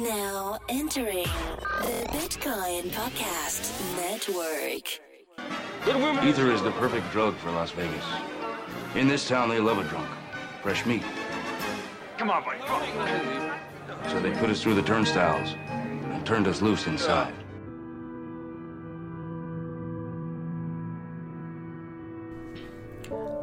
Now 0.00 0.58
entering 0.70 1.26
the 1.82 2.06
Bitcoin 2.12 2.84
Podcast 2.92 3.70
Network. 3.96 5.00
Ether 6.24 6.50
is 6.50 6.62
the 6.62 6.70
perfect 6.72 7.10
drug 7.12 7.36
for 7.36 7.50
Las 7.50 7.72
Vegas. 7.72 8.04
In 8.94 9.06
this 9.06 9.28
town, 9.28 9.50
they 9.50 9.60
love 9.60 9.76
a 9.76 9.84
drunk. 9.84 10.08
Fresh 10.62 10.86
meat. 10.86 11.02
Come 12.16 12.30
on, 12.30 12.42
buddy. 12.42 12.60
So 14.08 14.18
they 14.18 14.30
put 14.30 14.48
us 14.48 14.62
through 14.62 14.76
the 14.76 14.82
turnstiles 14.82 15.54
and 15.68 16.24
turned 16.24 16.46
us 16.46 16.62
loose 16.62 16.86
inside. 16.86 17.34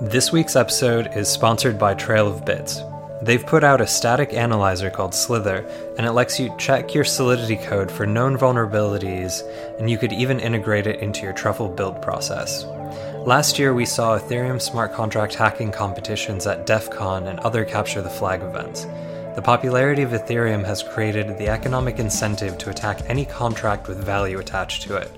This 0.02 0.32
week's 0.32 0.56
episode 0.56 1.10
is 1.16 1.28
sponsored 1.28 1.78
by 1.78 1.94
Trail 1.94 2.28
of 2.28 2.44
Bits. 2.44 2.82
They've 3.22 3.46
put 3.46 3.66
out 3.66 3.82
a 3.82 3.88
static 3.88 4.34
analyzer 4.34 4.90
called 4.90 5.14
Slither, 5.14 5.66
and 5.98 6.08
it 6.08 6.14
lets 6.14 6.40
you 6.40 6.56
check 6.58 6.94
your 6.94 7.04
Solidity 7.04 7.58
code 7.58 7.92
for 7.92 8.06
known 8.06 8.38
vulnerabilities, 8.38 9.42
and 9.78 9.90
you 9.90 9.98
could 9.98 10.14
even 10.14 10.40
integrate 10.40 10.88
it 10.88 11.02
into 11.02 11.24
your 11.24 11.34
truffle 11.34 11.68
build 11.68 12.02
process. 12.02 12.64
Last 13.26 13.60
year, 13.60 13.74
we 13.74 13.86
saw 13.86 14.18
Ethereum 14.18 14.62
smart 14.62 14.94
contract 14.94 15.36
hacking 15.36 15.72
competitions 15.72 16.48
at 16.48 16.66
DEF 16.66 16.90
CON 16.92 17.28
and 17.28 17.40
other 17.42 17.66
Capture 17.66 18.02
the 18.02 18.10
Flag 18.10 18.42
events. 18.42 18.86
The 19.36 19.42
popularity 19.44 20.02
of 20.02 20.12
Ethereum 20.12 20.66
has 20.66 20.82
created 20.82 21.38
the 21.38 21.50
economic 21.50 22.00
incentive 22.00 22.58
to 22.60 22.70
attack 22.70 23.02
any 23.08 23.26
contract 23.26 23.90
with 23.90 24.04
value 24.04 24.40
attached 24.40 24.84
to 24.84 24.96
it. 24.96 25.12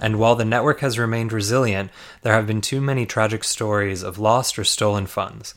And 0.00 0.18
while 0.18 0.36
the 0.36 0.44
network 0.44 0.80
has 0.80 0.98
remained 0.98 1.32
resilient, 1.32 1.90
there 2.22 2.34
have 2.34 2.46
been 2.46 2.60
too 2.60 2.80
many 2.80 3.06
tragic 3.06 3.42
stories 3.42 4.02
of 4.02 4.18
lost 4.18 4.58
or 4.58 4.64
stolen 4.64 5.06
funds. 5.06 5.54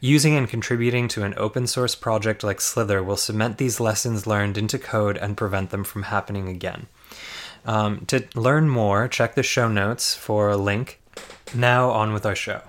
Using 0.00 0.36
and 0.36 0.48
contributing 0.48 1.08
to 1.08 1.24
an 1.24 1.34
open 1.36 1.66
source 1.66 1.96
project 1.96 2.44
like 2.44 2.60
Slither 2.60 3.02
will 3.02 3.16
cement 3.16 3.58
these 3.58 3.80
lessons 3.80 4.28
learned 4.28 4.56
into 4.56 4.78
code 4.78 5.16
and 5.16 5.36
prevent 5.36 5.70
them 5.70 5.82
from 5.82 6.04
happening 6.04 6.46
again. 6.46 6.86
Um, 7.66 8.06
to 8.06 8.24
learn 8.36 8.68
more, 8.68 9.08
check 9.08 9.34
the 9.34 9.42
show 9.42 9.66
notes 9.66 10.14
for 10.14 10.50
a 10.50 10.56
link. 10.56 11.00
Now, 11.52 11.90
on 11.90 12.12
with 12.12 12.24
our 12.24 12.36
show. 12.36 12.62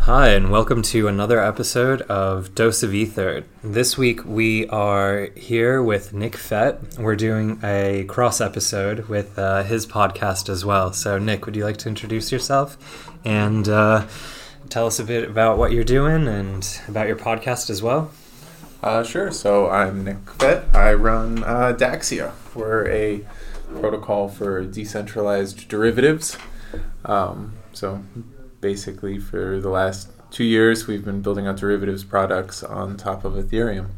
Hi, 0.00 0.30
and 0.30 0.50
welcome 0.50 0.82
to 0.82 1.06
another 1.06 1.38
episode 1.38 2.02
of 2.02 2.56
Dose 2.56 2.82
of 2.82 2.92
Ether. 2.92 3.44
This 3.62 3.96
week 3.96 4.24
we 4.24 4.66
are 4.66 5.28
here 5.36 5.80
with 5.80 6.12
Nick 6.12 6.34
Fett. 6.34 6.98
We're 6.98 7.14
doing 7.14 7.60
a 7.62 8.04
cross 8.08 8.40
episode 8.40 9.06
with 9.08 9.38
uh, 9.38 9.62
his 9.62 9.86
podcast 9.86 10.48
as 10.48 10.64
well. 10.64 10.92
So, 10.92 11.18
Nick, 11.18 11.46
would 11.46 11.54
you 11.54 11.62
like 11.62 11.76
to 11.78 11.88
introduce 11.88 12.32
yourself 12.32 13.14
and 13.24 13.68
uh, 13.68 14.08
tell 14.68 14.86
us 14.86 14.98
a 14.98 15.04
bit 15.04 15.28
about 15.28 15.56
what 15.56 15.72
you're 15.72 15.84
doing 15.84 16.28
and 16.28 16.80
about 16.88 17.06
your 17.06 17.16
podcast 17.16 17.70
as 17.70 17.82
well? 17.82 18.10
Uh, 18.82 19.02
sure. 19.02 19.32
So 19.32 19.68
I'm 19.68 20.04
Nick 20.04 20.30
Fett. 20.32 20.64
I 20.74 20.92
run 20.94 21.42
uh, 21.42 21.74
Daxia. 21.76 22.32
We're 22.54 22.86
a 22.88 23.26
protocol 23.80 24.28
for 24.28 24.64
decentralized 24.64 25.68
derivatives. 25.68 26.36
Um, 27.04 27.54
so 27.72 28.02
basically, 28.60 29.18
for 29.18 29.60
the 29.60 29.70
last 29.70 30.10
two 30.30 30.44
years, 30.44 30.86
we've 30.86 31.04
been 31.04 31.22
building 31.22 31.46
out 31.46 31.56
derivatives 31.56 32.04
products 32.04 32.62
on 32.62 32.96
top 32.96 33.24
of 33.24 33.34
Ethereum. 33.34 33.90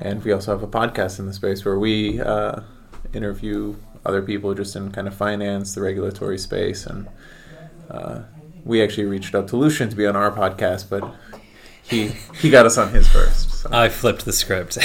And 0.00 0.22
we 0.22 0.32
also 0.32 0.52
have 0.52 0.62
a 0.62 0.68
podcast 0.68 1.18
in 1.18 1.26
the 1.26 1.32
space 1.32 1.64
where 1.64 1.78
we 1.78 2.20
uh, 2.20 2.60
interview 3.12 3.76
other 4.04 4.22
people 4.22 4.54
just 4.54 4.76
in 4.76 4.92
kind 4.92 5.08
of 5.08 5.14
finance, 5.14 5.74
the 5.74 5.80
regulatory 5.82 6.38
space, 6.38 6.86
and 6.86 7.08
uh, 7.90 8.22
we 8.64 8.82
actually 8.82 9.06
reached 9.06 9.34
out 9.34 9.48
to 9.48 9.56
Lucian 9.56 9.88
to 9.88 9.96
be 9.96 10.06
on 10.06 10.16
our 10.16 10.30
podcast, 10.30 10.88
but 10.90 11.14
he 11.82 12.08
he 12.40 12.50
got 12.50 12.66
us 12.66 12.78
on 12.78 12.92
his 12.92 13.08
first. 13.08 13.50
So. 13.50 13.70
I 13.72 13.88
flipped 13.88 14.24
the 14.24 14.32
script. 14.32 14.78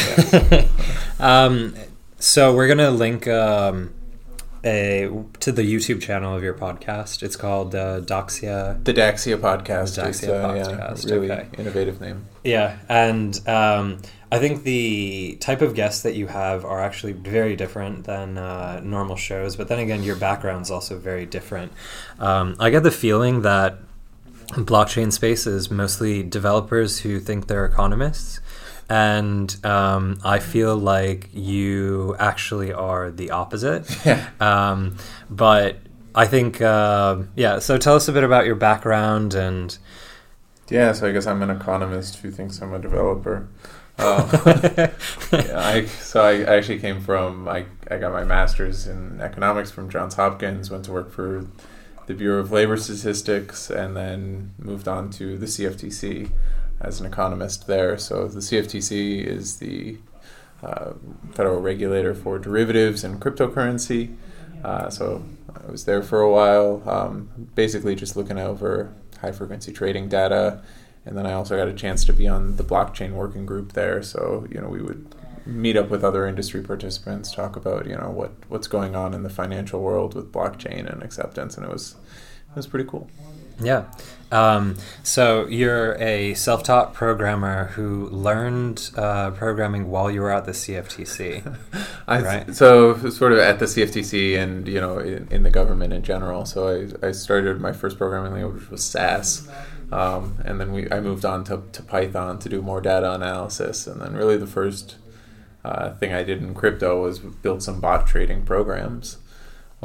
um, 1.20 1.76
so 2.18 2.54
we're 2.56 2.68
gonna 2.68 2.92
link 2.92 3.28
um, 3.28 3.94
a 4.64 5.10
to 5.42 5.52
the 5.52 5.62
YouTube 5.62 6.02
channel 6.02 6.36
of 6.36 6.44
your 6.44 6.54
podcast. 6.54 7.22
It's 7.24 7.36
called 7.36 7.76
uh, 7.76 8.02
Daxia. 8.02 8.84
the 8.84 8.94
Daxia 8.94 9.38
podcast. 9.38 9.96
The 9.96 10.02
Daxia 10.02 10.44
uh, 10.44 10.50
podcast, 10.50 11.08
Yeah, 11.08 11.14
really 11.14 11.32
okay. 11.32 11.48
innovative 11.58 12.02
name. 12.02 12.26
Yeah, 12.44 12.78
and 12.90 13.40
um, 13.48 14.00
I 14.32 14.40
think 14.40 14.64
the 14.64 15.38
type 15.40 15.62
of 15.62 15.76
guests 15.76 16.02
that 16.04 16.16
you 16.16 16.28
have 16.28 16.66
are 16.66 16.82
actually 16.82 17.14
very 17.14 17.56
different 17.56 18.06
than 18.06 18.38
uh, 18.38 18.82
normal 18.84 19.16
shows. 19.16 19.56
But 19.56 19.68
then 19.68 19.80
again, 19.80 20.04
your 20.04 20.16
background's 20.16 20.72
also 20.72 20.98
very 20.98 21.26
different. 21.26 21.72
Um, 22.20 22.56
I 22.60 22.70
get 22.70 22.84
the 22.84 22.92
feeling 22.92 23.42
that 23.44 23.78
blockchain 24.50 25.12
space 25.12 25.48
is 25.48 25.70
mostly 25.70 26.24
developers 26.24 27.00
who 27.00 27.20
think 27.20 27.48
they're 27.48 27.66
economists. 27.66 28.40
And 28.90 29.56
um, 29.66 30.20
I 30.24 30.40
feel 30.40 30.76
like 30.78 31.30
you 31.34 32.16
actually 32.20 32.72
are 32.72 33.12
the 33.12 33.32
opposite. 33.32 33.86
Yeah. 34.06 34.30
Um, 34.40 34.98
but 35.30 35.78
I 36.14 36.28
think, 36.28 36.62
uh, 36.62 37.24
yeah, 37.36 37.60
so 37.60 37.78
tell 37.78 37.96
us 37.96 38.08
a 38.08 38.12
bit 38.12 38.24
about 38.24 38.46
your 38.46 38.56
background 38.56 39.34
and. 39.34 39.76
Yeah, 40.70 40.94
so 40.94 41.08
I 41.08 41.12
guess 41.12 41.28
I'm 41.28 41.42
an 41.42 41.50
economist 41.50 42.18
who 42.18 42.32
thinks 42.32 42.62
I'm 42.62 42.74
a 42.74 42.80
developer. 42.80 43.48
Yeah, 45.32 45.60
I, 45.60 45.86
so 45.86 46.22
I 46.22 46.44
actually 46.44 46.80
came 46.80 47.02
from 47.02 47.48
I, 47.48 47.66
I 47.90 47.98
got 47.98 48.12
my 48.12 48.24
master's 48.24 48.88
in 48.88 49.20
economics 49.22 49.72
from 49.72 49.90
Johns 49.90 50.16
Hopkins. 50.16 50.70
Went 50.70 50.86
to 50.86 50.92
work 50.92 51.12
for 51.12 51.48
the 52.08 52.14
Bureau 52.14 52.40
of 52.40 52.52
Labor 52.52 52.78
Statistics, 52.78 53.70
and 53.70 53.96
then 53.96 54.54
moved 54.60 54.88
on 54.88 55.10
to 55.12 55.38
the 55.38 55.46
CFTC 55.46 56.30
as 56.80 57.00
an 57.00 57.06
economist 57.06 57.68
there. 57.68 57.98
So 57.98 58.28
the 58.28 58.40
CFTC 58.40 59.24
is 59.24 59.58
the 59.58 59.98
uh, 60.64 60.94
federal 61.34 61.62
regulator 61.62 62.14
for 62.14 62.38
derivatives 62.38 63.04
and 63.04 63.20
cryptocurrency. 63.20 64.16
Uh, 64.64 64.90
so 64.90 65.24
I 65.68 65.72
was 65.72 65.86
there 65.86 66.02
for 66.02 66.22
a 66.22 66.32
while, 66.32 66.82
um, 66.88 67.50
basically 67.56 67.96
just 67.96 68.16
looking 68.16 68.38
over 68.38 68.94
high 69.22 69.32
frequency 69.32 69.72
trading 69.72 70.10
data. 70.10 70.62
And 71.06 71.18
then 71.18 71.26
I 71.26 71.34
also 71.34 71.56
got 71.56 71.68
a 71.68 71.74
chance 71.74 72.04
to 72.06 72.14
be 72.14 72.28
on 72.28 72.56
the 72.56 72.64
blockchain 72.64 73.12
working 73.12 73.46
group 73.46 73.74
there. 73.74 74.02
So, 74.02 74.48
you 74.50 74.60
know, 74.60 74.68
we 74.68 74.82
would 74.82 75.14
meet 75.46 75.78
up 75.78 75.90
with 75.90 76.04
other 76.04 76.26
industry 76.26 76.62
participants, 76.64 77.32
talk 77.32 77.56
about, 77.56 77.86
you 77.86 77.96
know, 77.96 78.10
what, 78.10 78.32
what's 78.48 78.68
going 78.68 78.96
on 78.96 79.14
in 79.14 79.24
the 79.24 79.30
financial 79.30 79.82
world 79.82 80.16
with 80.16 80.32
blockchain 80.32 80.92
and 80.92 81.04
acceptance. 81.04 81.58
And 81.58 81.66
it 81.66 81.72
was, 81.72 81.96
it 82.50 82.56
was 82.56 82.66
pretty 82.66 82.90
cool. 82.90 83.10
Yeah. 83.62 83.86
Um, 84.32 84.76
so 85.04 85.48
you're 85.48 85.94
a 86.02 86.34
self-taught 86.34 86.94
programmer 86.94 87.68
who 87.68 88.10
learned 88.10 88.90
uh, 88.98 89.32
programming 89.32 89.90
while 89.90 90.12
you 90.12 90.22
were 90.22 90.32
at 90.32 90.46
the 90.46 90.52
CFTC. 90.52 91.58
Right. 92.08 92.56
So 92.56 93.10
sort 93.10 93.32
of 93.32 93.40
at 93.40 93.58
the 93.58 93.66
CFTC 93.66 94.38
and 94.38 94.68
you 94.68 94.80
know 94.80 95.00
in, 95.00 95.28
in 95.32 95.42
the 95.42 95.50
government 95.50 95.92
in 95.92 96.04
general. 96.04 96.46
So 96.46 96.92
I, 97.04 97.08
I 97.08 97.12
started 97.14 97.60
my 97.60 97.74
first 97.74 97.98
programming 97.98 98.34
language 98.34 98.70
was 98.70 98.84
SAS, 98.84 99.50
um, 99.92 100.38
and 100.44 100.60
then 100.60 100.72
we 100.72 100.92
I 100.92 101.00
moved 101.00 101.26
on 101.26 101.44
to, 101.46 101.64
to 101.72 101.84
Python 101.84 102.40
to 102.40 102.50
do 102.50 102.62
more 102.62 102.82
data 102.82 103.14
analysis, 103.14 103.88
and 103.88 104.02
then 104.02 104.14
really 104.14 104.38
the 104.38 104.48
first 104.48 104.96
uh, 105.64 105.94
thing 105.96 106.14
I 106.14 106.24
did 106.24 106.42
in 106.42 106.54
crypto 106.54 107.02
was 107.02 107.20
build 107.20 107.64
some 107.64 107.80
bot 107.80 108.08
trading 108.08 108.46
programs 108.46 109.18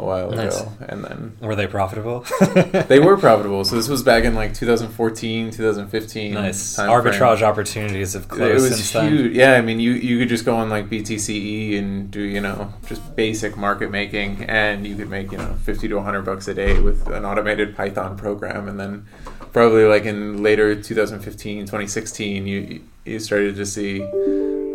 a 0.01 0.05
while 0.05 0.31
Nice. 0.31 0.61
ago, 0.61 0.73
and 0.89 1.05
then 1.05 1.37
Were 1.41 1.55
they 1.55 1.67
profitable? 1.67 2.25
they 2.89 2.99
were 2.99 3.17
profitable. 3.17 3.65
So 3.65 3.77
this 3.77 3.89
was 3.89 4.03
back 4.03 4.25
in 4.25 4.35
like 4.35 4.55
2014, 4.55 5.51
2015. 5.51 6.35
nice. 6.35 6.77
Arbitrage 6.79 7.43
opportunities 7.43 8.15
have 8.15 8.27
It 8.33 8.55
was 8.55 8.69
since 8.69 8.93
then. 8.93 9.13
huge. 9.13 9.37
Yeah, 9.37 9.55
I 9.55 9.61
mean, 9.61 9.79
you 9.81 9.93
you 9.93 10.19
could 10.19 10.29
just 10.29 10.45
go 10.45 10.57
on 10.57 10.71
like 10.71 10.89
BTCE 10.89 11.79
and 11.79 12.11
do 12.11 12.21
you 12.23 12.41
know 12.41 12.73
just 12.87 13.15
basic 13.17 13.57
market 13.57 13.91
making, 13.91 14.45
and 14.45 14.87
you 14.87 14.97
could 14.97 15.11
make 15.11 15.31
you 15.33 15.39
know 15.39 15.55
fifty 15.65 15.89
to 15.89 16.01
hundred 16.01 16.23
bucks 16.23 16.49
a 16.49 16.55
day 16.55 16.81
with 16.81 17.07
an 17.09 17.25
automated 17.25 17.77
Python 17.77 18.17
program, 18.17 18.69
and 18.69 18.81
then 18.81 19.07
probably 19.53 19.85
like 19.85 20.05
in 20.05 20.43
later 20.43 20.75
2015, 20.81 21.63
2016, 21.67 22.47
you 22.47 22.81
you 23.05 23.19
started 23.19 23.57
to 23.57 23.67
see. 23.67 24.03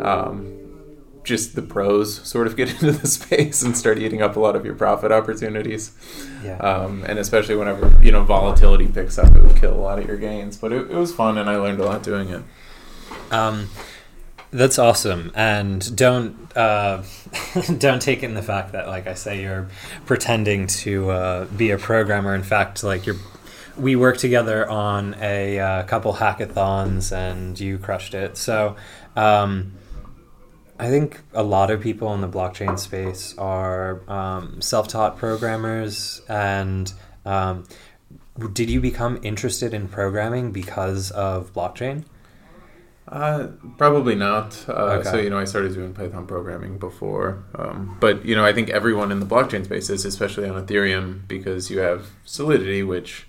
Um, 0.02 0.65
just 1.26 1.56
the 1.56 1.62
pros 1.62 2.26
sort 2.28 2.48
of 2.48 2.56
get 2.56 2.70
into 2.74 2.92
the 2.92 3.08
space 3.08 3.62
and 3.62 3.76
start 3.76 4.00
eating 4.00 4.22
up 4.22 4.36
a 4.36 4.40
lot 4.40 4.56
of 4.56 4.66
your 4.66 4.76
profit 4.76 5.12
opportunities. 5.12 5.92
Yeah. 6.44 6.58
Um, 6.58 7.04
and 7.08 7.20
especially 7.20 7.56
whenever 7.56 7.92
you 8.02 8.12
know 8.12 8.24
volatility 8.24 8.88
picks 8.88 9.18
up, 9.18 9.36
it 9.36 9.42
would 9.42 9.58
kill 9.58 9.74
a 9.74 9.82
lot 9.82 10.00
of 10.00 10.08
your 10.08 10.18
gains. 10.18 10.58
But 10.58 10.72
it, 10.72 10.92
it 10.92 10.96
was 10.96 11.14
fun, 11.14 11.38
and 11.38 11.50
I 11.50 11.58
learned 11.58 11.82
a 11.82 11.86
lot 11.86 12.04
doing 12.04 12.30
it. 12.30 12.44
Um, 13.32 13.70
that's 14.52 14.80
awesome, 14.80 15.32
and 15.36 15.96
don't 15.96 16.56
uh, 16.56 17.04
don't 17.78 18.02
take 18.02 18.24
in 18.24 18.36
the 18.36 18.42
fact 18.42 18.72
that, 18.72 18.88
like 18.88 19.08
I 19.08 19.14
say, 19.14 19.42
you're 19.42 19.68
pretending 20.06 20.68
to 20.68 21.10
uh, 21.10 21.46
be 21.46 21.72
a 21.72 21.78
programmer. 21.78 22.34
In 22.36 22.44
fact, 22.44 22.84
like 22.84 23.06
you're, 23.06 23.18
we 23.78 23.96
worked 23.96 24.20
together 24.22 24.70
on 24.70 25.16
a 25.20 25.60
uh, 25.60 25.84
couple 25.84 26.14
hackathons, 26.14 27.12
and 27.12 27.60
you 27.60 27.78
crushed 27.78 28.14
it. 28.14 28.38
So, 28.38 28.78
um, 29.18 29.74
I 30.78 30.90
think 30.90 31.22
a 31.34 31.44
lot 31.44 31.72
of 31.72 31.82
people 31.82 32.14
in 32.14 32.22
the 32.22 32.28
blockchain 32.28 32.78
space 32.78 33.38
are 33.38 34.02
um, 34.10 34.62
self-taught 34.62 35.18
programmers, 35.18 36.22
and 36.28 36.92
um, 37.26 37.64
did 38.54 38.70
you 38.70 38.82
become 38.82 39.20
interested 39.24 39.74
in 39.74 39.88
programming 39.88 40.52
because 40.52 41.12
of 41.12 41.54
blockchain? 41.54 42.04
Uh, 43.08 43.50
probably 43.78 44.16
not. 44.16 44.66
Uh, 44.68 44.98
Okay. 45.00 45.10
So 45.12 45.18
you 45.18 45.30
know, 45.30 45.38
I 45.38 45.46
started 45.46 45.74
doing 45.74 45.94
Python 45.94 46.26
programming 46.28 46.78
before, 46.78 47.44
um, 47.56 47.96
but 48.00 48.26
you 48.26 48.36
know, 48.36 48.44
I 48.44 48.52
think 48.52 48.70
everyone 48.70 49.12
in 49.12 49.20
the 49.20 49.26
blockchain 49.26 49.64
space 49.64 49.90
is, 49.90 50.06
especially 50.06 50.50
on 50.50 50.66
Ethereum, 50.66 51.28
because 51.28 51.70
you 51.70 51.80
have 51.80 52.08
Solidity, 52.26 52.82
which 52.84 53.28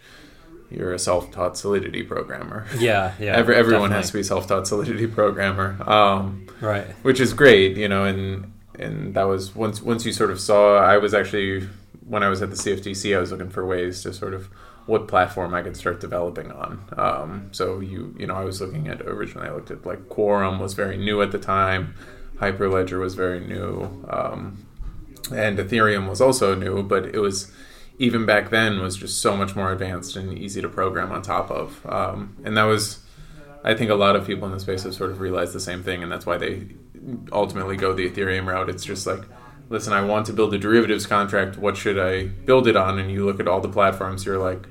you're 0.70 0.92
a 0.92 0.98
self-taught 0.98 1.56
Solidity 1.56 2.02
programmer. 2.02 2.66
Yeah, 2.78 3.12
yeah. 3.20 3.36
Every, 3.36 3.54
everyone 3.56 3.90
has 3.92 4.06
to 4.06 4.08
definitely. 4.08 4.20
be 4.20 4.24
self-taught 4.24 4.66
Solidity 4.68 5.06
programmer, 5.06 5.76
um, 5.88 6.46
Right. 6.60 6.86
which 7.02 7.20
is 7.20 7.32
great. 7.32 7.76
You 7.76 7.88
know, 7.88 8.04
and 8.04 8.52
and 8.78 9.14
that 9.14 9.24
was 9.24 9.54
once 9.54 9.80
once 9.82 10.04
you 10.04 10.12
sort 10.12 10.30
of 10.30 10.40
saw. 10.40 10.78
I 10.78 10.98
was 10.98 11.14
actually 11.14 11.68
when 12.06 12.22
I 12.22 12.28
was 12.28 12.40
at 12.42 12.50
the 12.50 12.56
CFTC, 12.56 13.16
I 13.16 13.20
was 13.20 13.32
looking 13.32 13.50
for 13.50 13.66
ways 13.66 14.02
to 14.02 14.12
sort 14.12 14.32
of 14.34 14.48
what 14.86 15.08
platform 15.08 15.52
I 15.52 15.62
could 15.62 15.76
start 15.76 16.00
developing 16.00 16.52
on. 16.52 16.84
Um, 16.96 17.48
so 17.52 17.80
you 17.80 18.14
you 18.18 18.26
know 18.26 18.34
I 18.34 18.44
was 18.44 18.60
looking 18.60 18.86
at 18.88 19.02
originally 19.02 19.48
I 19.48 19.52
looked 19.52 19.70
at 19.72 19.84
like 19.84 20.08
Quorum 20.08 20.60
was 20.60 20.74
very 20.74 20.96
new 20.96 21.20
at 21.22 21.32
the 21.32 21.38
time, 21.38 21.94
Hyperledger 22.38 23.00
was 23.00 23.14
very 23.16 23.40
new, 23.40 24.04
um, 24.08 24.64
and 25.32 25.58
Ethereum 25.58 26.08
was 26.08 26.20
also 26.20 26.54
new, 26.54 26.82
but 26.84 27.06
it 27.06 27.18
was 27.18 27.50
even 27.98 28.26
back 28.26 28.50
then 28.50 28.80
was 28.80 28.96
just 28.96 29.20
so 29.20 29.36
much 29.36 29.56
more 29.56 29.72
advanced 29.72 30.16
and 30.16 30.36
easy 30.38 30.60
to 30.60 30.68
program 30.68 31.12
on 31.12 31.22
top 31.22 31.50
of. 31.50 31.84
Um, 31.86 32.36
and 32.44 32.56
that 32.56 32.64
was 32.64 33.00
I 33.66 33.74
think 33.74 33.90
a 33.90 33.96
lot 33.96 34.14
of 34.14 34.24
people 34.24 34.46
in 34.46 34.54
the 34.54 34.60
space 34.60 34.84
have 34.84 34.94
sort 34.94 35.10
of 35.10 35.20
realized 35.20 35.52
the 35.52 35.60
same 35.60 35.82
thing, 35.82 36.04
and 36.04 36.10
that's 36.10 36.24
why 36.24 36.36
they 36.38 36.68
ultimately 37.32 37.76
go 37.76 37.92
the 37.92 38.08
Ethereum 38.08 38.46
route. 38.46 38.70
It's 38.70 38.84
just 38.84 39.08
like, 39.08 39.24
listen, 39.68 39.92
I 39.92 40.02
want 40.02 40.26
to 40.26 40.32
build 40.32 40.54
a 40.54 40.58
derivatives 40.58 41.04
contract. 41.04 41.58
What 41.58 41.76
should 41.76 41.98
I 41.98 42.26
build 42.26 42.68
it 42.68 42.76
on? 42.76 43.00
And 43.00 43.10
you 43.10 43.26
look 43.26 43.40
at 43.40 43.48
all 43.48 43.60
the 43.60 43.68
platforms, 43.68 44.24
you're 44.24 44.38
like, 44.38 44.68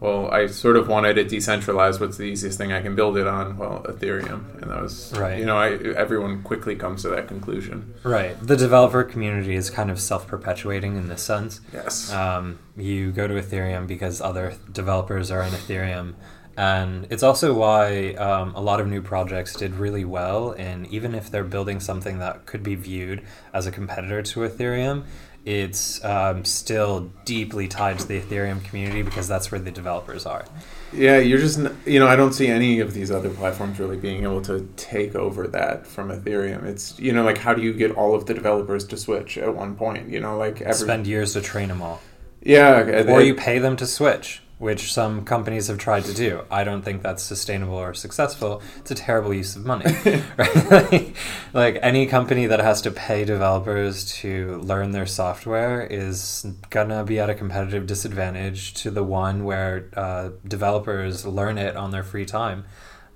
well, 0.00 0.30
I 0.30 0.46
sort 0.46 0.76
of 0.76 0.88
wanted 0.88 1.16
it 1.16 1.28
decentralized. 1.28 2.00
What's 2.00 2.18
the 2.18 2.24
easiest 2.24 2.58
thing 2.58 2.72
I 2.72 2.82
can 2.82 2.94
build 2.94 3.16
it 3.16 3.26
on? 3.26 3.56
Well, 3.56 3.82
Ethereum, 3.88 4.60
and 4.60 4.70
that 4.70 4.82
was 4.82 5.12
Right. 5.16 5.38
You 5.38 5.46
know, 5.46 5.56
I, 5.56 5.70
everyone 5.96 6.42
quickly 6.42 6.76
comes 6.76 7.02
to 7.02 7.08
that 7.08 7.28
conclusion. 7.28 7.94
Right. 8.02 8.36
The 8.40 8.56
developer 8.56 9.04
community 9.04 9.54
is 9.54 9.70
kind 9.70 9.90
of 9.90 9.98
self 9.98 10.26
perpetuating 10.26 10.96
in 10.96 11.08
this 11.08 11.22
sense. 11.22 11.60
Yes. 11.72 12.12
Um, 12.12 12.58
you 12.76 13.10
go 13.10 13.26
to 13.26 13.34
Ethereum 13.34 13.86
because 13.86 14.20
other 14.20 14.54
developers 14.70 15.30
are 15.30 15.42
in 15.42 15.50
Ethereum. 15.50 16.14
And 16.58 17.06
it's 17.10 17.22
also 17.22 17.52
why 17.52 18.14
um, 18.14 18.54
a 18.54 18.60
lot 18.62 18.80
of 18.80 18.86
new 18.86 19.02
projects 19.02 19.54
did 19.54 19.74
really 19.74 20.06
well. 20.06 20.52
And 20.52 20.86
even 20.86 21.14
if 21.14 21.30
they're 21.30 21.44
building 21.44 21.80
something 21.80 22.18
that 22.20 22.46
could 22.46 22.62
be 22.62 22.74
viewed 22.74 23.22
as 23.52 23.66
a 23.66 23.70
competitor 23.70 24.22
to 24.22 24.40
Ethereum, 24.40 25.04
it's 25.46 26.04
um, 26.04 26.44
still 26.44 27.08
deeply 27.24 27.68
tied 27.68 28.00
to 28.00 28.06
the 28.06 28.20
Ethereum 28.20 28.62
community 28.64 29.02
because 29.02 29.28
that's 29.28 29.50
where 29.52 29.60
the 29.60 29.70
developers 29.70 30.26
are. 30.26 30.44
Yeah, 30.92 31.18
you're 31.18 31.38
just 31.38 31.58
you 31.86 31.98
know 32.00 32.08
I 32.08 32.16
don't 32.16 32.32
see 32.32 32.48
any 32.48 32.80
of 32.80 32.92
these 32.94 33.10
other 33.10 33.30
platforms 33.30 33.78
really 33.78 33.96
being 33.96 34.24
able 34.24 34.42
to 34.42 34.68
take 34.76 35.14
over 35.14 35.46
that 35.48 35.86
from 35.86 36.08
Ethereum. 36.10 36.64
It's 36.64 36.98
you 36.98 37.12
know 37.12 37.22
like 37.24 37.38
how 37.38 37.54
do 37.54 37.62
you 37.62 37.72
get 37.72 37.92
all 37.92 38.14
of 38.14 38.26
the 38.26 38.34
developers 38.34 38.84
to 38.88 38.96
switch 38.96 39.38
at 39.38 39.54
one 39.54 39.76
point? 39.76 40.08
You 40.10 40.20
know 40.20 40.36
like 40.36 40.60
every 40.60 40.74
Spend 40.74 41.06
years 41.06 41.32
to 41.34 41.40
train 41.40 41.68
them 41.68 41.80
all. 41.80 42.00
yeah 42.42 42.80
or 42.80 43.20
it- 43.20 43.26
you 43.26 43.34
pay 43.34 43.58
them 43.58 43.76
to 43.76 43.86
switch, 43.86 44.42
which 44.58 44.92
some 44.92 45.24
companies 45.24 45.66
have 45.66 45.76
tried 45.76 46.04
to 46.04 46.14
do. 46.14 46.42
I 46.50 46.64
don't 46.64 46.82
think 46.82 47.02
that's 47.02 47.22
sustainable 47.22 47.74
or 47.74 47.92
successful. 47.92 48.62
It's 48.78 48.90
a 48.90 48.94
terrible 48.94 49.34
use 49.34 49.54
of 49.54 49.66
money. 49.66 49.84
right? 50.38 51.14
like 51.52 51.78
any 51.82 52.06
company 52.06 52.46
that 52.46 52.60
has 52.60 52.80
to 52.82 52.90
pay 52.90 53.24
developers 53.24 54.10
to 54.20 54.58
learn 54.58 54.92
their 54.92 55.06
software 55.06 55.82
is 55.82 56.46
gonna 56.70 57.04
be 57.04 57.18
at 57.18 57.28
a 57.28 57.34
competitive 57.34 57.86
disadvantage 57.86 58.72
to 58.74 58.90
the 58.90 59.04
one 59.04 59.44
where 59.44 59.90
uh, 59.94 60.30
developers 60.46 61.26
learn 61.26 61.58
it 61.58 61.76
on 61.76 61.90
their 61.90 62.04
free 62.04 62.26
time. 62.26 62.64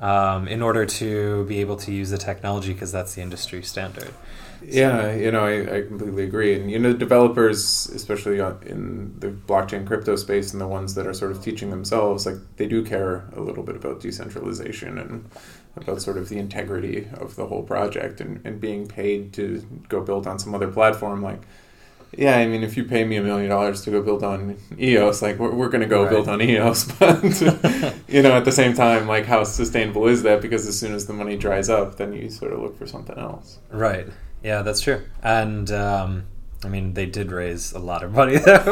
Um, 0.01 0.49
in 0.49 0.63
order 0.63 0.87
to 0.87 1.45
be 1.45 1.61
able 1.61 1.77
to 1.77 1.93
use 1.93 2.09
the 2.09 2.17
technology, 2.17 2.73
because 2.73 2.91
that's 2.91 3.15
the 3.15 3.21
industry 3.21 3.63
standard. 3.63 4.15
Yeah, 4.67 5.15
you 5.15 5.31
know, 5.31 5.45
I, 5.45 5.77
I 5.79 5.83
completely 5.83 6.25
agree. 6.25 6.55
And, 6.55 6.71
you 6.71 6.79
know, 6.79 6.93
developers, 6.93 7.89
especially 7.95 8.39
in 8.39 9.15
the 9.19 9.29
blockchain 9.29 9.87
crypto 9.87 10.17
space 10.17 10.53
and 10.53 10.61
the 10.61 10.67
ones 10.69 10.95
that 10.95 11.07
are 11.07 11.15
sort 11.15 11.33
of 11.33 11.43
teaching 11.43 11.71
themselves, 11.71 12.27
like, 12.27 12.37
they 12.57 12.67
do 12.67 12.85
care 12.85 13.25
a 13.35 13.41
little 13.41 13.63
bit 13.63 13.77
about 13.77 14.01
decentralization 14.01 14.99
and 14.99 15.29
about 15.77 16.03
sort 16.03 16.19
of 16.19 16.29
the 16.29 16.39
integrity 16.39 17.09
of 17.15 17.37
the 17.37 17.47
whole 17.47 17.63
project 17.63 18.21
and, 18.21 18.41
and 18.45 18.61
being 18.61 18.87
paid 18.87 19.33
to 19.35 19.65
go 19.89 20.01
build 20.03 20.27
on 20.27 20.39
some 20.39 20.55
other 20.55 20.69
platform. 20.69 21.23
Like, 21.23 21.41
yeah, 22.17 22.37
I 22.37 22.47
mean, 22.47 22.65
if 22.65 22.77
you 22.77 22.85
pay 22.85 23.05
me 23.05 23.17
a 23.17 23.23
million 23.23 23.49
dollars 23.51 23.83
to 23.83 23.91
go 23.93 24.03
build 24.03 24.25
on 24.25 24.57
EOS, 24.79 25.23
like, 25.23 25.39
we're, 25.39 25.53
we're 25.55 25.69
going 25.69 25.81
to 25.83 25.87
go 25.87 26.03
Right. 26.03 26.11
build 26.11 26.29
on 26.29 26.43
EOS. 26.43 26.91
But, 26.99 27.23
you 28.09 28.21
know, 28.23 28.33
at 28.33 28.45
the 28.45 28.53
same 28.53 28.75
time, 28.75 29.07
like, 29.07 29.27
how 29.27 29.45
sustainable 29.45 30.07
is 30.09 30.23
that? 30.25 30.43
Because 30.43 30.67
as 30.67 30.79
soon 30.79 30.93
as 30.93 31.07
the 31.07 31.13
money 31.13 31.37
dries 31.37 31.71
up, 31.71 31.97
then 31.97 32.13
you 32.13 32.29
sort 32.29 32.53
of 32.53 32.61
look 32.61 32.77
for 32.77 32.87
something 32.87 33.17
else. 33.17 33.59
Right. 33.71 34.09
Yeah, 34.43 34.63
that's 34.63 34.81
true. 34.81 35.03
And 35.23 35.71
um, 35.71 36.25
I 36.65 36.69
mean, 36.69 36.95
they 36.95 37.07
did 37.07 37.31
raise 37.33 37.73
a 37.73 37.79
lot 37.79 38.03
of 38.03 38.13
money 38.13 38.37
though. 38.39 38.67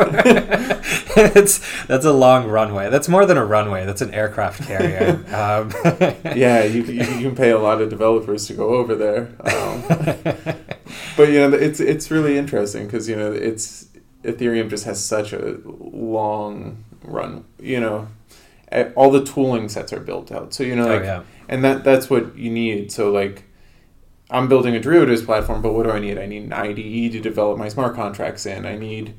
it's 1.17 1.61
that's 1.87 2.05
a 2.05 2.13
long 2.13 2.49
runway. 2.49 2.91
That's 2.91 3.09
more 3.09 3.27
than 3.27 3.37
a 3.37 3.45
runway. 3.45 3.85
That's 3.87 4.01
an 4.01 4.13
aircraft 4.15 4.63
carrier. 4.67 5.15
um, 5.35 5.71
yeah, 6.37 6.65
you, 6.65 6.83
you, 6.83 7.03
you 7.05 7.21
can 7.29 7.35
pay 7.37 7.51
a 7.51 7.59
lot 7.59 7.81
of 7.83 7.91
developers 7.91 8.47
to 8.47 8.55
go 8.55 8.75
over 8.77 8.95
there. 8.95 9.29
Um, 9.41 9.83
but 11.17 11.29
you 11.29 11.41
know, 11.41 11.53
it's 11.55 11.81
it's 11.81 12.11
really 12.11 12.39
interesting 12.39 12.87
because 12.87 13.09
you 13.09 13.17
know 13.17 13.33
it's 13.33 13.87
Ethereum 14.25 14.69
just 14.71 14.85
has 14.85 15.05
such 15.05 15.33
a 15.33 15.59
long 15.65 16.85
run. 17.05 17.45
You 17.61 17.81
know, 17.81 18.09
all 18.97 19.11
the 19.11 19.25
tooling 19.25 19.69
sets 19.69 19.93
are 19.93 20.01
built 20.01 20.33
out. 20.33 20.53
So 20.55 20.63
you 20.65 20.77
know, 20.77 20.89
Oh, 20.89 20.95
like, 20.95 21.05
yeah. 21.05 21.23
and 21.49 21.65
that 21.65 21.85
that's 21.85 22.09
what 22.11 22.37
you 22.37 22.51
need. 22.51 22.91
So 22.93 23.11
like. 23.11 23.45
I'm 24.31 24.49
building 24.49 24.75
a 24.75 24.81
derivatives 24.81 25.23
platform, 25.23 25.63
but 25.63 25.73
what 25.73 25.85
do 25.85 25.91
I 25.91 25.99
need? 25.99 26.19
I 26.19 26.27
need 26.27 26.45
an 26.45 26.53
IDE 26.53 27.13
to 27.13 27.21
develop 27.21 27.59
my 27.59 27.69
smart 27.69 27.95
contracts 27.95 28.45
in. 28.45 28.67
I 28.67 28.77
need, 28.77 29.15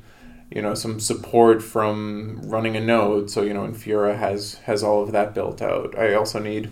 you 0.50 0.62
know, 0.62 0.74
some 0.74 1.00
support 1.00 1.62
from 1.62 2.40
running 2.44 2.76
a 2.76 2.80
node. 2.80 3.30
So 3.30 3.42
you 3.42 3.52
know, 3.52 3.66
Infura 3.66 4.16
has 4.16 4.54
has 4.66 4.84
all 4.84 5.02
of 5.02 5.12
that 5.12 5.34
built 5.34 5.60
out. 5.60 5.98
I 5.98 6.14
also 6.14 6.38
need 6.38 6.70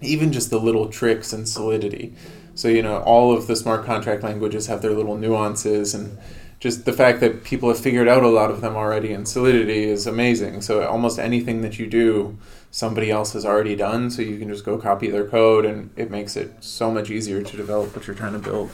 even 0.00 0.32
just 0.32 0.50
the 0.50 0.60
little 0.60 0.88
tricks 0.88 1.32
and 1.32 1.48
solidity. 1.48 2.14
So 2.54 2.68
you 2.68 2.82
know, 2.82 2.98
all 2.98 3.36
of 3.36 3.48
the 3.48 3.56
smart 3.56 3.84
contract 3.84 4.22
languages 4.22 4.68
have 4.68 4.80
their 4.80 4.92
little 4.92 5.16
nuances, 5.16 5.94
and 5.94 6.16
just 6.60 6.84
the 6.84 6.92
fact 6.92 7.20
that 7.20 7.44
people 7.44 7.68
have 7.68 7.78
figured 7.78 8.08
out 8.08 8.22
a 8.22 8.28
lot 8.28 8.50
of 8.50 8.60
them 8.60 8.74
already 8.74 9.12
in 9.12 9.24
solidity 9.24 9.84
is 9.84 10.06
amazing. 10.06 10.60
So 10.60 10.84
almost 10.86 11.18
anything 11.18 11.62
that 11.62 11.78
you 11.78 11.86
do, 11.86 12.36
somebody 12.70 13.10
else 13.10 13.32
has 13.34 13.44
already 13.44 13.76
done. 13.76 14.10
So 14.10 14.22
you 14.22 14.38
can 14.38 14.48
just 14.48 14.64
go 14.64 14.76
copy 14.76 15.08
their 15.08 15.26
code, 15.26 15.64
and 15.64 15.90
it 15.96 16.10
makes 16.10 16.36
it 16.36 16.52
so 16.62 16.90
much 16.90 17.10
easier 17.10 17.42
to 17.42 17.56
develop 17.56 17.94
what 17.94 18.06
you're 18.06 18.16
trying 18.16 18.32
to 18.32 18.38
build. 18.38 18.70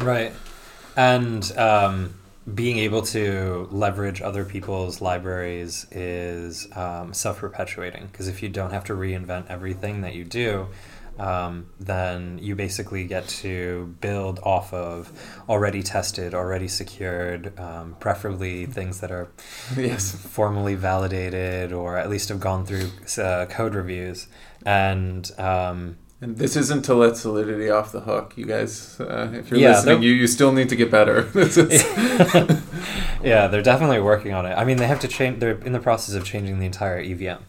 right. 0.00 0.32
And 0.96 1.56
um, 1.56 2.14
being 2.52 2.78
able 2.78 3.02
to 3.02 3.68
leverage 3.70 4.20
other 4.20 4.44
people's 4.44 5.00
libraries 5.00 5.86
is 5.92 6.66
um, 6.76 7.12
self 7.12 7.38
perpetuating 7.38 8.08
because 8.10 8.26
if 8.26 8.42
you 8.42 8.48
don't 8.48 8.72
have 8.72 8.84
to 8.84 8.94
reinvent 8.94 9.46
everything 9.48 10.00
that 10.00 10.14
you 10.14 10.24
do, 10.24 10.66
um, 11.18 11.66
then 11.80 12.38
you 12.40 12.54
basically 12.54 13.04
get 13.04 13.26
to 13.28 13.94
build 14.00 14.38
off 14.42 14.72
of 14.72 15.12
already 15.48 15.82
tested, 15.82 16.34
already 16.34 16.68
secured, 16.68 17.58
um, 17.58 17.96
preferably 18.00 18.66
things 18.66 19.00
that 19.00 19.10
are 19.10 19.28
Yes. 19.76 20.12
formally 20.14 20.74
validated 20.74 21.72
or 21.72 21.96
at 21.96 22.08
least 22.10 22.28
have 22.28 22.40
gone 22.40 22.64
through 22.66 22.90
uh, 23.22 23.46
code 23.46 23.74
reviews. 23.74 24.26
And 24.64 25.30
um, 25.38 25.96
And 26.20 26.36
this 26.36 26.56
isn't 26.56 26.84
to 26.86 26.94
let 26.94 27.16
Solidity 27.16 27.70
off 27.70 27.92
the 27.92 28.00
hook, 28.00 28.34
you 28.36 28.44
guys. 28.46 28.98
Uh, 29.00 29.30
if 29.34 29.50
you're 29.50 29.60
Yeah, 29.60 29.70
listening, 29.76 30.02
you, 30.02 30.12
you 30.12 30.26
still 30.26 30.52
need 30.52 30.68
to 30.68 30.76
get 30.76 30.90
better. 30.90 31.28
Yeah, 33.22 33.48
they're 33.48 33.62
definitely 33.62 34.00
working 34.00 34.32
on 34.32 34.46
it. 34.46 34.54
I 34.54 34.64
mean, 34.64 34.76
they 34.76 34.86
have 34.86 35.00
to 35.00 35.08
change. 35.08 35.40
They're 35.40 35.58
in 35.58 35.72
the 35.72 35.80
process 35.80 36.14
of 36.14 36.24
changing 36.24 36.60
the 36.60 36.66
entire 36.66 37.00
EVM. 37.00 37.42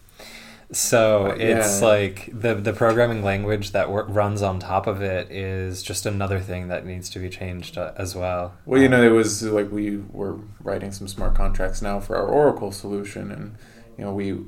So 0.72 1.26
Uh, 1.26 1.34
it's 1.38 1.80
yeah. 1.80 1.86
like 1.88 2.30
the 2.32 2.54
the 2.54 2.72
programming 2.72 3.24
language 3.24 3.72
that 3.72 3.90
wor- 3.90 4.04
runs 4.06 4.40
on 4.40 4.60
top 4.60 4.86
of 4.86 5.02
it 5.02 5.30
is 5.30 5.82
just 5.82 6.06
another 6.06 6.38
thing 6.40 6.68
that 6.68 6.86
needs 6.86 7.10
to 7.10 7.18
be 7.18 7.28
changed 7.28 7.76
uh, 7.76 7.92
as 7.96 8.14
well. 8.14 8.54
Well, 8.66 8.80
you 8.80 8.86
Um, 8.86 8.92
know, 8.92 9.02
it 9.02 9.08
was 9.12 9.42
like 9.42 9.72
we 9.72 9.96
were 10.12 10.36
writing 10.62 10.92
some 10.92 11.08
smart 11.08 11.34
contracts 11.34 11.82
now 11.82 11.98
for 11.98 12.16
our 12.16 12.26
Oracle 12.28 12.70
solution, 12.70 13.32
and 13.32 13.56
you 13.98 14.04
know, 14.04 14.14
we 14.14 14.44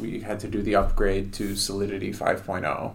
we 0.00 0.20
had 0.20 0.40
to 0.40 0.48
do 0.48 0.62
the 0.62 0.74
upgrade 0.76 1.32
to 1.34 1.54
Solidity 1.56 2.12
5.0, 2.12 2.94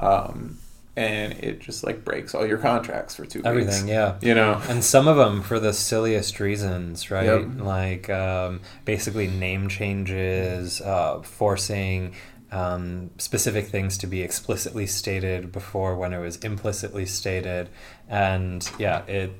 um, 0.00 0.58
and 0.96 1.32
it 1.34 1.60
just 1.60 1.84
like 1.84 2.04
breaks 2.04 2.34
all 2.34 2.46
your 2.46 2.58
contracts 2.58 3.14
for 3.16 3.24
two 3.24 3.42
everything, 3.44 3.84
weeks. 3.84 3.88
yeah. 3.90 4.16
You 4.20 4.34
know, 4.34 4.60
And 4.68 4.84
some 4.84 5.08
of 5.08 5.16
them 5.16 5.42
for 5.42 5.58
the 5.58 5.72
silliest 5.72 6.38
reasons, 6.40 7.10
right? 7.10 7.24
Yep. 7.26 7.48
Like 7.60 8.10
um, 8.10 8.60
basically 8.84 9.26
name 9.26 9.68
changes, 9.68 10.80
uh, 10.82 11.22
forcing 11.22 12.14
um, 12.50 13.10
specific 13.16 13.66
things 13.68 13.96
to 13.98 14.06
be 14.06 14.20
explicitly 14.20 14.86
stated 14.86 15.50
before 15.52 15.96
when 15.96 16.12
it 16.12 16.18
was 16.18 16.36
implicitly 16.38 17.06
stated, 17.06 17.70
and 18.10 18.70
yeah, 18.78 19.06
it 19.06 19.32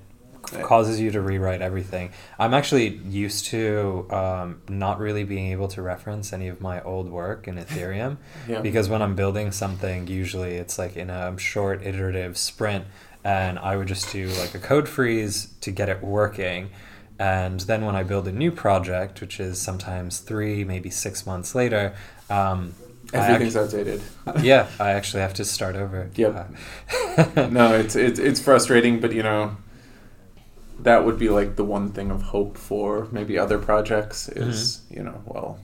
causes 0.43 1.01
you 1.01 1.11
to 1.13 1.21
rewrite 1.21 1.63
everything. 1.63 2.11
I'm 2.39 2.53
actually 2.55 2.89
used 3.09 3.47
to 3.47 4.07
um, 4.11 4.61
not 4.69 4.99
really 4.99 5.25
being 5.25 5.53
able 5.53 5.69
to 5.69 5.83
reference 5.83 6.33
any 6.33 6.49
of 6.49 6.61
my 6.61 6.83
old 6.83 7.09
work 7.11 7.49
in 7.49 7.57
Ethereum 7.57 8.17
Yeah. 8.49 8.61
because 8.61 8.89
when 8.89 9.03
I'm 9.03 9.15
building 9.15 9.53
something, 9.53 10.07
usually 10.09 10.55
it's 10.57 10.79
like 10.79 10.97
in 10.97 11.11
a 11.11 11.39
short 11.39 11.83
iterative 11.87 12.37
sprint, 12.37 12.85
and 13.25 13.59
I 13.59 13.77
would 13.77 13.89
just 13.89 14.11
do 14.13 14.27
like 14.39 14.55
a 14.55 14.59
code 14.59 14.89
freeze 14.89 15.49
to 15.61 15.71
get 15.71 15.89
it 15.89 16.03
working. 16.03 16.71
And 17.19 17.61
then 17.61 17.85
when 17.85 17.95
I 17.95 18.03
build 18.03 18.27
a 18.27 18.33
new 18.33 18.51
project, 18.51 19.21
which 19.21 19.39
is 19.39 19.61
sometimes 19.61 20.19
three, 20.19 20.65
maybe 20.65 20.91
six 20.91 21.25
months 21.25 21.55
later, 21.55 21.95
um, 22.29 22.75
Everything's 23.13 23.57
act- 23.57 23.75
outdated. 23.75 24.01
yeah, 24.43 24.67
I 24.81 24.93
actually 24.93 25.21
have 25.21 25.35
to 25.35 25.45
start 25.45 25.77
over. 25.77 26.11
Yep. 26.15 26.49
Uh, 27.37 27.47
no, 27.51 27.75
it's 27.75 27.95
it's 27.95 28.19
it's 28.19 28.41
frustrating, 28.41 29.01
but 29.01 29.13
you 29.13 29.23
know, 29.23 29.57
that 30.83 31.05
would 31.05 31.19
be 31.19 31.29
like 31.29 31.57
the 31.57 31.65
one 31.65 31.91
thing 31.93 32.11
of 32.11 32.23
hope 32.23 32.57
for 32.59 33.09
maybe 33.13 33.39
other 33.39 33.59
projects 33.59 34.29
is 34.29 34.83
Mm-hmm. 34.87 34.95
you 34.97 35.03
know 35.05 35.23
well, 35.27 35.59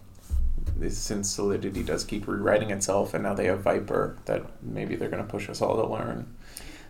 since 0.90 1.30
Solidity 1.30 1.82
does 1.82 2.04
keep 2.04 2.26
rewriting 2.28 2.70
itself, 2.70 3.14
and 3.14 3.22
now 3.24 3.34
they 3.34 3.46
have 3.46 3.60
Vyper, 3.64 4.16
that 4.26 4.42
maybe 4.62 4.94
they're 4.96 5.08
going 5.10 5.24
to 5.24 5.28
push 5.28 5.48
us 5.48 5.60
all 5.60 5.76
to 5.76 5.86
learn 5.92 6.26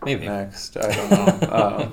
maybe. 0.05 0.27
next. 0.27 0.77
I 0.77 0.91
don't 0.95 1.41
know. 1.41 1.89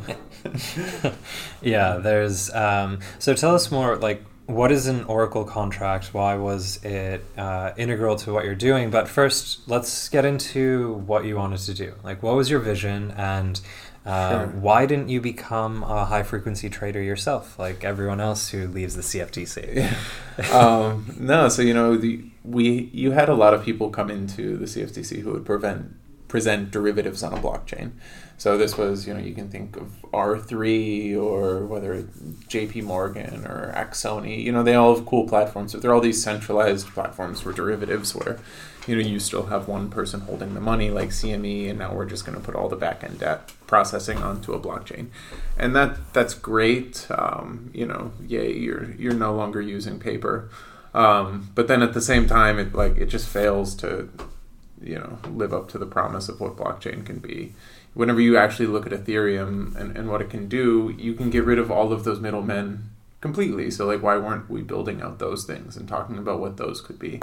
um, 1.04 1.12
yeah, 1.62 1.96
there's. 1.96 2.52
Um, 2.54 3.00
so 3.18 3.34
tell 3.34 3.54
us 3.54 3.70
more. 3.70 3.96
Like, 3.96 4.22
what 4.46 4.70
is 4.70 4.86
an 4.86 5.04
Oracle 5.04 5.44
contract? 5.44 6.12
Why 6.14 6.34
was 6.36 6.84
it 6.84 7.24
uh, 7.36 7.72
integral 7.76 8.16
to 8.16 8.32
what 8.32 8.44
you're 8.44 8.54
doing? 8.54 8.90
But 8.90 9.08
first, 9.08 9.66
let's 9.66 10.08
get 10.08 10.24
into 10.24 10.94
what 11.06 11.24
you 11.24 11.36
wanted 11.36 11.60
to 11.60 11.74
do. 11.74 11.94
Like, 12.04 12.22
what 12.22 12.36
was 12.36 12.50
your 12.50 12.60
vision, 12.60 13.12
and 13.16 13.60
uh, 14.06 14.30
Sure. 14.30 14.46
why 14.60 14.86
didn't 14.86 15.08
you 15.08 15.20
become 15.20 15.82
a 15.82 16.04
high 16.04 16.22
frequency 16.22 16.70
trader 16.70 17.02
yourself, 17.02 17.58
like 17.58 17.84
everyone 17.84 18.20
else 18.20 18.50
who 18.50 18.68
leaves 18.68 18.94
the 18.94 19.02
CFTC? 19.02 19.92
um, 20.54 21.14
no, 21.18 21.48
so 21.48 21.62
you 21.62 21.74
know, 21.74 21.96
the, 21.96 22.24
we 22.44 22.90
you 22.92 23.10
had 23.10 23.28
a 23.28 23.34
lot 23.34 23.52
of 23.52 23.64
people 23.64 23.90
come 23.90 24.10
into 24.10 24.56
the 24.56 24.66
CFTC 24.66 25.20
who 25.22 25.32
would 25.32 25.44
prevent 25.44 25.96
present 26.28 26.70
derivatives 26.70 27.22
on 27.22 27.32
a 27.32 27.36
blockchain. 27.36 27.92
So 28.38 28.58
this 28.58 28.76
was, 28.76 29.06
you 29.06 29.14
know, 29.14 29.20
you 29.20 29.34
can 29.34 29.48
think 29.48 29.76
of 29.76 30.04
R 30.12 30.38
three 30.38 31.16
or 31.16 31.64
whether 31.64 31.94
it's 31.94 32.18
J.P. 32.48 32.82
Morgan 32.82 33.46
or 33.46 33.72
Axoni. 33.74 34.42
You 34.42 34.52
know, 34.52 34.62
they 34.62 34.74
all 34.74 34.94
have 34.94 35.06
cool 35.06 35.26
platforms. 35.26 35.72
So 35.72 35.78
they're 35.78 35.94
all 35.94 36.00
these 36.00 36.22
centralized 36.22 36.88
platforms 36.88 37.40
for 37.40 37.52
derivatives 37.52 38.14
where, 38.14 38.38
you 38.86 38.96
know, 38.96 39.02
you 39.02 39.18
still 39.18 39.46
have 39.46 39.68
one 39.68 39.90
person 39.90 40.20
holding 40.20 40.54
the 40.54 40.60
money 40.60 40.90
like 40.90 41.10
CME, 41.10 41.68
and 41.68 41.78
now 41.78 41.92
we're 41.92 42.06
just 42.06 42.24
going 42.24 42.38
to 42.38 42.44
put 42.44 42.54
all 42.54 42.68
the 42.68 42.76
back 42.76 43.02
end 43.02 43.18
debt 43.18 43.52
processing 43.66 44.18
onto 44.18 44.52
a 44.52 44.60
blockchain, 44.60 45.08
and 45.58 45.74
that 45.74 46.12
that's 46.12 46.34
great. 46.34 47.06
Um, 47.10 47.70
you 47.74 47.86
know, 47.86 48.12
yay, 48.26 48.52
you're 48.52 48.92
you're 48.92 49.14
no 49.14 49.34
longer 49.34 49.60
using 49.60 49.98
paper. 49.98 50.50
Um, 50.94 51.50
but 51.54 51.68
then 51.68 51.82
at 51.82 51.92
the 51.92 52.00
same 52.00 52.26
time, 52.26 52.58
it 52.58 52.74
like 52.74 52.96
it 52.96 53.06
just 53.06 53.28
fails 53.28 53.74
to, 53.76 54.08
you 54.80 54.98
know, 54.98 55.18
live 55.28 55.52
up 55.52 55.68
to 55.70 55.78
the 55.78 55.86
promise 55.86 56.28
of 56.28 56.40
what 56.40 56.56
blockchain 56.56 57.04
can 57.04 57.18
be. 57.18 57.54
Whenever 57.92 58.20
you 58.20 58.36
actually 58.36 58.66
look 58.66 58.86
at 58.86 58.92
Ethereum 58.92 59.74
and, 59.76 59.96
and 59.96 60.08
what 60.08 60.20
it 60.20 60.30
can 60.30 60.48
do, 60.48 60.94
you 60.98 61.14
can 61.14 61.30
get 61.30 61.44
rid 61.44 61.58
of 61.58 61.70
all 61.70 61.92
of 61.92 62.04
those 62.04 62.20
middlemen 62.20 62.90
completely. 63.20 63.70
So 63.70 63.86
like, 63.86 64.02
why 64.02 64.16
weren't 64.16 64.48
we 64.48 64.62
building 64.62 65.02
out 65.02 65.18
those 65.18 65.44
things 65.44 65.76
and 65.76 65.88
talking 65.88 66.18
about 66.18 66.40
what 66.40 66.56
those 66.56 66.80
could 66.80 66.98
be? 66.98 67.20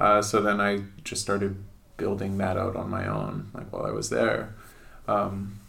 Uh, 0.00 0.22
so 0.22 0.40
then 0.40 0.60
I 0.60 0.80
just 1.04 1.20
started 1.20 1.62
building 1.98 2.38
that 2.38 2.56
out 2.56 2.74
on 2.74 2.88
my 2.88 3.06
own, 3.06 3.50
like 3.52 3.70
while 3.70 3.84
I 3.84 3.90
was 3.90 4.08
there. 4.08 4.54
Um, 5.06 5.60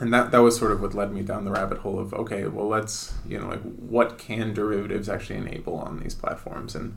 and 0.00 0.12
that 0.12 0.32
that 0.32 0.38
was 0.38 0.58
sort 0.58 0.72
of 0.72 0.80
what 0.80 0.92
led 0.92 1.12
me 1.12 1.22
down 1.22 1.44
the 1.44 1.52
rabbit 1.52 1.78
hole 1.78 2.00
of 2.00 2.12
okay, 2.12 2.46
well 2.46 2.66
let's 2.66 3.14
you 3.26 3.38
know 3.38 3.46
like 3.46 3.62
what 3.62 4.18
can 4.18 4.52
derivatives 4.52 5.08
actually 5.08 5.36
enable 5.36 5.76
on 5.76 6.00
these 6.00 6.14
platforms, 6.14 6.74
and 6.74 6.96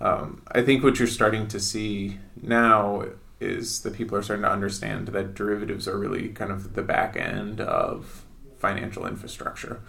um, 0.00 0.42
I 0.50 0.62
think 0.62 0.82
what 0.82 0.98
you're 0.98 1.06
starting 1.06 1.46
to 1.48 1.60
see 1.60 2.18
now 2.40 3.04
is 3.40 3.82
that 3.82 3.92
people 3.94 4.16
are 4.16 4.22
starting 4.22 4.44
to 4.44 4.50
understand 4.50 5.08
that 5.08 5.34
derivatives 5.34 5.86
are 5.86 5.98
really 5.98 6.28
kind 6.28 6.50
of 6.50 6.74
the 6.74 6.82
back 6.82 7.16
end 7.16 7.60
of 7.60 8.24
financial 8.58 9.06
infrastructure. 9.06 9.82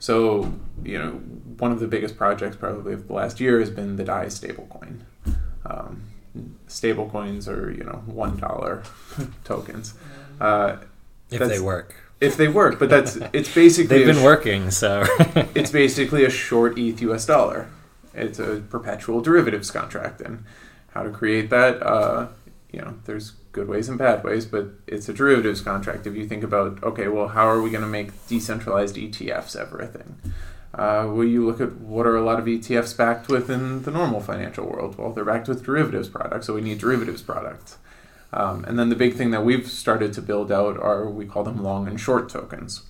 So 0.00 0.52
you 0.82 0.98
know 0.98 1.10
one 1.58 1.70
of 1.70 1.78
the 1.78 1.86
biggest 1.86 2.16
projects 2.16 2.56
probably 2.56 2.94
of 2.94 3.06
the 3.06 3.12
last 3.12 3.38
year 3.38 3.60
has 3.60 3.70
been 3.70 3.94
the 3.94 4.04
Dai 4.04 4.26
stablecoin. 4.26 5.02
Um, 5.66 6.02
stablecoins 6.68 7.46
are 7.48 7.70
you 7.70 7.84
know 7.84 8.02
one 8.06 8.36
dollar 8.38 8.82
tokens. 9.44 9.94
Uh, 10.40 10.76
if 11.30 11.40
they 11.40 11.60
work, 11.60 11.94
if 12.20 12.36
they 12.36 12.48
work, 12.48 12.78
but 12.78 12.88
that's 12.90 13.16
it's 13.32 13.52
basically 13.54 13.98
they've 13.98 14.06
been 14.06 14.16
sh- 14.16 14.24
working. 14.24 14.70
So 14.70 15.04
It's 15.54 15.70
basically 15.70 16.24
a 16.24 16.30
short 16.30 16.78
ETH 16.78 17.00
US 17.02 17.26
dollar. 17.26 17.68
It's 18.14 18.38
a 18.38 18.62
perpetual 18.68 19.20
derivatives 19.20 19.70
contract, 19.70 20.20
and 20.20 20.44
how 20.92 21.02
to 21.02 21.10
create 21.10 21.48
that, 21.50 21.82
uh, 21.82 22.28
you 22.70 22.80
know, 22.80 22.94
there's 23.04 23.32
good 23.52 23.68
ways 23.68 23.88
and 23.88 23.98
bad 23.98 24.22
ways, 24.24 24.44
but 24.46 24.66
it's 24.86 25.08
a 25.08 25.12
derivatives 25.14 25.60
contract. 25.60 26.06
If 26.06 26.14
you 26.14 26.26
think 26.26 26.42
about, 26.42 26.82
okay, 26.82 27.08
well, 27.08 27.28
how 27.28 27.46
are 27.48 27.62
we 27.62 27.70
going 27.70 27.82
to 27.82 27.88
make 27.88 28.26
decentralized 28.26 28.96
ETFs 28.96 29.56
ever 29.56 29.78
a 29.78 29.86
thing? 29.86 30.16
Uh, 30.74 31.06
well, 31.08 31.24
you 31.24 31.44
look 31.44 31.60
at 31.60 31.72
what 31.76 32.06
are 32.06 32.16
a 32.16 32.24
lot 32.24 32.38
of 32.38 32.46
ETFs 32.46 32.96
backed 32.96 33.28
with 33.28 33.50
in 33.50 33.82
the 33.82 33.90
normal 33.90 34.20
financial 34.20 34.66
world. 34.66 34.96
Well, 34.96 35.12
they're 35.12 35.24
backed 35.24 35.48
with 35.48 35.64
derivatives 35.64 36.08
products, 36.08 36.46
so 36.46 36.54
we 36.54 36.62
need 36.62 36.78
derivatives 36.78 37.20
products. 37.20 37.76
Um, 38.32 38.64
and 38.64 38.78
then 38.78 38.88
the 38.88 38.96
big 38.96 39.14
thing 39.14 39.30
that 39.32 39.44
we've 39.44 39.68
started 39.68 40.14
to 40.14 40.22
build 40.22 40.50
out 40.50 40.78
are 40.78 41.08
we 41.10 41.26
call 41.26 41.44
them 41.44 41.62
long 41.62 41.86
and 41.86 42.00
short 42.00 42.30
tokens. 42.30 42.84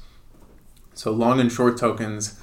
So 0.95 1.11
long 1.11 1.41
and 1.41 1.51
short 1.51 1.77
tokens, 1.77 2.41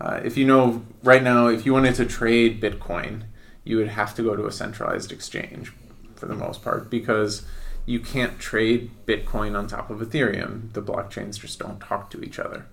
uh, 0.00 0.20
if 0.22 0.36
you 0.36 0.46
know 0.46 0.84
right 1.02 1.22
now, 1.22 1.48
if 1.48 1.66
you 1.66 1.72
wanted 1.72 1.96
to 1.96 2.06
trade 2.06 2.62
Bitcoin, 2.62 3.24
you 3.64 3.78
would 3.78 3.88
have 3.88 4.14
to 4.14 4.22
go 4.22 4.36
to 4.36 4.46
a 4.46 4.52
centralized 4.52 5.10
exchange 5.10 5.72
for 6.14 6.26
the 6.26 6.34
most 6.34 6.62
part 6.62 6.88
because 6.88 7.44
you 7.84 7.98
can't 7.98 8.38
trade 8.38 8.90
Bitcoin 9.06 9.58
on 9.58 9.66
top 9.66 9.90
of 9.90 9.98
Ethereum. 9.98 10.72
The 10.72 10.82
blockchains 10.82 11.40
just 11.40 11.58
don't 11.58 11.80
talk 11.80 12.10
to 12.10 12.22
each 12.22 12.38
other. 12.38 12.66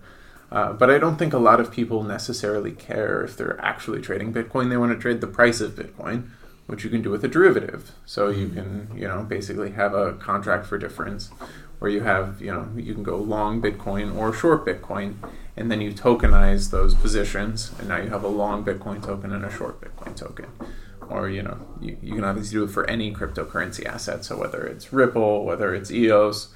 Uh, 0.53 0.71
but 0.71 0.91
I 0.91 0.99
don't 0.99 1.17
think 1.17 1.33
a 1.33 1.39
lot 1.39 1.59
of 1.59 1.71
people 1.71 2.03
necessarily 2.03 2.71
care 2.71 3.23
if 3.23 3.35
they're 3.35 3.59
actually 3.59 4.01
trading 4.01 4.31
Bitcoin. 4.31 4.69
They 4.69 4.77
want 4.77 4.91
to 4.91 4.99
trade 4.99 5.19
the 5.19 5.25
price 5.25 5.59
of 5.59 5.71
Bitcoin, 5.71 6.29
which 6.67 6.83
you 6.83 6.91
can 6.91 7.01
do 7.01 7.09
with 7.09 7.23
a 7.23 7.27
derivative. 7.27 7.91
So 8.05 8.29
you 8.29 8.49
can, 8.49 8.91
you 8.95 9.07
know, 9.07 9.23
basically 9.23 9.71
have 9.71 9.95
a 9.95 10.13
contract 10.13 10.67
for 10.67 10.77
difference 10.77 11.31
where 11.79 11.89
you 11.89 12.01
have, 12.01 12.39
you 12.39 12.51
know, 12.51 12.69
you 12.75 12.93
can 12.93 13.01
go 13.01 13.17
long 13.17 13.63
Bitcoin 13.63 14.15
or 14.15 14.31
short 14.31 14.63
Bitcoin, 14.63 15.15
and 15.57 15.71
then 15.71 15.81
you 15.81 15.91
tokenize 15.91 16.69
those 16.69 16.93
positions, 16.93 17.71
and 17.79 17.89
now 17.89 17.97
you 17.97 18.09
have 18.09 18.23
a 18.23 18.27
long 18.27 18.63
Bitcoin 18.63 19.03
token 19.03 19.33
and 19.33 19.43
a 19.43 19.51
short 19.51 19.81
Bitcoin 19.81 20.15
token. 20.15 20.45
Or, 21.09 21.29
you 21.29 21.41
know, 21.41 21.57
you, 21.81 21.97
you 21.99 22.13
can 22.13 22.23
obviously 22.23 22.59
do 22.59 22.63
it 22.63 22.69
for 22.69 22.87
any 22.87 23.11
cryptocurrency 23.11 23.87
asset. 23.87 24.23
So 24.23 24.37
whether 24.37 24.63
it's 24.63 24.93
Ripple, 24.93 25.45
whether 25.45 25.73
it's 25.73 25.89
EOS. 25.89 26.49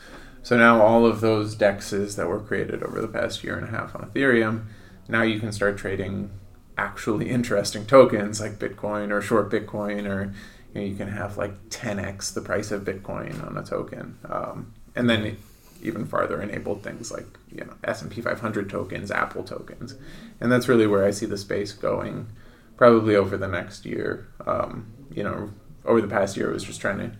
So 0.44 0.58
now 0.58 0.82
all 0.82 1.06
of 1.06 1.22
those 1.22 1.56
dexes 1.56 2.15
that 2.15 2.27
were 2.27 2.39
created 2.39 2.84
over 2.84 3.01
the 3.01 3.08
past 3.08 3.44
year 3.44 3.58
and 3.58 3.67
a 3.67 3.72
half 3.72 3.96
on 3.96 4.10
Ethereum, 4.10 4.65
now 5.08 5.24
you 5.24 5.39
can 5.39 5.51
start 5.51 5.77
trading 5.77 6.32
actually 6.77 7.29
interesting 7.29 7.86
tokens 7.86 8.39
like 8.39 8.60
Bitcoin 8.60 9.12
or 9.12 9.22
short 9.22 9.50
Bitcoin, 9.50 10.08
or 10.08 10.34
you, 10.74 10.82
know, 10.82 10.88
you 10.88 10.96
can 10.96 11.08
have 11.08 11.38
like 11.38 11.70
10x 11.70 12.34
the 12.34 12.41
price 12.41 12.72
of 12.72 12.84
Bitcoin 12.84 13.46
on 13.46 13.58
a 13.58 13.63
token, 13.63 14.17
um, 14.29 14.74
and 14.96 15.10
then 15.10 15.38
even 15.82 16.06
farther 16.06 16.41
enabled 16.41 16.84
things 16.84 17.12
like 17.12 17.25
you 17.51 17.63
know 17.63 17.74
S 17.84 18.01
and 18.01 18.12
P 18.12 18.22
500 18.22 18.70
tokens, 18.70 19.12
Apple 19.12 19.44
tokens, 19.44 19.96
and 20.39 20.51
that's 20.51 20.67
really 20.67 20.88
where 20.88 21.06
I 21.06 21.12
see 21.12 21.25
the 21.25 21.38
space 21.38 21.74
going, 21.74 22.27
probably 22.75 23.15
over 23.15 23.38
the 23.38 23.48
next 23.48 23.86
year. 23.86 24.27
Um, 24.46 24.94
you 25.12 25.24
know, 25.24 25.51
over 25.86 26.01
the 26.01 26.08
past 26.08 26.38
year, 26.38 26.50
it 26.50 26.53
was 26.53 26.63
just 26.63 26.82
trying 26.82 27.00
to 27.00 27.12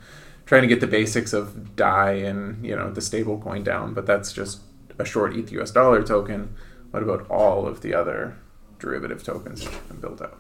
trying 0.48 0.64
to 0.64 0.68
get 0.68 0.80
the 0.80 0.88
basics 0.88 1.34
of 1.34 1.76
DAI 1.76 2.14
and 2.14 2.66
you 2.66 2.76
know 2.76 2.90
the 2.90 3.02
stable 3.02 3.38
coin 3.40 3.64
down, 3.64 3.94
but 3.94 4.08
that's 4.08 4.34
just 4.34 4.62
a 4.98 5.06
short 5.06 5.36
ETH 5.36 5.52
US 5.52 5.70
dollar 5.70 6.02
token. 6.02 6.56
What 6.90 7.04
about 7.04 7.30
all 7.30 7.68
of 7.68 7.82
the 7.82 7.94
other 7.94 8.36
derivative 8.80 9.24
tokens 9.24 9.64
that 9.64 9.74
you 9.74 9.80
can 9.90 9.98
build 9.98 10.22
out? 10.22 10.40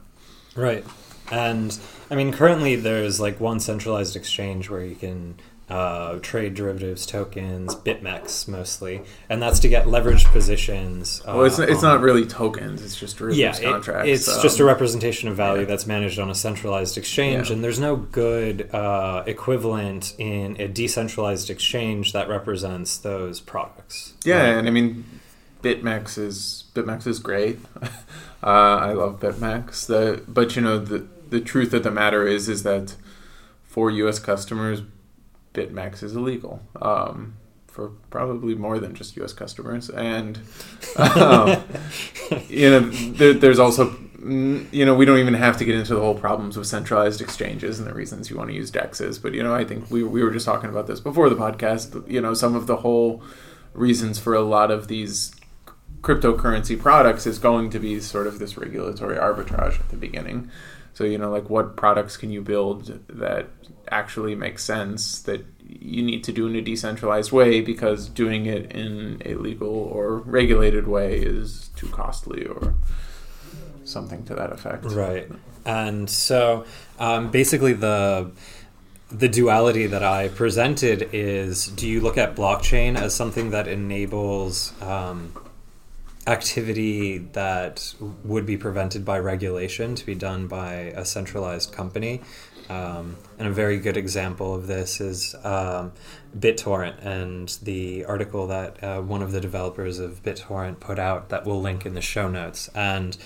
Right. 0.56 0.86
And 1.30 1.78
I 2.10 2.16
mean, 2.16 2.32
currently 2.32 2.76
there's 2.76 3.20
like 3.20 3.40
one 3.40 3.60
centralized 3.60 4.16
exchange 4.16 4.70
where 4.70 4.84
you 4.84 4.96
can 4.96 5.36
uh, 5.70 6.18
trade 6.22 6.54
derivatives 6.54 7.06
tokens, 7.06 7.76
BitMEX 7.76 8.48
mostly, 8.48 9.02
and 9.30 9.42
that's 9.42 9.60
to 9.60 9.68
get 9.68 9.86
leveraged 9.86 10.26
positions. 10.32 11.22
Uh, 11.28 11.34
Well, 11.36 11.46
it's 11.46 11.60
it's 11.60 11.84
on- 11.84 11.96
not 11.96 12.02
really 12.02 12.26
tokens; 12.26 12.82
it's 12.82 12.96
just 12.96 13.16
Yeah, 13.20 13.52
derivatives 13.52 13.60
it- 13.60 13.64
contracts. 13.66 14.10
it's 14.10 14.42
just 14.42 14.60
a 14.60 14.64
um, 14.64 14.68
representation 14.70 15.28
of 15.28 15.36
value 15.36 15.62
yeah. 15.62 15.68
that's 15.68 15.86
managed 15.86 16.20
on 16.20 16.30
a 16.30 16.36
centralized 16.36 16.98
exchange, 16.98 17.50
Yeah. 17.50 17.56
and 17.56 17.64
there's 17.64 17.80
no 17.80 17.96
good 17.98 18.70
uh, 18.74 19.24
equivalent 19.26 20.14
in 20.18 20.56
a 20.60 20.68
decentralized 20.70 21.50
exchange 21.50 22.14
that 22.14 22.30
represents 22.30 22.98
those 22.98 23.40
products. 23.42 24.14
Yeah, 24.24 24.42
Right? 24.50 24.58
and 24.60 24.68
I 24.68 24.72
mean, 24.72 25.04
BitMEX 25.64 26.18
is 26.18 26.64
BitMEX 26.76 27.08
is 27.08 27.20
great. 27.20 27.60
uh, 27.82 27.88
I 28.48 28.94
love 28.94 29.20
BitMEX. 29.20 29.86
The 29.88 30.22
but 30.28 30.56
you 30.56 30.62
know 30.62 30.80
the 30.80 31.06
the 31.30 31.42
truth 31.42 31.74
of 31.74 31.84
the 31.84 31.92
matter 31.92 32.26
is 32.26 32.48
is 32.48 32.64
that 32.64 32.96
for 33.66 33.92
U.S. 33.92 34.18
customers, 34.20 34.82
BitMEX 35.58 36.04
is 36.04 36.16
illegal. 36.16 36.62
Um, 36.82 37.38
for 37.78 37.90
probably 38.10 38.56
more 38.56 38.80
than 38.80 38.96
just 38.96 39.16
U.S. 39.18 39.34
customers, 39.34 39.90
and 39.92 40.40
um, 40.98 41.64
you 42.50 42.70
know, 42.72 42.80
there, 42.80 43.34
there's 43.34 43.60
also 43.60 43.96
you 44.20 44.84
know 44.86 44.96
we 44.96 45.06
don't 45.06 45.20
even 45.20 45.36
have 45.36 45.58
to 45.58 45.66
get 45.66 45.76
into 45.76 45.94
the 45.94 46.02
whole 46.02 46.16
problems 46.16 46.58
with 46.58 46.66
centralized 46.66 47.22
exchanges 47.22 47.78
and 47.80 47.88
the 47.88 47.94
reasons 47.94 48.32
you 48.32 48.36
want 48.36 48.50
to 48.50 48.56
use 48.56 48.72
dexes, 48.72 49.22
but 49.22 49.36
you 49.36 49.44
know 49.44 49.54
I 49.54 49.64
think 49.64 49.92
we 49.92 50.02
we 50.04 50.24
were 50.24 50.32
just 50.32 50.46
talking 50.46 50.70
about 50.72 50.88
this 50.88 51.00
before 51.00 51.30
the 51.30 51.36
podcast. 51.36 52.10
You 52.10 52.20
know, 52.20 52.34
some 52.34 52.56
of 52.56 52.66
the 52.66 52.78
whole 52.78 53.22
reasons 53.74 54.18
for 54.18 54.34
a 54.34 54.42
lot 54.42 54.72
of 54.72 54.88
these 54.88 55.36
cryptocurrency 56.02 56.80
products 56.80 57.28
is 57.28 57.38
going 57.38 57.70
to 57.70 57.80
be 57.80 58.00
sort 58.00 58.26
of 58.26 58.40
this 58.40 58.58
regulatory 58.58 59.18
arbitrage 59.18 59.80
at 59.80 59.90
the 59.90 59.98
beginning. 59.98 60.50
So 60.98 61.04
you 61.04 61.20
know, 61.20 61.30
like 61.30 61.48
what 61.48 61.76
products 61.76 62.18
can 62.18 62.32
you 62.32 62.42
build 62.42 63.00
that 63.08 63.50
actually 63.90 64.34
make 64.34 64.58
sense 64.58 65.22
that 65.22 65.46
you 65.64 66.02
need 66.02 66.24
to 66.24 66.32
do 66.32 66.48
in 66.48 66.56
a 66.56 66.62
decentralized 66.62 67.32
way 67.32 67.62
because 67.62 68.10
doing 68.10 68.48
it 68.48 68.72
in 68.72 69.22
a 69.24 69.36
legal 69.36 69.70
or 69.70 70.18
regulated 70.18 70.88
way 70.88 71.20
is 71.20 71.70
too 71.76 71.88
costly 71.90 72.48
or 72.48 72.74
something 73.84 74.26
to 74.26 74.34
that 74.34 74.52
effect. 74.52 74.86
Right. 74.86 75.30
And 75.68 76.10
so 76.10 76.66
um, 76.98 77.30
basically 77.30 77.74
the 77.74 78.32
the 79.12 79.30
duality 79.30 79.86
that 79.86 80.02
I 80.02 80.30
presented 80.30 81.10
is 81.14 81.68
do 81.68 81.88
you 81.88 82.02
look 82.02 82.18
at 82.18 82.36
blockchain 82.36 83.00
as 83.00 83.14
something 83.14 83.52
that 83.52 83.68
enables 83.68 84.74
um, 84.82 85.32
activity 86.28 87.18
that 87.18 87.96
would 88.24 88.46
be 88.46 88.58
prevented 88.58 89.06
by 89.06 89.18
regulation 89.18 89.96
to 89.96 90.06
be 90.06 90.14
done 90.14 90.48
by 90.48 90.74
a 90.74 91.06
centralized 91.06 91.72
company? 91.72 92.22
Um, 92.70 93.16
and 93.40 93.48
a 93.48 93.52
very 93.52 93.80
good 93.80 93.96
example 93.96 94.54
of 94.54 94.68
this 94.68 95.00
is 95.00 95.36
um, 95.44 95.94
BitTorrent 96.38 97.06
and 97.06 97.48
the 97.64 98.04
article 98.06 98.48
that 98.48 98.84
uh, 98.84 99.02
one 99.02 99.22
of 99.22 99.32
the 99.32 99.40
developers 99.40 100.00
of 100.00 100.22
BitTorrent 100.22 100.80
put 100.82 101.00
out 101.00 101.30
that 101.30 101.46
we'll 101.46 101.62
link 101.62 101.86
in 101.86 101.94
the 101.94 102.02
show 102.02 102.28
notes. 102.28 102.70
And 102.76 103.18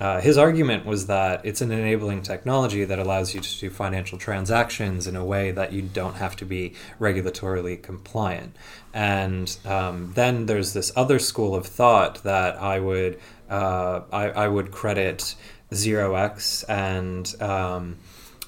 uh, 0.00 0.20
his 0.20 0.38
argument 0.38 0.86
was 0.86 1.06
that 1.06 1.44
it's 1.44 1.60
an 1.60 1.70
enabling 1.70 2.22
technology 2.22 2.84
that 2.84 2.98
allows 2.98 3.34
you 3.34 3.40
to 3.40 3.60
do 3.60 3.68
financial 3.68 4.16
transactions 4.16 5.06
in 5.06 5.14
a 5.14 5.24
way 5.24 5.50
that 5.50 5.74
you 5.74 5.82
don't 5.82 6.14
have 6.14 6.34
to 6.36 6.46
be 6.46 6.72
regulatorily 6.98 7.80
compliant. 7.80 8.56
And 8.94 9.54
um, 9.66 10.12
then 10.14 10.46
there's 10.46 10.72
this 10.72 10.90
other 10.96 11.18
school 11.18 11.54
of 11.54 11.66
thought 11.66 12.22
that 12.22 12.56
I 12.56 12.80
would 12.80 13.20
uh, 13.50 14.02
I, 14.12 14.30
I, 14.30 14.48
would 14.48 14.70
credit 14.70 15.34
Zero 15.74 16.14
X 16.14 16.62
and 16.64 17.34
um, 17.42 17.96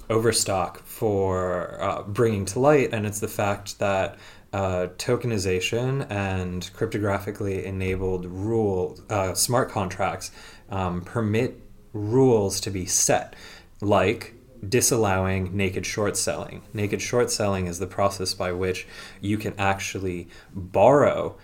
Overstock 0.09 0.85
for 0.85 1.83
uh, 1.83 2.03
bringing 2.03 2.45
to 2.47 2.61
light, 2.61 2.95
and 2.95 3.05
it's 3.05 3.19
the 3.19 3.27
fact 3.27 3.81
that 3.81 4.17
uh, 4.53 4.89
tokenization 4.99 6.09
and 6.11 6.71
cryptographically 6.75 7.65
enabled 7.65 8.27
rule 8.27 8.99
uh, 9.09 9.35
smart 9.35 9.71
contracts 9.71 10.31
um, 10.73 11.03
permit 11.03 11.61
rules 11.93 12.61
to 12.63 12.71
be 12.71 12.87
set, 12.87 13.37
like 13.81 14.35
disallowing 14.67 15.55
naked 15.57 15.85
short 15.85 16.17
selling. 16.17 16.63
Naked 16.73 17.03
short 17.03 17.31
selling 17.31 17.67
is 17.67 17.79
the 17.79 17.87
process 17.87 18.33
by 18.35 18.53
which 18.53 18.87
you 19.21 19.37
can 19.37 19.55
actually 19.59 20.29
borrow 20.53 21.37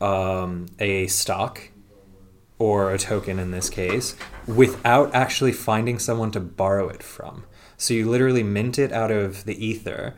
um, 0.00 0.66
a 0.78 1.06
stock 1.08 1.70
or 2.58 2.92
a 2.92 2.98
token 2.98 3.38
in 3.38 3.50
this 3.50 3.68
case 3.68 4.14
without 4.46 5.14
actually 5.14 5.52
finding 5.52 5.98
someone 5.98 6.30
to 6.30 6.40
borrow 6.40 6.88
it 6.88 7.02
from. 7.02 7.44
So 7.76 7.92
you 7.92 8.08
literally 8.08 8.42
mint 8.42 8.78
it 8.78 8.92
out 8.92 9.10
of 9.10 9.44
the 9.44 9.66
ether 9.66 10.14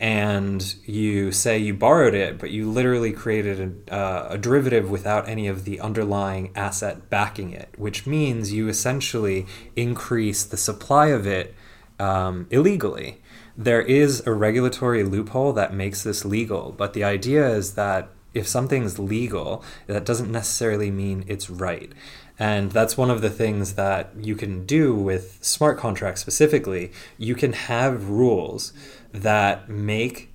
and 0.00 0.76
you 0.86 1.30
say 1.30 1.58
you 1.58 1.74
borrowed 1.74 2.14
it, 2.14 2.38
but 2.38 2.50
you 2.50 2.70
literally 2.70 3.12
created 3.12 3.84
a, 3.86 3.94
uh, 3.94 4.28
a, 4.30 4.38
derivative 4.38 4.90
without 4.90 5.28
any 5.28 5.46
of 5.46 5.66
the 5.66 5.78
underlying 5.78 6.50
asset 6.56 7.10
backing 7.10 7.52
it, 7.52 7.68
which 7.76 8.06
means 8.06 8.50
you 8.50 8.66
essentially 8.66 9.46
increase 9.76 10.42
the 10.42 10.56
supply 10.56 11.08
of 11.08 11.26
it 11.26 11.54
um, 11.98 12.46
illegally. 12.50 13.20
There 13.58 13.82
is 13.82 14.26
a 14.26 14.32
regulatory 14.32 15.04
loophole 15.04 15.52
that 15.52 15.74
makes 15.74 16.02
this 16.02 16.24
legal, 16.24 16.72
but 16.72 16.94
the 16.94 17.04
idea 17.04 17.46
is 17.50 17.74
that 17.74 18.08
if 18.32 18.48
something's 18.48 18.98
legal, 18.98 19.62
that 19.86 20.06
doesn't 20.06 20.32
necessarily 20.32 20.90
mean 20.90 21.24
it's 21.26 21.50
right. 21.50 21.92
And 22.38 22.72
that's 22.72 22.96
one 22.96 23.10
of 23.10 23.20
the 23.20 23.28
things 23.28 23.74
that 23.74 24.12
you 24.18 24.34
can 24.34 24.64
do 24.64 24.94
with 24.94 25.38
smart 25.42 25.76
contracts 25.76 26.22
specifically. 26.22 26.90
You 27.18 27.34
can 27.34 27.52
have 27.52 28.08
rules 28.08 28.72
that 29.12 29.68
make 29.68 30.32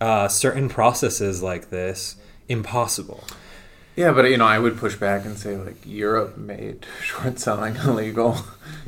uh, 0.00 0.28
certain 0.28 0.68
processes 0.68 1.42
like 1.42 1.70
this 1.70 2.16
impossible. 2.48 3.24
Yeah, 3.96 4.12
but 4.12 4.30
you 4.30 4.36
know, 4.36 4.46
I 4.46 4.58
would 4.58 4.76
push 4.78 4.96
back 4.96 5.24
and 5.24 5.36
say 5.36 5.56
like 5.56 5.76
Europe 5.84 6.36
made 6.36 6.86
short 7.02 7.38
selling 7.38 7.76
illegal. 7.76 8.38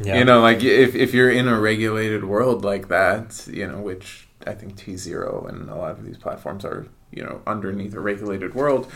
Yeah. 0.02 0.18
You 0.18 0.24
know, 0.24 0.40
like 0.40 0.62
if 0.62 0.94
if 0.94 1.12
you're 1.12 1.30
in 1.30 1.48
a 1.48 1.60
regulated 1.60 2.24
world 2.24 2.64
like 2.64 2.88
that, 2.88 3.46
you 3.46 3.66
know, 3.66 3.78
which 3.78 4.28
I 4.46 4.54
think 4.54 4.76
T 4.76 4.96
zero 4.96 5.46
and 5.48 5.68
a 5.68 5.74
lot 5.74 5.92
of 5.92 6.04
these 6.04 6.16
platforms 6.16 6.64
are, 6.64 6.86
you 7.10 7.22
know, 7.22 7.42
underneath 7.46 7.94
a 7.94 8.00
regulated 8.00 8.54
world, 8.54 8.90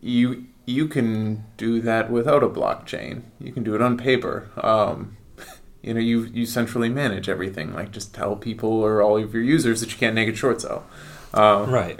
you 0.00 0.46
you 0.66 0.86
can 0.86 1.44
do 1.56 1.80
that 1.80 2.10
without 2.10 2.44
a 2.44 2.48
blockchain. 2.48 3.22
You 3.40 3.52
can 3.52 3.64
do 3.64 3.74
it 3.74 3.82
on 3.82 3.96
paper. 3.96 4.50
Um, 4.56 5.16
you 5.82 5.94
know, 5.94 6.00
you 6.00 6.24
you 6.24 6.46
centrally 6.46 6.88
manage 6.88 7.28
everything. 7.28 7.72
Like 7.72 7.90
just 7.90 8.14
tell 8.14 8.36
people 8.36 8.70
or 8.70 9.02
all 9.02 9.16
of 9.16 9.32
your 9.32 9.42
users 9.42 9.80
that 9.80 9.90
you 9.92 9.98
can't 9.98 10.14
naked 10.14 10.36
short 10.36 10.60
sell. 10.60 10.84
Um, 11.32 11.70
right. 11.70 11.96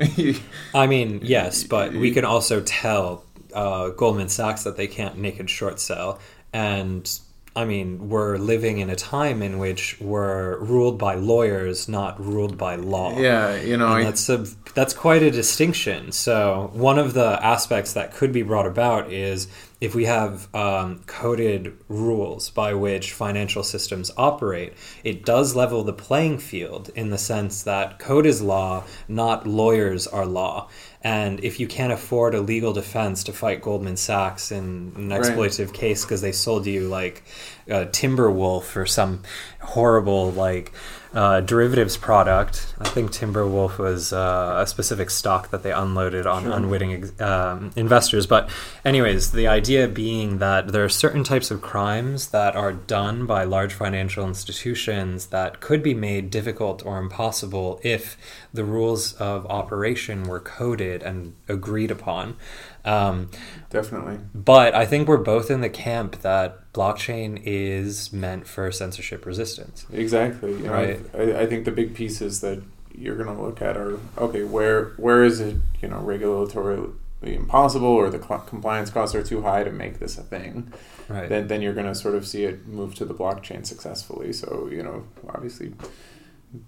I 0.75 0.87
mean, 0.87 1.21
yes, 1.23 1.65
but 1.77 1.93
we 1.93 2.13
can 2.13 2.25
also 2.25 2.61
tell 2.61 3.25
uh, 3.55 3.91
Goldman 3.91 4.29
Sachs 4.29 4.65
that 4.65 4.77
they 4.77 4.87
can't 4.87 5.19
naked 5.19 5.49
short 5.49 5.81
sell, 5.81 6.21
and 6.53 7.11
I 7.57 7.65
mean, 7.65 8.09
we're 8.09 8.37
living 8.37 8.79
in 8.79 8.91
a 8.91 8.97
time 8.97 9.43
in 9.43 9.59
which 9.59 10.01
we're 10.01 10.59
ruled 10.59 10.99
by 10.99 11.17
lawyers, 11.17 11.89
not 11.89 12.25
ruled 12.25 12.57
by 12.57 12.77
law. 12.77 13.19
Yeah, 13.19 13.61
you 13.61 13.77
know, 13.77 13.89
I... 13.89 14.05
that's 14.05 14.29
a 14.29 14.47
that's 14.75 14.95
quite 14.95 15.23
a 15.23 15.33
distinction. 15.33 16.13
So 16.13 16.71
one 16.73 16.99
of 16.99 17.13
the 17.13 17.45
aspects 17.45 17.93
that 17.95 18.15
could 18.15 18.33
be 18.33 18.43
brought 18.43 18.67
about 18.67 19.13
is 19.13 19.49
if 19.81 19.95
we 19.95 20.05
have 20.05 20.55
um, 20.55 21.01
coded 21.07 21.77
rules 21.89 22.51
by 22.51 22.75
which 22.75 23.13
financial 23.13 23.63
systems 23.63 24.11
operate, 24.17 24.75
it 25.03 25.25
does 25.25 25.57
level 25.57 25.83
the 25.83 25.93
playing 25.93 26.39
field 26.39 26.91
in 26.95 27.11
the 27.11 27.19
sense 27.19 27.63
that 27.63 27.99
code 27.99 28.27
is 28.27 28.43
law, 28.43 28.85
not 29.09 29.47
lawyers 29.47 30.07
are 30.07 30.27
law. 30.27 30.69
And 31.03 31.43
if 31.43 31.59
you 31.59 31.67
can't 31.67 31.93
afford 31.93 32.35
a 32.35 32.41
legal 32.43 32.75
defense 32.75 33.25
to 33.25 33.33
fight 33.33 33.63
Goldman 33.63 33.97
Sachs 33.97 34.53
in 34.53 34.93
an 34.97 35.09
exploitative 35.09 35.67
right. 35.67 35.75
case 35.75 36.05
because 36.05 36.21
they 36.21 36.33
sold 36.33 36.67
you 36.67 36.89
like 36.89 37.23
a 37.69 37.87
Timberwolf 37.87 38.77
or 38.77 38.85
some 38.85 39.23
horrible 39.61 40.31
like 40.33 40.73
uh, 41.15 41.41
derivatives 41.41 41.97
product. 41.97 42.75
I 42.79 42.89
think 42.89 43.11
Timberwolf 43.11 43.79
was 43.79 44.13
uh, 44.13 44.59
a 44.63 44.67
specific 44.67 45.11
stock 45.11 45.51
that 45.51 45.63
they 45.63 45.73
unloaded 45.73 46.27
on 46.27 46.45
sure. 46.45 46.53
unwitting 46.53 47.21
um, 47.21 47.73
investors. 47.77 48.27
But, 48.27 48.49
anyways, 48.85 49.33
the 49.33 49.49
idea 49.49 49.89
being 49.89 50.39
that 50.39 50.69
there 50.69 50.85
are 50.85 50.89
certain 50.89 51.25
types 51.25 51.51
of 51.51 51.61
crimes 51.61 52.29
that 52.29 52.55
are 52.55 52.73
done 52.73 53.27
by 53.27 53.45
large 53.45 53.73
financial 53.75 54.27
institutions 54.27 55.27
that 55.27 55.61
could 55.61 55.83
be 55.83 55.95
made 55.95 56.31
difficult 56.31 56.85
or 56.87 56.99
impossible 56.99 57.81
if 57.83 58.17
the 58.53 58.65
rules 58.65 59.13
of 59.15 59.47
operation 59.47 60.25
were 60.25 60.41
coded 60.41 61.03
and 61.03 61.35
agreed 61.49 61.91
upon. 61.91 62.37
Um, 62.85 63.31
Definitely. 63.69 64.19
But 64.35 64.75
I 64.75 64.87
think 64.87 65.09
we're 65.09 65.19
both 65.19 65.51
in 65.51 65.61
the 65.61 65.69
camp 65.69 66.23
that 66.23 66.73
blockchain 66.73 67.41
is 67.45 68.13
meant 68.13 68.47
for 68.47 68.71
censorship 68.73 69.27
resistance. 69.27 69.87
Exactly. 69.93 70.53
You 70.53 70.59
know, 70.65 70.73
right. 70.73 71.01
I, 71.15 71.43
I 71.43 71.47
think 71.47 71.65
the 71.65 71.71
big 71.71 71.95
pieces 71.95 72.41
that 72.41 72.63
you're 72.95 73.17
going 73.17 73.35
to 73.35 73.43
look 73.43 73.63
at 73.63 73.77
are 73.77 73.99
okay, 74.19 74.45
where 74.45 74.91
where 74.97 75.25
is 75.25 75.41
it, 75.41 75.57
you 75.81 75.89
know, 75.89 76.01
regulatorily 76.01 76.93
impossible 77.23 77.87
or 77.87 78.09
the 78.11 78.23
cl- 78.23 78.41
compliance 78.41 78.91
costs 78.91 79.15
are 79.15 79.23
too 79.23 79.43
high 79.43 79.63
to 79.63 79.71
make 79.71 79.99
this 79.99 80.19
a 80.19 80.23
thing. 80.23 80.73
Right. 81.09 81.29
Then 81.29 81.49
then 81.49 81.63
you're 81.63 81.75
going 81.75 81.87
to 81.87 81.95
sort 81.95 82.15
of 82.15 82.27
see 82.27 82.45
it 82.45 82.67
move 82.67 82.95
to 82.97 83.05
the 83.05 83.15
blockchain 83.15 83.67
successfully. 83.67 84.33
So, 84.33 84.69
you 84.71 84.83
know, 84.83 85.05
obviously 85.29 85.73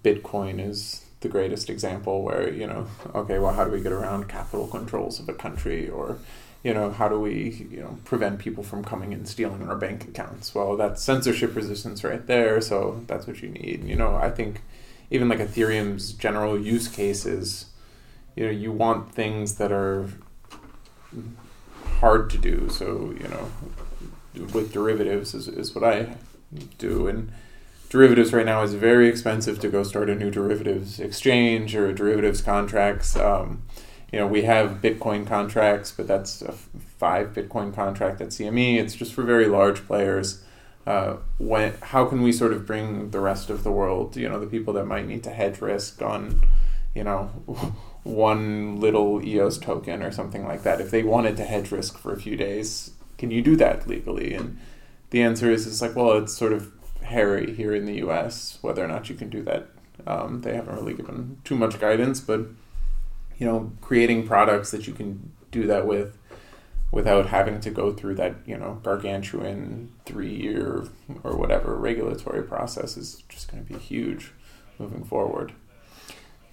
Bitcoin 0.03 0.65
is 0.65 1.05
the 1.23 1.29
greatest 1.29 1.69
example 1.69 2.21
where 2.21 2.51
you 2.53 2.67
know 2.67 2.85
okay 3.15 3.39
well 3.39 3.53
how 3.53 3.63
do 3.65 3.71
we 3.71 3.81
get 3.81 3.91
around 3.91 4.29
capital 4.29 4.67
controls 4.67 5.19
of 5.19 5.27
a 5.27 5.33
country? 5.33 5.89
Or 5.89 6.19
you 6.63 6.73
know 6.73 6.91
how 6.91 7.09
do 7.09 7.19
we 7.19 7.67
you 7.71 7.81
know 7.81 7.97
prevent 8.05 8.39
people 8.39 8.63
from 8.63 8.83
coming 8.83 9.13
and 9.13 9.27
stealing 9.27 9.67
our 9.67 9.75
bank 9.75 10.03
accounts? 10.03 10.53
Well 10.53 10.77
that's 10.77 11.01
censorship 11.01 11.55
resistance 11.55 12.03
right 12.03 12.25
there 12.27 12.61
so 12.61 13.01
that's 13.07 13.25
what 13.25 13.41
you 13.41 13.49
need. 13.49 13.83
You 13.85 13.95
know 13.95 14.15
i 14.15 14.29
think 14.29 14.61
even 15.09 15.29
like 15.29 15.39
ethereum's 15.39 16.13
general 16.13 16.59
use 16.59 16.87
cases 16.87 17.65
you 18.35 18.45
know 18.45 18.51
you 18.51 18.71
want 18.71 19.13
things 19.13 19.55
that 19.55 19.71
are 19.71 20.07
hard 21.99 22.29
to 22.31 22.37
do. 22.37 22.69
So 22.69 23.15
you 23.19 23.27
know 23.29 23.49
with 24.53 24.73
derivatives 24.73 25.33
is, 25.33 25.47
is 25.47 25.73
what 25.73 25.83
i 25.83 26.15
do. 26.77 27.07
And 27.07 27.31
derivatives 27.93 28.33
right 28.33 28.47
now 28.47 28.63
is 28.63 28.73
very 28.73 29.07
expensive 29.07 29.59
to 29.59 29.69
go 29.69 29.83
start 29.83 30.09
a 30.09 30.15
new 30.15 30.31
derivatives 30.31 30.99
exchange 30.99 31.75
or 31.75 31.93
derivatives 31.93 32.41
contracts. 32.41 33.15
Um, 33.15 33.61
you 34.11 34.17
know, 34.17 34.25
we 34.25 34.41
have 34.45 34.81
Bitcoin 34.81 35.27
contracts, 35.27 35.91
but 35.91 36.07
that's 36.07 36.41
a 36.41 36.53
five 36.53 37.33
Bitcoin 37.35 37.71
contract 37.71 38.19
at 38.19 38.29
CME. 38.29 38.79
It's 38.79 38.95
just 38.95 39.13
for 39.13 39.21
very 39.21 39.45
large 39.45 39.85
players. 39.85 40.43
Uh, 40.87 41.17
when 41.37 41.75
how 41.83 42.03
can 42.05 42.23
we 42.23 42.31
sort 42.31 42.51
of 42.51 42.65
bring 42.65 43.11
the 43.11 43.19
rest 43.19 43.51
of 43.51 43.63
the 43.63 43.71
world, 43.71 44.17
you 44.17 44.27
know, 44.27 44.39
the 44.39 44.47
people 44.47 44.73
that 44.73 44.85
might 44.85 45.05
need 45.05 45.23
to 45.25 45.29
hedge 45.29 45.61
risk 45.61 46.01
on, 46.01 46.41
you 46.95 47.03
know, 47.03 47.25
one 48.01 48.79
little 48.79 49.23
EOS 49.23 49.59
token 49.59 50.01
or 50.01 50.11
something 50.11 50.47
like 50.47 50.63
that, 50.63 50.81
if 50.81 50.89
they 50.89 51.03
wanted 51.03 51.37
to 51.37 51.43
hedge 51.43 51.71
risk 51.71 51.99
for 51.99 52.11
a 52.11 52.19
few 52.19 52.35
days, 52.35 52.89
can 53.19 53.29
you 53.29 53.43
do 53.43 53.55
that 53.55 53.87
legally? 53.87 54.33
And 54.33 54.57
the 55.11 55.21
answer 55.21 55.51
is, 55.51 55.67
it's 55.67 55.79
like, 55.79 55.95
well, 55.95 56.13
it's 56.13 56.33
sort 56.33 56.53
of 56.53 56.71
hairy 57.13 57.55
here 57.55 57.73
in 57.73 57.85
the 57.85 57.95
U.S. 57.95 58.57
whether 58.61 58.83
or 58.83 58.87
not 58.87 59.09
you 59.09 59.15
can 59.15 59.29
do 59.29 59.41
that. 59.43 59.67
Um, 60.05 60.41
they 60.41 60.55
haven't 60.55 60.75
really 60.75 60.93
given 60.93 61.37
too 61.43 61.55
much 61.55 61.79
guidance, 61.79 62.19
but 62.19 62.41
you 63.37 63.47
know, 63.47 63.71
creating 63.81 64.27
products 64.27 64.71
that 64.71 64.87
you 64.87 64.93
can 64.93 65.31
do 65.51 65.65
that 65.67 65.87
with 65.87 66.17
without 66.91 67.27
having 67.27 67.59
to 67.59 67.71
go 67.71 67.91
through 67.91 68.13
that 68.13 68.35
you 68.45 68.55
know 68.55 68.79
gargantuan 68.83 69.91
three 70.05 70.33
year 70.33 70.87
or 71.23 71.35
whatever 71.35 71.75
regulatory 71.75 72.43
process 72.43 72.95
is 72.97 73.23
just 73.27 73.51
going 73.51 73.65
to 73.65 73.73
be 73.73 73.79
huge 73.79 74.31
moving 74.77 75.03
forward. 75.03 75.53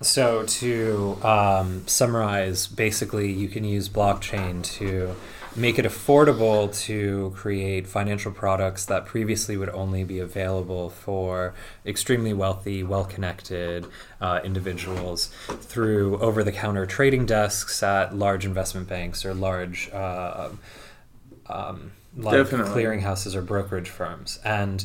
So 0.02 0.44
to 0.44 1.18
um, 1.22 1.86
summarize, 1.86 2.66
basically, 2.66 3.30
you 3.30 3.48
can 3.48 3.64
use 3.64 3.88
blockchain 3.88 4.64
to 4.78 5.14
make 5.56 5.78
it 5.78 5.84
affordable 5.84 6.74
to 6.84 7.32
create 7.36 7.86
financial 7.86 8.32
products 8.32 8.84
that 8.86 9.04
previously 9.04 9.56
would 9.56 9.68
only 9.70 10.04
be 10.04 10.18
available 10.18 10.88
for 10.88 11.52
extremely 11.84 12.32
wealthy, 12.32 12.82
well 12.82 13.04
connected 13.04 13.86
uh, 14.20 14.40
individuals 14.42 15.26
through 15.60 16.18
over 16.20 16.42
the 16.44 16.52
counter 16.52 16.86
trading 16.86 17.26
desks 17.26 17.82
at 17.82 18.14
large 18.14 18.46
investment 18.46 18.88
banks 18.88 19.24
or 19.24 19.34
large. 19.34 19.90
Uh, 19.92 20.50
um, 21.46 21.92
like 22.16 22.34
Definitely. 22.34 22.82
clearinghouses 22.82 23.34
or 23.34 23.42
brokerage 23.42 23.88
firms. 23.88 24.40
And 24.44 24.84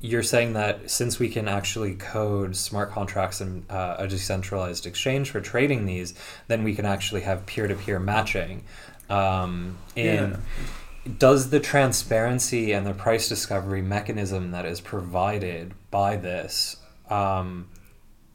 you're 0.00 0.22
saying 0.22 0.54
that 0.54 0.90
since 0.90 1.18
we 1.18 1.28
can 1.28 1.46
actually 1.46 1.94
code 1.94 2.56
smart 2.56 2.90
contracts 2.90 3.40
and 3.40 3.70
uh, 3.70 3.96
a 3.98 4.08
decentralized 4.08 4.86
exchange 4.86 5.30
for 5.30 5.40
trading 5.40 5.84
these, 5.84 6.14
then 6.48 6.64
we 6.64 6.74
can 6.74 6.86
actually 6.86 7.20
have 7.20 7.44
peer 7.44 7.68
to 7.68 7.74
peer 7.74 7.98
matching. 7.98 8.64
Um, 9.10 9.76
and 9.96 10.38
does 11.18 11.50
the 11.50 11.60
transparency 11.60 12.72
and 12.72 12.86
the 12.86 12.94
price 12.94 13.28
discovery 13.28 13.82
mechanism 13.82 14.52
that 14.52 14.64
is 14.64 14.80
provided 14.80 15.74
by 15.90 16.16
this 16.16 16.76
um, 17.10 17.68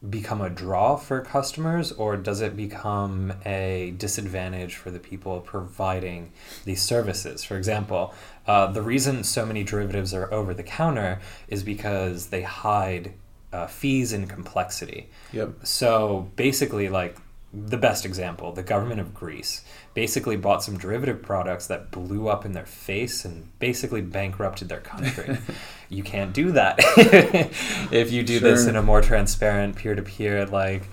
become 0.08 0.42
a 0.42 0.50
draw 0.50 0.98
for 0.98 1.22
customers, 1.22 1.92
or 1.92 2.18
does 2.18 2.42
it 2.42 2.56
become 2.56 3.34
a 3.46 3.94
disadvantage 3.98 4.76
for 4.76 4.92
the 4.92 5.00
people 5.00 5.40
providing 5.40 6.32
these 6.66 6.82
services? 6.82 7.44
For 7.44 7.58
example, 7.58 8.14
uh, 8.48 8.68
the 8.68 8.82
reason 8.82 9.24
so 9.24 9.46
many 9.46 9.64
derivatives 9.64 10.14
are 10.14 10.32
over 10.34 10.54
the 10.54 10.64
counter 10.64 11.20
is 11.48 11.64
because 11.64 12.28
they 12.28 12.42
hide 12.42 13.14
uh, 13.52 13.68
fees 13.68 14.14
and 14.14 14.30
complexity. 14.30 15.10
Yep. 15.32 15.66
So 15.66 16.30
basically, 16.36 16.90
like 16.90 17.18
the 17.54 17.78
best 17.78 18.06
example, 18.06 18.52
the 18.52 18.64
government 18.64 19.00
of 19.00 19.14
Greece 19.14 19.64
basically 19.94 20.36
bought 20.36 20.62
some 20.62 20.78
derivative 20.78 21.22
products 21.22 21.68
that 21.68 21.90
blew 21.90 22.28
up 22.28 22.44
in 22.44 22.52
their 22.52 22.66
face 22.66 23.24
and 23.24 23.48
basically 23.60 24.02
bankrupted 24.02 24.68
their 24.68 24.82
country. 24.82 25.38
you 25.90 26.04
can't 26.04 26.34
do 26.34 26.52
that 26.52 26.76
if 27.92 28.12
you 28.12 28.24
do 28.24 28.40
this 28.40 28.68
in 28.68 28.76
a 28.76 28.82
more 28.82 29.02
transparent 29.02 29.78
peer 29.78 29.96
to 29.96 30.02
peer. 30.02 30.46
Like, 30.46 30.84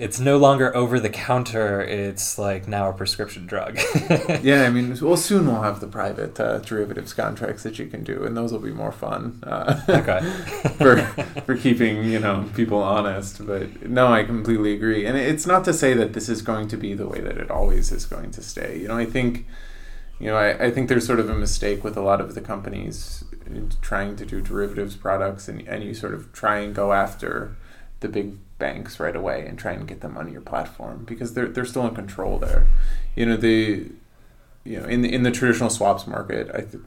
it's 0.00 0.18
no 0.18 0.38
longer 0.38 0.74
over 0.74 0.98
the 0.98 1.10
counter, 1.10 1.82
it's 1.82 2.38
like 2.38 2.66
now 2.66 2.88
a 2.88 2.92
prescription 2.92 3.46
drug. 3.46 3.78
Yeah, 4.42 4.62
I 4.62 4.70
mean, 4.70 4.96
well, 5.00 5.16
soon 5.16 5.46
we'll 5.46 5.60
have 5.62 5.80
the 5.80 5.86
private 5.86 6.40
uh, 6.40 6.58
derivatives 6.58 7.12
contracts 7.12 7.62
that 7.64 7.78
you 7.78 7.86
can 7.86 8.02
do, 8.02 8.24
and 8.24 8.34
those 8.36 8.52
will 8.52 8.60
be 8.60 8.72
more 8.72 8.92
fun. 8.92 9.40
Uh, 9.42 9.80
Okay. 9.88 10.20
for 10.78 10.96
for 11.46 11.56
keeping 11.56 12.04
you 12.04 12.18
know 12.18 12.48
people 12.54 12.82
honest. 12.82 13.44
But 13.46 13.88
no, 13.88 14.10
I 14.12 14.24
completely 14.24 14.72
agree, 14.72 15.04
and 15.04 15.16
it's 15.18 15.46
not 15.46 15.64
to 15.66 15.72
say 15.74 15.92
that 15.94 16.14
this 16.14 16.28
is 16.28 16.40
going 16.40 16.68
to 16.68 16.76
be 16.76 16.94
the 16.94 17.06
way 17.06 17.20
that 17.20 17.36
it 17.36 17.50
always 17.50 17.92
is 17.92 18.06
going 18.06 18.30
to 18.32 18.42
stay. 18.42 18.78
You 18.78 18.88
know, 18.88 18.96
I 18.96 19.04
think 19.04 19.46
you 20.18 20.28
know 20.28 20.36
I, 20.36 20.66
I 20.66 20.70
think 20.70 20.88
there's 20.88 21.06
sort 21.06 21.20
of 21.20 21.28
a 21.28 21.34
mistake 21.34 21.84
with 21.84 21.96
a 21.96 22.02
lot 22.02 22.20
of 22.20 22.34
the 22.34 22.40
companies 22.40 23.24
trying 23.82 24.16
to 24.16 24.24
do 24.24 24.40
derivatives 24.40 24.96
products, 24.96 25.48
and 25.48 25.60
and 25.68 25.84
you 25.84 25.92
sort 25.92 26.14
of 26.14 26.32
try 26.32 26.58
and 26.60 26.74
go 26.74 26.92
after 26.92 27.54
the 28.00 28.08
big 28.08 28.36
banks 28.60 29.00
right 29.00 29.16
away 29.16 29.44
and 29.46 29.58
try 29.58 29.72
and 29.72 29.88
get 29.88 30.00
them 30.00 30.16
on 30.16 30.30
your 30.30 30.40
platform 30.40 31.04
because 31.04 31.34
they're 31.34 31.48
they're 31.48 31.64
still 31.64 31.86
in 31.86 31.94
control 31.94 32.38
there. 32.38 32.68
You 33.16 33.26
know 33.26 33.36
the 33.36 33.90
you 34.62 34.78
know 34.78 34.86
in 34.86 35.02
the, 35.02 35.12
in 35.12 35.24
the 35.24 35.32
traditional 35.32 35.70
swaps 35.70 36.06
market, 36.06 36.48
I 36.54 36.60
th- 36.60 36.84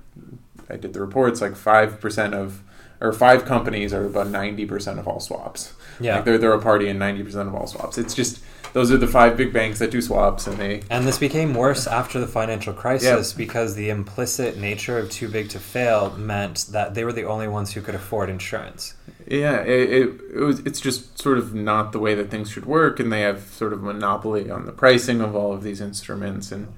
I 0.70 0.78
did 0.78 0.94
the 0.94 1.02
reports 1.02 1.42
like 1.42 1.56
five 1.58 2.00
percent 2.00 2.34
of 2.34 2.62
or 3.02 3.12
five 3.12 3.44
companies 3.44 3.94
are 3.94 4.06
about 4.06 4.28
ninety 4.30 4.66
percent 4.66 5.00
of 5.00 5.08
all 5.08 5.20
swaps. 5.20 5.74
Yeah. 6.00 6.16
like 6.16 6.26
they're 6.26 6.38
they're 6.38 6.54
a 6.54 6.62
party 6.62 6.88
in 6.88 6.98
ninety 6.98 7.24
percent 7.24 7.50
of 7.50 7.56
all 7.56 7.68
swaps. 7.68 7.98
It's 7.98 8.14
just 8.14 8.42
those 8.74 8.92
are 8.92 8.98
the 8.98 9.08
five 9.08 9.38
big 9.38 9.54
banks 9.54 9.80
that 9.80 9.92
do 9.92 10.02
swaps, 10.02 10.48
and 10.48 10.58
they 10.58 10.82
And 10.90 11.06
this 11.06 11.20
became 11.20 11.54
worse 11.54 11.86
after 11.86 12.20
the 12.20 12.28
financial 12.28 12.74
crisis 12.74 13.32
because 13.32 13.76
the 13.76 13.90
implicit 13.90 14.58
nature 14.58 14.98
of 14.98 15.12
too 15.12 15.30
big 15.30 15.50
to 15.50 15.60
fail 15.60 16.16
meant 16.18 16.66
that 16.72 16.96
they 16.96 17.06
were 17.06 17.14
the 17.14 17.26
only 17.26 17.48
ones 17.48 17.74
who 17.74 17.82
could 17.82 17.96
afford 17.96 18.30
insurance. 18.30 18.96
Yeah, 19.28 19.62
it, 19.62 19.90
it, 19.90 20.22
it 20.36 20.40
was. 20.40 20.60
It's 20.60 20.82
just 20.82 21.20
sort 21.20 21.38
of 21.38 21.54
not 21.54 21.92
the 21.92 22.00
way 22.00 22.16
that 22.16 22.30
things 22.30 22.50
should 22.52 22.66
work, 22.66 23.00
and 23.00 23.12
they 23.12 23.22
have 23.22 23.44
sort 23.44 23.74
of 23.74 23.82
monopoly 23.82 24.50
on 24.50 24.66
the 24.66 24.72
pricing 24.72 25.22
of 25.22 25.36
all 25.36 25.54
of 25.54 25.64
these 25.64 25.80
instruments, 25.80 26.52
and 26.52 26.74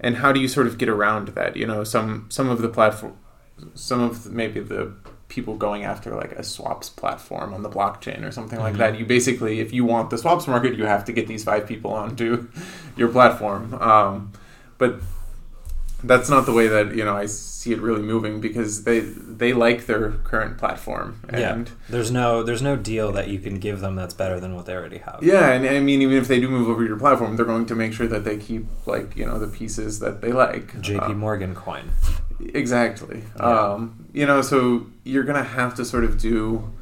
and 0.00 0.16
how 0.16 0.32
do 0.32 0.40
you 0.40 0.48
sort 0.48 0.66
of 0.66 0.78
get 0.78 0.88
around 0.88 1.28
that? 1.28 1.56
You 1.56 1.66
know, 1.66 1.84
some 1.84 2.26
some 2.30 2.48
of 2.48 2.62
the 2.62 2.68
platform, 2.68 3.16
some 3.74 4.00
of 4.00 4.24
the, 4.24 4.30
maybe 4.30 4.60
the 4.60 4.92
people 5.28 5.56
going 5.56 5.84
after 5.84 6.14
like 6.14 6.32
a 6.32 6.42
swaps 6.42 6.88
platform 6.88 7.52
on 7.52 7.62
the 7.62 7.68
blockchain 7.68 8.26
or 8.26 8.32
something 8.32 8.58
like 8.58 8.76
that. 8.76 8.98
You 8.98 9.04
basically, 9.04 9.60
if 9.60 9.72
you 9.72 9.84
want 9.84 10.10
the 10.10 10.18
swaps 10.18 10.46
market, 10.46 10.76
you 10.76 10.86
have 10.86 11.04
to 11.06 11.12
get 11.12 11.26
these 11.26 11.44
five 11.44 11.66
people 11.66 11.92
onto 11.92 12.48
your 12.96 13.08
platform. 13.08 13.74
Um, 13.74 14.32
but 14.78 15.00
that's 16.04 16.28
not 16.28 16.46
the 16.46 16.52
way 16.52 16.68
that 16.68 16.94
you 16.94 17.04
know 17.04 17.16
I 17.16 17.26
see 17.26 17.72
it 17.72 17.80
really 17.80 18.02
moving 18.02 18.40
because 18.40 18.84
they 18.84 19.00
they 19.00 19.52
like 19.52 19.86
their 19.86 20.12
current 20.12 20.56
platform 20.58 21.20
and 21.28 21.40
yeah, 21.68 21.74
there's 21.88 22.10
no 22.10 22.42
there's 22.42 22.62
no 22.62 22.76
deal 22.76 23.10
that 23.12 23.28
you 23.28 23.38
can 23.40 23.58
give 23.58 23.80
them 23.80 23.96
that's 23.96 24.14
better 24.14 24.38
than 24.38 24.54
what 24.54 24.66
they 24.66 24.74
already 24.74 24.98
have. 24.98 25.20
yeah, 25.22 25.50
and 25.50 25.66
I 25.66 25.80
mean 25.80 26.00
even 26.02 26.16
if 26.16 26.28
they 26.28 26.40
do 26.40 26.48
move 26.48 26.68
over 26.68 26.82
to 26.82 26.88
your 26.88 26.98
platform, 26.98 27.36
they're 27.36 27.44
going 27.44 27.66
to 27.66 27.74
make 27.74 27.92
sure 27.92 28.06
that 28.06 28.24
they 28.24 28.36
keep 28.36 28.66
like 28.86 29.16
you 29.16 29.26
know 29.26 29.38
the 29.38 29.48
pieces 29.48 29.98
that 30.00 30.20
they 30.20 30.32
like. 30.32 30.80
J.P. 30.80 31.00
Um, 31.00 31.18
Morgan 31.18 31.54
coin. 31.54 31.90
Exactly. 32.54 33.24
Yeah. 33.36 33.42
Um, 33.42 34.06
you 34.12 34.24
know, 34.24 34.42
so 34.42 34.86
you're 35.04 35.24
gonna 35.24 35.42
have 35.42 35.74
to 35.76 35.84
sort 35.84 36.04
of 36.04 36.18
do 36.18 36.72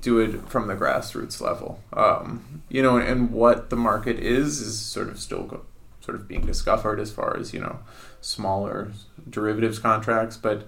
do 0.00 0.18
it 0.20 0.48
from 0.48 0.68
the 0.68 0.74
grassroots 0.74 1.40
level. 1.40 1.80
Um, 1.92 2.62
you 2.68 2.82
know, 2.82 2.96
and 2.96 3.30
what 3.30 3.70
the 3.70 3.76
market 3.76 4.18
is 4.18 4.60
is 4.60 4.80
sort 4.80 5.08
of 5.08 5.18
still 5.18 5.42
go, 5.42 5.62
sort 6.08 6.18
of 6.18 6.26
being 6.26 6.46
discovered 6.46 6.98
as 6.98 7.10
far 7.10 7.36
as 7.36 7.52
you 7.52 7.60
know 7.60 7.80
smaller 8.22 8.90
derivatives 9.28 9.78
contracts, 9.78 10.38
but 10.38 10.66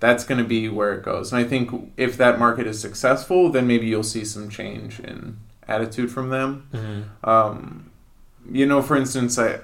that's 0.00 0.24
going 0.24 0.38
to 0.38 0.48
be 0.48 0.68
where 0.68 0.92
it 0.94 1.04
goes. 1.04 1.32
And 1.32 1.40
I 1.40 1.48
think 1.48 1.92
if 1.96 2.16
that 2.16 2.40
market 2.40 2.66
is 2.66 2.80
successful, 2.80 3.52
then 3.52 3.68
maybe 3.68 3.86
you'll 3.86 4.02
see 4.02 4.24
some 4.24 4.50
change 4.50 4.98
in 4.98 5.38
attitude 5.68 6.10
from 6.10 6.30
them. 6.30 6.68
Mm-hmm. 6.72 7.30
Um, 7.30 7.90
you 8.50 8.66
know, 8.66 8.82
for 8.82 8.96
instance, 8.96 9.38
I, 9.38 9.60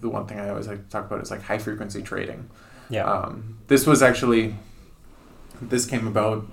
the 0.00 0.08
one 0.08 0.26
thing 0.28 0.38
I 0.38 0.50
always 0.50 0.68
like 0.68 0.84
to 0.84 0.90
talk 0.90 1.06
about 1.06 1.22
is 1.22 1.32
like 1.32 1.42
high 1.42 1.58
frequency 1.58 2.00
trading. 2.00 2.48
Yeah. 2.88 3.04
Um, 3.04 3.58
this 3.66 3.84
was 3.84 4.00
actually 4.00 4.54
this 5.60 5.86
came 5.86 6.06
about 6.06 6.46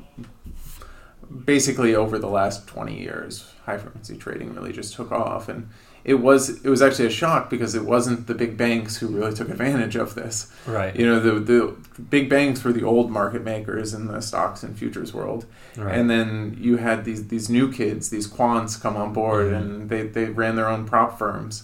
basically 1.46 1.94
over 1.94 2.18
the 2.18 2.30
last 2.30 2.66
20 2.68 3.00
years. 3.00 3.54
High 3.66 3.78
frequency 3.78 4.18
trading 4.18 4.56
really 4.56 4.74
just 4.74 4.96
took 4.96 5.12
off 5.12 5.48
and 5.48 5.70
it 6.06 6.14
was 6.22 6.64
it 6.64 6.70
was 6.70 6.82
actually 6.84 7.08
a 7.08 7.12
shock 7.12 7.50
because 7.50 7.74
it 7.76 7.84
wasn't 7.84 8.28
the 8.28 8.36
big 8.36 8.56
banks 8.58 8.98
who 8.98 9.08
really 9.08 9.34
took 9.34 9.50
advantage 9.50 9.96
of 9.96 10.14
this. 10.16 10.52
right. 10.68 10.96
You 10.96 11.06
know, 11.08 11.20
the 11.20 11.34
the 11.40 11.76
big 12.10 12.30
banks 12.30 12.64
were 12.64 12.72
the 12.72 12.84
old 12.84 13.10
market 13.12 13.44
makers 13.44 13.94
in 13.94 14.06
the 14.08 14.22
stocks 14.22 14.62
and 14.64 14.78
futures 14.78 15.14
world. 15.14 15.46
right. 15.76 15.98
And 15.98 16.08
then 16.10 16.56
you 16.60 16.78
had 16.78 17.04
these 17.06 17.28
these 17.30 17.50
new 17.50 17.72
kids, 17.72 18.10
these 18.12 18.28
quants, 18.28 18.80
come 18.80 18.96
on 18.96 19.14
board, 19.14 19.48
Mhm. 19.52 19.58
and 19.58 19.90
they, 19.90 20.04
they 20.04 20.26
ran 20.26 20.56
their 20.56 20.70
own 20.70 20.86
prop 20.86 21.18
firms. 21.18 21.64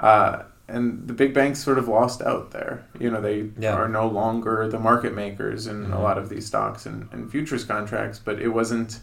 Uh, 0.00 0.42
and 0.68 1.06
the 1.06 1.14
big 1.14 1.32
banks 1.32 1.60
sort 1.62 1.78
of 1.78 1.86
lost 1.86 2.20
out 2.22 2.50
there. 2.50 2.84
You 2.98 3.08
know, 3.12 3.20
they 3.20 3.50
Yeah. 3.56 3.74
are 3.74 3.88
no 3.88 4.08
longer 4.08 4.66
the 4.68 4.80
market 4.80 5.14
makers 5.14 5.68
in 5.68 5.84
a 5.92 5.96
Mhm. 5.96 6.02
lot 6.02 6.18
of 6.18 6.28
these 6.28 6.44
stocks 6.46 6.86
and, 6.86 7.06
and 7.12 7.30
futures 7.30 7.64
contracts. 7.64 8.18
But 8.18 8.40
it 8.42 8.48
wasn't, 8.48 8.98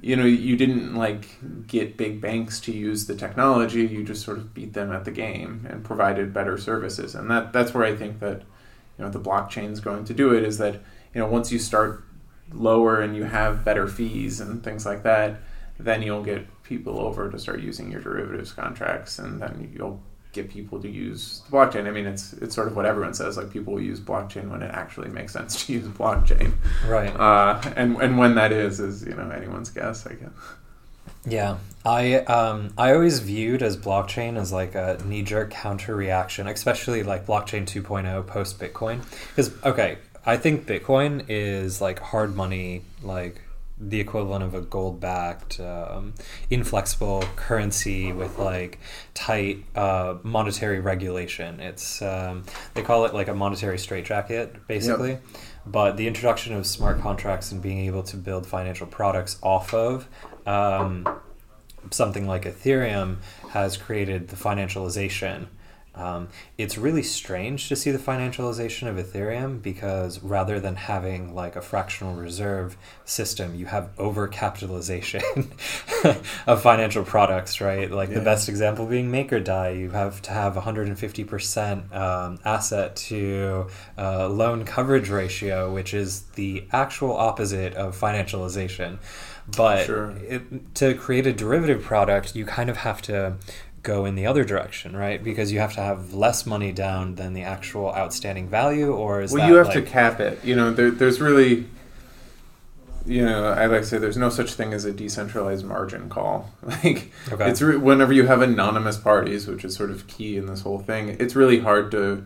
you 0.00 0.16
know, 0.16 0.24
you 0.24 0.56
didn't 0.56 0.94
like 0.94 1.26
get 1.66 1.96
big 1.96 2.20
banks 2.20 2.60
to 2.60 2.72
use 2.72 3.06
the 3.06 3.14
technology. 3.14 3.86
You 3.86 4.04
just 4.04 4.24
sort 4.24 4.38
of 4.38 4.52
beat 4.52 4.74
them 4.74 4.92
at 4.92 5.04
the 5.04 5.10
game 5.10 5.66
and 5.68 5.84
provided 5.84 6.32
better 6.32 6.58
services. 6.58 7.14
And 7.14 7.30
that 7.30 7.52
that's 7.52 7.72
where 7.72 7.84
I 7.84 7.96
think 7.96 8.20
that, 8.20 8.42
you 8.98 9.04
know, 9.04 9.10
the 9.10 9.20
blockchain's 9.20 9.80
going 9.80 10.04
to 10.04 10.14
do 10.14 10.34
it. 10.34 10.44
Is 10.44 10.58
that 10.58 10.74
you 11.14 11.20
know 11.20 11.26
once 11.26 11.50
you 11.50 11.58
start 11.58 12.04
lower 12.52 13.00
and 13.00 13.16
you 13.16 13.24
have 13.24 13.64
better 13.64 13.88
fees 13.88 14.40
and 14.40 14.62
things 14.62 14.84
like 14.86 15.02
that, 15.02 15.40
then 15.78 16.02
you'll 16.02 16.22
get 16.22 16.46
people 16.62 17.00
over 17.00 17.30
to 17.30 17.38
start 17.38 17.60
using 17.60 17.90
your 17.90 18.00
derivatives 18.00 18.52
contracts, 18.52 19.18
and 19.18 19.40
then 19.40 19.72
you'll 19.74 20.00
get 20.36 20.50
people 20.50 20.80
to 20.80 20.88
use 20.88 21.42
the 21.50 21.56
blockchain. 21.56 21.86
I 21.86 21.90
mean, 21.90 22.06
it's 22.06 22.32
it's 22.34 22.54
sort 22.54 22.68
of 22.68 22.76
what 22.76 22.86
everyone 22.86 23.14
says. 23.14 23.36
Like 23.36 23.50
people 23.50 23.74
will 23.74 23.82
use 23.82 23.98
blockchain 23.98 24.48
when 24.48 24.62
it 24.62 24.70
actually 24.72 25.08
makes 25.08 25.32
sense 25.32 25.66
to 25.66 25.72
use 25.78 25.86
blockchain. 25.88 26.52
Right. 26.86 27.08
Uh, 27.08 27.60
and 27.74 27.96
and 27.96 28.16
when 28.18 28.34
that 28.36 28.52
is 28.52 28.78
is 28.78 29.04
you 29.04 29.14
know 29.14 29.28
anyone's 29.30 29.70
guess. 29.70 30.06
I 30.06 30.14
guess. 30.14 30.30
Yeah, 31.28 31.58
I 31.84 32.16
um, 32.20 32.72
I 32.78 32.92
always 32.92 33.18
viewed 33.18 33.62
as 33.62 33.76
blockchain 33.76 34.38
as 34.38 34.52
like 34.52 34.76
a 34.76 35.00
knee 35.04 35.22
jerk 35.22 35.50
counter 35.50 35.96
reaction, 35.96 36.46
especially 36.46 37.02
like 37.02 37.26
blockchain 37.26 37.66
2.0 37.66 38.26
post 38.28 38.60
Bitcoin. 38.60 39.02
Because 39.30 39.52
okay, 39.64 39.98
I 40.24 40.36
think 40.36 40.66
Bitcoin 40.66 41.24
is 41.28 41.80
like 41.80 41.98
hard 41.98 42.36
money, 42.36 42.82
like 43.02 43.40
the 43.78 44.00
equivalent 44.00 44.42
of 44.42 44.54
a 44.54 44.60
gold 44.60 45.00
backed, 45.00 45.60
um, 45.60 46.14
inflexible 46.48 47.22
currency 47.36 48.12
with 48.12 48.38
like 48.38 48.78
tight 49.14 49.64
uh, 49.74 50.16
monetary 50.22 50.80
regulation. 50.80 51.60
It's 51.60 52.00
um, 52.00 52.44
they 52.74 52.82
call 52.82 53.04
it 53.04 53.14
like 53.14 53.28
a 53.28 53.34
monetary 53.34 53.78
straitjacket, 53.78 54.66
basically. 54.66 55.10
Yep. 55.10 55.22
But 55.66 55.96
the 55.96 56.06
introduction 56.06 56.54
of 56.54 56.66
smart 56.66 57.00
contracts 57.00 57.52
and 57.52 57.60
being 57.60 57.80
able 57.86 58.04
to 58.04 58.16
build 58.16 58.46
financial 58.46 58.86
products 58.86 59.38
off 59.42 59.74
of 59.74 60.08
um, 60.46 61.06
something 61.90 62.26
like 62.26 62.44
Ethereum 62.44 63.18
has 63.50 63.76
created 63.76 64.28
the 64.28 64.36
financialization. 64.36 65.48
Um, 65.96 66.28
it's 66.58 66.76
really 66.76 67.02
strange 67.02 67.68
to 67.68 67.76
see 67.76 67.90
the 67.90 67.98
financialization 67.98 68.86
of 68.88 68.96
Ethereum 68.96 69.62
because 69.62 70.22
rather 70.22 70.60
than 70.60 70.76
having 70.76 71.34
like 71.34 71.56
a 71.56 71.62
fractional 71.62 72.14
reserve 72.14 72.76
system, 73.04 73.54
you 73.54 73.66
have 73.66 73.94
overcapitalization 73.96 75.22
of 76.46 76.62
financial 76.62 77.04
products, 77.04 77.60
right? 77.60 77.90
Like 77.90 78.12
the 78.12 78.20
best 78.20 78.48
example 78.48 78.86
being 78.86 79.10
MakerDAI. 79.10 79.78
You 79.78 79.90
have 79.90 80.20
to 80.22 80.30
have 80.32 80.54
150% 80.54 81.94
um, 81.94 82.38
asset 82.44 82.96
to 82.96 83.66
uh, 83.98 84.28
loan 84.28 84.64
coverage 84.64 85.08
ratio, 85.08 85.72
which 85.72 85.94
is 85.94 86.22
the 86.34 86.64
actual 86.72 87.16
opposite 87.16 87.74
of 87.74 87.98
financialization. 87.98 88.98
But 89.56 89.86
Sure. 89.86 90.10
it, 90.28 90.74
to 90.76 90.94
create 90.94 91.26
a 91.26 91.32
derivative 91.32 91.82
product, 91.82 92.34
you 92.34 92.44
kind 92.44 92.68
of 92.68 92.78
have 92.78 93.00
to 93.02 93.36
go 93.86 94.04
in 94.04 94.14
the 94.16 94.26
other 94.26 94.44
direction, 94.44 94.96
right? 94.96 95.22
Because 95.22 95.52
you 95.52 95.60
have 95.60 95.72
to 95.74 95.80
have 95.80 96.12
less 96.12 96.44
money 96.44 96.72
down 96.72 97.14
than 97.14 97.32
the 97.34 97.42
actual 97.42 97.88
outstanding 97.94 98.48
value, 98.48 98.92
or 98.92 99.22
is 99.22 99.32
well, 99.32 99.48
you 99.48 99.54
have 99.56 99.68
like, 99.68 99.76
to 99.76 99.82
cap 99.82 100.20
it. 100.20 100.44
You 100.44 100.56
know, 100.56 100.72
there, 100.72 100.90
there's 100.90 101.20
really, 101.20 101.66
you 103.06 103.24
know, 103.24 103.44
I 103.46 103.66
like 103.66 103.82
to 103.82 103.86
say 103.86 103.98
there's 103.98 104.16
no 104.16 104.28
such 104.30 104.54
thing 104.54 104.72
as 104.72 104.84
a 104.84 104.92
decentralized 104.92 105.64
margin 105.64 106.08
call. 106.08 106.50
Like, 106.62 107.12
Okay. 107.32 107.48
it's 107.50 107.62
re- 107.62 107.76
whenever 107.76 108.12
you 108.12 108.26
have 108.26 108.42
anonymous 108.42 108.96
parties, 108.96 109.46
which 109.46 109.64
is 109.64 109.74
sort 109.76 109.90
of 109.90 110.06
key 110.08 110.36
in 110.36 110.46
this 110.46 110.62
whole 110.62 110.80
thing. 110.80 111.16
It's 111.20 111.36
really 111.36 111.60
hard 111.60 111.90
to 111.92 112.24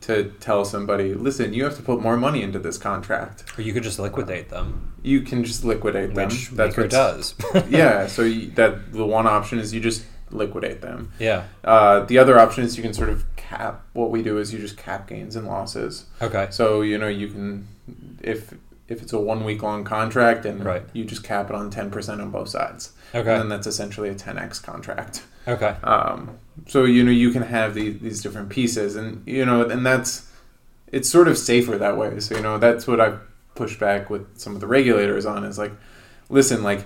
to 0.00 0.30
tell 0.40 0.64
somebody, 0.64 1.12
listen, 1.12 1.52
you 1.52 1.64
have 1.64 1.76
to 1.76 1.82
put 1.82 2.00
more 2.00 2.16
money 2.16 2.40
into 2.42 2.58
this 2.58 2.78
contract. 2.78 3.44
or 3.58 3.62
you 3.62 3.72
could 3.72 3.82
just 3.82 3.98
liquidate 3.98 4.48
them, 4.48 4.92
You 5.02 5.20
can 5.22 5.42
just 5.44 5.64
liquidate 5.64 6.14
them. 6.14 6.28
which 6.28 6.52
Maker 6.52 6.82
what's- 6.82 6.94
does. 6.94 7.34
yeah. 7.68 8.06
So 8.16 8.22
you, 8.22 8.50
that 8.52 8.92
the 8.92 9.04
one 9.04 9.26
option 9.26 9.58
is 9.58 9.74
you 9.74 9.80
just 9.80 10.04
liquidate 10.30 10.80
them. 10.80 11.12
yeah. 11.18 11.44
Uh, 11.64 12.00
the 12.00 12.18
other 12.18 12.38
option 12.38 12.64
is 12.64 12.76
you 12.76 12.82
can 12.82 12.92
sort 12.94 13.08
of 13.08 13.24
cap. 13.36 13.82
What 13.92 14.10
we 14.10 14.22
do 14.22 14.38
is 14.38 14.52
you 14.52 14.58
just 14.58 14.76
cap 14.76 15.08
gains 15.08 15.36
and 15.36 15.46
losses. 15.46 16.06
Okay. 16.22 16.48
So 16.50 16.82
you 16.82 16.98
know 16.98 17.08
you 17.08 17.28
can 17.28 17.68
if 18.22 18.54
if 18.88 19.02
it's 19.02 19.12
a 19.12 19.18
one 19.18 19.44
week 19.44 19.62
long 19.62 19.84
contract 19.84 20.46
and 20.46 20.64
Right. 20.64 20.82
you 20.94 21.04
just 21.04 21.22
cap 21.22 21.50
it 21.50 21.54
on 21.54 21.70
ten 21.70 21.90
percent 21.90 22.20
on 22.20 22.30
both 22.30 22.48
sides. 22.48 22.92
Okay. 23.14 23.30
And 23.32 23.42
then 23.42 23.48
that's 23.48 23.66
essentially 23.66 24.08
a 24.08 24.14
ten 24.14 24.38
x 24.38 24.58
contract. 24.58 25.24
Okay. 25.46 25.76
Um, 25.82 26.38
so 26.66 26.84
you 26.84 27.02
know 27.04 27.10
you 27.10 27.30
can 27.30 27.42
have 27.42 27.74
these 27.74 28.00
these 28.00 28.22
different 28.22 28.48
pieces, 28.50 28.96
and 28.96 29.22
you 29.26 29.44
know, 29.46 29.62
and 29.62 29.84
that's 29.84 30.30
it's 30.90 31.08
sort 31.08 31.28
of 31.28 31.36
safer 31.38 31.76
that 31.78 31.96
way. 31.96 32.20
So 32.20 32.36
you 32.36 32.42
know 32.42 32.58
that's 32.58 32.86
what 32.86 33.00
I 33.00 33.16
push 33.54 33.78
back 33.78 34.08
with 34.10 34.38
some 34.38 34.54
of 34.54 34.60
the 34.60 34.66
regulators 34.66 35.26
on 35.26 35.44
is 35.44 35.58
like, 35.58 35.72
listen, 36.28 36.62
like 36.62 36.84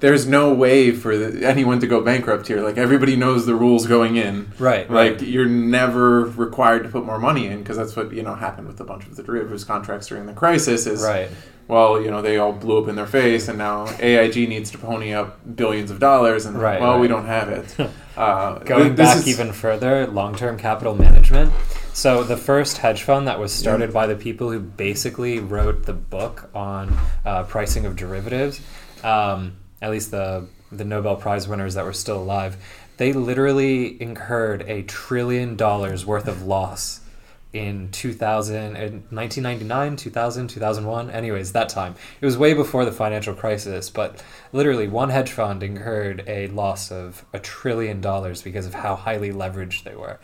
there's 0.00 0.26
no 0.26 0.52
way 0.54 0.92
for 0.92 1.16
the, 1.16 1.46
anyone 1.46 1.80
to 1.80 1.86
go 1.86 2.00
bankrupt 2.00 2.46
here. 2.46 2.60
Like 2.62 2.78
everybody 2.78 3.16
knows 3.16 3.46
the 3.46 3.54
rules 3.54 3.86
going 3.86 4.16
in. 4.16 4.52
Right. 4.58 4.88
Like 4.90 5.12
right. 5.14 5.22
you're 5.22 5.46
never 5.46 6.24
required 6.26 6.84
to 6.84 6.88
put 6.88 7.04
more 7.04 7.18
money 7.18 7.46
in 7.46 7.58
because 7.60 7.76
that's 7.76 7.96
what 7.96 8.12
you 8.12 8.22
know 8.22 8.34
happened 8.34 8.68
with 8.68 8.80
a 8.80 8.84
bunch 8.84 9.06
of 9.06 9.16
the 9.16 9.22
derivatives 9.22 9.64
contracts 9.64 10.06
during 10.06 10.26
the 10.26 10.32
crisis. 10.34 10.86
Is 10.86 11.02
Right. 11.02 11.28
well, 11.66 12.00
you 12.00 12.10
know, 12.10 12.22
they 12.22 12.38
all 12.38 12.52
blew 12.52 12.80
up 12.82 12.88
in 12.88 12.94
their 12.96 13.06
face, 13.06 13.48
and 13.48 13.58
now 13.58 13.86
AIG 14.00 14.48
needs 14.48 14.70
to 14.70 14.78
pony 14.78 15.12
up 15.12 15.40
billions 15.56 15.90
of 15.90 15.98
dollars, 15.98 16.46
and 16.46 16.56
Right, 16.60 16.80
well, 16.80 16.98
we 17.00 17.08
don't 17.08 17.26
have 17.26 17.48
it. 17.48 17.74
Uh, 18.18 18.58
Going 18.64 18.86
th- 18.86 18.96
back 18.96 19.16
is- 19.18 19.28
even 19.28 19.52
further, 19.52 20.04
long 20.08 20.34
term 20.34 20.58
capital 20.58 20.92
management. 20.96 21.52
So, 21.92 22.24
the 22.24 22.36
first 22.36 22.78
hedge 22.78 23.04
fund 23.04 23.28
that 23.28 23.38
was 23.38 23.52
started 23.52 23.92
by 23.92 24.08
the 24.08 24.16
people 24.16 24.50
who 24.50 24.58
basically 24.58 25.38
wrote 25.38 25.84
the 25.86 25.92
book 25.92 26.50
on 26.52 26.98
uh, 27.24 27.44
pricing 27.44 27.86
of 27.86 27.94
derivatives, 27.94 28.60
um, 29.04 29.52
at 29.80 29.90
least 29.90 30.10
the, 30.10 30.46
the 30.70 30.84
Nobel 30.84 31.16
Prize 31.16 31.48
winners 31.48 31.74
that 31.74 31.84
were 31.84 31.92
still 31.92 32.18
alive, 32.18 32.56
they 32.96 33.12
literally 33.12 34.00
incurred 34.02 34.62
a 34.62 34.82
trillion 34.82 35.56
dollars 35.56 36.04
worth 36.04 36.28
of 36.28 36.42
loss 36.42 37.00
in 37.52 37.90
2000 37.92 38.76
in 38.76 38.92
1999 39.08 39.96
2000 39.96 40.48
2001 40.48 41.10
anyways 41.10 41.52
that 41.52 41.68
time. 41.70 41.94
It 42.20 42.26
was 42.26 42.36
way 42.36 42.52
before 42.52 42.84
the 42.84 42.92
financial 42.92 43.34
crisis 43.34 43.88
but 43.88 44.22
literally 44.52 44.86
one 44.86 45.08
hedge 45.08 45.30
fund 45.30 45.62
incurred 45.62 46.24
a 46.26 46.48
loss 46.48 46.92
of 46.92 47.24
a 47.32 47.38
trillion 47.38 48.02
dollars 48.02 48.42
because 48.42 48.66
of 48.66 48.74
how 48.74 48.96
highly 48.96 49.30
leveraged 49.30 49.84
they 49.84 49.96
were 49.96 50.18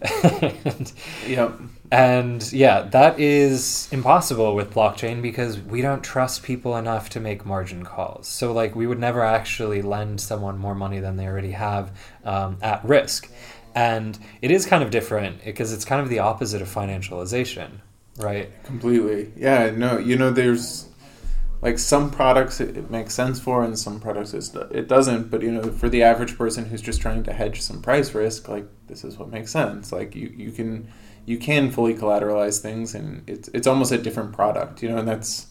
and, 0.00 0.92
Yep. 1.26 1.52
and 1.90 2.52
yeah 2.52 2.82
that 2.82 3.18
is 3.18 3.88
impossible 3.90 4.54
with 4.54 4.72
blockchain 4.72 5.22
because 5.22 5.58
we 5.58 5.82
don't 5.82 6.02
trust 6.02 6.42
people 6.42 6.76
enough 6.76 7.10
to 7.10 7.20
make 7.20 7.44
margin 7.44 7.84
calls 7.84 8.28
so 8.28 8.52
like 8.52 8.76
we 8.76 8.86
would 8.86 8.98
never 8.98 9.24
actually 9.24 9.82
lend 9.82 10.20
someone 10.20 10.58
more 10.58 10.74
money 10.74 11.00
than 11.00 11.16
they 11.16 11.26
already 11.26 11.52
have 11.52 11.90
um, 12.24 12.56
at 12.62 12.84
risk 12.84 13.28
and 13.74 14.18
it 14.42 14.50
is 14.50 14.66
kind 14.66 14.82
of 14.82 14.90
different 14.90 15.44
because 15.44 15.72
it's 15.72 15.84
kind 15.84 16.00
of 16.00 16.08
the 16.08 16.18
opposite 16.20 16.62
of 16.62 16.68
financialization 16.68 17.70
right 18.18 18.50
Completely. 18.64 19.32
Yeah. 19.36 19.70
No. 19.70 19.98
You 19.98 20.16
know, 20.16 20.30
there's 20.30 20.88
like 21.60 21.78
some 21.78 22.10
products 22.10 22.60
it, 22.60 22.76
it 22.76 22.90
makes 22.90 23.14
sense 23.14 23.40
for, 23.40 23.64
and 23.64 23.78
some 23.78 24.00
products 24.00 24.32
it 24.32 24.88
doesn't. 24.88 25.30
But 25.30 25.42
you 25.42 25.50
know, 25.50 25.70
for 25.72 25.88
the 25.88 26.02
average 26.02 26.38
person 26.38 26.66
who's 26.66 26.82
just 26.82 27.00
trying 27.00 27.24
to 27.24 27.32
hedge 27.32 27.60
some 27.60 27.82
price 27.82 28.14
risk, 28.14 28.48
like 28.48 28.66
this 28.86 29.04
is 29.04 29.18
what 29.18 29.30
makes 29.30 29.50
sense. 29.50 29.92
Like 29.92 30.14
you, 30.14 30.32
you 30.36 30.52
can 30.52 30.88
you 31.26 31.36
can 31.36 31.70
fully 31.70 31.94
collateralize 31.94 32.60
things, 32.60 32.94
and 32.94 33.28
it's 33.28 33.48
it's 33.48 33.66
almost 33.66 33.92
a 33.92 33.98
different 33.98 34.32
product. 34.32 34.82
You 34.82 34.90
know, 34.90 34.98
and 34.98 35.08
that's 35.08 35.48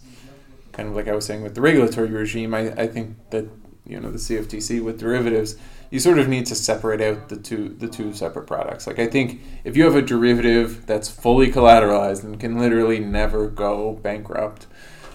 kind 0.72 0.88
of 0.88 0.96
like 0.96 1.08
I 1.08 1.16
was 1.16 1.26
saying 1.26 1.44
with 1.44 1.56
the 1.56 1.62
regulatory 1.62 2.10
regime. 2.10 2.54
I, 2.54 2.72
I 2.72 2.88
think 2.88 3.18
that 3.32 3.46
you 3.86 4.00
know 4.00 4.10
the 4.10 4.18
CFTC 4.18 4.82
with 4.82 5.00
derivatives, 5.00 5.58
you 5.92 6.00
sort 6.00 6.20
of 6.20 6.30
need 6.30 6.46
to 6.48 6.56
separate 6.56 7.02
out 7.02 7.28
the 7.28 7.38
two 7.38 7.76
the 7.80 7.88
two 7.88 8.14
separate 8.14 8.48
products. 8.48 8.88
Like 8.88 9.00
I 9.00 9.08
think 9.08 9.42
if 9.66 9.76
you 9.76 9.84
have 9.84 9.96
a 9.96 10.02
derivative 10.02 10.86
that's 10.86 11.10
fully 11.10 11.52
collateralized 11.52 12.24
and 12.24 12.40
can 12.40 12.58
literally 12.58 13.00
never 13.00 13.50
go 13.50 13.94
bankrupt, 13.94 14.68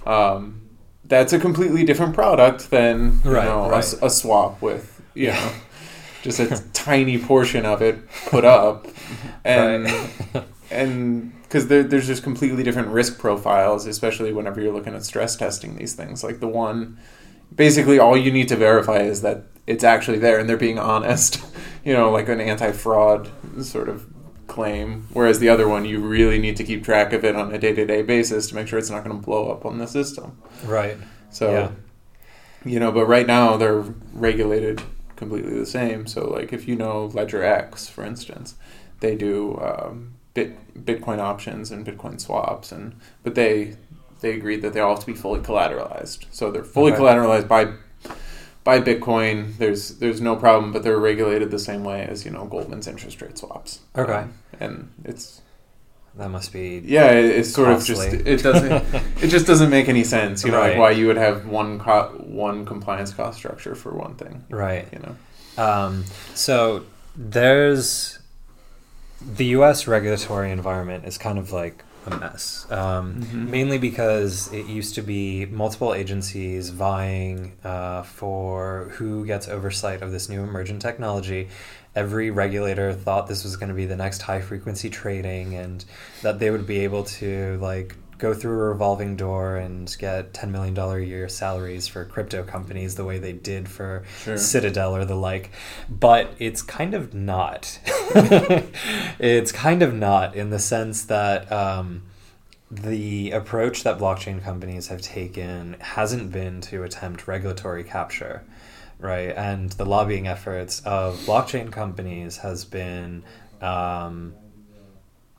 um, 0.06 0.61
that's 1.04 1.32
a 1.32 1.38
completely 1.38 1.84
different 1.84 2.14
product 2.14 2.70
than 2.70 3.20
you 3.24 3.30
Right, 3.32 3.44
know 3.44 3.64
a 3.64 3.70
right. 3.70 3.78
s- 3.78 3.98
a, 4.02 4.08
swap 4.10 4.62
with 4.62 5.00
you 5.14 5.28
know 5.28 5.52
just 6.22 6.38
a 6.40 6.62
tiny 6.72 7.18
portion 7.18 7.64
of 7.66 7.82
it 7.82 7.98
put 8.26 8.44
up 8.44 8.86
and 9.44 9.84
Right. 10.34 10.44
and 10.70 11.32
because 11.42 11.66
there, 11.68 11.82
there's 11.82 12.06
just 12.06 12.22
completely 12.22 12.62
different 12.62 12.88
risk 12.88 13.18
profiles, 13.18 13.86
especially 13.86 14.32
whenever 14.32 14.58
you're 14.62 14.72
looking 14.72 14.94
at 14.94 15.04
stress 15.04 15.36
testing 15.36 15.76
these 15.76 15.92
things. 15.92 16.24
Like 16.24 16.40
the 16.40 16.48
one, 16.48 16.98
basically, 17.54 17.98
all 17.98 18.16
you 18.16 18.32
need 18.32 18.48
to 18.48 18.56
verify 18.56 19.00
is 19.00 19.20
that 19.20 19.42
it's 19.66 19.84
actually 19.84 20.18
there 20.18 20.38
and 20.38 20.48
they're 20.48 20.56
being 20.56 20.78
honest. 20.78 21.44
You 21.84 21.94
know, 21.94 22.12
like 22.12 22.28
an 22.28 22.40
anti-fraud 22.40 23.28
sort 23.60 23.88
of 23.88 24.06
claim. 24.52 25.06
Whereas 25.12 25.38
the 25.38 25.48
other 25.48 25.66
one, 25.66 25.84
you 25.84 25.98
really 25.98 26.38
need 26.38 26.56
to 26.58 26.64
keep 26.64 26.84
track 26.84 27.12
of 27.12 27.24
it 27.24 27.34
on 27.34 27.52
a 27.54 27.58
day-to-day 27.58 28.02
basis 28.02 28.48
to 28.48 28.54
make 28.54 28.68
sure 28.68 28.78
it's 28.78 28.90
not 28.90 29.02
going 29.04 29.18
to 29.18 29.24
blow 29.24 29.50
up 29.50 29.64
on 29.64 29.78
the 29.78 29.86
system. 29.86 30.36
right 30.64 30.96
So, 31.30 31.50
Yeah. 31.52 31.70
you 32.64 32.78
know, 32.78 32.92
but 32.92 33.06
right 33.06 33.26
now 33.26 33.56
they're 33.56 33.82
regulated 34.12 34.82
completely 35.16 35.58
the 35.58 35.66
same. 35.66 36.06
So, 36.06 36.28
like, 36.28 36.52
if 36.52 36.68
you 36.68 36.76
know 36.76 37.08
LedgerX, 37.14 37.88
for 37.90 38.04
instance, 38.04 38.54
they 39.00 39.16
do 39.16 39.58
um, 39.60 40.14
bit 40.34 40.50
Bitcoin 40.84 41.18
options 41.18 41.70
and 41.70 41.86
Bitcoin 41.86 42.20
swaps, 42.20 42.70
and 42.72 42.94
but 43.24 43.34
they 43.34 43.76
they 44.20 44.34
agreed 44.34 44.62
that 44.62 44.72
they 44.72 44.80
all 44.80 44.94
have 44.94 45.00
to 45.00 45.06
be 45.06 45.14
fully 45.14 45.40
collateralized. 45.40 46.26
So 46.30 46.50
they're 46.52 46.62
fully 46.62 46.92
Okay. 46.92 47.00
collateralized 47.02 47.48
by 47.48 47.72
by 48.64 48.80
Bitcoin. 48.80 49.56
There's 49.58 49.98
there's 49.98 50.20
no 50.20 50.36
problem, 50.36 50.72
but 50.72 50.82
they're 50.82 50.98
regulated 50.98 51.50
the 51.50 51.58
same 51.58 51.84
way 51.84 52.02
as 52.08 52.24
you 52.24 52.30
know 52.30 52.44
Goldman's 52.46 52.86
interest 52.86 53.20
rate 53.22 53.38
swaps. 53.38 53.80
Okay. 53.96 54.12
Um, 54.12 54.34
and 54.60 54.90
it's 55.04 55.40
that 56.16 56.28
must 56.28 56.52
be 56.52 56.82
yeah, 56.84 57.10
it, 57.10 57.24
it's 57.24 57.50
sort 57.52 57.70
of 57.70 57.84
just 57.84 58.02
it 58.12 58.42
doesn't 58.42 58.72
it 59.22 59.28
just 59.28 59.46
doesn't 59.46 59.70
make 59.70 59.88
any 59.88 60.04
sense. 60.04 60.44
You 60.44 60.50
know, 60.52 60.58
Right. 60.58 60.70
like 60.70 60.78
why 60.78 60.90
you 60.90 61.06
would 61.06 61.16
have 61.16 61.46
one 61.46 61.78
co- 61.78 62.08
one 62.24 62.64
compliance 62.66 63.12
cost 63.12 63.38
structure 63.38 63.74
for 63.74 63.92
one 63.92 64.14
thing. 64.16 64.44
right 64.50 64.86
You 64.92 64.98
know, 65.00 65.62
Um, 65.64 66.04
so 66.34 66.84
there's 67.16 68.18
the 69.36 69.46
U.S. 69.56 69.86
regulatory 69.86 70.50
environment 70.50 71.04
is 71.06 71.16
kind 71.16 71.38
of 71.38 71.52
like 71.52 71.84
a 72.06 72.10
mess, 72.18 72.66
um, 72.70 73.14
Mhm. 73.14 73.48
mainly 73.48 73.78
because 73.78 74.52
it 74.52 74.66
used 74.66 74.94
to 74.96 75.02
be 75.02 75.46
multiple 75.46 75.94
agencies 75.94 76.70
vying 76.70 77.52
uh, 77.64 78.02
for 78.02 78.90
who 78.96 79.24
gets 79.26 79.48
oversight 79.48 80.02
of 80.02 80.10
this 80.12 80.28
new 80.28 80.42
emergent 80.42 80.82
technology. 80.82 81.48
Every 81.94 82.30
regulator 82.30 82.92
thought 82.92 83.28
this 83.28 83.44
was 83.44 83.56
going 83.56 83.68
to 83.68 83.74
be 83.74 83.84
the 83.86 83.96
next 83.96 84.22
high 84.22 84.40
frequency 84.40 84.90
trading, 84.90 85.54
and 85.54 85.84
that 86.22 86.38
they 86.38 86.50
would 86.50 86.66
be 86.66 86.80
able 86.80 87.04
to 87.04 87.58
like 87.60 87.96
go 88.22 88.32
through 88.32 88.52
a 88.52 88.68
revolving 88.68 89.16
door 89.16 89.56
and 89.56 89.94
get 89.98 90.32
ten 90.32 90.52
million 90.52 90.72
dollar 90.72 90.98
a 90.98 91.04
year 91.04 91.28
salaries 91.28 91.88
for 91.88 92.04
crypto 92.04 92.44
companies 92.44 92.94
the 92.94 93.04
way 93.04 93.18
they 93.18 93.32
did 93.32 93.68
for 93.68 94.04
Sure. 94.22 94.36
Citadel 94.36 94.94
or 94.94 95.04
the 95.04 95.16
like, 95.16 95.50
but 95.90 96.32
it's 96.38 96.62
kind 96.62 96.94
of 96.94 97.12
not. 97.12 97.80
it's 99.18 99.50
kind 99.50 99.82
of 99.82 99.92
not 99.92 100.36
in 100.36 100.50
the 100.50 100.60
sense 100.60 101.04
that 101.06 101.50
um, 101.50 102.04
the 102.70 103.32
approach 103.32 103.82
that 103.82 103.98
blockchain 103.98 104.40
companies 104.40 104.86
have 104.86 105.00
taken 105.02 105.76
hasn't 105.80 106.30
been 106.30 106.60
to 106.60 106.84
attempt 106.84 107.26
regulatory 107.26 107.82
capture, 107.82 108.44
right? 109.00 109.34
And 109.36 109.70
the 109.72 109.84
lobbying 109.84 110.28
efforts 110.28 110.80
of 110.84 111.16
blockchain 111.26 111.72
companies 111.72 112.36
has 112.38 112.64
been. 112.64 113.24
Um, 113.60 114.34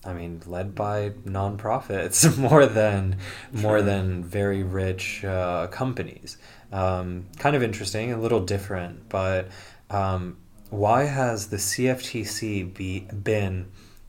I 0.06 0.14
mean, 0.14 0.42
led 0.46 0.76
by 0.76 1.12
nonprofits 1.26 2.38
more 2.50 2.66
than 2.66 3.18
more 3.52 3.82
than 3.82 4.24
very 4.24 4.64
rich 4.64 5.24
uh, 5.24 5.68
companies. 5.68 6.38
Um, 6.72 7.28
kind 7.38 7.56
of 7.56 7.64
interesting, 7.64 8.12
a 8.12 8.20
little 8.20 8.40
different, 8.40 9.08
but 9.08 9.50
um, 9.90 10.38
why 10.70 11.04
has 11.04 11.48
the 11.48 11.58
CFTC 11.58 12.74
be, 12.74 13.02
been 13.02 13.68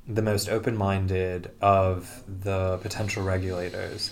the 0.09 0.22
most 0.22 0.48
open-minded 0.48 1.50
of 1.61 2.22
the 2.26 2.78
potential 2.78 3.22
regulators? 3.22 4.11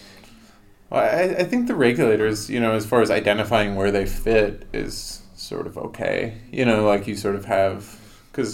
Well, 0.91 1.01
I, 1.03 1.41
I 1.41 1.45
think 1.45 1.67
the 1.67 1.75
regulators, 1.75 2.51
you 2.51 2.61
know, 2.61 2.75
as 2.75 2.85
far 2.85 3.01
as 3.01 3.11
identifying 3.11 3.75
where 3.75 3.91
they 3.91 4.05
fit, 4.05 4.67
is 4.75 5.23
sort 5.35 5.67
of 5.67 5.79
okay. 5.79 6.39
You 6.51 6.67
know, 6.67 6.85
like 6.85 7.07
you 7.07 7.17
sort 7.17 7.37
of 7.37 7.47
have 7.47 7.99
because 8.31 8.53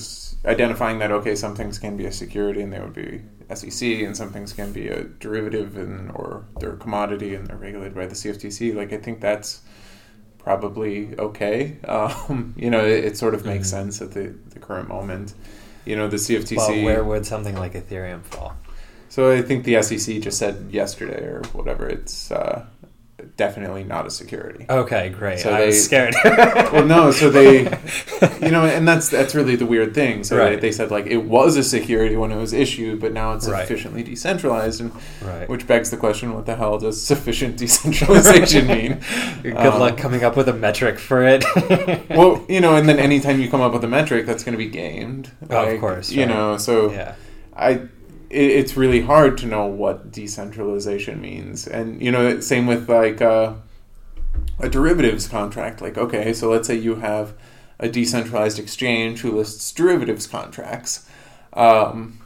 identifying 0.49 0.99
that 1.01 1.11
okay, 1.13 1.35
some 1.35 1.55
things 1.55 1.79
can 1.79 1.97
be 1.97 2.07
a 2.07 2.13
security 2.13 2.61
and 2.63 2.73
they 2.73 2.81
would 2.81 2.95
be 2.95 3.23
SEC, 3.55 3.83
and 4.03 4.17
some 4.17 4.31
things 4.33 4.53
can 4.53 4.73
be 4.73 4.89
a 4.89 5.05
derivative 5.05 5.77
and 5.77 6.11
or 6.13 6.45
they're 6.59 6.73
a 6.75 6.77
commodity 6.77 7.35
and 7.35 7.47
they're 7.47 7.57
regulated 7.57 7.95
by 7.95 8.07
the 8.07 8.15
CFTC. 8.15 8.75
Like 8.75 8.93
I 8.93 8.99
think 8.99 9.21
that's 9.21 9.61
probably 10.39 11.17
okay. 11.19 11.77
Um, 11.89 12.55
you 12.57 12.71
know, 12.71 12.85
it, 12.85 13.05
it 13.05 13.17
sort 13.17 13.35
of 13.35 13.45
makes 13.45 13.69
Mhm. 13.69 13.71
sense 13.71 14.03
at 14.03 14.13
the 14.13 14.35
the 14.51 14.59
current 14.59 14.89
moment. 14.89 15.35
You 15.85 15.97
know, 15.97 16.09
the 16.09 16.17
CFTC. 16.19 16.57
Well, 16.57 16.85
where 16.85 17.05
would 17.05 17.25
something 17.27 17.57
like 17.57 17.73
Ethereum 17.75 18.23
fall? 18.23 18.55
So 19.09 19.33
I 19.33 19.41
think 19.41 19.65
the 19.65 19.83
SEC 19.83 20.21
just 20.21 20.39
said 20.39 20.69
yesterday 20.71 21.23
or 21.25 21.43
whatever. 21.55 21.89
It's 21.89 22.31
uh, 22.31 22.67
definitely 23.38 23.85
not 23.85 24.05
a 24.07 24.11
security. 24.11 24.66
Okay, 24.68 25.09
great. 25.09 25.38
So 25.38 25.51
I 25.55 25.61
they- 25.61 25.66
was 25.68 25.83
scared. 25.83 26.14
Well, 26.72 26.85
no. 26.85 27.11
So 27.12 27.31
they, 27.31 27.61
you 28.42 28.51
know, 28.51 28.66
and 28.66 28.87
that's 28.87 29.09
that's 29.09 29.35
really 29.35 29.57
the 29.57 29.64
weird 29.64 29.94
thing. 29.94 30.22
So 30.24 30.37
Right. 30.37 30.51
they, 30.51 30.57
they 30.68 30.72
said 30.72 30.90
like 30.90 31.07
it 31.07 31.16
was 31.24 31.57
a 31.57 31.62
security 31.64 32.16
when 32.16 32.31
it 32.31 32.37
was 32.37 32.53
issued, 32.53 33.01
but 33.01 33.12
now 33.14 33.33
it's 33.33 33.48
Right. 33.48 33.62
sufficiently 33.62 34.03
decentralized, 34.03 34.81
and 34.83 34.92
right. 35.22 35.48
which 35.48 35.66
begs 35.66 35.88
the 35.90 35.96
question: 35.96 36.35
What 36.35 36.44
the 36.44 36.57
hell 36.57 36.77
does 36.79 37.01
sufficient 37.01 37.57
decentralization 37.64 38.66
mean? 38.66 39.01
Good 39.42 39.57
Um, 39.57 39.79
luck 39.81 39.96
coming 39.96 40.22
up 40.24 40.37
with 40.37 40.48
a 40.48 40.53
metric 40.53 40.98
for 40.98 41.22
it. 41.27 41.42
Well, 42.11 42.44
you 42.48 42.61
know, 42.61 42.77
and 42.77 42.87
then 42.88 42.98
anytime 42.98 43.40
you 43.40 43.48
come 43.48 43.61
up 43.62 43.72
with 43.72 43.85
a 43.85 43.88
metric, 43.88 44.27
that's 44.27 44.44
going 44.44 44.53
to 44.53 44.59
be 44.59 44.68
gamed. 44.68 45.31
Oh, 45.48 45.64
of 45.66 45.81
course, 45.81 46.11
You 46.11 46.27
know, 46.27 46.59
so 46.59 46.90
yeah. 46.92 47.14
I 47.57 47.81
it's 48.31 48.77
really 48.77 49.01
hard 49.01 49.38
to 49.38 49.47
know 49.47 49.67
what 49.67 50.12
decentralization 50.12 51.21
means, 51.21 51.67
and 51.67 52.03
you 52.03 52.11
know, 52.11 52.41
same 52.41 52.67
with 52.67 52.88
like 52.88 53.23
uh, 53.23 53.55
a 54.59 54.69
derivatives 54.69 55.29
contract. 55.29 55.81
Like, 55.81 55.97
okay, 55.97 56.33
so 56.33 56.51
let's 56.51 56.67
say 56.67 56.75
you 56.75 56.97
have 56.97 57.35
a 57.79 57.88
decentralized 57.88 58.59
exchange 58.59 59.21
who 59.21 59.31
lists 59.33 59.73
derivatives 59.73 60.27
contracts. 60.27 61.09
Um, 61.53 62.21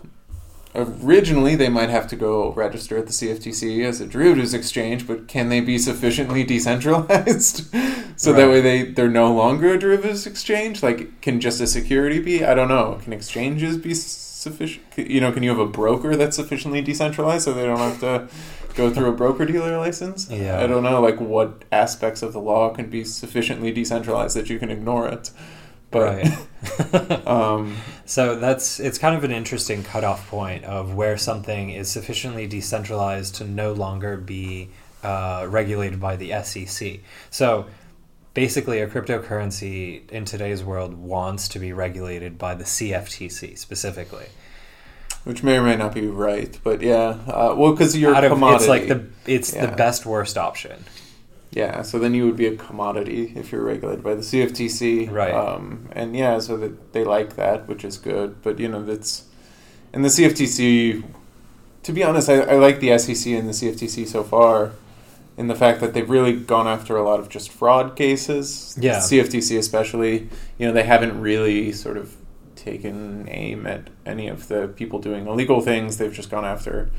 originally, 0.74 1.54
they 1.54 1.68
might 1.68 1.90
have 1.90 2.08
to 2.08 2.16
go 2.16 2.52
register 2.52 2.96
at 2.98 3.06
the 3.06 3.12
CFTC 3.12 3.84
as 3.84 4.00
a 4.00 4.06
derivatives 4.06 4.54
exchange, 4.54 5.06
but 5.06 5.28
can 5.28 5.50
they 5.50 5.60
be 5.60 5.78
sufficiently 5.78 6.42
decentralized 6.44 7.74
so 8.16 8.32
that 8.32 8.48
way 8.48 8.60
they 8.60 8.82
they're 8.82 9.08
no 9.08 9.32
longer 9.32 9.74
a 9.74 9.78
derivatives 9.78 10.26
exchange? 10.26 10.82
Like, 10.82 11.20
can 11.20 11.40
just 11.40 11.60
a 11.60 11.66
security 11.66 12.18
be? 12.18 12.44
I 12.44 12.54
don't 12.54 12.68
know. 12.68 12.98
Can 13.02 13.12
exchanges 13.12 13.76
be 13.76 13.94
sufficient? 14.42 14.84
You 14.96 15.20
know, 15.20 15.32
can 15.32 15.42
you 15.42 15.50
have 15.50 15.58
a 15.58 15.66
broker 15.66 16.16
that's 16.16 16.36
sufficiently 16.36 16.82
decentralized 16.82 17.44
so 17.44 17.52
they 17.52 17.64
don't 17.64 17.78
have 17.78 18.00
to 18.00 18.28
go 18.74 18.90
through 18.90 19.08
a 19.08 19.12
broker 19.12 19.44
dealer 19.44 19.78
license? 19.78 20.28
Yeah. 20.30 20.60
I 20.60 20.66
don't 20.66 20.82
know, 20.82 21.00
like 21.00 21.20
what 21.20 21.64
aspects 21.72 22.22
of 22.22 22.32
the 22.32 22.40
law 22.40 22.70
can 22.70 22.90
be 22.90 23.04
sufficiently 23.04 23.72
decentralized 23.72 24.36
that 24.36 24.50
you 24.50 24.58
can 24.58 24.70
ignore 24.70 25.08
it. 25.08 25.30
But 25.90 26.24
right. 26.24 27.26
um, 27.26 27.76
So 28.04 28.36
that's 28.36 28.80
it's 28.80 28.98
kind 28.98 29.16
of 29.16 29.24
an 29.24 29.30
interesting 29.30 29.82
cutoff 29.82 30.28
point 30.28 30.64
of 30.64 30.94
where 30.94 31.16
something 31.16 31.70
is 31.70 31.90
sufficiently 31.90 32.46
decentralized 32.46 33.36
to 33.36 33.44
no 33.44 33.72
longer 33.72 34.16
be 34.16 34.70
uh, 35.02 35.46
regulated 35.48 36.00
by 36.00 36.16
the 36.16 36.42
SEC. 36.42 37.00
So 37.30 37.66
basically, 38.34 38.80
a 38.80 38.86
cryptocurrency 38.86 40.08
in 40.10 40.24
today's 40.24 40.64
world 40.64 40.94
wants 40.94 41.48
to 41.48 41.58
be 41.58 41.72
regulated 41.72 42.38
by 42.38 42.54
the 42.54 42.64
CFTC 42.64 43.56
specifically. 43.58 44.26
which 45.24 45.42
may 45.44 45.56
or 45.56 45.62
may 45.62 45.76
not 45.76 45.94
be 45.94 46.06
right, 46.08 46.58
but 46.64 46.82
yeah, 46.82 47.16
uh, 47.28 47.54
well, 47.56 47.70
because 47.72 47.96
you're 47.96 48.12
Out 48.14 48.24
a 48.24 48.26
of, 48.26 48.32
commodity. 48.32 48.64
it's 48.64 48.68
like 48.68 48.88
the 48.88 49.04
it's 49.32 49.54
Yeah. 49.54 49.66
the 49.66 49.76
best 49.76 50.04
worst 50.04 50.36
option. 50.36 50.84
yeah, 51.52 51.82
so 51.82 51.98
then 52.00 52.12
you 52.14 52.24
would 52.26 52.36
be 52.36 52.46
a 52.46 52.56
commodity 52.56 53.32
if 53.36 53.52
you're 53.52 53.62
regulated 53.62 54.02
by 54.02 54.14
the 54.16 54.22
CFTC, 54.22 55.06
Right. 55.12 55.32
Um, 55.32 55.88
and 55.92 56.16
yeah, 56.16 56.40
so 56.40 56.56
that 56.56 56.92
they 56.92 57.04
like 57.04 57.36
that, 57.36 57.68
which 57.68 57.84
is 57.84 57.98
good. 57.98 58.42
But 58.42 58.58
you 58.58 58.68
know, 58.68 58.82
that's 58.84 59.24
and 59.92 60.04
the 60.04 60.08
CFTC. 60.08 61.04
To 61.84 61.92
be 61.92 62.02
honest, 62.02 62.28
I, 62.28 62.40
I 62.40 62.54
like 62.56 62.80
the 62.80 62.96
SEC 62.98 63.32
and 63.34 63.48
the 63.48 63.52
CFTC 63.52 64.06
so 64.08 64.22
far, 64.24 64.72
in 65.42 65.48
the 65.48 65.54
fact 65.54 65.80
that 65.80 65.92
they've 65.92 66.08
really 66.08 66.32
gone 66.34 66.66
after 66.68 66.96
a 66.96 67.02
lot 67.02 67.18
of 67.20 67.28
just 67.28 67.50
fraud 67.50 67.96
cases. 67.96 68.78
Yeah. 68.80 68.98
CFTC 68.98 69.58
especially, 69.58 70.28
you 70.56 70.66
know, 70.66 70.72
they 70.72 70.84
haven't 70.84 71.20
really 71.20 71.72
sort 71.72 71.96
of 71.96 72.16
taken 72.54 73.28
aim 73.28 73.66
at 73.66 73.88
any 74.06 74.28
of 74.28 74.46
the 74.48 74.68
people 74.68 75.00
doing 75.00 75.26
illegal 75.26 75.60
things. 75.60 75.98
They've 75.98 76.12
just 76.12 76.30
gone 76.30 76.44
after. 76.44 76.90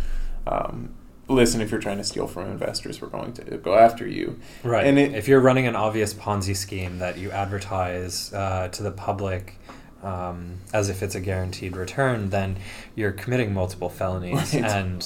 Um, 0.45 0.93
Listen, 1.29 1.61
if 1.61 1.71
you're 1.71 1.79
trying 1.79 1.99
to 1.99 2.03
steal 2.03 2.27
from 2.27 2.51
investors, 2.51 3.01
we're 3.01 3.07
going 3.07 3.31
to 3.31 3.57
go 3.57 3.75
after 3.75 4.05
you. 4.05 4.37
Right. 4.61 4.85
And 4.85 4.99
it- 4.99 5.13
if 5.15 5.29
you're 5.29 5.39
running 5.39 5.65
an 5.67 5.75
obvious 5.75 6.13
Ponzi 6.13 6.53
scheme 6.55 6.99
that 6.99 7.17
you 7.17 7.31
advertise 7.31 8.33
uh, 8.33 8.67
to 8.73 8.83
the 8.83 8.91
public 8.91 9.57
um, 10.03 10.57
as 10.73 10.89
if 10.89 11.01
it's 11.01 11.15
a 11.15 11.21
guaranteed 11.21 11.77
return, 11.77 12.29
then 12.29 12.57
you're 12.93 13.13
committing 13.13 13.53
multiple 13.53 13.89
felonies. 13.89 14.53
Right. 14.53 14.65
And 14.65 15.05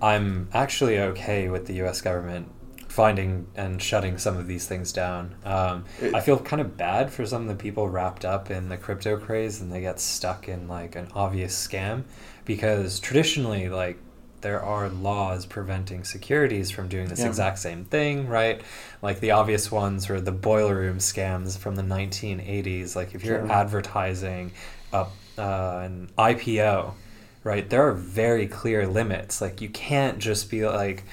I'm 0.00 0.48
actually 0.54 0.96
okay 1.00 1.48
with 1.48 1.66
the 1.66 1.74
U.S. 1.82 2.00
government 2.02 2.46
finding 3.02 3.46
and 3.54 3.80
shutting 3.80 4.18
some 4.18 4.36
of 4.36 4.48
these 4.48 4.66
things 4.66 4.92
down. 4.92 5.32
Um, 5.44 5.84
I 6.12 6.18
feel 6.18 6.36
kind 6.36 6.60
of 6.60 6.76
bad 6.76 7.12
for 7.12 7.24
some 7.24 7.42
of 7.42 7.48
the 7.48 7.54
people 7.54 7.88
wrapped 7.88 8.24
up 8.24 8.50
in 8.50 8.68
the 8.70 8.76
crypto 8.76 9.16
craze 9.16 9.60
and 9.60 9.70
they 9.72 9.80
get 9.80 10.00
stuck 10.00 10.48
in 10.48 10.66
like 10.66 10.96
an 10.96 11.06
obvious 11.14 11.54
scam 11.54 12.02
because 12.44 12.98
traditionally, 12.98 13.68
like, 13.68 13.98
there 14.40 14.60
are 14.60 14.88
laws 14.88 15.46
preventing 15.46 16.02
securities 16.02 16.72
from 16.72 16.88
doing 16.88 17.06
this 17.08 17.20
Yeah. 17.20 17.28
exact 17.28 17.60
same 17.60 17.84
thing, 17.84 18.26
right? 18.26 18.60
Like 19.00 19.20
the 19.20 19.30
obvious 19.30 19.70
ones 19.70 20.08
were 20.08 20.20
the 20.20 20.32
boiler 20.32 20.74
room 20.74 20.98
scams 20.98 21.56
from 21.56 21.76
the 21.76 21.82
1980s. 21.84 22.96
Like 22.96 23.14
if 23.14 23.22
you're 23.24 23.42
Sure. 23.46 23.52
advertising 23.52 24.50
uh, 24.92 25.06
an 25.36 26.10
IPO, 26.18 26.94
right, 27.44 27.70
there 27.70 27.86
are 27.88 27.92
very 27.92 28.48
clear 28.48 28.88
limits. 28.88 29.40
Like 29.40 29.60
you 29.60 29.68
can't 29.68 30.18
just 30.18 30.50
be 30.50 30.66
like 30.66 31.04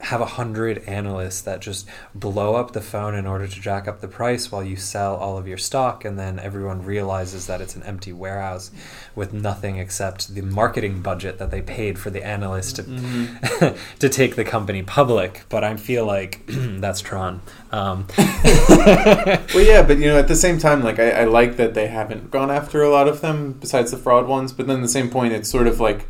have 0.00 0.20
a 0.20 0.26
hundred 0.26 0.78
analysts 0.86 1.40
that 1.40 1.60
just 1.60 1.88
blow 2.14 2.54
up 2.54 2.72
the 2.72 2.80
phone 2.80 3.14
in 3.14 3.26
order 3.26 3.46
to 3.48 3.60
jack 3.60 3.88
up 3.88 4.00
the 4.00 4.08
price 4.08 4.52
while 4.52 4.62
you 4.62 4.76
sell 4.76 5.16
all 5.16 5.38
of 5.38 5.48
your 5.48 5.56
stock 5.56 6.04
and 6.04 6.18
then 6.18 6.38
everyone 6.38 6.82
realizes 6.84 7.46
that 7.46 7.60
it's 7.62 7.74
an 7.74 7.82
empty 7.84 8.12
warehouse 8.12 8.70
with 9.14 9.32
nothing 9.32 9.78
except 9.78 10.34
the 10.34 10.42
marketing 10.42 11.00
budget 11.00 11.38
that 11.38 11.50
they 11.50 11.62
paid 11.62 11.98
for 11.98 12.10
the 12.10 12.24
analyst 12.24 12.76
to 12.76 12.82
Mm-hmm. 12.82 13.76
to 13.98 14.08
take 14.08 14.36
the 14.36 14.44
company 14.44 14.82
public 14.82 15.44
but 15.48 15.64
i 15.64 15.74
feel 15.76 16.04
like 16.06 16.42
that's 16.46 17.00
tron 17.00 17.40
um, 17.72 18.06
Well, 18.16 19.60
yeah, 19.64 19.82
but 19.82 19.98
you 19.98 20.06
know, 20.06 20.18
at 20.18 20.28
the 20.28 20.36
same 20.36 20.58
time, 20.58 20.82
like 20.82 20.98
I, 20.98 21.10
I 21.10 21.24
like 21.24 21.56
that 21.56 21.74
they 21.74 21.88
haven't 21.88 22.30
gone 22.30 22.50
after 22.50 22.82
a 22.82 22.88
lot 22.90 23.08
of 23.08 23.20
them 23.20 23.52
besides 23.54 23.90
the 23.90 23.96
fraud 23.96 24.26
ones. 24.26 24.52
But 24.52 24.66
then, 24.66 24.76
at 24.76 24.82
the 24.82 24.88
same 24.88 25.10
point, 25.10 25.32
it's 25.32 25.48
sort 25.50 25.66
of 25.66 25.80
like, 25.80 26.06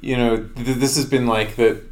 you 0.00 0.16
know, 0.16 0.36
th- 0.56 0.76
this 0.78 0.96
has 0.96 1.06
been 1.06 1.26
like 1.26 1.56
the 1.56 1.82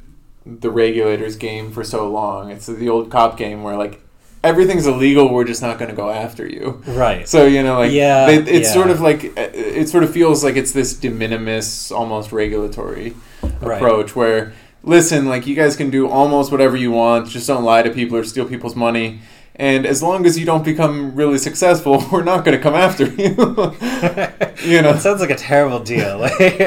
the 0.46 0.70
regulators 0.70 1.36
game 1.36 1.70
for 1.72 1.84
so 1.84 2.08
long. 2.10 2.50
It's 2.50 2.66
the 2.66 2.88
old 2.88 3.10
cop 3.10 3.36
game 3.36 3.62
where 3.62 3.76
like 3.76 4.00
everything's 4.44 4.86
illegal. 4.86 5.32
We're 5.32 5.44
just 5.44 5.62
not 5.62 5.78
going 5.78 5.90
to 5.90 5.96
go 5.96 6.10
after 6.10 6.46
you. 6.46 6.82
Right. 6.86 7.28
So 7.28 7.46
you 7.46 7.62
know, 7.62 7.78
like 7.78 7.92
Yeah, 7.92 8.26
they, 8.26 8.36
it's 8.38 8.68
yeah. 8.68 8.74
sort 8.74 8.90
of 8.90 9.00
like 9.00 9.24
uh, 9.24 9.50
it 9.54 9.88
sort 9.88 10.02
of 10.04 10.12
feels 10.12 10.42
like 10.42 10.56
it's 10.56 10.72
this 10.72 10.94
de 10.94 11.10
minimis, 11.10 11.92
almost 11.92 12.32
regulatory 12.32 13.14
Right. 13.60 13.76
approach 13.76 14.16
where 14.16 14.52
listen, 14.82 15.26
like 15.28 15.46
you 15.46 15.54
guys 15.54 15.76
can 15.76 15.90
do 15.90 16.08
almost 16.08 16.50
whatever 16.50 16.76
you 16.76 16.90
want, 16.90 17.28
just 17.28 17.46
don't 17.46 17.62
lie 17.64 17.82
to 17.82 17.90
people 17.90 18.16
or 18.16 18.24
steal 18.24 18.46
people's 18.46 18.74
money. 18.76 19.20
And 19.54 19.84
as 19.86 20.02
long 20.02 20.24
as 20.26 20.38
you 20.38 20.46
don't 20.46 20.64
become 20.64 21.14
really 21.14 21.38
successful, 21.38 22.02
we're 22.12 22.24
not 22.24 22.44
going 22.44 22.56
to 22.56 22.62
come 22.62 22.74
after 22.74 23.04
you. 23.04 23.28
you 24.64 24.80
know, 24.82 24.92
That 24.94 25.00
sounds 25.02 25.20
like 25.20 25.30
a 25.30 25.36
terrible 25.36 25.80
deal. 25.80 26.18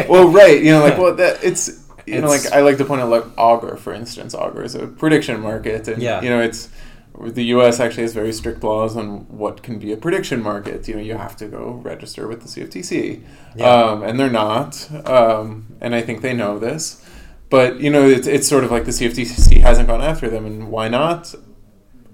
well, 0.07 0.27
right. 0.29 0.61
You 0.63 0.71
know, 0.71 0.81
like 0.83 0.97
well, 0.97 1.15
that 1.15 1.43
it's 1.43 1.83
you 2.05 2.21
know, 2.21 2.27
like 2.27 2.45
I 2.51 2.61
like 2.61 2.77
to 2.77 2.85
point 2.85 3.01
out 3.01 3.09
like 3.09 3.25
Augur, 3.37 3.75
for 3.77 3.93
instance. 3.93 4.33
Augur 4.35 4.63
is 4.63 4.75
a 4.75 4.87
prediction 4.87 5.39
market, 5.41 5.87
and 5.87 6.01
Yeah. 6.01 6.21
you 6.21 6.29
know, 6.29 6.41
it's 6.41 6.69
the 7.17 7.43
U.S. 7.55 7.79
actually 7.79 8.03
has 8.03 8.13
very 8.13 8.33
strict 8.33 8.61
laws 8.63 8.97
on 8.97 9.25
what 9.29 9.63
can 9.63 9.79
be 9.79 9.93
a 9.93 9.97
prediction 9.97 10.41
market. 10.43 10.87
You 10.87 10.95
know, 10.95 11.01
you 11.01 11.15
have 11.17 11.35
to 11.37 11.45
go 11.47 11.79
register 11.83 12.27
with 12.27 12.41
the 12.41 12.47
CFTC, 12.49 13.21
Yeah. 13.55 13.65
um, 13.73 14.03
and 14.03 14.19
they're 14.19 14.29
not. 14.29 14.87
Um, 15.09 15.67
and 15.81 15.95
I 15.95 16.01
think 16.01 16.21
they 16.21 16.33
know 16.33 16.59
this. 16.59 17.01
But 17.49 17.79
you 17.79 17.89
know, 17.89 18.05
it's 18.07 18.27
it's 18.27 18.47
sort 18.47 18.63
of 18.65 18.71
like 18.71 18.85
the 18.85 18.91
CFTC 18.91 19.61
hasn't 19.61 19.87
gone 19.87 20.01
after 20.01 20.29
them, 20.29 20.45
and 20.45 20.69
why 20.69 20.87
not? 20.89 21.33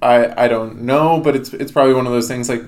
I 0.02 0.46
I 0.46 0.48
don't 0.48 0.82
know, 0.84 1.20
but 1.20 1.36
it's 1.36 1.54
it's 1.54 1.72
probably 1.72 1.94
one 1.94 2.06
of 2.06 2.12
those 2.14 2.28
things 2.28 2.50
like 2.50 2.64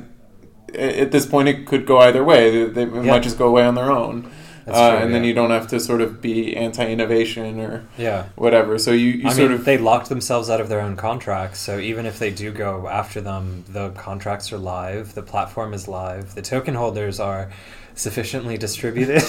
at 0.74 1.12
this 1.12 1.26
point 1.26 1.48
it 1.50 1.68
could 1.68 1.86
go 1.86 2.00
either 2.00 2.24
way. 2.24 2.50
They, 2.66 2.86
they 2.86 2.92
Yeah. 2.92 3.02
might 3.12 3.22
just 3.24 3.38
go 3.38 3.48
away 3.48 3.64
on 3.64 3.76
their 3.76 3.92
own, 3.92 4.32
That's 4.66 4.78
uh, 4.78 4.92
true, 4.92 5.06
and 5.06 5.14
then 5.14 5.24
you 5.24 5.34
don't 5.34 5.52
have 5.52 5.68
to 5.68 5.80
sort 5.80 6.02
of 6.02 6.22
be 6.22 6.56
anti-innovation 6.56 7.60
or 7.60 7.84
yeah. 7.98 8.28
whatever. 8.36 8.78
So 8.80 8.92
you, 8.92 9.08
you 9.08 9.28
I 9.28 9.34
sort 9.34 9.52
mean, 9.52 9.60
of 9.60 9.66
they 9.66 9.78
locked 9.78 10.10
themselves 10.10 10.50
out 10.50 10.62
of 10.62 10.70
their 10.70 10.82
own 10.82 10.96
contracts, 10.96 11.60
so 11.60 11.80
even 11.80 12.06
if 12.06 12.20
they 12.20 12.32
do 12.32 12.52
go 12.52 12.88
after 12.88 13.20
them, 13.20 13.66
the 13.68 13.90
contracts 13.92 14.54
are 14.54 14.58
live, 14.58 15.16
the 15.16 15.24
platform 15.24 15.74
is 15.74 15.88
live, 15.88 16.36
the 16.36 16.42
token 16.42 16.76
holders 16.76 17.20
are 17.20 17.52
sufficiently 17.96 18.58
distributed. 18.58 19.22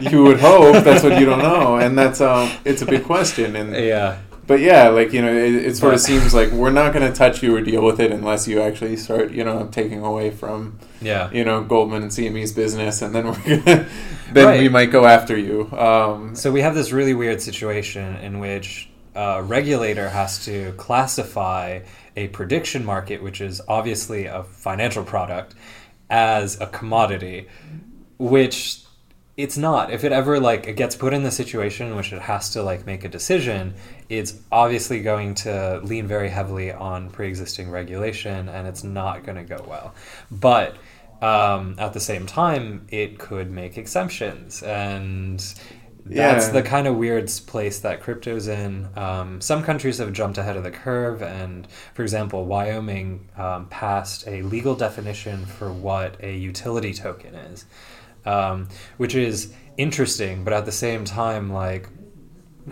you 0.00 0.22
would 0.24 0.40
hope 0.40 0.84
that's 0.84 1.02
what 1.02 1.18
you 1.18 1.26
don't 1.26 1.38
know, 1.42 1.76
and 1.76 1.96
that's 1.96 2.20
um 2.20 2.50
it's 2.64 2.82
a 2.82 2.86
big 2.86 3.04
question. 3.04 3.56
And 3.56 3.74
yeah. 3.74 4.18
But 4.50 4.58
yeah, 4.58 4.88
like 4.88 5.12
you 5.12 5.22
know, 5.22 5.32
it, 5.32 5.54
it 5.54 5.76
sort 5.76 5.94
of 5.94 6.00
seems 6.00 6.34
like 6.34 6.50
we're 6.50 6.72
not 6.72 6.92
going 6.92 7.08
to 7.08 7.16
touch 7.16 7.40
you 7.40 7.54
or 7.54 7.60
deal 7.60 7.84
with 7.84 8.00
it 8.00 8.10
unless 8.10 8.48
you 8.48 8.60
actually 8.60 8.96
start 8.96 9.30
you 9.30 9.44
know 9.44 9.68
taking 9.70 10.02
away 10.02 10.32
from 10.32 10.76
Yeah. 11.00 11.30
you 11.30 11.44
know 11.44 11.62
Goldman 11.62 12.02
and 12.02 12.10
CME's 12.10 12.52
business, 12.52 13.00
and 13.00 13.14
then 13.14 13.26
we're 13.30 13.44
gonna 13.44 13.86
then 14.32 14.58
we 14.58 14.68
might 14.68 14.90
go 14.90 15.04
after 15.06 15.36
you. 15.38 15.70
Um, 15.70 16.34
So 16.34 16.50
we 16.50 16.62
have 16.62 16.74
this 16.74 16.90
really 16.90 17.14
weird 17.14 17.40
situation 17.40 18.16
in 18.16 18.40
which 18.40 18.88
a 19.14 19.40
regulator 19.40 20.08
has 20.08 20.44
to 20.46 20.72
classify 20.72 21.82
a 22.16 22.26
prediction 22.26 22.84
market, 22.84 23.22
which 23.22 23.40
is 23.40 23.60
obviously 23.68 24.26
a 24.26 24.42
financial 24.42 25.04
product, 25.04 25.54
as 26.10 26.60
a 26.60 26.66
commodity, 26.66 27.46
which 28.18 28.82
it's 29.42 29.56
not. 29.56 29.92
If 29.92 30.04
it 30.04 30.12
ever 30.12 30.38
like 30.40 30.66
it 30.66 30.76
gets 30.76 30.94
put 30.96 31.12
in 31.14 31.22
the 31.22 31.30
situation 31.30 31.88
in 31.88 31.96
which 31.96 32.12
it 32.12 32.22
has 32.22 32.50
to 32.50 32.62
like 32.62 32.86
make 32.86 33.04
a 33.04 33.08
decision, 33.08 33.74
it's 34.08 34.34
obviously 34.50 35.00
going 35.02 35.34
to 35.36 35.80
lean 35.82 36.06
very 36.06 36.28
heavily 36.28 36.72
on 36.72 37.10
pre-existing 37.10 37.70
regulation, 37.70 38.48
and 38.48 38.66
it's 38.66 38.84
not 38.84 39.24
going 39.24 39.36
to 39.36 39.44
go 39.44 39.64
well. 39.68 39.94
But 40.30 40.76
um, 41.22 41.74
at 41.78 41.92
the 41.92 42.00
same 42.00 42.26
time, 42.26 42.86
it 42.90 43.18
could 43.18 43.50
make 43.50 43.76
exemptions, 43.76 44.62
and 44.62 45.38
that's 46.06 46.46
Yeah. 46.46 46.52
the 46.52 46.62
kind 46.62 46.86
of 46.86 46.96
weird 46.96 47.30
place 47.46 47.80
that 47.80 48.00
crypto's 48.00 48.48
in. 48.48 48.88
Um, 48.96 49.40
some 49.42 49.62
countries 49.62 49.98
have 49.98 50.14
jumped 50.14 50.38
ahead 50.38 50.56
of 50.56 50.64
the 50.64 50.70
curve, 50.70 51.22
and 51.22 51.68
for 51.94 52.02
example, 52.02 52.46
Wyoming 52.46 53.28
um, 53.36 53.66
passed 53.68 54.26
a 54.26 54.40
legal 54.42 54.74
definition 54.74 55.44
for 55.44 55.70
what 55.70 56.16
a 56.22 56.34
utility 56.34 56.94
token 56.94 57.34
is, 57.34 57.66
um, 58.24 58.68
which 58.96 59.14
is 59.14 59.52
interesting, 59.76 60.44
but 60.44 60.52
at 60.52 60.64
the 60.66 60.72
same 60.72 61.04
time, 61.04 61.52
like, 61.52 61.88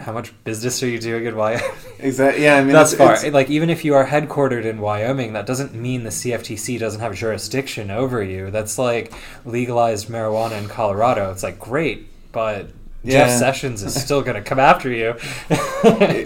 how 0.01 0.12
much 0.12 0.32
business 0.44 0.82
are 0.82 0.88
you 0.88 0.99
doing 0.99 1.24
in 1.24 1.34
Wyoming? 1.34 1.64
exactly. 1.99 2.44
Yeah, 2.44 2.57
I 2.57 2.62
mean 2.62 2.72
That's 2.72 2.94
far. 2.94 3.18
Like 3.30 3.51
even 3.51 3.70
if 3.70 3.84
you 3.84 3.94
are 3.94 4.07
headquartered 4.07 4.64
in 4.64 4.80
Wyoming, 4.80 5.32
that 5.32 5.46
doesn't 5.46 5.74
mean 5.74 6.05
the 6.05 6.11
CFTC 6.11 6.78
doesn't 6.78 7.01
have 7.01 7.14
jurisdiction 7.16 7.90
over 7.90 8.22
you. 8.22 8.51
That's 8.51 8.78
like 8.78 9.12
legalized 9.44 10.09
marijuana 10.09 10.62
in 10.62 10.68
Colorado. 10.68 11.32
It's 11.32 11.42
like 11.42 11.59
great, 11.59 12.07
but 12.32 12.66
Jeff 13.05 13.28
Yeah. 13.28 13.36
Sessions 13.38 13.82
is 13.82 14.01
still 14.01 14.22
going 14.22 14.36
to 14.36 14.42
come 14.42 14.59
after 14.61 14.90
you. 14.92 15.14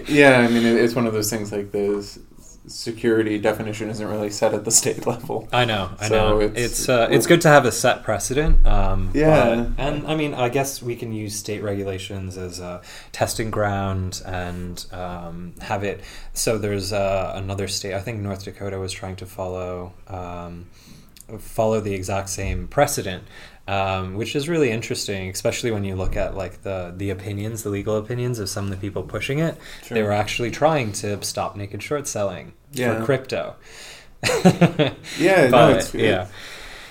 yeah, 0.07 0.39
I 0.39 0.47
mean, 0.49 0.65
it's 0.65 0.93
one 0.93 1.07
of 1.07 1.13
those 1.13 1.29
things 1.29 1.51
like 1.51 1.71
the 1.71 1.97
s- 1.97 2.19
security 2.65 3.37
definition 3.39 3.89
isn't 3.89 4.07
really 4.07 4.29
set 4.29 4.53
at 4.53 4.63
the 4.65 4.71
state 4.71 5.05
level. 5.13 5.47
I 5.51 5.65
know, 5.65 5.91
I 5.99 6.07
So 6.07 6.15
know. 6.15 6.41
it's- 6.41 6.63
It's 6.71 6.89
uh, 6.89 7.07
it's 7.11 7.27
good 7.27 7.41
to 7.41 7.49
have 7.49 7.65
a 7.65 7.71
set 7.71 8.03
precedent. 8.03 8.65
Um, 8.65 9.11
Yeah. 9.13 9.55
but- 9.75 9.83
and 9.85 10.07
I 10.07 10.15
mean, 10.15 10.33
I 10.33 10.49
guess 10.49 10.81
we 10.81 10.95
can 10.95 11.11
use 11.11 11.35
state 11.35 11.61
regulations 11.61 12.37
as 12.37 12.59
a 12.59 12.81
testing 13.11 13.51
ground 13.51 14.21
and 14.25 14.85
um, 14.93 15.53
have 15.61 15.83
it. 15.83 16.01
So 16.33 16.57
there's 16.57 16.93
uh, 16.93 17.33
another 17.35 17.67
state. 17.67 17.93
I 17.93 17.99
think 17.99 18.19
North 18.21 18.45
Dakota 18.45 18.79
was 18.79 18.91
trying 18.93 19.17
to 19.17 19.25
follow 19.25 19.93
um, 20.07 20.67
follow 21.39 21.79
the 21.79 21.93
exact 21.93 22.29
same 22.29 22.67
precedent. 22.67 23.23
Um, 23.65 24.15
which 24.15 24.35
is 24.35 24.49
really 24.49 24.71
interesting, 24.71 25.29
especially 25.29 25.71
when 25.71 25.85
you 25.85 25.95
look 25.95 26.17
at 26.17 26.35
like 26.35 26.63
the 26.63 26.93
the 26.97 27.09
opinions, 27.11 27.63
the 27.63 27.69
legal 27.69 27.95
opinions 27.95 28.37
of 28.39 28.49
some 28.49 28.65
of 28.65 28.71
the 28.71 28.75
people 28.77 29.03
pushing 29.03 29.39
it. 29.39 29.57
They 29.89 30.03
were 30.03 30.11
actually 30.11 30.51
trying 30.51 30.91
to 30.93 31.23
stop 31.23 31.55
naked 31.55 31.81
short 31.81 32.05
selling 32.07 32.51
Yeah. 32.73 32.99
for 32.99 33.05
crypto. 33.05 33.55
Yeah, 35.17 35.47
no, 35.49 35.69
it's 35.69 35.93
yeah. 35.93 36.27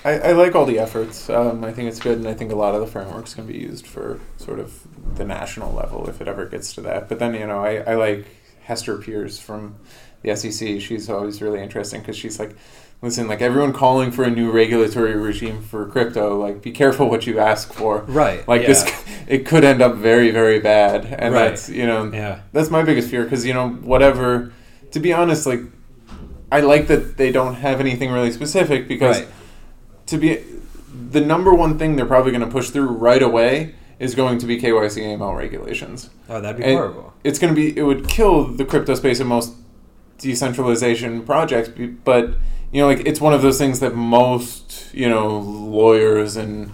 I, 0.04 0.18
I 0.18 0.32
like 0.32 0.54
all 0.54 0.66
the 0.66 0.78
efforts. 0.78 1.30
Um, 1.30 1.64
I 1.64 1.72
think 1.72 1.88
it's 1.88 2.00
good, 2.00 2.18
and 2.18 2.26
I 2.26 2.34
think 2.34 2.50
a 2.52 2.56
lot 2.56 2.74
of 2.74 2.80
the 2.80 2.86
frameworks 2.86 3.34
can 3.34 3.46
be 3.46 3.56
used 3.58 3.86
for 3.86 4.18
sort 4.38 4.58
of 4.58 4.82
the 5.16 5.24
national 5.24 5.72
level 5.72 6.08
if 6.08 6.20
it 6.20 6.26
ever 6.28 6.46
gets 6.46 6.72
to 6.74 6.80
that. 6.82 7.08
But 7.08 7.18
then, 7.18 7.34
you 7.34 7.46
know, 7.46 7.62
I, 7.62 7.76
I 7.76 7.94
like 7.94 8.26
Hester 8.62 8.96
Peirce 8.98 9.38
from 9.38 9.76
the 10.22 10.34
SEC. 10.34 10.80
She's 10.80 11.08
always 11.08 11.40
really 11.40 11.60
interesting 11.62 12.00
because 12.00 12.16
she's 12.16 12.38
like, 12.40 12.56
listen, 13.02 13.26
like 13.28 13.42
everyone 13.42 13.72
calling 13.72 14.10
for 14.12 14.22
a 14.24 14.30
new 14.30 14.50
regulatory 14.50 15.14
regime 15.16 15.60
for 15.60 15.86
crypto, 15.86 16.38
like 16.40 16.62
be 16.62 16.70
careful 16.70 17.10
what 17.10 17.26
you 17.26 17.38
ask 17.38 17.72
for. 17.72 17.98
Right. 18.02 18.46
Like 18.48 18.62
yeah. 18.62 18.68
this, 18.68 19.04
it 19.26 19.44
could 19.44 19.64
end 19.64 19.82
up 19.82 19.96
very, 19.96 20.30
very 20.30 20.60
bad, 20.60 21.04
and 21.06 21.34
Right. 21.34 21.48
that's 21.50 21.68
you 21.68 21.86
know, 21.86 22.10
Yeah. 22.12 22.40
that's 22.52 22.70
my 22.70 22.82
biggest 22.82 23.10
fear 23.10 23.24
because 23.24 23.44
you 23.44 23.52
know 23.52 23.68
whatever. 23.70 24.52
To 24.92 25.00
be 25.00 25.12
honest, 25.12 25.46
like 25.46 25.60
I 26.50 26.60
like 26.60 26.86
that 26.88 27.16
they 27.16 27.32
don't 27.32 27.54
have 27.56 27.80
anything 27.80 28.10
really 28.12 28.30
specific 28.30 28.86
because 28.88 29.20
Right. 29.20 29.28
to 30.06 30.18
be 30.18 30.38
the 31.10 31.20
number 31.20 31.52
one 31.52 31.78
thing 31.78 31.96
they're 31.96 32.06
probably 32.06 32.30
going 32.30 32.44
to 32.44 32.50
push 32.50 32.70
through 32.70 32.86
right 32.88 33.22
away 33.22 33.74
is 33.98 34.14
going 34.14 34.38
to 34.38 34.46
be 34.46 34.60
KYC 34.60 35.02
AML 35.02 35.34
regulations. 35.36 36.10
Oh, 36.28 36.40
that'd 36.40 36.56
be 36.58 36.64
And 36.64 36.74
horrible. 36.74 37.14
It's 37.24 37.38
going 37.38 37.54
to 37.54 37.58
be 37.58 37.76
it 37.76 37.82
would 37.82 38.06
kill 38.08 38.44
the 38.44 38.64
crypto 38.64 38.94
space 38.94 39.18
and 39.20 39.28
most 39.28 39.54
decentralization 40.18 41.22
projects, 41.24 41.70
but 42.04 42.34
you 42.72 42.80
know, 42.80 42.86
like 42.88 43.06
it's 43.06 43.20
one 43.20 43.34
of 43.34 43.42
those 43.42 43.58
things 43.58 43.80
that 43.80 43.94
most 43.94 44.92
you 44.94 45.08
know 45.08 45.38
lawyers 45.38 46.36
and 46.36 46.72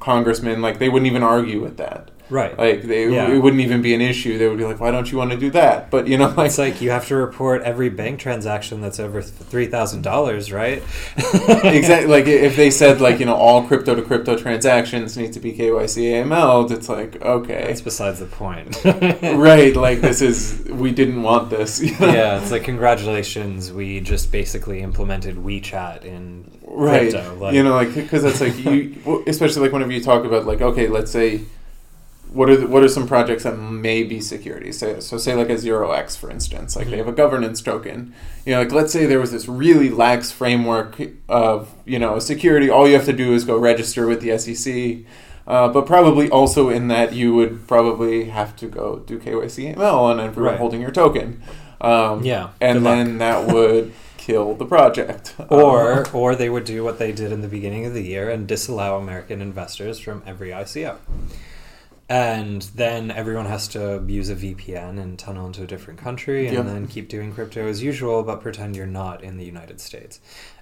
congressmen 0.00 0.62
like 0.62 0.78
they 0.78 0.88
wouldn't 0.88 1.06
even 1.10 1.22
argue 1.22 1.60
with 1.60 1.76
that. 1.76 2.09
Right. 2.30 2.56
Like 2.56 2.82
they, 2.82 3.08
Yeah. 3.08 3.30
it 3.30 3.38
wouldn't 3.38 3.60
even 3.60 3.82
be 3.82 3.92
an 3.92 4.00
issue. 4.00 4.38
They 4.38 4.48
would 4.48 4.58
be 4.58 4.64
like, 4.64 4.80
"Why 4.80 4.90
don't 4.90 5.10
you 5.10 5.18
want 5.18 5.32
to 5.32 5.36
do 5.36 5.50
that?" 5.50 5.90
But 5.90 6.06
you 6.06 6.16
know, 6.16 6.28
like 6.36 6.46
it's 6.46 6.58
like 6.58 6.80
you 6.80 6.90
have 6.90 7.06
to 7.08 7.16
report 7.16 7.62
every 7.62 7.88
bank 7.88 8.20
transaction 8.20 8.80
that's 8.80 9.00
over 9.00 9.20
three 9.20 9.66
thousand 9.66 10.02
dollars, 10.02 10.52
right? 10.52 10.82
exactly 11.16 12.06
like 12.06 12.26
if 12.26 12.56
they 12.56 12.70
said 12.70 13.00
like 13.00 13.18
you 13.18 13.26
know 13.26 13.34
all 13.34 13.64
crypto 13.66 13.94
to 13.94 14.02
crypto 14.02 14.36
transactions 14.36 15.16
need 15.16 15.32
to 15.32 15.40
be 15.40 15.52
KYC 15.52 16.24
AML, 16.24 16.70
it's 16.70 16.88
like 16.88 17.20
okay, 17.20 17.64
That's 17.66 17.80
besides 17.80 18.20
the 18.20 18.26
point. 18.26 18.82
right? 18.84 19.74
Like 19.80 20.00
this 20.00 20.20
is 20.20 20.62
we 20.70 20.92
didn't 20.92 21.22
want 21.22 21.50
this. 21.50 21.80
you 21.80 21.98
know? 21.98 22.12
yeah, 22.12 22.40
it's 22.40 22.50
like 22.50 22.64
congratulations. 22.64 23.72
We 23.72 24.00
just 24.00 24.30
basically 24.30 24.80
implemented 24.80 25.36
WeChat 25.36 26.04
in 26.04 26.50
right. 26.64 27.10
crypto. 27.10 27.36
Like, 27.36 27.54
you 27.54 27.62
know, 27.62 27.74
like 27.74 27.94
because 27.94 28.24
it's 28.24 28.40
like 28.40 28.56
you, 28.64 29.24
especially 29.26 29.62
like 29.62 29.72
whenever 29.72 29.92
you 29.92 30.02
talk 30.02 30.24
about 30.24 30.46
like 30.46 30.60
okay, 30.60 30.86
let's 30.88 31.10
say. 31.10 31.40
What 32.32 32.48
are 32.48 32.56
the, 32.56 32.66
what 32.68 32.82
are 32.84 32.88
some 32.88 33.08
projects 33.08 33.42
that 33.42 33.58
may 33.58 34.04
be 34.04 34.20
security? 34.20 34.70
So, 34.72 35.00
so 35.00 35.18
say 35.18 35.34
like 35.34 35.50
a 35.50 35.58
zero 35.58 35.90
X 35.90 36.14
for 36.16 36.30
instance, 36.30 36.76
like 36.76 36.88
they 36.88 36.96
have 36.98 37.08
a 37.08 37.12
governance 37.12 37.60
token. 37.60 38.14
You 38.46 38.52
know, 38.54 38.60
like 38.62 38.72
let's 38.72 38.92
say 38.92 39.04
there 39.06 39.18
was 39.18 39.32
this 39.32 39.48
really 39.48 39.90
lax 39.90 40.30
framework 40.30 40.96
of 41.28 41.74
you 41.84 41.98
know 41.98 42.18
security. 42.20 42.70
All 42.70 42.86
you 42.88 42.94
have 42.94 43.06
to 43.06 43.12
do 43.12 43.32
is 43.34 43.44
go 43.44 43.58
register 43.58 44.06
with 44.06 44.20
the 44.20 44.38
SEC, 44.38 45.04
uh, 45.46 45.68
but 45.68 45.86
probably 45.86 46.30
also 46.30 46.68
in 46.68 46.86
that 46.88 47.12
you 47.14 47.34
would 47.34 47.66
probably 47.66 48.26
have 48.26 48.54
to 48.56 48.66
go 48.66 49.00
do 49.00 49.18
KYC 49.18 49.74
ML 49.76 49.94
on 49.94 50.20
everyone 50.20 50.52
Right. 50.52 50.58
holding 50.60 50.80
your 50.80 50.92
token. 50.92 51.42
Um, 51.80 52.22
Yeah, 52.22 52.50
and 52.60 52.86
then 52.86 53.18
that 53.18 53.46
would 53.52 53.92
kill 54.18 54.54
the 54.54 54.66
project. 54.66 55.34
or 55.48 56.06
Uh, 56.06 56.10
or 56.12 56.36
they 56.36 56.48
would 56.50 56.64
do 56.64 56.84
what 56.84 56.98
they 57.00 57.10
did 57.10 57.32
in 57.32 57.40
the 57.40 57.48
beginning 57.48 57.86
of 57.86 57.94
the 57.94 58.02
year 58.02 58.30
and 58.30 58.46
disallow 58.46 58.96
American 58.98 59.40
investors 59.42 59.98
from 59.98 60.22
every 60.26 60.50
ICO. 60.50 60.96
And 62.10 62.62
then 62.74 63.12
everyone 63.12 63.46
has 63.46 63.68
to 63.68 64.04
use 64.08 64.30
a 64.30 64.34
VPN 64.34 65.00
and 65.00 65.16
tunnel 65.16 65.46
into 65.46 65.62
a 65.62 65.66
different 65.66 66.00
country 66.00 66.48
and 66.48 66.68
then 66.68 66.88
keep 66.88 67.08
doing 67.08 67.32
crypto 67.32 67.68
as 67.68 67.84
usual, 67.84 68.24
but 68.24 68.40
pretend 68.40 68.74
you're 68.74 68.84
not 68.84 69.22
in 69.22 69.36
the 69.36 69.44
United 69.44 69.80
States. 69.80 70.18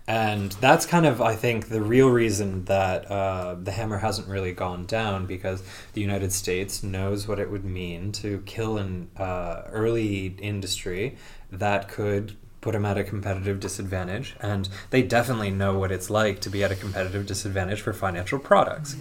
And 0.07 0.53
that's 0.53 0.85
kind 0.85 1.07
of, 1.07 1.23
I 1.23 1.35
think, 1.37 1.71
the 1.71 1.81
real 1.81 2.11
reason 2.11 2.67
that 2.67 3.11
uh, 3.11 3.55
the 3.55 3.73
hammer 3.73 3.97
hasn't 3.97 4.29
really 4.29 4.53
gone 4.53 4.85
down 4.85 5.25
because 5.25 5.63
the 5.95 6.03
United 6.03 6.33
States 6.35 6.83
knows 6.83 7.27
what 7.27 7.39
it 7.39 7.51
would 7.51 7.65
mean 7.65 8.13
to 8.13 8.43
kill 8.45 8.77
an 8.77 9.09
uh, 9.17 9.63
early 9.69 10.37
industry 10.43 11.17
that 11.51 11.89
could 11.89 12.37
put 12.61 12.73
them 12.73 12.85
at 12.85 12.99
a 12.99 13.05
competitive 13.05 13.61
disadvantage. 13.61 14.35
And 14.41 14.69
they 14.91 15.03
definitely 15.03 15.51
know 15.51 15.79
what 15.79 15.93
it's 15.93 16.11
like 16.11 16.41
to 16.41 16.51
be 16.51 16.65
at 16.65 16.73
a 16.73 16.77
competitive 16.77 17.27
disadvantage 17.27 17.81
for 17.81 17.93
financial 17.93 18.39
products, 18.39 18.97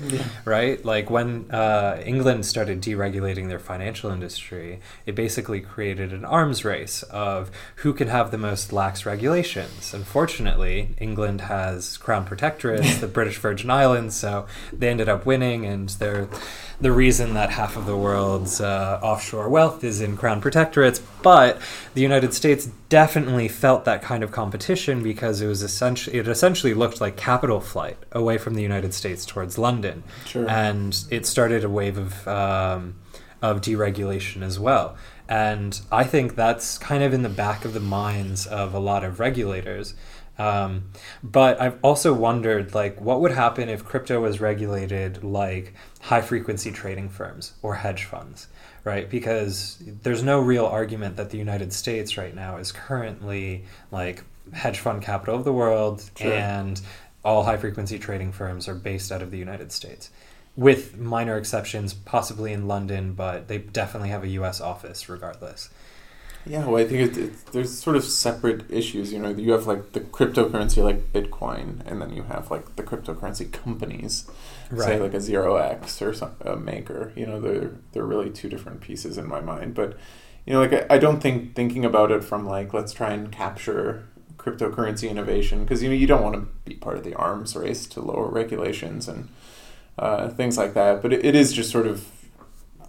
right? 0.45 0.84
Like 0.86 1.10
when 1.10 1.49
uh, 1.49 2.01
England 2.05 2.45
started 2.45 2.82
deregulating 2.82 3.47
their 3.47 3.60
financial 3.60 4.12
industry, 4.12 4.80
it 5.05 5.16
basically 5.16 5.60
created 5.60 6.14
an 6.14 6.26
arms 6.26 6.64
race 6.64 7.03
of 7.03 7.49
who 7.78 7.93
can 7.93 8.08
have 8.10 8.32
the 8.32 8.38
most 8.38 8.72
lax 8.72 9.05
regulations. 9.05 9.93
Unfortunately, 9.93 10.95
England 10.99 11.41
has 11.41 11.97
crown 11.97 12.28
protectorates, 12.28 12.99
the 13.01 13.08
British 13.08 13.38
Virgin 13.38 13.70
Islands, 13.70 14.16
so 14.16 14.45
they 14.72 14.89
ended 14.89 15.10
up 15.10 15.26
winning, 15.26 15.66
and 15.66 15.89
they're 15.89 16.28
the 16.80 16.91
reason 16.91 17.34
that 17.34 17.49
half 17.51 17.75
of 17.75 17.86
the 17.88 17.97
world's 17.97 18.61
uh, 18.61 18.99
offshore 19.01 19.49
wealth 19.49 19.84
is 19.84 19.99
in 19.99 20.15
crown 20.15 20.39
protectorates. 20.41 21.01
But 21.23 21.59
the 21.95 22.01
United 22.01 22.34
States 22.34 22.67
definitely 22.89 23.47
felt 23.47 23.84
that 23.86 24.01
kind 24.01 24.23
of 24.23 24.32
competition 24.32 25.01
because 25.01 25.41
it 25.41 25.47
was 25.47 25.63
essentially 25.63 26.17
it 26.17 26.28
essentially 26.28 26.73
looked 26.75 27.01
like 27.01 27.17
capital 27.17 27.59
flight 27.59 27.97
away 28.11 28.38
from 28.38 28.53
the 28.53 28.61
United 28.61 28.93
States 28.93 29.25
towards 29.25 29.57
London, 29.57 30.03
Sure. 30.25 30.47
and 30.49 31.03
it 31.09 31.25
started 31.25 31.63
a 31.63 31.69
wave 31.69 31.97
of 31.97 32.28
um, 32.28 32.95
of 33.41 33.61
deregulation 33.61 34.41
as 34.43 34.59
well. 34.59 34.95
And 35.30 35.82
I 35.91 36.03
think 36.05 36.36
that's 36.36 36.78
kind 36.78 37.03
of 37.03 37.13
in 37.13 37.21
the 37.23 37.30
back 37.30 37.65
of 37.65 37.73
the 37.73 37.80
minds 37.82 38.45
of 38.47 38.73
a 38.73 38.80
lot 38.80 39.03
of 39.03 39.19
regulators. 39.19 39.93
Um, 40.39 40.91
but 41.23 41.59
I've 41.59 41.80
also 41.82 42.13
wondered, 42.13 42.75
like, 42.75 43.01
what 43.01 43.21
would 43.21 43.32
happen 43.32 43.69
if 43.69 43.84
crypto 43.84 44.21
was 44.21 44.39
regulated 44.39 45.23
like 45.23 45.73
high 46.08 46.22
frequency 46.22 46.72
trading 46.72 47.10
firms 47.10 47.51
or 47.62 47.76
hedge 47.76 48.05
funds, 48.05 48.47
right? 48.86 49.10
Because 49.10 49.78
there's 50.03 50.24
no 50.24 50.39
real 50.39 50.66
argument 50.66 51.18
that 51.18 51.32
the 51.32 51.38
United 51.38 51.74
States 51.74 52.18
right 52.18 52.34
now 52.34 52.55
is 52.55 52.72
currently 52.72 53.66
like 53.91 54.24
hedge 54.53 54.80
fund 54.80 55.01
capital 55.01 55.36
of 55.36 55.43
the 55.43 55.51
world 55.51 56.10
Sure. 56.16 56.32
and 56.32 56.80
all 57.26 57.43
high 57.43 57.58
frequency 57.58 57.99
trading 57.99 58.32
firms 58.32 58.70
are 58.70 58.74
based 58.74 59.12
out 59.12 59.22
of 59.22 59.32
the 59.32 59.38
United 59.38 59.74
States. 59.74 60.10
With 60.55 60.97
minor 60.97 61.38
exceptions, 61.38 61.93
possibly 61.93 62.53
in 62.53 62.70
London, 62.70 63.12
but 63.12 63.49
they 63.49 63.58
definitely 63.58 64.08
have 64.10 64.24
a 64.24 64.30
US 64.30 64.62
office 64.62 65.10
regardless. 65.10 65.70
Yeah, 66.50 66.66
well, 66.66 66.78
I 66.78 66.88
think 66.88 67.12
it, 67.12 67.18
it, 67.18 67.45
there's 67.48 67.78
sort 67.78 67.95
of 67.95 68.04
separate 68.04 68.72
issues. 68.72 69.12
You 69.12 69.20
know, 69.20 69.30
you 69.30 69.52
have 69.52 69.68
like 69.68 69.91
the 69.93 70.00
cryptocurrency 70.00 70.84
like 70.84 71.12
Bitcoin, 71.12 71.86
and 71.86 72.02
then 72.02 72.14
you 72.14 72.24
have 72.24 72.50
like 72.50 72.76
the 72.76 72.84
cryptocurrency 72.84 73.52
companies, 73.52 74.30
say 74.76 75.00
like 75.00 75.14
a 75.14 75.22
Zero 75.22 75.58
X 75.58 76.02
or 76.02 76.14
some, 76.14 76.36
a 76.41 76.56
Maker. 76.56 77.12
You 77.16 77.26
know, 77.26 77.41
they're 77.41 77.72
they're 77.91 78.06
really 78.06 78.30
two 78.30 78.50
different 78.50 78.82
pieces 78.82 79.18
in 79.18 79.28
my 79.28 79.41
mind. 79.41 79.76
But 79.76 79.98
you 80.45 80.54
know, 80.54 80.62
like 80.62 80.74
I, 80.74 80.95
I 80.95 80.98
don't 80.98 81.20
think 81.20 81.56
thinking 81.56 81.84
about 81.84 82.12
it 82.12 82.24
from 82.24 82.48
like 82.48 82.74
let's 82.74 82.93
try 82.93 83.12
and 83.12 83.32
capture 83.32 84.08
cryptocurrency 84.38 85.10
innovation 85.10 85.64
because 85.64 85.84
you 85.84 85.89
know 85.89 85.95
you 85.95 86.08
don't 86.08 86.24
want 86.24 86.36
to 86.36 86.48
be 86.64 86.76
part 86.76 86.98
of 86.98 87.04
the 87.04 87.14
arms 87.16 87.56
race 87.56 87.86
to 87.88 88.02
lower 88.02 88.30
regulations 88.30 89.08
and 89.10 89.28
uh, 90.00 90.30
things 90.30 90.58
like 90.58 90.74
that. 90.74 91.02
But 91.02 91.12
it, 91.12 91.26
it 91.26 91.36
is 91.36 91.52
just 91.52 91.72
sort 91.72 91.88
of 91.88 92.08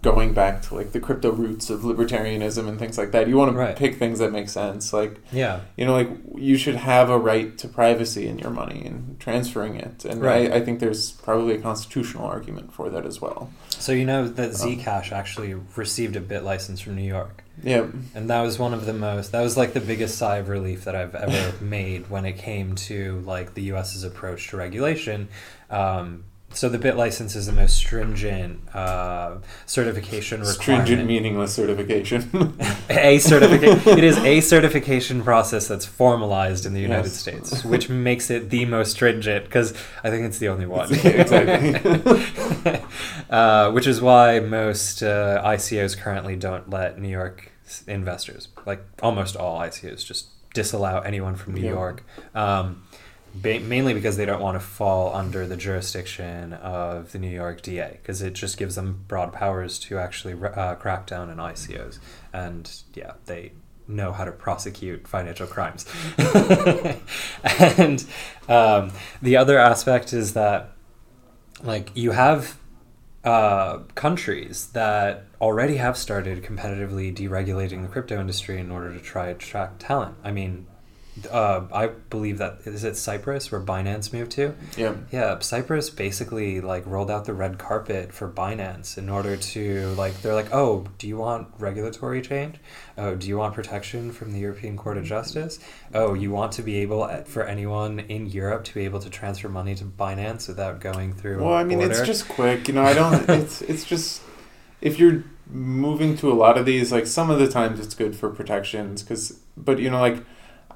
going 0.01 0.33
back 0.33 0.61
to 0.61 0.75
like 0.75 0.93
the 0.93 0.99
crypto 0.99 1.29
roots 1.31 1.69
of 1.69 1.81
libertarianism 1.81 2.67
and 2.69 2.79
things 2.79 2.97
like 2.97 3.11
that. 3.11 3.27
You 3.27 3.35
want 3.35 3.51
to 3.51 3.57
Right. 3.57 3.75
pick 3.75 3.95
things 3.95 4.19
that 4.19 4.31
make 4.31 4.47
sense. 4.47 4.93
Like 4.93 5.17
Yeah. 5.31 5.59
you 5.75 5.85
know, 5.85 5.93
like 5.93 6.09
you 6.35 6.57
should 6.57 6.75
have 6.75 7.09
a 7.09 7.17
right 7.17 7.57
to 7.57 7.67
privacy 7.67 8.27
in 8.27 8.39
your 8.39 8.51
money 8.51 8.83
and 8.85 9.19
transferring 9.19 9.75
it. 9.75 10.05
And 10.05 10.21
Right. 10.21 10.49
I, 10.51 10.55
I 10.57 10.61
think 10.63 10.79
there's 10.79 11.11
probably 11.11 11.55
a 11.55 11.57
constitutional 11.61 12.25
argument 12.25 12.71
for 12.73 12.89
that 12.89 13.05
as 13.05 13.19
well. 13.19 13.49
So 13.67 13.91
you 13.91 14.05
know 14.05 14.27
that 14.27 14.51
Zcash 14.51 15.11
actually 15.11 15.55
received 15.75 16.15
a 16.15 16.21
BitLicense 16.21 16.81
from 16.81 16.95
New 16.95 17.03
York. 17.07 17.43
Yeah, 17.61 17.87
And 18.15 18.29
that 18.29 18.41
was 18.41 18.57
one 18.57 18.73
of 18.73 18.85
the 18.85 18.93
most 18.93 19.33
that 19.33 19.41
was 19.41 19.57
like 19.57 19.73
the 19.73 19.81
biggest 19.81 20.17
sigh 20.17 20.37
of 20.37 20.47
relief 20.47 20.85
that 20.85 20.95
I've 20.95 21.13
ever 21.13 21.53
made 21.61 22.09
when 22.09 22.23
it 22.25 22.37
came 22.37 22.75
to 22.87 23.21
like 23.25 23.53
the 23.53 23.63
US's 23.63 24.05
approach 24.05 24.47
to 24.51 24.55
regulation. 24.57 25.27
Um, 25.69 26.23
so 26.51 26.67
the 26.67 26.79
BitLicense 26.79 27.35
is 27.35 27.45
the 27.45 27.51
most 27.53 27.75
stringent 27.77 28.59
uh, 28.75 29.37
certification 29.65 30.39
requirement. 30.41 30.61
stringent, 30.61 31.05
meaningless 31.07 31.53
certification. 31.53 32.57
a 32.89 33.19
certification. 33.19 33.81
it 33.97 34.03
is 34.03 34.17
a 34.19 34.41
certification 34.41 35.23
process 35.23 35.67
that's 35.67 35.85
formalized 35.85 36.65
in 36.65 36.73
the 36.73 36.81
United 36.81 37.05
Yes. 37.05 37.13
States, 37.17 37.63
which 37.63 37.87
makes 37.89 38.29
it 38.29 38.49
the 38.49 38.65
most 38.65 38.91
stringent 38.91 39.45
because 39.45 39.73
I 40.03 40.09
think 40.09 40.25
it's 40.25 40.39
the 40.39 40.49
only 40.49 40.65
one. 40.65 40.91
exactly. 40.93 42.81
uh, 43.29 43.71
which 43.71 43.87
is 43.87 44.01
why 44.01 44.39
most 44.39 45.03
uh, 45.03 45.41
ICOs 45.45 45.97
currently 45.97 46.35
don't 46.35 46.69
let 46.69 46.99
New 46.99 47.09
York 47.09 47.51
investors, 47.87 48.47
like 48.65 48.81
almost 49.01 49.35
all 49.35 49.59
ICOs, 49.59 50.03
just 50.05 50.27
disallow 50.53 50.99
anyone 51.01 51.35
from 51.35 51.53
New 51.53 51.61
Yeah. 51.61 51.69
York. 51.71 52.03
Um, 52.33 52.83
ba- 53.33 53.59
mainly 53.59 53.93
because 53.93 54.17
they 54.17 54.25
don't 54.25 54.41
want 54.41 54.55
to 54.55 54.65
fall 54.65 55.15
under 55.15 55.45
the 55.45 55.57
jurisdiction 55.57 56.53
of 56.53 57.11
the 57.11 57.19
New 57.19 57.29
York 57.29 57.61
DA, 57.61 57.99
because 58.01 58.21
it 58.21 58.33
just 58.33 58.57
gives 58.57 58.75
them 58.75 59.03
broad 59.07 59.33
powers 59.33 59.79
to 59.79 59.97
actually 59.97 60.33
uh, 60.33 60.75
crack 60.75 61.07
down 61.07 61.29
on 61.29 61.37
ICOs. 61.37 61.99
And 62.33 62.71
yeah, 62.93 63.13
they 63.25 63.51
know 63.87 64.11
how 64.11 64.23
to 64.23 64.31
prosecute 64.31 65.07
financial 65.07 65.47
crimes. 65.47 65.85
and 67.43 68.05
um, 68.47 68.91
the 69.21 69.35
other 69.35 69.57
aspect 69.57 70.13
is 70.13 70.33
that, 70.33 70.71
like, 71.63 71.89
you 71.95 72.11
have 72.11 72.57
uh, 73.23 73.79
countries 73.95 74.67
that 74.67 75.25
already 75.41 75.77
have 75.77 75.97
started 75.97 76.43
competitively 76.43 77.15
deregulating 77.15 77.81
the 77.81 77.87
crypto 77.87 78.19
industry 78.19 78.59
in 78.59 78.71
order 78.71 78.93
to 78.93 78.99
try 78.99 79.25
to 79.25 79.31
attract 79.31 79.81
talent. 79.81 80.15
I 80.23 80.31
mean, 80.31 80.67
uh, 81.27 81.65
I 81.71 81.87
believe 81.87 82.37
that 82.37 82.59
is 82.65 82.83
it 82.83 82.95
Cyprus 82.95 83.51
where 83.51 83.61
Binance 83.61 84.11
moved 84.13 84.31
to. 84.31 84.53
yeah. 84.77 84.95
Yeah, 85.11 85.39
Cyprus 85.39 85.89
basically 85.89 86.61
like 86.61 86.85
rolled 86.85 87.11
out 87.11 87.25
the 87.25 87.33
red 87.33 87.57
carpet 87.57 88.13
for 88.13 88.29
Binance 88.29 88.97
in 88.97 89.09
order 89.09 89.35
to 89.35 89.87
like 89.95 90.21
they're 90.21 90.33
like, 90.33 90.53
"Oh, 90.53 90.87
do 90.97 91.07
you 91.07 91.17
want 91.17 91.47
regulatory 91.57 92.21
change? 92.21 92.57
Oh, 92.97 93.15
do 93.15 93.27
you 93.27 93.37
want 93.37 93.53
protection 93.53 94.11
from 94.11 94.33
the 94.33 94.39
European 94.39 94.75
Court 94.77 94.97
of 94.97 95.05
Justice? 95.05 95.59
Oh, 95.93 96.13
you 96.13 96.31
want 96.31 96.51
to 96.53 96.61
be 96.61 96.77
able 96.77 97.03
uh, 97.03 97.23
for 97.23 97.43
anyone 97.43 97.99
in 97.99 98.27
Europe 98.27 98.63
to 98.65 98.73
be 98.73 98.85
able 98.85 98.99
to 98.99 99.09
transfer 99.09 99.49
money 99.49 99.75
to 99.75 99.85
Binance 99.85 100.47
without 100.47 100.79
going 100.81 101.13
through 101.13 101.43
Well, 101.43 101.53
I 101.53 101.63
mean, 101.63 101.81
it's 101.81 102.01
just 102.01 102.27
quick. 102.27 102.67
You 102.67 102.73
know, 102.73 102.83
I 102.83 102.93
don't. 102.93 103.29
it's 103.29 103.61
it's 103.61 103.85
just 103.85 104.21
if 104.81 104.99
you're 104.99 105.23
moving 105.49 106.15
to 106.17 106.31
a 106.31 106.33
lot 106.33 106.57
of 106.57 106.65
these, 106.65 106.91
like 106.91 107.07
some 107.07 107.29
of 107.29 107.39
the 107.39 107.47
times 107.47 107.79
it's 107.79 107.95
good 107.95 108.15
for 108.15 108.29
protections, 108.29 109.01
because 109.01 109.39
but 109.57 109.79
you 109.79 109.89
know, 109.89 109.99
like 109.99 110.23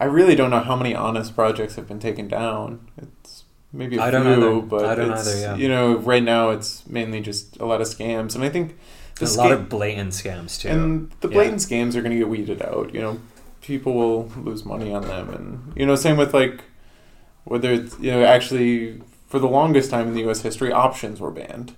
I 0.03 0.07
really 0.07 0.35
don't 0.35 0.49
know 0.49 0.59
how 0.59 0.75
many 0.75 0.93
honest 0.93 1.33
projects 1.33 1.75
have 1.75 1.87
been 1.87 1.99
taken 1.99 2.27
down. 2.27 2.85
It's 2.97 3.45
maybe 3.71 3.95
a 3.95 4.01
I 4.01 4.11
few, 4.11 4.61
but 4.63 4.99
it's, 4.99 5.27
either, 5.29 5.39
yeah. 5.39 5.55
you 5.55 5.69
know, 5.69 5.95
right 5.97 6.21
now 6.21 6.49
it's 6.49 6.85
mainly 6.87 7.21
just 7.21 7.55
a 7.61 7.65
lot 7.65 7.79
of 7.79 7.87
scams, 7.87 8.35
and 8.35 8.43
I 8.43 8.49
think 8.49 8.77
a 9.21 9.25
lot 9.37 9.53
of 9.53 9.69
blatant 9.69 10.11
scams 10.11 10.59
too. 10.59 10.67
and 10.67 11.11
the 11.21 11.29
Yeah. 11.29 11.33
blatant 11.35 11.61
scams 11.61 11.95
are 11.95 12.01
going 12.01 12.11
to 12.11 12.17
get 12.17 12.27
weeded 12.27 12.61
out. 12.61 12.93
You 12.93 12.99
know, 12.99 13.19
people 13.61 13.93
will 13.93 14.27
lose 14.43 14.65
money 14.65 14.93
on 14.93 15.03
them, 15.03 15.29
and 15.29 15.73
you 15.77 15.85
know, 15.85 15.95
same 15.95 16.17
with 16.17 16.33
like 16.33 16.59
whether 17.45 17.71
it's 17.71 17.97
you 17.99 18.11
know 18.11 18.25
actually 18.25 19.01
for 19.27 19.39
the 19.39 19.47
longest 19.47 19.89
time 19.89 20.09
in 20.09 20.15
the 20.15 20.21
U.S. 20.21 20.41
history, 20.41 20.73
options 20.73 21.21
were 21.21 21.31
banned 21.31 21.75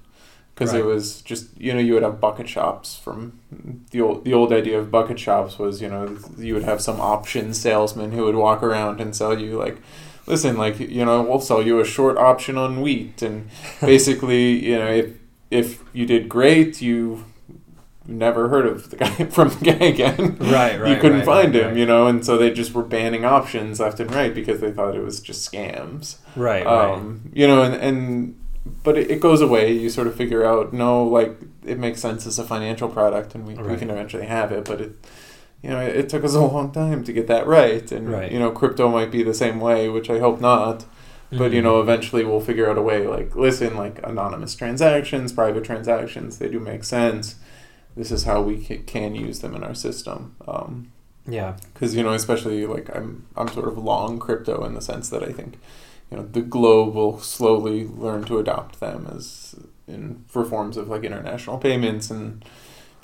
because 0.55 0.73
it 0.73 0.85
was 0.85 1.21
just 1.21 1.49
you 1.59 1.73
know 1.73 1.79
you 1.79 1.93
would 1.93 2.01
have 2.01 2.21
bucket 2.21 2.47
shops 2.47 2.95
from 2.95 3.37
the 3.91 3.99
old 3.99 4.23
the 4.23 4.33
old 4.33 4.53
idea 4.53 4.79
of 4.79 4.89
bucket 4.89 5.19
shops 5.19 5.59
was 5.59 5.81
you 5.81 5.89
know 5.89 6.17
you 6.37 6.53
would 6.53 6.63
have 6.63 6.81
some 6.81 6.99
option 7.01 7.53
salesman 7.53 8.13
who 8.13 8.23
would 8.23 8.35
walk 8.35 8.63
around 8.63 9.01
and 9.01 9.13
sell 9.13 9.37
you 9.37 9.57
like 9.57 9.77
listen 10.27 10.55
like 10.55 10.79
you 10.79 11.03
know 11.03 11.21
we'll 11.21 11.41
sell 11.41 11.61
you 11.61 11.79
a 11.79 11.85
short 11.85 12.17
option 12.17 12.57
on 12.57 12.81
wheat. 12.81 13.21
And 13.21 13.49
basically 13.81 14.65
you 14.65 14.79
know 14.79 14.87
if 14.87 15.17
if 15.51 15.83
you 15.93 16.05
did 16.05 16.29
great 16.29 16.81
you 16.81 17.25
never 18.07 18.49
heard 18.49 18.65
of 18.65 18.91
the 18.91 18.95
guy 19.03 19.25
from 19.25 19.49
the 19.49 19.73
guy 19.73 19.85
again. 19.85 20.37
Right, 20.39 20.79
right, 20.79 20.91
you 20.91 20.95
couldn't 20.97 21.19
right, 21.19 21.25
find 21.25 21.53
right, 21.53 21.63
him 21.63 21.69
right. 21.69 21.77
you 21.77 21.85
know? 21.85 22.07
And 22.07 22.25
so 22.25 22.37
they 22.37 22.51
just 22.51 22.73
were 22.73 22.83
banning 22.83 23.25
options 23.25 23.79
left 23.79 23.99
and 23.99 24.13
right 24.13 24.33
because 24.33 24.61
they 24.61 24.71
thought 24.71 24.95
it 24.95 25.03
was 25.03 25.19
just 25.19 25.51
scams. 25.51 26.17
Right, 26.35 26.65
right. 26.65 26.91
um, 26.91 27.31
you 27.33 27.47
know, 27.47 27.63
and, 27.63 27.73
and 27.73 28.44
but 28.83 28.97
it, 28.97 29.11
it 29.11 29.19
goes 29.19 29.41
away. 29.41 29.71
You 29.71 29.89
sort 29.89 30.07
of 30.07 30.15
figure 30.15 30.45
out, 30.45 30.73
no, 30.73 31.03
like 31.03 31.37
it 31.65 31.77
makes 31.79 32.01
sense 32.01 32.25
as 32.25 32.39
a 32.39 32.43
financial 32.43 32.89
product, 32.89 33.35
and 33.35 33.45
we, 33.45 33.53
we 33.55 33.77
can 33.77 33.89
eventually 33.89 34.25
have 34.25 34.51
it. 34.51 34.65
But 34.65 34.81
it, 34.81 34.91
you 35.63 35.69
know, 35.69 35.79
it, 35.81 36.09
took 36.09 36.23
us 36.23 36.33
a 36.35 36.41
long 36.45 36.71
time 36.71 37.03
to 37.03 37.13
get 37.13 37.27
that 37.27 37.47
right, 37.47 37.91
and 37.91 38.09
Right. 38.11 38.31
you 38.31 38.39
know, 38.39 38.51
crypto 38.51 38.89
might 38.89 39.11
be 39.11 39.23
the 39.23 39.33
same 39.33 39.59
way, 39.59 39.89
which 39.89 40.09
I 40.09 40.19
hope 40.19 40.39
not. 40.41 40.85
But 41.31 41.51
you 41.53 41.59
Mhm. 41.61 41.63
know, 41.63 41.81
eventually 41.81 42.23
we'll 42.23 42.39
figure 42.39 42.69
out 42.69 42.77
a 42.77 42.81
way. 42.83 43.07
Like, 43.07 43.35
listen, 43.35 43.75
like 43.75 43.99
anonymous 44.03 44.55
transactions, 44.55 45.33
private 45.33 45.63
transactions, 45.63 46.37
they 46.37 46.47
do 46.49 46.59
make 46.59 46.83
sense. 46.83 47.35
This 47.97 48.11
is 48.11 48.23
how 48.25 48.41
we 48.41 48.63
ca- 48.63 48.83
can 48.85 49.15
use 49.15 49.39
them 49.39 49.55
in 49.55 49.63
our 49.63 49.73
system. 49.73 50.35
Um, 50.47 50.91
Yeah. 51.27 51.55
because 51.73 51.95
you 51.95 52.03
know 52.03 52.13
especially 52.13 52.67
like 52.67 52.95
i'm 52.95 53.25
i'm 53.35 53.47
sort 53.47 53.67
of 53.67 53.79
long 53.79 54.19
crypto 54.19 54.63
in 54.63 54.75
the 54.75 54.81
sense 54.81 55.09
that 55.09 55.23
i 55.23 55.31
think 55.31 55.57
you 56.11 56.17
know 56.17 56.23
the 56.31 56.41
globe 56.41 56.93
will 56.95 57.19
slowly 57.19 57.85
learn 57.87 58.23
to 58.25 58.39
adopt 58.39 58.79
them 58.79 59.07
as 59.15 59.55
in 59.87 60.23
for 60.27 60.43
forms 60.45 60.77
of 60.77 60.87
like 60.87 61.03
international 61.03 61.57
payments 61.57 62.09
and 62.09 62.43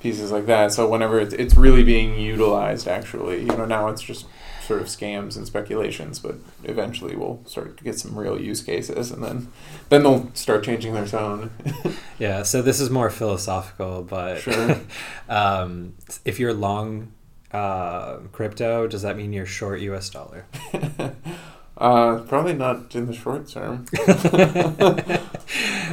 pieces 0.00 0.32
like 0.32 0.46
that 0.46 0.72
so 0.72 0.88
whenever 0.88 1.20
it's, 1.20 1.32
it's 1.34 1.54
really 1.56 1.84
being 1.84 2.18
utilized 2.18 2.88
actually 2.88 3.40
you 3.40 3.46
know 3.56 3.64
now 3.64 3.86
it's 3.88 4.02
just 4.02 4.26
sort 4.66 4.80
of 4.80 4.86
scams 4.88 5.36
and 5.36 5.46
speculations 5.46 6.18
but 6.18 6.34
eventually 6.64 7.14
we'll 7.14 7.40
start 7.46 7.76
to 7.76 7.84
get 7.84 7.98
some 7.98 8.16
real 8.18 8.40
use 8.40 8.62
cases 8.62 9.10
and 9.12 9.22
then 9.22 9.48
then 9.90 10.02
they'll 10.02 10.28
start 10.34 10.64
changing 10.64 10.92
their 10.94 11.06
tone 11.06 11.50
Yeah, 12.18 12.44
so 12.44 12.62
this 12.62 12.78
is 12.78 12.88
more 12.88 13.10
philosophical, 13.10 14.02
but 14.04 14.38
Sure. 14.38 14.76
um, 15.28 15.94
if 16.24 16.38
you're 16.38 16.52
long 16.54 17.10
uh, 17.50 18.18
crypto, 18.30 18.86
does 18.86 19.02
that 19.02 19.16
mean 19.16 19.32
you're 19.32 19.44
short 19.46 19.80
US 19.80 20.08
dollar? 20.08 20.46
uh 21.78 22.18
probably 22.28 22.52
not 22.52 22.94
in 22.94 23.06
the 23.06 23.14
short 23.14 23.48
term 23.48 23.86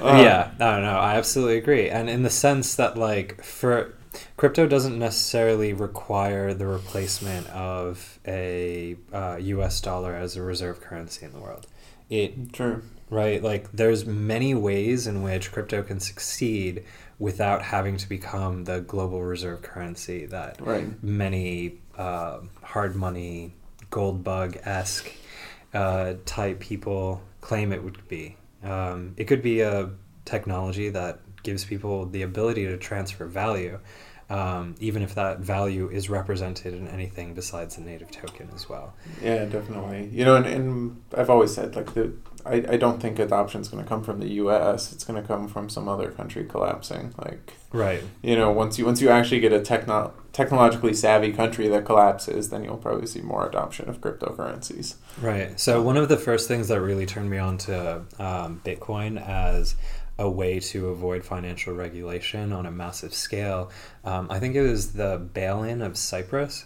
yeah, 0.04 0.52
I 0.60 0.72
don't 0.76 0.84
know. 0.84 0.98
I 0.98 1.16
absolutely 1.16 1.58
agree. 1.58 1.90
And 1.90 2.10
in 2.10 2.24
the 2.24 2.30
sense 2.30 2.76
that, 2.76 2.98
like, 2.98 3.44
for 3.44 3.96
crypto 4.38 4.68
doesn't 4.68 4.98
necessarily 4.98 5.74
require 5.74 6.54
the 6.54 6.66
replacement 6.66 7.48
of 7.50 8.20
a 8.26 8.96
uh, 9.14 9.38
US 9.40 9.80
dollar 9.82 10.16
as 10.16 10.36
a 10.36 10.42
reserve 10.42 10.82
currency 10.82 11.26
in 11.26 11.34
the 11.34 11.40
world. 11.40 11.68
It 12.10 12.54
true 12.54 12.82
right 13.12 13.42
like 13.44 13.72
there's 13.72 14.06
many 14.06 14.54
ways 14.54 15.08
in 15.08 15.24
which 15.24 15.52
crypto 15.52 15.82
can 15.82 16.00
succeed 16.00 16.84
without 17.18 17.62
having 17.62 17.98
to 17.98 18.08
become 18.08 18.64
the 18.66 18.82
global 18.82 19.22
reserve 19.22 19.62
currency 19.62 20.26
that 20.28 20.60
right 20.62 21.04
many 21.04 21.80
uh, 21.98 22.40
hard 22.64 22.96
money 22.96 23.54
gold 23.90 24.24
bug 24.24 24.58
esque 24.64 25.12
uh, 25.74 26.14
type 26.26 26.60
people 26.60 27.22
claim 27.42 27.72
it 27.72 27.84
would 27.84 28.08
be. 28.08 28.38
Um, 28.64 29.14
it 29.18 29.26
could 29.26 29.42
be 29.42 29.62
a 29.62 29.90
technology 30.26 30.90
that 30.90 31.20
gives 31.44 31.64
people 31.64 32.06
the 32.06 32.24
ability 32.24 32.66
to 32.66 32.78
transfer 32.78 33.26
value, 33.26 33.80
um, 34.30 34.76
even 34.80 35.02
if 35.02 35.16
that 35.16 35.40
value 35.40 35.90
is 35.90 36.10
represented 36.10 36.74
in 36.74 36.88
anything 36.88 37.34
besides 37.34 37.78
the 37.78 37.82
native 37.82 38.12
token 38.12 38.50
as 38.54 38.68
well. 38.68 38.94
Yeah, 39.24 39.46
definitely. 39.46 40.10
You 40.12 40.26
know, 40.26 40.36
and, 40.36 40.46
and 40.46 41.02
I've 41.16 41.30
always 41.30 41.54
said 41.54 41.76
like 41.76 41.94
the 41.94 42.12
I, 42.46 42.56
I 42.70 42.78
don't 42.78 43.02
think 43.02 43.20
adoption 43.20 43.62
is 43.62 43.68
going 43.68 43.84
to 43.84 43.88
come 43.88 44.04
from 44.04 44.20
the 44.20 44.30
U.S. 44.36 44.92
It's 44.94 45.04
going 45.04 45.22
to 45.22 45.28
come 45.28 45.48
from 45.48 45.70
some 45.70 45.88
other 45.88 46.12
country 46.12 46.46
collapsing. 46.46 47.14
Like 47.18 47.54
Right. 47.72 48.02
you 48.22 48.36
know, 48.36 48.52
once 48.52 48.80
you 48.80 48.86
once 48.86 49.02
you 49.02 49.10
actually 49.10 49.40
get 49.42 49.54
a 49.54 49.60
techno 49.62 50.14
technologically 50.34 50.94
savvy 50.94 51.32
country 51.34 51.68
that 51.68 51.86
collapses, 51.86 52.50
then 52.50 52.64
you'll 52.64 52.78
probably 52.78 53.08
see 53.08 53.22
more 53.22 53.48
adoption 53.48 53.90
of 53.90 54.00
cryptocurrencies. 54.02 54.96
Right. 55.22 55.60
So 55.60 55.82
one 55.82 55.98
of 55.98 56.08
the 56.10 56.18
first 56.18 56.48
things 56.48 56.68
that 56.70 56.82
really 56.82 57.06
turned 57.06 57.30
me 57.30 57.38
on 57.38 57.58
to 57.60 58.02
um, 58.20 58.62
Bitcoin 58.64 59.22
as 59.26 59.76
a 60.18 60.30
way 60.30 60.60
to 60.60 60.90
avoid 60.90 61.24
financial 61.24 61.74
regulation 61.74 62.52
on 62.52 62.66
a 62.66 62.72
massive 62.72 63.14
scale, 63.14 63.72
um, 64.04 64.28
I 64.30 64.40
think 64.40 64.56
it 64.56 64.62
was 64.62 64.94
the 64.94 65.18
bail-in 65.34 65.82
of 65.82 65.98
Cyprus. 65.98 66.66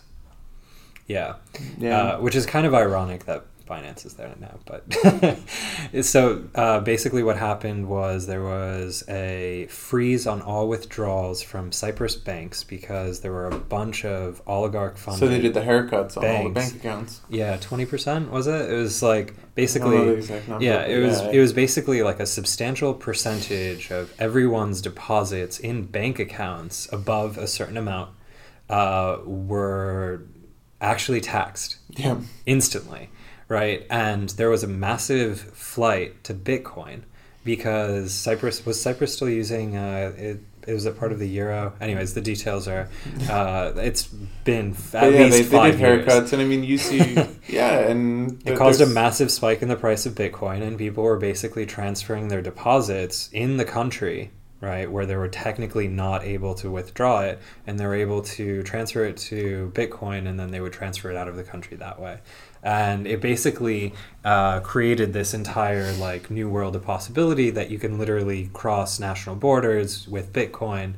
Yeah. 1.07 1.35
Yeah. 1.77 1.97
Uh, 2.01 2.19
which 2.19 2.35
is 2.35 2.45
kind 2.45 2.65
of 2.65 2.73
ironic 2.73 3.25
that 3.25 3.45
Binance 3.65 4.05
is 4.05 4.13
there 4.13 4.33
now, 4.39 4.59
but 4.65 4.83
so 6.03 6.43
uh, 6.55 6.79
basically, 6.81 7.23
what 7.23 7.37
happened 7.37 7.87
was 7.87 8.27
there 8.27 8.43
was 8.43 9.03
a 9.07 9.67
freeze 9.67 10.27
on 10.27 10.41
all 10.41 10.67
withdrawals 10.67 11.41
from 11.41 11.71
Cyprus 11.71 12.15
banks 12.15 12.63
because 12.63 13.21
there 13.21 13.31
were 13.31 13.47
a 13.47 13.57
bunch 13.57 14.05
of 14.05 14.41
oligarch 14.47 14.97
funds. 14.97 15.19
so 15.19 15.27
they 15.27 15.39
did 15.41 15.53
the 15.53 15.61
haircuts 15.61 16.17
on 16.17 16.25
all 16.25 16.43
the 16.45 16.49
bank 16.49 16.75
accounts. 16.75 17.21
Yeah, 17.29 17.57
twenty 17.57 17.85
percent 17.85 18.31
was 18.31 18.47
it? 18.47 18.69
It 18.69 18.75
was 18.75 19.01
like 19.01 19.21
I 19.21 19.25
don't 19.25 19.35
know 19.35 19.35
the 19.35 19.51
basically. 19.55 20.09
exact 20.09 20.47
number, 20.49 20.65
Yeah, 20.65 20.85
it 20.85 20.99
was 20.99 21.21
yeah. 21.21 21.31
it 21.31 21.39
was 21.39 21.53
basically 21.53 22.01
like 22.03 22.19
a 22.19 22.25
substantial 22.25 22.93
percentage 22.93 23.91
of 23.91 24.13
everyone's 24.19 24.81
deposits 24.81 25.59
in 25.59 25.85
bank 25.85 26.19
accounts 26.19 26.91
above 26.91 27.37
a 27.37 27.47
certain 27.47 27.77
amount 27.77 28.11
uh, 28.69 29.17
were 29.25 30.23
actually 30.81 31.21
taxed 31.21 31.77
yeah. 31.89 32.17
instantly, 32.45 33.09
right? 33.53 33.85
And 33.89 34.29
there 34.31 34.49
was 34.49 34.63
a 34.63 34.67
massive 34.67 35.39
flight 35.39 36.23
to 36.25 36.33
Bitcoin 36.33 37.03
because 37.45 38.13
Cyprus 38.13 38.65
was 38.65 38.81
Cyprus 38.81 39.15
still 39.15 39.29
using 39.29 39.77
uh, 39.77 40.13
it. 40.17 40.39
It 40.65 40.73
was 40.73 40.85
a 40.85 40.91
part 40.91 41.11
of 41.11 41.19
the 41.19 41.27
euro. 41.27 41.73
Anyways, 41.81 42.13
the 42.13 42.21
details 42.21 42.69
are. 42.69 42.87
Uh, 43.29 43.73
it's 43.75 44.05
been 44.05 44.71
f- 44.71 44.95
at 44.95 45.01
But 45.01 45.13
yeah, 45.13 45.19
least 45.25 45.37
they, 45.37 45.41
they 45.43 45.57
five 45.57 45.73
did 45.77 45.81
years. 45.81 46.05
haircuts, 46.07 46.31
and 46.33 46.41
I 46.41 46.45
mean, 46.45 46.63
you 46.63 46.77
see, 46.77 47.17
yeah, 47.49 47.79
and 47.79 48.41
It 48.47 48.57
caused 48.57 48.79
a 48.79 48.85
massive 48.85 49.29
spike 49.29 49.61
in 49.61 49.67
the 49.67 49.75
price 49.75 50.05
of 50.05 50.13
Bitcoin, 50.15 50.61
and 50.61 50.77
people 50.77 51.03
were 51.03 51.17
basically 51.17 51.65
transferring 51.65 52.29
their 52.29 52.41
deposits 52.41 53.29
in 53.33 53.57
the 53.57 53.65
country, 53.65 54.31
right, 54.61 54.89
where 54.89 55.05
they 55.05 55.17
were 55.17 55.27
technically 55.27 55.89
not 55.89 56.23
able 56.23 56.55
to 56.55 56.71
withdraw 56.71 57.19
it, 57.23 57.39
and 57.67 57.77
they 57.77 57.85
were 57.85 57.95
able 57.95 58.21
to 58.21 58.63
transfer 58.63 59.03
it 59.03 59.17
to 59.17 59.69
Bitcoin, 59.75 60.29
and 60.29 60.39
then 60.39 60.51
they 60.51 60.61
would 60.61 60.71
transfer 60.73 61.11
it 61.11 61.17
out 61.17 61.27
of 61.27 61.35
the 61.35 61.43
country 61.43 61.75
that 61.75 61.99
way. 61.99 62.19
And 62.63 63.05
it 63.05 63.19
basically 63.19 63.93
uh, 64.23 64.61
created 64.61 65.11
this 65.11 65.33
entire 65.33 65.91
like 65.93 66.31
new 66.31 66.49
world 66.49 66.75
of 66.75 66.83
possibility 66.85 67.49
that 67.49 67.69
you 67.69 67.77
can 67.77 67.97
literally 67.97 68.49
cross 68.53 68.99
national 68.99 69.35
borders 69.35 70.07
with 70.07 70.31
Bitcoin. 70.31 70.93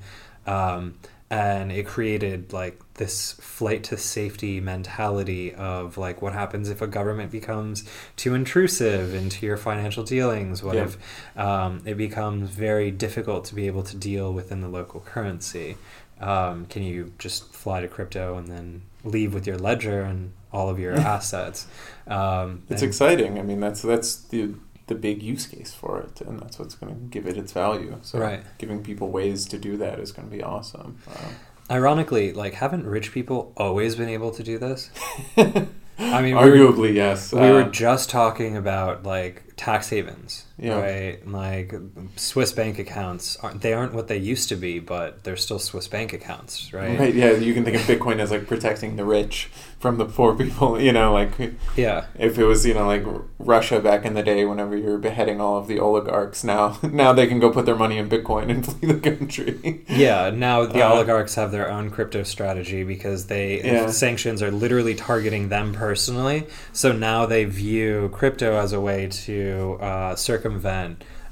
Um, 0.45 0.93
and 1.29 1.71
it 1.71 1.87
created 1.87 2.53
like 2.53 2.79
this 2.95 3.33
flight 3.33 3.83
to 3.85 3.97
safety 3.97 4.59
mentality 4.61 5.53
of 5.55 5.97
like 5.97 6.21
what 6.21 6.33
happens 6.33 6.69
if 6.69 6.81
a 6.81 6.87
government 6.87 7.31
becomes 7.31 7.83
too 8.15 8.35
intrusive 8.35 9.13
into 9.13 9.45
your 9.45 9.57
financial 9.57 10.03
dealings 10.03 10.61
what 10.61 10.75
Yeah. 10.75 10.83
if 10.83 11.37
um, 11.37 11.81
it 11.85 11.95
becomes 11.97 12.51
very 12.51 12.91
difficult 12.91 13.43
to 13.45 13.55
be 13.55 13.65
able 13.65 13.83
to 13.83 13.97
deal 13.97 14.31
within 14.31 14.61
the 14.61 14.67
local 14.69 14.99
currency 14.99 15.77
um, 16.21 16.67
can 16.67 16.83
you 16.83 17.11
just 17.17 17.51
fly 17.53 17.81
to 17.81 17.87
crypto 17.87 18.37
and 18.37 18.47
then 18.47 18.83
leave 19.05 19.33
with 19.33 19.45
your 19.47 19.57
ledger 19.57 20.01
and 20.01 20.33
all 20.51 20.69
of 20.69 20.79
your 20.79 20.93
assets 20.93 21.67
um, 22.07 22.63
It's 22.69 22.81
and- 22.81 22.89
exciting. 22.89 23.39
I 23.39 23.41
mean, 23.43 23.59
that's 23.59 23.81
that's 23.81 24.15
the 24.15 24.55
the 24.87 24.95
big 24.95 25.23
use 25.23 25.47
case 25.47 25.73
for 25.73 25.99
it, 26.01 26.21
and 26.21 26.39
that's 26.39 26.59
what's 26.59 26.75
going 26.75 26.93
to 26.93 26.99
give 27.09 27.25
it 27.25 27.37
its 27.37 27.51
value. 27.51 27.97
So, 28.03 28.19
Right. 28.19 28.43
giving 28.59 28.83
people 28.83 29.09
ways 29.09 29.45
to 29.47 29.57
do 29.57 29.77
that 29.77 29.97
is 29.99 30.11
going 30.11 30.29
to 30.29 30.35
be 30.35 30.43
awesome. 30.43 30.99
Uh, 31.09 31.29
ironically 31.71 32.31
like 32.31 32.53
haven't 32.53 32.85
rich 32.85 33.11
people 33.11 33.51
always 33.57 33.95
been 33.95 34.07
able 34.09 34.29
to 34.29 34.43
do 34.43 34.59
this 34.59 34.91
I 35.97 36.21
mean, 36.21 36.23
we 36.23 36.33
were- 36.35 36.41
arguably, 36.71 36.93
yes. 36.93 37.33
we 37.33 37.39
were 37.39 37.63
Uh, 37.63 37.69
just 37.69 38.09
talking 38.09 38.55
about 38.55 39.03
like 39.03 39.43
tax 39.57 39.89
havens 39.89 40.44
Yeah. 40.57 40.79
right 40.79 41.27
like 41.27 41.73
swiss 42.15 42.53
bank 42.53 42.79
accounts 42.79 43.35
aren't 43.43 43.61
they 43.61 43.73
aren't 43.73 43.93
what 43.93 44.07
they 44.07 44.15
used 44.17 44.47
to 44.49 44.55
be 44.55 44.79
but 44.79 45.23
they're 45.25 45.35
still 45.35 45.59
swiss 45.59 45.89
bank 45.89 46.13
accounts 46.13 46.71
right, 46.73 46.97
right. 46.97 47.13
Yeah, 47.13 47.31
you 47.31 47.53
can 47.53 47.65
think 47.65 47.75
of 47.75 47.81
Bitcoin 47.83 48.19
as 48.19 48.31
like 48.31 48.47
protecting 48.47 48.95
the 48.95 49.03
rich 49.03 49.49
from 49.79 49.97
the 49.97 50.05
poor 50.05 50.33
people. 50.33 50.79
You 50.85 50.93
know, 50.93 51.11
like 51.13 51.33
yeah 51.75 52.05
if 52.17 52.37
it 52.39 52.45
was 52.45 52.65
you 52.65 52.73
know 52.73 52.87
like 52.87 53.03
Russia 53.37 53.79
back 53.81 54.05
in 54.05 54.13
the 54.13 54.23
day, 54.23 54.45
whenever 54.45 54.77
you 54.77 54.85
were 54.85 54.97
beheading 54.97 55.41
all 55.41 55.57
of 55.57 55.67
the 55.67 55.77
oligarchs, 55.79 56.43
now 56.43 56.77
now 56.83 57.11
they 57.11 57.27
can 57.27 57.39
go 57.39 57.51
put 57.51 57.65
their 57.65 57.75
money 57.75 57.97
in 57.97 58.07
Bitcoin 58.09 58.49
and 58.49 58.65
flee 58.79 58.93
the 58.93 58.99
country. 59.11 59.83
yeah 59.89 60.29
now 60.29 60.65
the 60.65 60.81
Uh, 60.81 60.89
oligarchs 60.93 61.35
have 61.35 61.51
their 61.51 61.69
own 61.69 61.89
crypto 61.89 62.23
strategy 62.23 62.83
because 62.85 63.27
they 63.27 63.61
Yeah. 63.61 63.87
sanctions 63.87 64.41
are 64.41 64.51
literally 64.51 64.95
targeting 64.95 65.49
them 65.49 65.73
personally 65.73 66.47
so 66.71 66.91
now 66.93 67.25
they 67.25 67.43
view 67.43 68.09
crypto 68.13 68.57
as 68.57 68.71
a 68.71 68.79
way 68.79 69.07
to 69.25 69.77
uh, 69.81 70.15
circumvent 70.15 70.44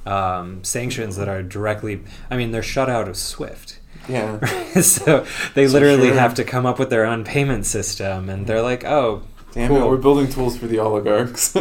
um, 0.05 0.63
sanctions 0.63 1.15
that 1.15 1.27
are 1.29 1.41
directly 1.43 2.01
i 2.29 2.35
mean 2.37 2.51
they're 2.51 2.63
shut 2.63 2.89
out 2.89 3.07
of 3.07 3.15
swift 3.15 3.79
Yeah. 4.09 4.43
so 4.81 5.25
they 5.55 5.67
literally 5.67 6.09
sure. 6.09 6.19
have 6.19 6.33
to 6.35 6.43
come 6.43 6.65
up 6.65 6.77
with 6.79 6.89
their 6.89 7.05
own 7.05 7.23
payment 7.23 7.65
system 7.65 8.29
and 8.29 8.45
they're 8.47 8.61
like 8.61 8.83
oh 8.83 9.23
Damn 9.53 9.67
cool. 9.69 9.83
it, 9.83 9.87
we're 9.87 9.97
building 9.97 10.27
tools 10.29 10.57
for 10.57 10.65
the 10.65 10.79
oligarchs. 10.79 11.51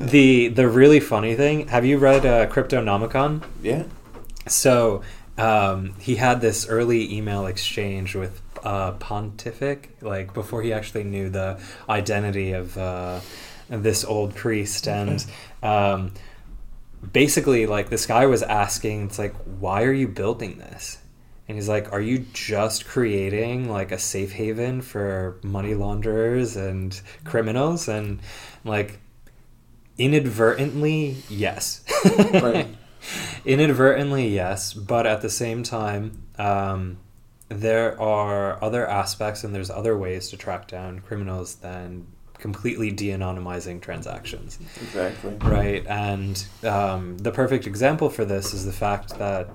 the 0.00 0.48
the 0.48 0.68
really 0.68 0.98
funny 1.00 1.34
thing 1.34 1.68
have 1.68 1.84
you 1.84 1.98
read 1.98 2.24
uh, 2.24 2.46
cryptonomicon 2.46 3.42
yeah. 3.62 3.84
so 4.46 5.02
um, 5.38 5.92
he 5.98 6.16
had 6.16 6.40
this 6.40 6.66
early 6.68 7.14
email 7.14 7.46
exchange 7.46 8.14
with 8.14 8.40
uh, 8.64 8.92
pontific 8.92 9.88
like 10.00 10.32
before 10.32 10.62
he 10.62 10.72
actually 10.72 11.04
knew 11.04 11.28
the 11.28 11.60
identity 11.88 12.52
of 12.52 12.76
uh, 12.78 13.20
this 13.68 14.04
old 14.04 14.34
priest 14.34 14.88
and 14.88 15.26
um, 15.66 16.12
basically 17.12 17.66
like 17.66 17.90
this 17.90 18.06
guy 18.06 18.26
was 18.26 18.42
asking 18.42 19.06
it's 19.06 19.18
like 19.18 19.34
why 19.60 19.82
are 19.82 19.92
you 19.92 20.08
building 20.08 20.58
this 20.58 20.98
and 21.48 21.56
he's 21.56 21.68
like 21.68 21.92
are 21.92 22.00
you 22.00 22.18
just 22.32 22.86
creating 22.86 23.70
like 23.70 23.92
a 23.92 23.98
safe 23.98 24.32
haven 24.32 24.80
for 24.80 25.38
money 25.42 25.74
launderers 25.74 26.56
and 26.56 27.00
criminals 27.24 27.88
and 27.88 28.20
like 28.64 28.98
inadvertently, 29.98 31.16
yes. 31.28 31.84
Right. 32.04 32.68
inadvertently, 33.44 34.28
yes, 34.28 34.74
but 34.74 35.06
at 35.06 35.22
the 35.22 35.30
same 35.30 35.62
time, 35.62 36.22
um, 36.38 36.98
there 37.48 38.00
are 38.00 38.62
other 38.62 38.88
aspects 38.88 39.44
and 39.44 39.54
there's 39.54 39.70
other 39.70 39.96
ways 39.96 40.30
to 40.30 40.36
track 40.36 40.66
down 40.68 41.00
criminals 41.00 41.56
than 41.56 42.06
completely 42.38 42.90
de-anonymizing 42.90 43.80
transactions 43.80 44.58
Exactly. 44.82 45.34
right 45.40 45.86
and 45.86 46.46
um, 46.64 47.16
the 47.18 47.30
perfect 47.32 47.66
example 47.66 48.10
for 48.10 48.24
this 48.24 48.52
is 48.54 48.64
the 48.64 48.72
fact 48.72 49.18
that 49.18 49.48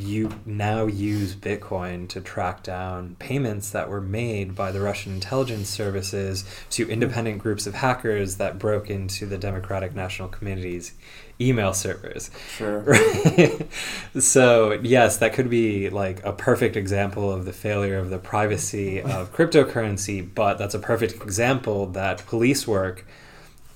you 0.00 0.30
now 0.44 0.86
use 0.86 1.34
bitcoin 1.34 2.08
to 2.08 2.20
track 2.20 2.62
down 2.62 3.16
payments 3.18 3.70
that 3.70 3.88
were 3.88 4.00
made 4.00 4.54
by 4.54 4.70
the 4.72 4.80
russian 4.80 5.14
intelligence 5.14 5.68
services 5.68 6.44
to 6.70 6.88
independent 6.88 7.38
groups 7.38 7.66
of 7.66 7.74
hackers 7.74 8.36
that 8.36 8.58
broke 8.58 8.90
into 8.90 9.26
the 9.26 9.38
democratic 9.38 9.94
national 9.94 10.28
committee's 10.28 10.92
email 11.40 11.72
servers 11.74 12.30
Sure. 12.56 12.80
Right. 12.80 13.66
so 14.18 14.72
yes, 14.82 15.18
that 15.18 15.32
could 15.34 15.50
be 15.50 15.90
like 15.90 16.24
a 16.24 16.32
perfect 16.32 16.76
example 16.76 17.30
of 17.30 17.44
the 17.44 17.52
failure 17.52 17.98
of 17.98 18.10
the 18.10 18.18
privacy 18.18 19.02
of 19.02 19.32
cryptocurrency, 19.34 20.26
but 20.34 20.56
that's 20.56 20.74
a 20.74 20.78
perfect 20.78 21.14
example 21.22 21.86
that 21.88 22.24
police 22.26 22.66
work, 22.66 23.04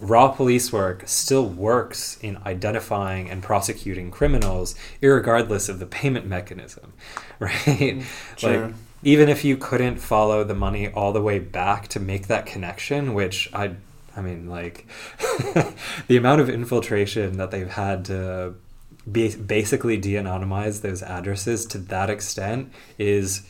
raw 0.01 0.29
police 0.29 0.73
work, 0.73 1.03
still 1.07 1.47
works 1.47 2.19
in 2.21 2.39
identifying 2.47 3.31
and 3.31 3.43
prosecuting 3.43 4.11
criminals, 4.11 4.75
irregardless 5.03 5.69
of 5.69 5.79
the 5.79 5.87
payment 5.87 6.27
mechanism, 6.27 6.93
right? 7.39 7.53
Mm, 7.55 8.05
sure. 8.37 8.67
Like 8.67 8.75
even 9.03 9.29
if 9.29 9.45
you 9.45 9.57
couldn't 9.57 9.97
follow 9.97 10.45
the 10.45 10.55
money 10.55 10.89
all 10.89 11.13
the 11.13 11.23
way 11.23 11.39
back 11.39 11.89
to 11.89 12.01
make 12.01 12.27
that 12.27 12.47
connection, 12.47 13.15
which 13.15 13.49
I 13.53 13.77
I 14.17 14.23
mean, 14.23 14.49
like 14.49 14.87
the 16.09 16.17
amount 16.17 16.41
of 16.41 16.49
infiltration 16.49 17.37
that 17.37 17.51
they've 17.51 17.71
had 17.71 18.05
to 18.07 18.55
be, 19.11 19.35
basically 19.37 19.97
de-anonymize 19.97 20.83
those 20.83 21.03
addresses 21.03 21.65
to 21.67 21.79
that 21.79 22.11
extent 22.11 22.73
is 22.99 23.49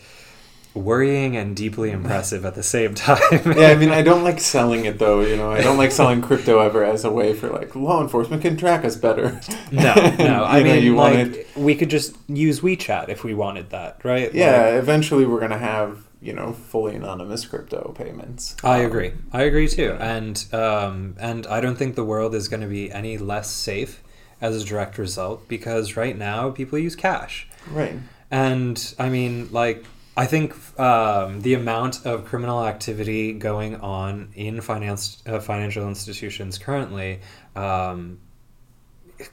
worrying 0.74 1.36
and 1.36 1.56
deeply 1.56 1.90
impressive 1.90 2.44
at 2.44 2.54
the 2.54 2.62
same 2.62 2.94
time. 2.94 3.18
yeah, 3.56 3.68
I 3.68 3.74
mean, 3.80 3.90
I 3.90 4.02
don't 4.02 4.22
like 4.24 4.40
selling 4.40 4.84
it 4.84 4.98
though. 4.98 5.20
You 5.20 5.36
know, 5.36 5.50
I 5.50 5.60
don't 5.62 5.76
like 5.78 5.90
selling 5.92 6.22
crypto 6.22 6.60
ever 6.60 6.84
as 6.84 7.04
a 7.04 7.10
way 7.10 7.34
for 7.34 7.48
like 7.48 7.74
law 7.74 8.00
enforcement 8.00 8.42
can 8.42 8.56
track 8.56 8.84
us 8.84 8.96
better. 8.96 9.40
no, 9.72 9.94
no. 10.18 10.44
I 10.44 10.58
You 10.58 10.64
know, 10.64 10.72
mean, 10.74 10.84
you 10.84 10.96
like 10.96 11.14
wanted- 11.16 11.46
we 11.56 11.74
could 11.74 11.90
just 11.90 12.16
use 12.28 12.60
WeChat 12.60 13.08
if 13.08 13.24
we 13.24 13.34
wanted 13.34 13.70
that, 13.70 14.04
right? 14.04 14.32
Yeah, 14.32 14.66
Like, 14.66 14.74
eventually 14.74 15.26
we're 15.26 15.40
gonna 15.40 15.58
have 15.58 16.06
you 16.22 16.32
know 16.34 16.52
fully 16.52 16.94
anonymous 16.94 17.46
crypto 17.46 17.94
payments. 17.96 18.54
I 18.62 18.78
agree. 18.78 19.12
I 19.32 19.42
agree 19.42 19.66
too. 19.68 19.96
And 19.98 20.44
um, 20.52 21.16
and 21.18 21.46
I 21.46 21.60
don't 21.60 21.76
think 21.76 21.94
the 21.96 22.04
world 22.04 22.34
is 22.34 22.46
going 22.48 22.60
to 22.60 22.66
be 22.68 22.92
any 22.92 23.16
less 23.18 23.50
safe 23.50 24.02
as 24.40 24.62
a 24.62 24.64
direct 24.64 24.98
result 24.98 25.48
because 25.48 25.96
right 25.96 26.16
now 26.16 26.50
people 26.50 26.78
use 26.78 26.94
cash. 26.94 27.48
Right. 27.70 27.94
And 28.30 28.94
I 28.98 29.08
mean, 29.08 29.48
like, 29.50 29.84
I 30.20 30.26
think 30.26 30.54
um, 30.78 31.40
the 31.40 31.54
amount 31.54 32.04
of 32.04 32.26
criminal 32.26 32.62
activity 32.72 33.32
going 33.32 33.76
on 33.76 34.28
in 34.34 34.60
finance 34.60 35.22
uh, 35.26 35.40
financial 35.40 35.88
institutions 35.88 36.58
currently 36.58 37.20
um, 37.56 38.18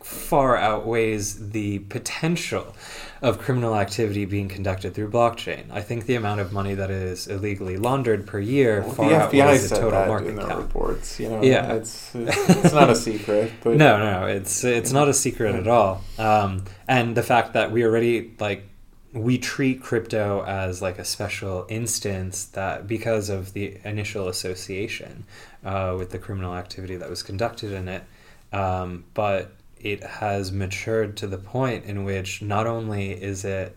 far 0.02 0.56
outweighs 0.56 1.50
the 1.52 1.80
potential 1.80 2.74
of 3.22 3.38
criminal 3.38 3.76
activity 3.76 4.24
being 4.24 4.48
conducted 4.48 4.94
through 4.94 5.10
blockchain. 5.12 5.64
I 5.72 5.82
think 5.82 6.06
the 6.06 6.16
amount 6.16 6.40
of 6.40 6.54
money 6.54 6.74
that 6.76 6.90
is 6.90 7.28
illegally 7.28 7.76
laundered 7.76 8.26
per 8.26 8.40
year 8.40 8.82
Well, 8.82 8.92
far 8.94 9.10
the 9.10 9.16
FBI 9.16 9.42
outweighs 9.42 9.70
the 9.70 9.76
total 9.76 9.92
that 9.92 10.08
market 10.08 10.30
in 10.30 10.36
their 10.38 10.48
cap. 10.48 10.58
reports. 10.58 11.20
You 11.20 11.30
know, 11.32 11.44
Yeah. 11.44 11.74
it's 11.74 12.16
it's 12.16 12.74
not 12.74 12.90
a 12.90 12.96
secret. 12.96 13.52
But 13.62 13.76
No, 13.76 13.98
no, 14.00 14.28
it's 14.28 14.64
it's 14.64 14.94
not 14.94 15.10
a 15.10 15.14
secret 15.14 15.54
at 15.56 15.68
all. 15.68 16.02
Um, 16.18 16.64
and 16.88 17.14
the 17.14 17.24
fact 17.24 17.54
that 17.54 17.72
we 17.74 17.84
already 17.84 18.36
like 18.40 18.64
we 19.14 19.38
treat 19.38 19.82
crypto 19.82 20.44
as 20.46 20.82
like 20.82 21.00
a 21.00 21.06
special 21.06 21.66
instance 21.70 22.46
that 22.46 22.88
because 22.88 23.30
of 23.30 23.54
the 23.54 23.78
initial 23.84 24.28
association 24.28 25.26
uh, 25.64 25.96
with 25.98 26.12
the 26.12 26.20
criminal 26.20 26.54
activity 26.54 26.96
that 26.98 27.10
was 27.10 27.24
conducted 27.24 27.72
in 27.72 27.88
it, 27.88 28.04
um, 28.52 29.06
but 29.14 29.52
it 29.80 30.04
has 30.04 30.52
matured 30.52 31.16
to 31.18 31.28
the 31.28 31.38
point 31.38 31.86
in 31.86 32.04
which 32.04 32.42
not 32.42 32.68
only 32.68 33.12
is 33.12 33.46
it 33.46 33.76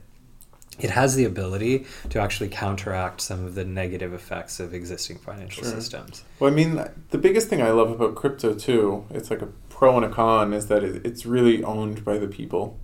it 0.79 0.91
has 0.91 1.15
the 1.15 1.25
ability 1.27 1.85
to 2.09 2.19
actually 2.19 2.49
counteract 2.49 3.21
some 3.21 3.45
of 3.45 3.55
the 3.55 3.65
negative 3.65 4.15
effects 4.15 4.61
of 4.61 4.73
existing 4.73 5.19
financial 5.19 5.63
Sure. 5.63 5.73
systems. 5.73 6.25
Well, 6.39 6.51
I 6.51 6.55
mean, 6.55 6.83
the 7.11 7.19
biggest 7.19 7.49
thing 7.49 7.61
I 7.61 7.71
love 7.71 7.91
about 7.91 8.15
crypto 8.15 8.55
too, 8.55 9.05
it's 9.11 9.31
like 9.31 9.43
a 9.43 9.49
pro 9.69 9.97
and 9.97 10.07
a 10.07 10.09
con, 10.09 10.55
is 10.55 10.69
that 10.69 10.83
it, 10.83 11.05
it's 11.05 11.27
really 11.27 11.63
owned 11.63 12.03
by 12.03 12.17
the 12.17 12.29
people 12.29 12.79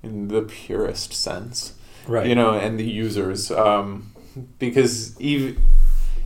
in 0.00 0.28
the 0.28 0.42
purest 0.42 1.12
sense. 1.12 1.74
Right. 2.06 2.26
You 2.26 2.34
know, 2.34 2.52
and 2.52 2.78
the 2.78 2.84
users. 2.84 3.50
Um, 3.50 4.12
because 4.58 5.20
even 5.20 5.60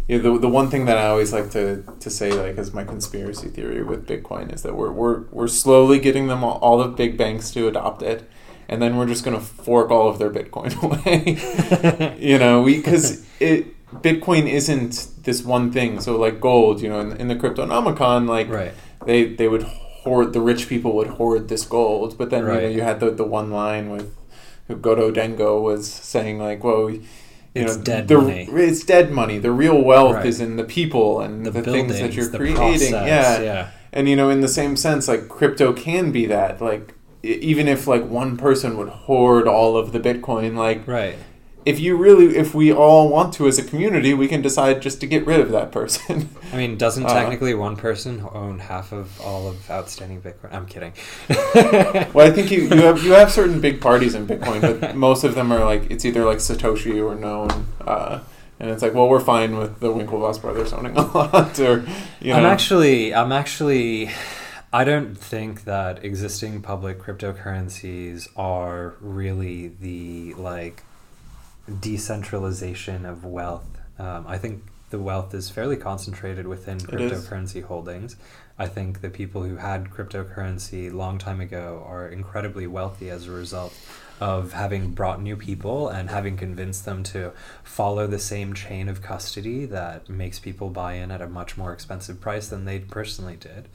you 0.08 0.20
know, 0.20 0.34
the, 0.34 0.40
the 0.40 0.48
one 0.48 0.68
thing 0.70 0.84
that 0.84 0.98
I 0.98 1.06
always 1.06 1.32
like 1.32 1.50
to, 1.52 1.82
to 2.00 2.10
say, 2.10 2.30
like, 2.32 2.58
as 2.58 2.74
my 2.74 2.84
conspiracy 2.84 3.48
theory 3.48 3.82
with 3.82 4.06
Bitcoin, 4.06 4.52
is 4.52 4.62
that 4.62 4.76
we're, 4.76 4.92
we're, 4.92 5.22
we're 5.30 5.48
slowly 5.48 5.98
getting 5.98 6.26
them 6.26 6.44
all, 6.44 6.58
all 6.58 6.76
the 6.76 6.88
big 6.88 7.16
banks 7.16 7.50
to 7.52 7.68
adopt 7.68 8.02
it, 8.02 8.28
and 8.68 8.82
then 8.82 8.96
we're 8.98 9.06
just 9.06 9.24
going 9.24 9.36
to 9.38 9.42
fork 9.42 9.90
all 9.90 10.08
of 10.08 10.18
their 10.18 10.30
Bitcoin 10.30 10.74
away. 10.82 12.16
you 12.20 12.38
know, 12.38 12.60
we 12.62 12.76
because 12.76 13.26
it 13.40 13.66
Bitcoin 14.02 14.46
isn't 14.48 15.08
this 15.22 15.42
one 15.42 15.70
thing. 15.72 16.00
So 16.00 16.16
like 16.16 16.40
gold, 16.40 16.80
you 16.80 16.88
know, 16.88 17.00
in, 17.00 17.12
in 17.16 17.28
the 17.28 17.36
Cryptonomicon, 17.36 18.28
like 18.28 18.48
Right. 18.48 18.72
they 19.06 19.24
they 19.24 19.48
would 19.48 19.62
hoard 19.62 20.32
the 20.32 20.40
rich 20.40 20.68
people 20.68 20.94
would 20.96 21.06
hoard 21.06 21.48
this 21.48 21.64
gold, 21.64 22.18
but 22.18 22.30
then 22.30 22.42
you 22.42 22.48
know 22.52 22.68
you 22.68 22.82
had 22.82 23.00
the 23.00 23.10
the 23.10 23.24
one 23.24 23.50
line 23.50 23.90
with 23.90 24.14
who 24.68 24.76
Goto 24.76 25.10
Dengo 25.12 25.60
was 25.62 25.90
saying 25.90 26.38
like, 26.38 26.62
well. 26.64 26.90
You 26.90 27.62
It's 27.62 27.76
know, 27.76 27.82
dead 27.84 28.08
the, 28.08 28.18
money. 28.18 28.48
It's 28.50 28.82
dead 28.84 29.12
money. 29.12 29.38
The 29.38 29.52
real 29.52 29.80
wealth 29.80 30.16
Right. 30.16 30.26
is 30.26 30.40
in 30.40 30.56
the 30.56 30.64
people 30.64 31.20
and 31.20 31.46
The, 31.46 31.52
the, 31.52 31.62
things 31.62 32.00
that 32.00 32.12
you're 32.14 32.28
creating. 32.28 32.56
process, 32.56 32.90
yeah. 32.90 33.40
yeah. 33.40 33.70
And 33.92 34.08
you 34.08 34.16
know, 34.16 34.28
in 34.28 34.40
the 34.40 34.48
same 34.48 34.74
sense, 34.76 35.06
like 35.06 35.28
crypto 35.28 35.72
can 35.72 36.10
be 36.10 36.26
that. 36.26 36.60
Like 36.60 36.94
even 37.22 37.68
if 37.68 37.86
like 37.86 38.04
one 38.08 38.36
person 38.36 38.76
would 38.76 38.88
hoard 38.88 39.46
all 39.46 39.76
of 39.76 39.92
the 39.92 40.00
Bitcoin, 40.00 40.56
like 40.56 40.84
Right. 40.88 41.16
If 41.66 41.80
you 41.80 41.96
really, 41.96 42.36
if 42.36 42.54
we 42.54 42.72
all 42.72 43.08
want 43.08 43.32
to 43.34 43.46
as 43.46 43.58
a 43.58 43.64
community, 43.64 44.12
we 44.12 44.28
can 44.28 44.42
decide 44.42 44.82
just 44.82 45.00
to 45.00 45.06
get 45.06 45.26
rid 45.26 45.40
of 45.40 45.50
that 45.52 45.72
person. 45.72 46.28
I 46.52 46.56
mean, 46.56 46.76
doesn't 46.76 47.06
Uh, 47.06 47.14
technically 47.14 47.54
one 47.54 47.76
person 47.76 48.26
own 48.32 48.58
half 48.58 48.92
of 48.92 49.18
all 49.20 49.48
of 49.48 49.70
outstanding 49.70 50.20
Bitcoin? 50.20 50.52
I'm 50.52 50.66
kidding. 50.66 50.92
well, 52.12 52.26
I 52.26 52.30
think 52.30 52.50
you, 52.50 52.62
you 52.62 52.82
have 52.82 53.02
you 53.02 53.12
have 53.12 53.32
certain 53.32 53.60
big 53.60 53.80
parties 53.80 54.14
in 54.14 54.26
Bitcoin, 54.26 54.60
but 54.60 54.94
most 55.08 55.24
of 55.24 55.34
them 55.34 55.52
are 55.52 55.64
like 55.64 55.90
it's 55.90 56.04
either 56.04 56.24
like 56.24 56.38
Satoshi 56.38 57.02
or 57.02 57.14
known. 57.14 57.66
Uh, 57.80 58.20
and 58.60 58.70
it's 58.70 58.82
like, 58.82 58.94
well, 58.94 59.08
we're 59.08 59.20
fine 59.20 59.56
with 59.56 59.80
the 59.80 59.88
Winklevoss 59.88 60.40
brothers 60.40 60.72
owning 60.72 60.96
a 60.96 61.02
lot, 61.02 61.58
or 61.58 61.84
you 62.20 62.32
know, 62.32 62.38
I'm 62.38 62.44
actually, 62.44 63.12
I'm 63.12 63.32
actually, 63.32 64.10
I 64.72 64.84
don't 64.84 65.16
think 65.16 65.64
that 65.64 66.04
existing 66.04 66.62
public 66.62 67.00
cryptocurrencies 67.00 68.28
are 68.36 68.94
really 69.00 69.68
the 69.68 70.34
like 70.34 70.84
decentralization 71.80 73.06
of 73.06 73.24
wealth. 73.24 73.66
Um, 73.98 74.24
I 74.26 74.38
think 74.38 74.62
the 74.90 74.98
wealth 74.98 75.34
is 75.34 75.50
fairly 75.50 75.76
concentrated 75.76 76.46
within 76.46 76.78
cryptocurrency 76.78 77.62
holdings. 77.62 78.16
I 78.58 78.66
think 78.66 79.00
the 79.00 79.10
people 79.10 79.42
who 79.42 79.56
had 79.56 79.90
cryptocurrency 79.90 80.92
long 80.92 81.18
time 81.18 81.40
ago 81.40 81.84
are 81.86 82.08
incredibly 82.08 82.66
wealthy 82.68 83.10
as 83.10 83.26
a 83.26 83.32
result 83.32 83.74
of 84.20 84.52
having 84.52 84.92
brought 84.92 85.20
new 85.20 85.36
people 85.36 85.88
and 85.88 86.08
having 86.08 86.36
convinced 86.36 86.84
them 86.84 87.02
to 87.02 87.32
follow 87.64 88.06
the 88.06 88.18
same 88.18 88.54
chain 88.54 88.88
of 88.88 89.02
custody 89.02 89.66
that 89.66 90.08
makes 90.08 90.38
people 90.38 90.70
buy 90.70 90.92
in 90.94 91.10
at 91.10 91.20
a 91.20 91.26
much 91.26 91.56
more 91.56 91.72
expensive 91.72 92.20
price 92.20 92.46
than 92.46 92.64
they 92.64 92.78
personally 92.78 93.36
did. 93.36 93.68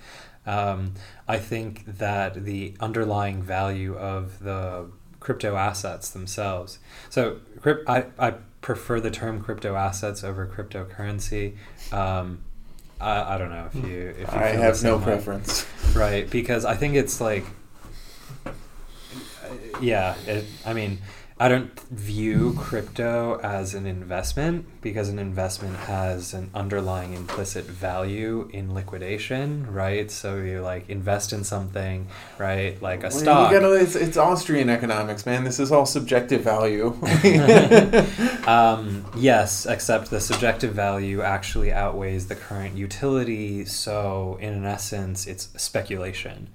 Um, 0.45 0.93
I 1.27 1.37
think 1.37 1.85
that 1.97 2.45
the 2.45 2.75
underlying 2.79 3.43
value 3.43 3.95
of 3.97 4.39
the 4.39 4.89
crypto 5.19 5.55
assets 5.55 6.09
themselves. 6.09 6.79
So, 7.09 7.39
I, 7.87 8.05
I 8.17 8.33
prefer 8.61 8.99
the 8.99 9.11
term 9.11 9.41
crypto 9.41 9.75
assets 9.75 10.23
over 10.23 10.45
cryptocurrency. 10.47 11.55
Um, 11.93 12.39
I, 12.99 13.35
I 13.35 13.37
don't 13.37 13.49
know 13.49 13.69
if 13.73 13.75
you. 13.75 14.15
If 14.17 14.31
you 14.31 14.39
I 14.39 14.47
have 14.47 14.83
no 14.83 14.97
way. 14.97 15.03
preference. 15.03 15.65
Right, 15.95 16.29
because 16.29 16.65
I 16.65 16.75
think 16.75 16.95
it's 16.95 17.21
like, 17.21 17.45
uh, 18.45 18.51
yeah, 19.81 20.15
it, 20.27 20.45
I 20.65 20.73
mean, 20.73 20.99
I 21.41 21.47
don't 21.47 21.79
view 21.89 22.53
crypto 22.57 23.39
as 23.41 23.73
an 23.73 23.85
investment 23.85 24.65
because 24.81 25.07
an 25.07 25.19
investment 25.19 25.77
has 25.77 26.33
an 26.33 26.51
underlying 26.53 27.13
implicit 27.13 27.63
value 27.63 28.49
in 28.51 28.73
liquidation, 28.73 29.71
right? 29.71 30.11
So 30.11 30.37
you 30.39 30.59
like 30.61 30.89
invest 30.89 31.31
in 31.31 31.45
something, 31.45 32.09
right? 32.37 32.81
Like 32.81 32.99
a 32.99 33.03
Well, 33.03 33.11
stock. 33.11 33.51
You 33.51 33.59
gotta, 33.59 33.73
it's, 33.75 33.95
it's 33.95 34.17
Austrian 34.17 34.69
economics, 34.69 35.25
man. 35.25 35.45
This 35.45 35.61
is 35.61 35.71
all 35.71 35.85
subjective 35.85 36.41
value. 36.41 36.97
Um, 38.49 39.05
yes, 39.15 39.67
except 39.67 40.09
the 40.09 40.19
subjective 40.19 40.73
value 40.73 41.21
actually 41.21 41.71
outweighs 41.71 42.27
the 42.27 42.35
current 42.35 42.75
utility. 42.75 43.63
So, 43.65 44.39
in 44.41 44.65
essence, 44.65 45.27
it's 45.27 45.49
speculation 45.61 46.49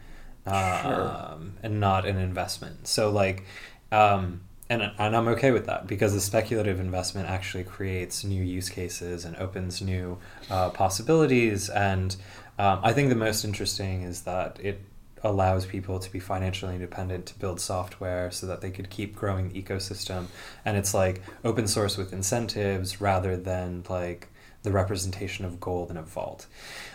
um, 0.45 1.55
and 1.63 1.79
not 1.79 2.05
an 2.05 2.17
investment. 2.17 2.89
So, 2.89 3.11
like, 3.11 3.45
um, 3.93 4.41
and, 4.75 4.93
and 4.99 5.17
I'm 5.17 5.29
okay 5.29 5.51
with 5.51 5.67
that 5.67 5.87
because 5.87 6.13
the 6.13 6.21
speculative 6.21 6.81
investment 6.81 7.29
actually 7.29 7.65
creates 7.65 8.25
new 8.25 8.43
use 8.43 8.69
cases 8.69 9.25
and 9.25 9.37
opens 9.37 9.81
new 9.81 10.19
uh, 10.51 10.71
possibilities. 10.71 11.69
And 11.69 12.17
um, 12.59 12.81
I 12.83 12.93
think 12.93 13.09
the 13.09 13.15
most 13.15 13.45
interesting 13.45 14.03
is 14.03 14.23
that 14.23 14.59
it 14.61 14.81
allows 15.23 15.65
people 15.65 15.99
to 15.99 16.13
be 16.13 16.21
financially 16.21 16.75
independent 16.75 17.27
to 17.27 17.39
build 17.39 17.59
software 17.59 18.31
so 18.31 18.47
that 18.47 18.61
they 18.61 18.71
could 18.71 18.91
keep 18.91 19.17
growing 19.17 19.49
the 19.49 19.63
ecosystem 19.63 20.27
and 20.67 20.77
it's 20.77 20.93
like 20.93 21.23
open 21.45 21.67
source 21.67 21.97
with 21.97 22.13
incentives 22.13 23.01
rather 23.01 23.35
than 23.35 23.83
like 23.89 24.29
the 24.65 24.71
representation 24.71 25.47
of 25.47 25.59
gold 25.59 25.91
in 25.91 25.97
a 25.97 26.03
vault 26.03 26.47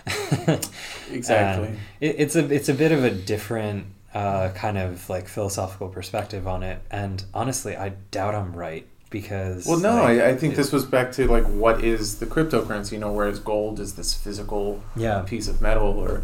Exactly. 1.12 1.76
It, 2.00 2.16
it's 2.20 2.36
a 2.36 2.46
it's 2.54 2.70
a 2.70 2.74
bit 2.74 2.92
of 2.92 3.04
a 3.04 3.10
different 3.10 3.88
uh, 4.20 4.50
kind 4.64 4.78
of 4.78 5.10
like 5.10 5.26
philosophical 5.28 5.88
perspective 5.98 6.44
on 6.56 6.62
it. 6.72 6.80
And 6.92 7.18
honestly 7.34 7.74
i 7.86 7.90
doubt 8.12 8.36
i'm 8.40 8.54
right 8.66 8.86
because 9.10 9.66
Well, 9.66 9.80
no, 9.80 9.96
like, 9.96 10.20
I, 10.20 10.30
I 10.30 10.36
think 10.38 10.54
it- 10.54 10.58
this 10.58 10.72
was 10.72 10.86
back 10.86 11.08
to 11.14 11.22
like 11.28 11.46
what 11.64 11.84
is 11.84 12.20
the 12.22 12.26
cryptocurrency, 12.34 12.92
you 12.94 13.00
know, 13.00 13.12
whereas 13.12 13.40
gold? 13.40 13.80
Is 13.80 13.92
this 13.96 14.14
physical 14.14 14.84
yeah. 14.96 15.24
piece 15.32 15.48
of 15.48 15.62
metal, 15.62 15.92
or 16.06 16.22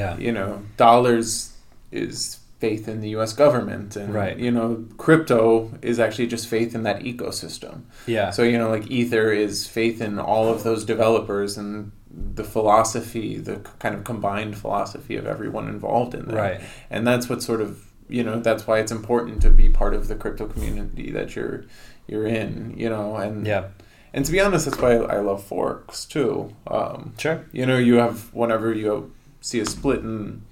yeah. 0.00 0.16
you 0.16 0.32
know, 0.32 0.62
dollars 0.78 1.52
is 1.90 2.38
faith 2.58 2.88
in 2.88 3.00
the 3.02 3.10
U.S. 3.10 3.32
government, 3.34 3.96
and 3.96 4.14
Right. 4.14 4.38
you 4.38 4.50
know, 4.50 4.68
crypto 4.96 5.70
is 5.82 5.98
actually 5.98 6.28
just 6.28 6.46
faith 6.48 6.74
in 6.74 6.84
that 6.84 7.00
ecosystem. 7.02 7.82
yeah. 8.06 8.30
So 8.30 8.42
you 8.44 8.56
know, 8.56 8.70
like 8.70 8.86
Ether 8.90 9.30
is 9.46 9.66
faith 9.66 10.00
in 10.00 10.18
all 10.18 10.48
of 10.48 10.62
those 10.62 10.84
developers. 10.86 11.58
And 11.58 11.92
the 12.14 12.44
philosophy, 12.44 13.38
the 13.38 13.56
kind 13.78 13.94
of 13.94 14.04
combined 14.04 14.56
philosophy 14.58 15.16
of 15.16 15.26
everyone 15.26 15.68
involved 15.68 16.14
in 16.14 16.26
that. 16.28 16.34
right. 16.36 16.60
And 16.90 17.06
that's 17.06 17.28
what 17.28 17.42
sort 17.42 17.60
of 17.60 17.90
you 18.08 18.22
know 18.22 18.40
that's 18.40 18.66
why 18.66 18.78
it's 18.78 18.92
important 18.92 19.40
to 19.42 19.50
be 19.50 19.68
part 19.68 19.94
of 19.94 20.08
the 20.08 20.14
crypto 20.14 20.46
community 20.46 21.10
that 21.10 21.34
you're 21.34 21.64
you're 22.06 22.26
in 22.26 22.74
you 22.76 22.88
know 22.90 23.16
and 23.16 23.46
yeah. 23.46 23.68
and 24.12 24.24
to 24.26 24.32
be 24.32 24.40
honest 24.40 24.66
that's 24.66 24.76
why 24.78 24.96
i 24.96 25.18
love 25.20 25.42
forks 25.42 26.04
too. 26.04 26.54
Um, 26.66 27.14
sure. 27.16 27.46
you 27.52 27.64
know 27.64 27.78
you 27.78 27.94
have 27.94 28.34
whenever 28.34 28.74
you 28.74 29.14
see 29.40 29.60
a 29.60 29.64
split 29.66 30.00
in 30.00 30.42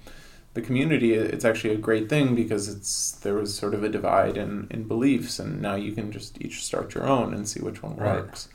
the 0.55 0.61
community 0.61 1.13
it's 1.13 1.45
actually 1.45 1.73
a 1.73 1.77
great 1.77 2.09
thing 2.09 2.33
because 2.35 2.67
it's 2.67 3.11
there 3.11 3.35
was 3.35 3.53
sort 3.53 3.73
of 3.75 3.83
a 3.83 3.89
divide 3.89 4.37
in, 4.37 4.67
in 4.71 4.87
beliefs 4.87 5.37
and 5.37 5.61
now 5.61 5.75
you 5.75 5.91
can 5.91 6.11
just 6.11 6.41
each 6.41 6.63
start 6.63 6.95
your 6.95 7.05
own 7.05 7.33
and 7.33 7.47
see 7.47 7.59
which 7.61 7.83
one 7.83 7.95
Right. 7.97 8.15
works 8.21 8.47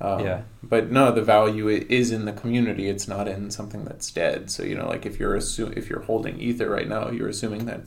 um, 0.00 0.20
Yeah. 0.20 0.42
but 0.62 0.90
no 0.90 1.12
the 1.12 1.22
value 1.22 1.68
is 1.68 2.10
in 2.10 2.24
the 2.24 2.32
community 2.32 2.88
it's 2.88 3.06
not 3.08 3.28
in 3.28 3.50
something 3.50 3.84
that's 3.84 4.10
dead 4.10 4.50
so 4.50 4.62
you 4.62 4.74
know 4.74 4.88
like 4.88 5.06
if 5.06 5.18
you're 5.20 5.36
assu- 5.36 5.76
if 5.76 5.88
you're 5.88 6.02
holding 6.02 6.38
ether 6.40 6.68
right 6.68 6.88
now 6.88 7.10
you're 7.10 7.28
assuming 7.28 7.66
that 7.66 7.80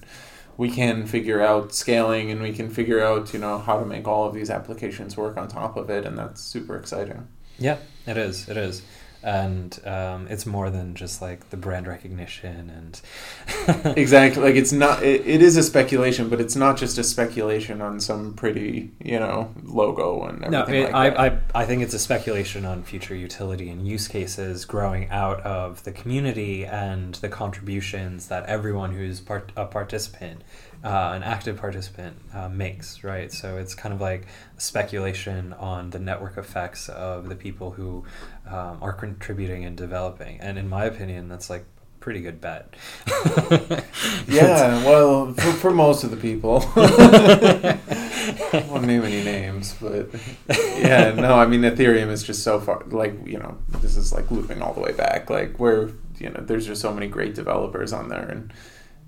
we 0.58 0.70
can 0.72 1.06
figure 1.06 1.42
out 1.42 1.74
scaling 1.76 2.32
and 2.32 2.42
we 2.42 2.52
can 2.54 2.70
figure 2.70 3.04
out 3.04 3.34
you 3.34 3.40
know 3.40 3.60
how 3.60 3.80
to 3.80 3.86
make 3.86 4.08
all 4.08 4.26
of 4.28 4.34
these 4.34 4.50
applications 4.50 5.16
work 5.18 5.38
on 5.38 5.48
top 5.48 5.78
of 5.78 5.90
it 5.90 6.06
and 6.06 6.18
that's 6.18 6.42
super 6.42 6.76
exciting 6.78 7.28
Yeah, 7.60 7.78
it 8.06 8.18
is. 8.18 8.48
It 8.50 8.58
is. 8.58 8.82
And 9.28 9.78
um, 9.86 10.28
it's 10.30 10.46
more 10.46 10.70
than 10.70 10.96
just 10.96 11.22
like 11.22 11.50
the 11.50 11.58
brand 11.58 11.86
recognition 11.86 12.70
and 12.70 13.96
exactly 13.98 14.42
like 14.42 14.56
it's 14.56 14.72
not 14.72 15.04
it, 15.04 15.28
it 15.28 15.42
is 15.42 15.58
a 15.58 15.64
speculation 15.64 16.30
but 16.30 16.40
it's 16.40 16.56
not 16.56 16.78
just 16.78 16.98
a 16.98 17.04
speculation 17.04 17.82
on 17.82 18.00
some 18.00 18.34
pretty 18.36 18.90
you 19.04 19.20
know 19.20 19.54
logo 19.64 20.24
and 20.24 20.50
no, 20.50 20.62
everything 20.62 20.84
it, 20.84 20.94
like. 20.94 21.20
I, 21.20 21.28
I 21.28 21.40
I 21.56 21.66
think 21.66 21.84
it's 21.84 21.94
a 21.94 22.00
speculation 22.00 22.64
on 22.64 22.84
future 22.84 23.16
utility 23.16 23.70
and 23.70 23.86
use 23.86 24.08
cases 24.08 24.64
growing 24.64 25.10
out 25.10 25.42
of 25.42 25.84
the 25.84 25.92
community 25.92 26.66
and 26.66 27.16
the 27.16 27.28
contributions 27.28 28.28
that 28.30 28.46
everyone 28.46 28.94
who's 28.94 29.20
part, 29.20 29.52
a 29.58 29.66
participant, 29.66 30.42
uh, 30.84 31.12
an 31.14 31.24
active 31.24 31.58
participant, 31.58 32.18
uh, 32.34 32.50
makes. 32.50 33.04
Right. 33.04 33.32
So 33.32 33.58
it's 33.58 33.76
kind 33.76 33.94
of 33.94 34.02
like 34.02 34.28
speculation 34.58 35.54
on 35.54 35.90
the 35.90 36.00
network 36.00 36.38
effects 36.38 36.90
of 36.90 37.30
the 37.30 37.36
people 37.36 37.72
who 37.72 38.06
um, 38.48 38.78
are 38.82 38.94
contributing 38.94 39.66
and 39.66 39.76
developing. 39.76 40.40
And 40.40 40.58
in 40.58 40.70
my 40.70 40.86
opinion, 40.86 41.30
that's 41.30 41.50
like 41.50 41.62
a 41.62 42.00
pretty 42.00 42.22
good 42.22 42.40
bet. 42.40 42.74
yeah 44.28 44.84
well 44.84 45.34
for, 45.34 45.52
for 45.54 45.72
most 45.72 46.04
of 46.04 46.12
the 46.12 46.18
people 46.18 46.64
I 46.76 48.66
won't 48.70 48.86
name 48.86 49.04
any 49.04 49.24
names 49.24 49.76
but 49.82 50.10
yeah 50.50 51.12
no 51.14 51.36
i 51.36 51.46
mean 51.46 51.62
ethereum 51.62 52.10
is 52.10 52.24
just 52.24 52.44
so 52.44 52.60
far 52.60 52.84
like 52.88 53.14
you 53.26 53.40
know 53.40 53.58
this 53.82 53.98
is 53.98 54.14
like 54.14 54.30
looping 54.32 54.62
all 54.62 54.74
the 54.74 54.80
way 54.80 54.92
back 54.92 55.30
like 55.30 55.60
where 55.60 55.90
you 56.20 56.30
know 56.30 56.42
there's 56.42 56.66
just 56.68 56.82
so 56.82 56.94
many 56.94 57.08
great 57.08 57.36
developers 57.36 57.94
on 57.94 58.10
there 58.10 58.28
and 58.28 58.54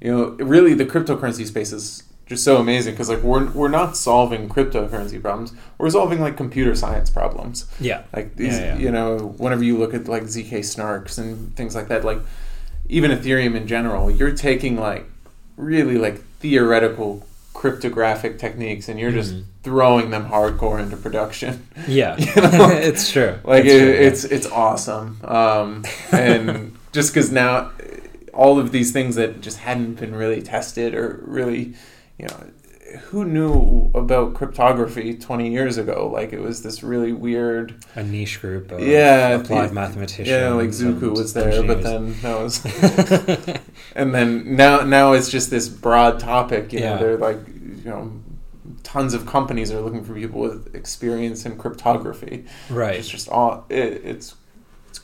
you 0.02 0.12
know 0.12 0.24
really 0.46 0.74
the 0.74 0.86
cryptocurrency 0.86 1.46
space 1.46 1.72
is 1.74 2.04
just 2.26 2.44
so 2.44 2.58
amazing 2.58 2.94
because 2.94 3.10
like 3.10 3.24
we're, 3.24 3.50
we're 3.52 3.68
not 3.68 3.98
solving 3.98 4.48
cryptocurrency 4.48 5.20
problems 5.22 5.52
we're 5.80 5.90
solving 5.90 6.20
like 6.22 6.38
computer 6.38 6.76
science 6.76 7.10
problems 7.10 7.66
yeah. 7.80 8.04
like 8.14 8.36
these 8.36 8.58
Yeah, 8.60 8.76
yeah. 8.76 8.78
you 8.78 8.92
know 8.92 9.18
whenever 9.38 9.64
you 9.64 9.78
look 9.78 9.94
at 9.96 10.08
like 10.08 10.24
zk 10.24 10.60
snarks 10.60 11.18
and 11.18 11.56
things 11.56 11.76
like 11.76 11.88
that 11.88 12.06
like 12.06 12.20
even 12.88 13.10
ethereum 13.12 13.56
in 13.56 13.66
general 13.68 14.12
you're 14.12 14.32
taking 14.36 14.78
like 14.78 15.06
really 15.58 15.98
like 15.98 16.22
theoretical 16.40 17.26
cryptographic 17.54 18.40
techniques 18.40 18.88
and 18.88 19.00
you're 19.00 19.12
just 19.12 19.34
Mhm. 19.34 19.44
throwing 19.64 20.10
them 20.12 20.30
hardcore 20.30 20.80
into 20.82 20.96
production 20.96 21.68
Yeah, 21.88 22.16
You 22.18 22.42
know? 22.42 22.70
it's 22.90 23.12
true. 23.12 23.38
like 23.44 23.66
It's 23.66 23.74
it, 23.74 23.80
true, 23.80 23.88
yeah. 23.94 24.08
it's 24.08 24.24
it's 24.26 24.48
awesome 24.48 25.20
um, 25.26 25.84
and 26.12 26.76
just 26.94 27.14
because 27.14 27.32
now 27.32 27.72
all 28.40 28.58
of 28.58 28.72
these 28.72 28.92
things 28.94 29.16
that 29.16 29.42
just 29.42 29.58
hadn't 29.60 29.96
been 29.96 30.16
really 30.16 30.42
tested 30.42 30.96
or 30.96 31.22
really 31.28 31.74
you 32.18 32.26
know 32.28 32.40
who 33.10 33.24
knew 33.26 33.92
about 33.94 34.34
cryptography 34.34 35.14
20 35.14 35.52
years 35.52 35.78
ago 35.78 36.10
like 36.12 36.32
it 36.34 36.40
was 36.40 36.64
this 36.64 36.82
really 36.82 37.12
weird 37.12 37.76
a 37.96 38.04
niche 38.04 38.40
group 38.42 38.72
of 38.72 38.80
Yeah, 38.80 39.28
applied 39.40 39.70
the- 39.70 39.74
mathematicians. 39.74 40.28
yeah 40.30 40.50
like 40.62 40.70
Zooko 40.70 41.16
was 41.16 41.34
there 41.34 41.62
but 41.64 41.84
then 41.84 42.16
that 42.22 42.40
was 42.40 42.66
and 43.96 44.16
then 44.16 44.56
now 44.56 44.82
now 44.82 45.12
it's 45.14 45.30
just 45.30 45.50
this 45.52 45.68
broad 45.70 46.20
topic 46.20 46.72
you 46.74 46.80
know 46.80 46.86
Yeah. 46.94 46.98
they're 46.98 47.18
like 47.18 47.40
you 47.84 47.90
know 47.92 48.12
tons 48.84 49.14
of 49.14 49.26
companies 49.26 49.72
are 49.72 49.82
looking 49.82 50.04
for 50.04 50.14
people 50.16 50.42
with 50.42 50.74
experience 50.74 51.46
in 51.46 51.58
cryptography 51.58 52.46
right. 52.70 52.96
it's 52.96 53.10
just 53.10 53.28
all 53.30 53.66
it, 53.70 54.02
it's 54.06 54.36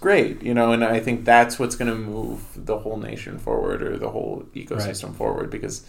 great 0.06 0.44
you 0.44 0.54
know 0.54 0.72
and 0.72 0.84
i 0.84 1.00
think 1.00 1.26
that's 1.26 1.58
what's 1.58 1.76
going 1.76 1.90
to 1.90 1.98
move 1.98 2.40
the 2.56 2.78
whole 2.78 2.98
nation 2.98 3.40
forward 3.40 3.82
or 3.82 3.98
the 3.98 4.10
whole 4.10 4.46
ecosystem 4.54 5.16
forward 5.16 5.50
because 5.50 5.84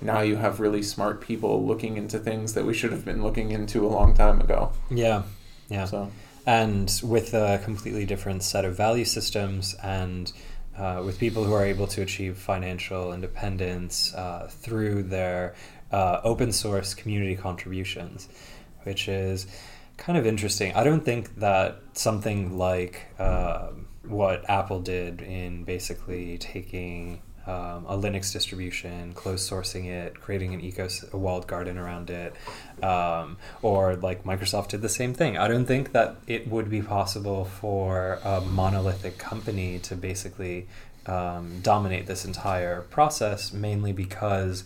now 0.00 0.20
you 0.20 0.36
have 0.36 0.60
really 0.60 0.82
smart 0.82 1.20
people 1.20 1.64
looking 1.64 1.96
into 1.96 2.18
things 2.18 2.54
that 2.54 2.64
we 2.64 2.74
should 2.74 2.92
have 2.92 3.04
been 3.04 3.22
looking 3.22 3.50
into 3.50 3.86
a 3.86 3.88
long 3.88 4.14
time 4.14 4.40
ago. 4.40 4.72
Yeah, 4.90 5.22
yeah. 5.68 5.84
so. 5.84 6.10
And 6.46 6.90
with 7.02 7.34
a 7.34 7.60
completely 7.64 8.06
different 8.06 8.42
set 8.42 8.64
of 8.64 8.76
value 8.76 9.04
systems 9.04 9.74
and 9.82 10.32
uh, 10.76 11.02
with 11.04 11.18
people 11.18 11.44
who 11.44 11.52
are 11.52 11.64
able 11.64 11.86
to 11.88 12.02
achieve 12.02 12.38
financial 12.38 13.12
independence 13.12 14.14
uh, 14.14 14.48
through 14.50 15.02
their 15.04 15.54
uh, 15.92 16.20
open 16.24 16.52
source 16.52 16.94
community 16.94 17.36
contributions, 17.36 18.28
which 18.84 19.08
is 19.08 19.46
kind 20.00 20.16
of 20.18 20.26
interesting. 20.26 20.74
I 20.74 20.82
don't 20.82 21.04
think 21.04 21.36
that 21.36 21.82
something 21.92 22.56
like 22.56 23.06
uh, 23.18 23.68
what 24.02 24.48
Apple 24.48 24.80
did 24.80 25.20
in 25.20 25.62
basically 25.64 26.38
taking 26.38 27.20
um, 27.46 27.84
a 27.86 27.96
Linux 27.96 28.32
distribution, 28.32 29.12
closed 29.12 29.48
sourcing 29.48 29.86
it, 29.86 30.18
creating 30.18 30.54
an 30.54 30.62
ecos- 30.62 31.12
a 31.12 31.16
walled 31.18 31.46
garden 31.46 31.76
around 31.76 32.08
it, 32.08 32.34
um, 32.82 33.36
or 33.60 33.94
like 33.96 34.24
Microsoft 34.24 34.68
did 34.68 34.80
the 34.80 34.88
same 34.88 35.12
thing. 35.12 35.36
I 35.36 35.48
don't 35.48 35.66
think 35.66 35.92
that 35.92 36.16
it 36.26 36.48
would 36.48 36.70
be 36.70 36.80
possible 36.80 37.44
for 37.44 38.20
a 38.24 38.40
monolithic 38.40 39.18
company 39.18 39.78
to 39.80 39.94
basically 39.94 40.66
um, 41.06 41.60
dominate 41.60 42.06
this 42.06 42.24
entire 42.24 42.82
process, 42.82 43.52
mainly 43.52 43.92
because 43.92 44.64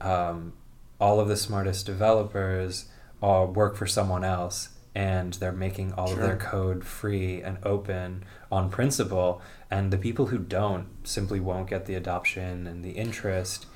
um, 0.00 0.52
all 1.00 1.18
of 1.18 1.26
the 1.26 1.36
smartest 1.36 1.86
developers 1.86 2.86
are, 3.20 3.46
work 3.46 3.74
for 3.76 3.88
someone 3.88 4.22
else 4.22 4.68
and 4.96 5.34
they're 5.34 5.52
making 5.52 5.92
all 5.92 6.10
of 6.10 6.18
their 6.18 6.36
code 6.38 6.82
free 6.82 7.42
and 7.42 7.58
open 7.64 8.24
on 8.50 8.70
principle 8.70 9.42
and 9.70 9.92
the 9.92 9.98
people 9.98 10.26
who 10.28 10.38
don't 10.38 10.86
simply 11.04 11.38
won't 11.38 11.68
get 11.68 11.84
the 11.84 11.94
adoption 11.94 12.66
and 12.66 12.82
the 12.82 12.92
interest 12.92 13.66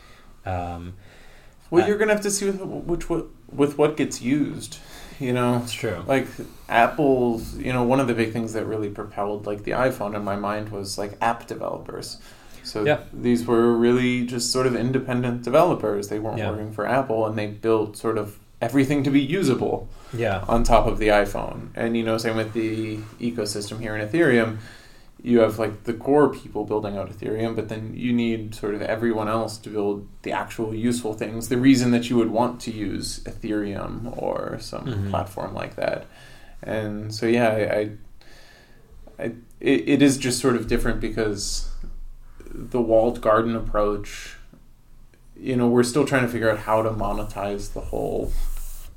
um, 0.47 0.95
Well, 1.71 1.85
Uh, 1.85 1.89
you're 1.89 1.99
gonna 1.99 2.15
have 2.15 2.23
to 2.23 2.31
see 2.31 2.47
with 2.47 2.61
which 2.63 3.11
what 3.11 3.27
with 3.53 3.77
what 3.77 3.97
gets 3.99 4.23
used. 4.23 4.79
You 5.21 5.33
know, 5.35 5.61
It's 5.63 5.73
true. 5.75 5.99
like 6.07 6.27
Apple's. 6.71 7.57
You 7.59 7.73
know, 7.75 7.83
one 7.85 8.01
of 8.01 8.07
the 8.09 8.15
big 8.15 8.33
things 8.33 8.55
that 8.55 8.65
really 8.65 8.89
propelled 8.89 9.47
like 9.47 9.65
the 9.65 9.73
iPhone 9.73 10.17
in 10.17 10.25
my 10.25 10.37
mind 10.37 10.71
was 10.71 10.97
like 10.97 11.13
app 11.21 11.47
developers. 11.47 12.17
So 12.63 12.85
Yeah. 12.85 13.01
these 13.13 13.45
were 13.47 13.77
really 13.77 14.25
just 14.25 14.51
sort 14.51 14.67
of 14.67 14.75
independent 14.75 15.43
developers. 15.43 16.09
They 16.09 16.19
weren't 16.19 16.39
Yeah. 16.39 16.51
working 16.51 16.73
for 16.73 16.87
Apple, 16.87 17.27
and 17.27 17.37
they 17.37 17.47
built 17.49 17.97
sort 17.99 18.17
of 18.17 18.39
everything 18.63 19.03
to 19.05 19.11
be 19.11 19.21
usable 19.21 19.89
Yeah. 20.13 20.45
on 20.49 20.65
top 20.65 20.87
of 20.87 20.99
the 20.99 21.09
iPhone. 21.09 21.69
And 21.75 21.97
you 21.97 22.03
know, 22.03 22.19
same 22.19 22.37
with 22.37 22.53
the 22.53 22.99
ecosystem 23.21 23.81
here 23.81 23.95
in 23.97 24.07
Ethereum. 24.07 24.59
You 25.23 25.41
have 25.41 25.59
like 25.59 25.85
the 25.85 25.93
core 25.93 26.31
people 26.31 26.65
building 26.65 26.97
out 26.97 27.11
Ethereum, 27.11 27.55
but 27.55 27.69
then 27.69 27.93
you 27.95 28.13
need 28.13 28.55
sort 28.55 28.75
of 28.75 28.81
everyone 28.83 29.29
else 29.29 29.59
to 29.59 29.69
build 29.69 30.09
the 30.23 30.33
actual 30.33 30.75
useful 30.75 31.13
things. 31.13 31.49
The 31.49 31.59
reason 31.59 31.91
that 31.91 32.09
you 32.09 32.17
would 32.17 32.31
want 32.31 32.61
to 32.63 32.71
use 32.71 33.21
Ethereum 33.25 34.17
or 34.21 34.59
some 34.61 34.87
Mhm. 34.87 35.11
platform 35.11 35.53
like 35.55 35.77
that. 35.77 36.07
And 36.63 37.15
so 37.15 37.27
yeah, 37.27 37.49
I, 37.49 37.61
I, 37.61 37.91
I 39.19 39.33
it, 39.61 39.89
it 39.89 40.03
is 40.03 40.17
just 40.17 40.41
sort 40.41 40.57
of 40.57 40.67
different 40.67 41.01
because 41.01 41.69
the 42.53 42.81
walled 42.81 43.21
garden 43.21 43.55
approach 43.55 44.37
you 45.43 45.57
know, 45.57 45.69
we're 45.69 45.83
still 45.83 46.05
trying 46.05 46.21
to 46.23 46.29
figure 46.29 46.51
out 46.51 46.59
how 46.59 46.83
to 46.83 46.91
monetize 46.91 47.73
the 47.73 47.81
whole 47.81 48.31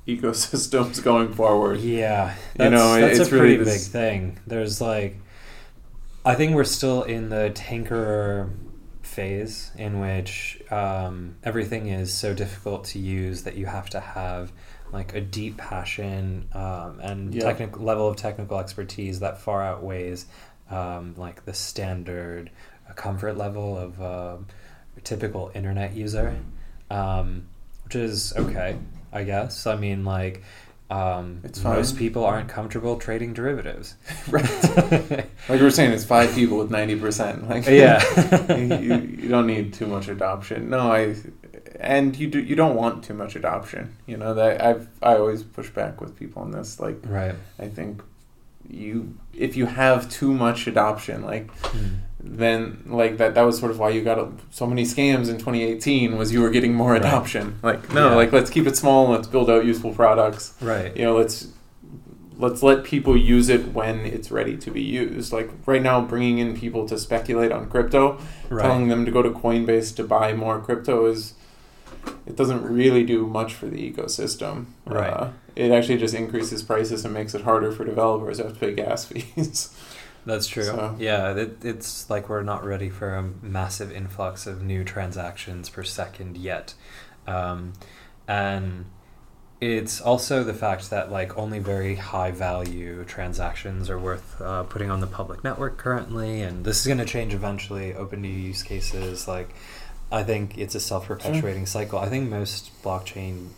ecosystems 0.08 1.02
going 1.10 1.34
forward. 1.34 1.80
Yeah, 1.80 2.36
You 2.60 2.70
know, 2.70 3.00
that's 3.00 3.20
it's 3.20 3.28
a 3.28 3.30
pretty 3.30 3.54
really 3.58 3.64
this- 3.64 3.86
big 3.88 3.92
thing. 3.92 4.40
There's 4.48 4.82
like, 4.82 5.18
I 6.26 6.36
think 6.36 6.56
we're 6.56 6.64
still 6.64 7.04
in 7.04 7.30
the 7.30 7.52
tinkerer 7.54 8.50
phase 9.02 9.72
in 9.78 10.00
which 10.00 10.60
um, 10.72 11.36
everything 11.44 11.88
is 11.88 12.14
so 12.14 12.34
difficult 12.34 12.86
to 12.86 13.00
use 13.00 13.44
that 13.44 13.56
you 13.56 13.66
have 13.66 13.90
to 13.92 14.00
have 14.00 14.52
like 14.92 15.14
a 15.16 15.22
deep 15.22 15.58
passion 15.58 16.48
um, 16.54 17.00
and 17.02 17.34
Yeah. 17.34 17.44
technical 17.44 17.84
level 17.84 18.08
of 18.08 18.16
technical 18.16 18.60
expertise 18.60 19.20
that 19.20 19.40
far 19.42 19.62
outweighs 19.64 20.26
um, 20.70 21.14
like 21.18 21.46
the 21.46 21.54
standard 21.54 22.50
uh, 22.90 22.94
comfort 22.94 23.38
level 23.38 23.78
of 23.78 24.02
um 24.02 24.48
a 24.96 25.02
typical 25.02 25.52
internet 25.56 25.94
user, 25.96 26.36
um, 26.92 27.48
which 27.84 27.96
is 27.96 28.32
okay, 28.38 28.78
I 29.14 29.24
guess. 29.24 29.66
I 29.68 29.76
mean, 29.76 30.04
like. 30.06 30.44
Um, 30.90 31.40
It's 31.44 31.64
most 31.64 31.98
people 31.98 32.24
aren't 32.24 32.50
comfortable 32.50 32.98
trading 32.98 33.34
derivatives. 33.34 33.96
Right. 34.30 34.46
Like 35.50 35.60
we 35.60 35.62
were 35.62 35.72
saying, 35.72 35.92
it's 35.92 36.04
five 36.04 36.36
people 36.36 36.58
with 36.58 36.70
ninety 36.70 36.96
percent. 36.96 37.50
Like 37.50 37.66
Yeah. 37.66 38.00
you, 38.58 38.96
you 39.22 39.30
don't 39.30 39.48
need 39.48 39.74
too 39.74 39.88
much 39.88 40.08
adoption. 40.08 40.70
No, 40.70 40.92
I 40.92 41.16
and 41.80 42.16
you 42.16 42.28
do 42.28 42.40
you 42.40 42.56
don't 42.56 42.76
want 42.76 43.04
too 43.04 43.14
much 43.16 43.36
adoption. 43.36 43.96
You 44.06 44.18
know 44.18 44.34
that 44.36 44.62
I've 44.64 44.88
I 45.02 45.16
always 45.16 45.42
push 45.42 45.70
back 45.70 46.00
with 46.00 46.16
people 46.20 46.44
on 46.44 46.52
this. 46.52 46.80
Like 46.80 47.00
right. 47.06 47.36
I 47.58 47.68
think 47.70 48.04
you 48.70 49.18
if 49.34 49.56
you 49.58 49.66
have 49.66 50.10
too 50.10 50.32
much 50.34 50.68
adoption, 50.68 51.24
like 51.24 51.48
Mm. 51.62 51.98
Then 52.26 52.82
like 52.86 53.18
that 53.18 53.36
that 53.36 53.42
was 53.42 53.60
sort 53.60 53.70
of 53.70 53.78
why 53.80 53.90
you 53.90 54.02
got 54.02 54.32
so 54.50 54.66
many 54.66 54.84
scams 54.84 55.30
in 55.30 55.38
2018 55.38 56.18
was 56.18 56.32
you 56.32 56.42
were 56.42 56.50
getting 56.50 56.74
more 56.74 56.92
Right. 56.94 57.02
adoption. 57.02 57.60
Like 57.62 57.94
no, 57.94 58.10
Yeah. 58.10 58.16
like 58.16 58.32
let's 58.32 58.50
keep 58.50 58.66
it 58.66 58.78
small. 58.78 59.10
Let's 59.10 59.28
build 59.28 59.50
out 59.50 59.66
useful 59.66 59.94
products. 59.94 60.54
Right. 60.62 60.96
you 60.96 61.04
know 61.04 61.16
let's 61.18 61.48
let's 62.38 62.64
let 62.64 62.84
people 62.84 63.16
use 63.16 63.50
it 63.50 63.74
when 63.74 64.00
it's 64.00 64.32
ready 64.32 64.58
to 64.58 64.72
be 64.72 64.82
used 64.82 65.32
like 65.32 65.52
right 65.68 65.82
now 65.84 66.02
bringing 66.02 66.40
in 66.40 66.58
people 66.58 66.88
to 66.88 66.98
speculate 66.98 67.52
on 67.52 67.70
crypto 67.70 68.18
telling 68.50 68.88
them 68.88 69.06
to 69.06 69.12
go 69.12 69.22
to 69.22 69.30
coinbase 69.30 69.96
to 69.96 70.04
buy 70.04 70.34
more 70.34 70.60
crypto 70.60 71.06
is 71.06 71.36
it 72.26 72.36
doesn't 72.36 72.64
really 72.64 73.04
do 73.04 73.28
much 73.28 73.54
for 73.54 73.68
the 73.68 73.78
ecosystem 73.92 74.66
Right. 74.86 75.10
uh, 75.14 75.30
it 75.56 75.72
actually 75.72 76.00
just 76.00 76.16
increases 76.16 76.64
prices 76.64 77.06
and 77.06 77.14
makes 77.14 77.36
it 77.36 77.42
harder 77.44 77.72
for 77.72 77.86
developers 77.86 78.38
to 78.38 78.46
have 78.46 78.54
to 78.54 78.60
pay 78.60 78.74
gas 78.74 79.06
fees 79.10 79.70
That's 80.26 80.48
true. 80.48 80.64
So- 80.64 80.96
Yeah, 81.00 81.34
it, 81.34 81.64
it's 81.66 82.10
like 82.10 82.30
we're 82.30 82.44
not 82.44 82.64
ready 82.64 82.90
for 82.90 83.16
a 83.16 83.24
massive 83.42 83.92
influx 83.92 84.48
of 84.48 84.62
new 84.64 84.84
transactions 84.84 85.70
per 85.70 85.84
second 85.84 86.38
yet. 86.38 86.74
Um, 87.28 87.74
and 88.28 88.86
it's 89.62 90.02
also 90.02 90.44
the 90.44 90.54
fact 90.54 90.90
that 90.90 91.12
like 91.12 91.38
only 91.38 91.60
very 91.60 91.96
high 91.96 92.32
value 92.32 93.04
transactions 93.06 93.90
are 93.90 94.00
worth 94.00 94.42
uh, 94.42 94.64
putting 94.64 94.90
on 94.92 95.00
the 95.00 95.08
public 95.08 95.44
network 95.44 95.78
currently, 95.78 96.42
and 96.42 96.66
this 96.66 96.82
is 96.82 96.88
going 96.88 96.98
to 97.00 97.06
change 97.06 97.34
eventually. 97.34 97.94
Open 97.94 98.22
new 98.22 98.28
use 98.28 98.64
cases, 98.64 99.28
like 99.28 99.54
I 100.12 100.24
think 100.24 100.58
it's 100.58 100.76
a 100.76 100.80
self 100.82 101.08
perpetuating 101.08 101.66
cycle. 101.66 102.00
I 102.00 102.10
think 102.10 102.30
most 102.30 102.72
blockchain 102.84 103.50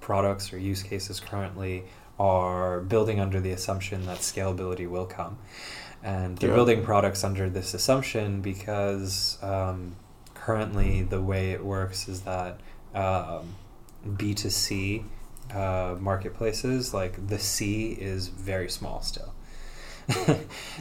products 0.00 0.52
or 0.52 0.58
use 0.58 0.82
cases 0.82 1.20
currently 1.20 1.84
are 2.20 2.80
building 2.80 3.20
under 3.20 3.40
the 3.40 3.50
assumption 3.50 4.06
that 4.06 4.18
scalability 4.18 4.88
will 4.88 5.06
come. 5.06 5.38
And 6.02 6.38
they're 6.38 6.50
Yeah. 6.50 6.54
building 6.56 6.84
products 6.84 7.24
under 7.24 7.50
this 7.50 7.74
assumption 7.74 8.40
because 8.40 9.38
um, 9.42 9.96
currently 10.34 11.02
the 11.02 11.20
way 11.20 11.50
it 11.50 11.64
works 11.64 12.08
is 12.08 12.22
that 12.22 12.60
um, 12.94 13.54
B2C 14.06 15.04
uh, 15.54 15.96
marketplaces, 15.98 16.94
like 16.94 17.26
the 17.28 17.38
C 17.38 17.92
is 17.92 18.28
very 18.28 18.68
small 18.68 19.00
still. 19.02 19.32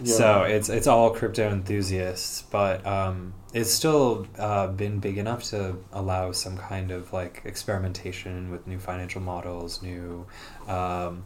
So 0.05 0.43
it's 0.43 0.69
it's 0.69 0.87
all 0.87 1.09
crypto 1.09 1.49
enthusiasts, 1.49 2.43
but 2.49 2.85
um, 2.87 3.33
it's 3.53 3.71
still 3.71 4.25
uh, 4.37 4.67
been 4.67 4.99
big 4.99 5.17
enough 5.17 5.43
to 5.45 5.77
allow 5.91 6.31
some 6.31 6.55
kind 6.57 6.91
of 6.91 7.11
like 7.11 7.41
experimentation 7.43 8.51
with 8.51 8.67
new 8.67 8.79
financial 8.79 9.19
models, 9.21 9.81
new 9.81 10.25
um, 10.67 11.25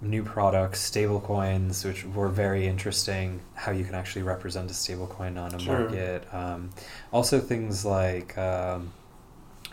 new 0.00 0.22
products, 0.22 0.80
stable 0.80 1.20
coins, 1.20 1.84
which 1.84 2.04
were 2.04 2.28
very 2.28 2.66
interesting. 2.66 3.40
How 3.54 3.72
you 3.72 3.84
can 3.84 3.94
actually 3.94 4.22
represent 4.22 4.70
a 4.70 4.74
stable 4.74 5.06
coin 5.06 5.38
on 5.38 5.54
a 5.54 5.58
Sure. 5.58 5.80
market. 5.80 6.32
Um, 6.34 6.70
also, 7.12 7.40
things 7.40 7.84
like 7.84 8.36
um, 8.36 8.92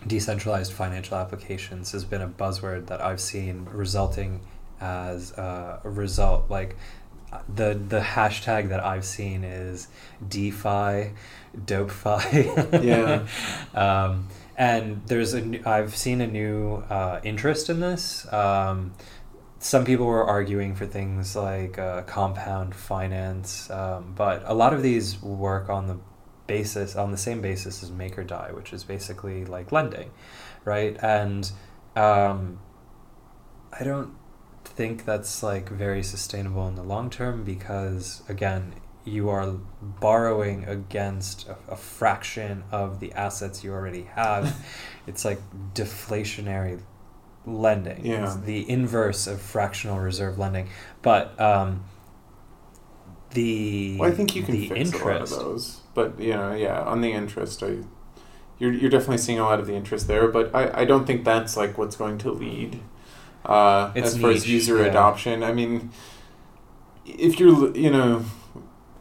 decentralized 0.08 0.72
financial 0.74 1.18
applications 1.18 1.92
has 1.92 2.06
been 2.06 2.22
a 2.22 2.28
buzzword 2.28 2.88
that 2.88 3.02
I've 3.02 3.22
seen 3.22 3.68
resulting 3.72 4.42
as 4.80 5.34
uh, 5.34 5.80
a 5.84 5.90
result 5.90 6.50
like 6.50 6.76
the 7.54 7.74
the 7.74 8.00
hashtag 8.00 8.70
that 8.70 8.84
I've 8.84 9.06
seen 9.06 9.44
is 9.44 9.88
DeFi, 10.28 11.12
DopeFi. 11.66 12.52
Yeah. 12.86 13.26
um, 13.74 14.28
and 14.56 15.02
there's 15.08 15.34
a 15.34 15.42
new, 15.42 15.62
I've 15.66 15.96
seen 15.96 16.22
a 16.22 16.28
new 16.28 16.76
uh, 16.90 17.20
interest 17.24 17.70
in 17.70 17.80
this. 17.80 18.32
Um, 18.32 18.94
some 19.64 19.86
people 19.86 20.06
were 20.06 20.26
arguing 20.26 20.76
for 20.76 20.86
things 20.86 21.38
like 21.38 21.80
uh, 21.80 22.02
compound 22.02 22.76
finance, 22.76 23.70
um, 23.70 24.14
but 24.14 24.44
a 24.46 24.54
lot 24.54 24.74
of 24.74 24.84
these 24.84 25.22
work 25.22 25.70
on 25.70 25.88
the 25.88 25.98
basis 26.48 26.98
on 26.98 27.12
the 27.12 27.18
same 27.18 27.42
basis 27.42 27.82
as 27.82 27.90
Dai 27.90 28.52
which 28.52 28.74
is 28.74 28.84
basically 28.84 29.46
like 29.46 29.72
lending, 29.72 30.12
right? 30.66 30.98
And 31.02 31.50
um, 31.96 32.60
I 33.72 33.86
don't 33.86 34.14
think 34.66 35.06
that's 35.06 35.42
like 35.42 35.70
very 35.70 36.04
sustainable 36.04 36.68
in 36.68 36.76
the 36.76 36.84
long 36.84 37.10
term 37.10 37.46
because 37.46 38.22
again 38.28 38.74
you 39.06 39.30
are 39.30 39.58
borrowing 39.82 40.66
against 40.66 41.48
a, 41.48 41.56
a 41.70 41.76
fraction 41.78 42.64
of 42.72 43.00
the 43.00 43.14
assets 43.14 43.64
you 43.64 43.72
already 43.72 44.04
have 44.04 44.66
it's 45.08 45.26
like 45.26 45.40
deflationary 45.74 46.82
lending 47.46 48.06
Yeah. 48.06 48.26
it's 48.26 48.36
the 48.38 48.70
inverse 48.70 49.28
of 49.28 49.42
fractional 49.42 50.00
reserve 50.00 50.38
lending 50.38 50.70
but 51.02 51.40
um 51.40 51.84
the 53.32 53.98
well, 54.00 54.10
i 54.10 54.14
think 54.14 54.36
you 54.36 54.44
can 54.44 54.54
the 54.56 54.70
fix 54.70 54.92
a 54.94 54.98
lot 54.98 55.02
of 55.02 55.08
interest 55.08 55.40
those 55.40 55.82
but 55.94 56.20
you 56.20 56.34
know 56.34 56.54
yeah 56.54 56.82
on 56.82 57.02
the 57.02 57.12
interest 57.12 57.62
i 57.64 57.78
you're, 58.60 58.72
you're 58.72 58.90
definitely 58.90 59.18
seeing 59.18 59.40
a 59.40 59.44
lot 59.44 59.60
of 59.60 59.68
the 59.68 59.74
interest 59.74 60.08
there 60.08 60.28
but 60.28 60.54
i, 60.56 60.82
I 60.82 60.86
don't 60.86 61.06
think 61.06 61.26
that's 61.26 61.58
like 61.58 61.78
what's 61.78 61.96
going 61.96 62.18
to 62.20 62.32
lead 62.32 62.80
uh, 63.46 63.92
as 63.96 64.18
far 64.18 64.32
as 64.32 64.48
user 64.48 64.78
yeah. 64.78 64.86
adoption. 64.86 65.44
I 65.44 65.52
mean, 65.54 65.92
if 67.06 67.40
you're, 67.40 67.76
you 67.76 67.92
know, 67.92 68.24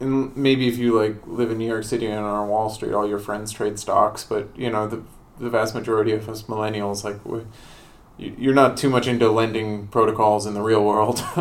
and 0.00 0.36
maybe 0.36 0.68
if 0.68 0.78
you 0.78 0.98
like 0.98 1.24
live 1.26 1.50
in 1.50 1.58
New 1.58 1.68
York 1.68 1.84
City 1.84 2.06
and 2.06 2.24
on 2.24 2.48
Wall 2.48 2.68
Street, 2.68 2.92
all 2.92 3.08
your 3.08 3.18
friends 3.18 3.52
trade 3.52 3.78
stocks, 3.78 4.24
but 4.24 4.48
you 4.56 4.70
know 4.70 4.88
the 4.88 5.02
the 5.38 5.48
vast 5.48 5.74
majority 5.74 6.12
of 6.12 6.28
us 6.28 6.42
millennials 6.44 7.04
like 7.04 7.24
we, 7.24 7.42
you're 8.18 8.54
not 8.54 8.76
too 8.76 8.88
much 8.88 9.06
into 9.06 9.30
lending 9.30 9.88
protocols 9.88 10.46
in 10.46 10.54
the 10.54 10.62
real 10.62 10.84
world, 10.84 11.18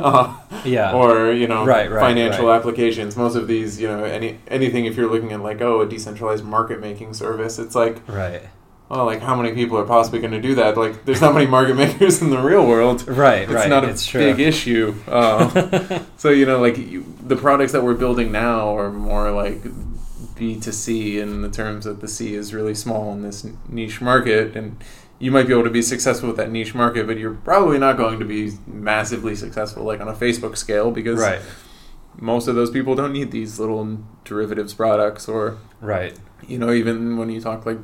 yeah 0.65 0.93
or 0.93 1.31
you 1.31 1.47
know 1.47 1.65
Right, 1.65 1.91
right, 1.91 1.99
financial 1.99 2.47
right. 2.47 2.55
applications. 2.57 3.15
Most 3.15 3.35
of 3.35 3.47
these, 3.47 3.79
you 3.79 3.87
know, 3.87 4.03
any 4.03 4.39
anything 4.47 4.85
if 4.85 4.95
you're 4.95 5.09
looking 5.11 5.31
at 5.33 5.41
like 5.41 5.61
oh 5.61 5.81
a 5.81 5.85
decentralized 5.87 6.43
market 6.43 6.79
making 6.79 7.13
service, 7.13 7.59
it's 7.59 7.75
like 7.75 8.07
right 8.07 8.41
well 8.89 9.05
like 9.05 9.21
how 9.21 9.35
many 9.35 9.53
people 9.53 9.77
are 9.77 9.85
possibly 9.85 10.19
going 10.19 10.33
to 10.33 10.41
do 10.41 10.55
that? 10.55 10.75
Like 10.77 11.05
there's 11.05 11.21
not 11.21 11.33
many 11.33 11.45
market 11.47 11.75
makers 11.83 12.21
in 12.21 12.29
the 12.29 12.39
real 12.39 12.65
world 12.65 13.07
right 13.07 13.43
it's 13.43 13.51
right 13.51 13.69
not 13.69 13.83
a 13.83 13.89
it's 13.89 14.05
true 14.05 14.21
big 14.21 14.39
issue. 14.39 14.95
Uh, 15.07 16.03
so 16.17 16.29
you 16.29 16.45
know, 16.45 16.59
like 16.59 16.77
you, 16.77 17.05
the 17.21 17.35
products 17.35 17.73
that 17.73 17.83
we're 17.83 17.93
building 17.93 18.31
now 18.31 18.75
are 18.75 18.91
more 18.91 19.31
like 19.31 19.61
B 20.35 20.59
to 20.61 20.71
C 20.71 21.19
in 21.19 21.41
the 21.43 21.49
terms 21.49 21.85
that 21.85 22.01
the 22.01 22.07
C 22.07 22.33
is 22.33 22.53
really 22.53 22.73
small 22.73 23.11
in 23.13 23.21
this 23.21 23.45
niche 23.69 24.01
market, 24.01 24.55
and 24.55 24.77
you 25.21 25.29
might 25.31 25.45
be 25.47 25.53
able 25.53 25.63
to 25.63 25.69
be 25.69 25.81
successful 25.83 26.27
with 26.29 26.37
that 26.37 26.51
niche 26.51 26.73
market, 26.73 27.05
but 27.05 27.17
you're 27.17 27.35
probably 27.35 27.77
not 27.77 27.95
going 27.95 28.17
to 28.19 28.25
be 28.25 28.51
massively 28.65 29.35
successful 29.35 29.83
like 29.83 30.01
on 30.01 30.07
a 30.07 30.13
Facebook 30.13 30.57
scale 30.57 30.89
because 30.91 31.19
Right. 31.19 31.39
most 32.19 32.47
of 32.47 32.55
those 32.55 32.71
people 32.71 32.95
don't 32.95 33.13
need 33.13 33.31
these 33.31 33.59
little 33.59 33.99
derivatives 34.25 34.73
products 34.73 35.27
or 35.29 35.57
Right. 35.79 36.17
you 36.47 36.57
know 36.57 36.71
even 36.71 37.17
when 37.17 37.29
you 37.29 37.39
talk 37.39 37.65
like 37.65 37.77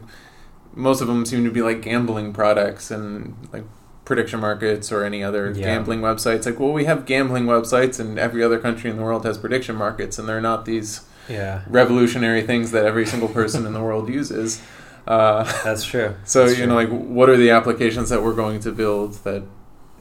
most 0.76 1.00
of 1.02 1.08
them 1.08 1.26
seem 1.26 1.44
to 1.46 1.52
be 1.52 1.62
like 1.62 1.82
gambling 1.82 2.34
products 2.34 2.92
and 2.92 3.36
like 3.54 3.64
prediction 4.06 4.40
markets 4.40 4.92
or 4.92 5.04
any 5.04 5.24
other 5.24 5.52
Yeah. 5.56 5.64
gambling 5.66 6.02
websites 6.02 6.46
like 6.46 6.60
well 6.60 6.74
we 6.74 6.86
have 6.86 7.06
gambling 7.06 7.46
websites 7.46 8.00
and 8.00 8.18
every 8.20 8.44
other 8.44 8.58
country 8.60 8.90
in 8.90 8.98
the 8.98 9.04
world 9.04 9.26
has 9.26 9.38
prediction 9.38 9.76
markets 9.76 10.18
and 10.20 10.28
they're 10.28 10.42
not 10.42 10.66
these 10.66 11.02
Yeah. 11.30 11.62
revolutionary 11.68 12.42
things 12.42 12.72
that 12.72 12.86
every 12.86 13.06
single 13.06 13.30
person 13.30 13.66
in 13.66 13.74
the 13.74 13.82
world 13.82 14.10
uses 14.10 14.60
uh, 15.08 15.44
That's 15.64 15.84
true. 15.86 16.16
so 16.26 16.42
That's 16.46 16.52
you 16.60 16.66
true. 16.66 16.68
know 16.68 16.76
like 16.76 16.90
what 16.90 17.30
are 17.30 17.38
the 17.38 17.52
applications 17.52 18.10
that 18.10 18.22
we're 18.24 18.36
going 18.36 18.60
to 18.62 18.72
build 18.72 19.14
that 19.24 19.44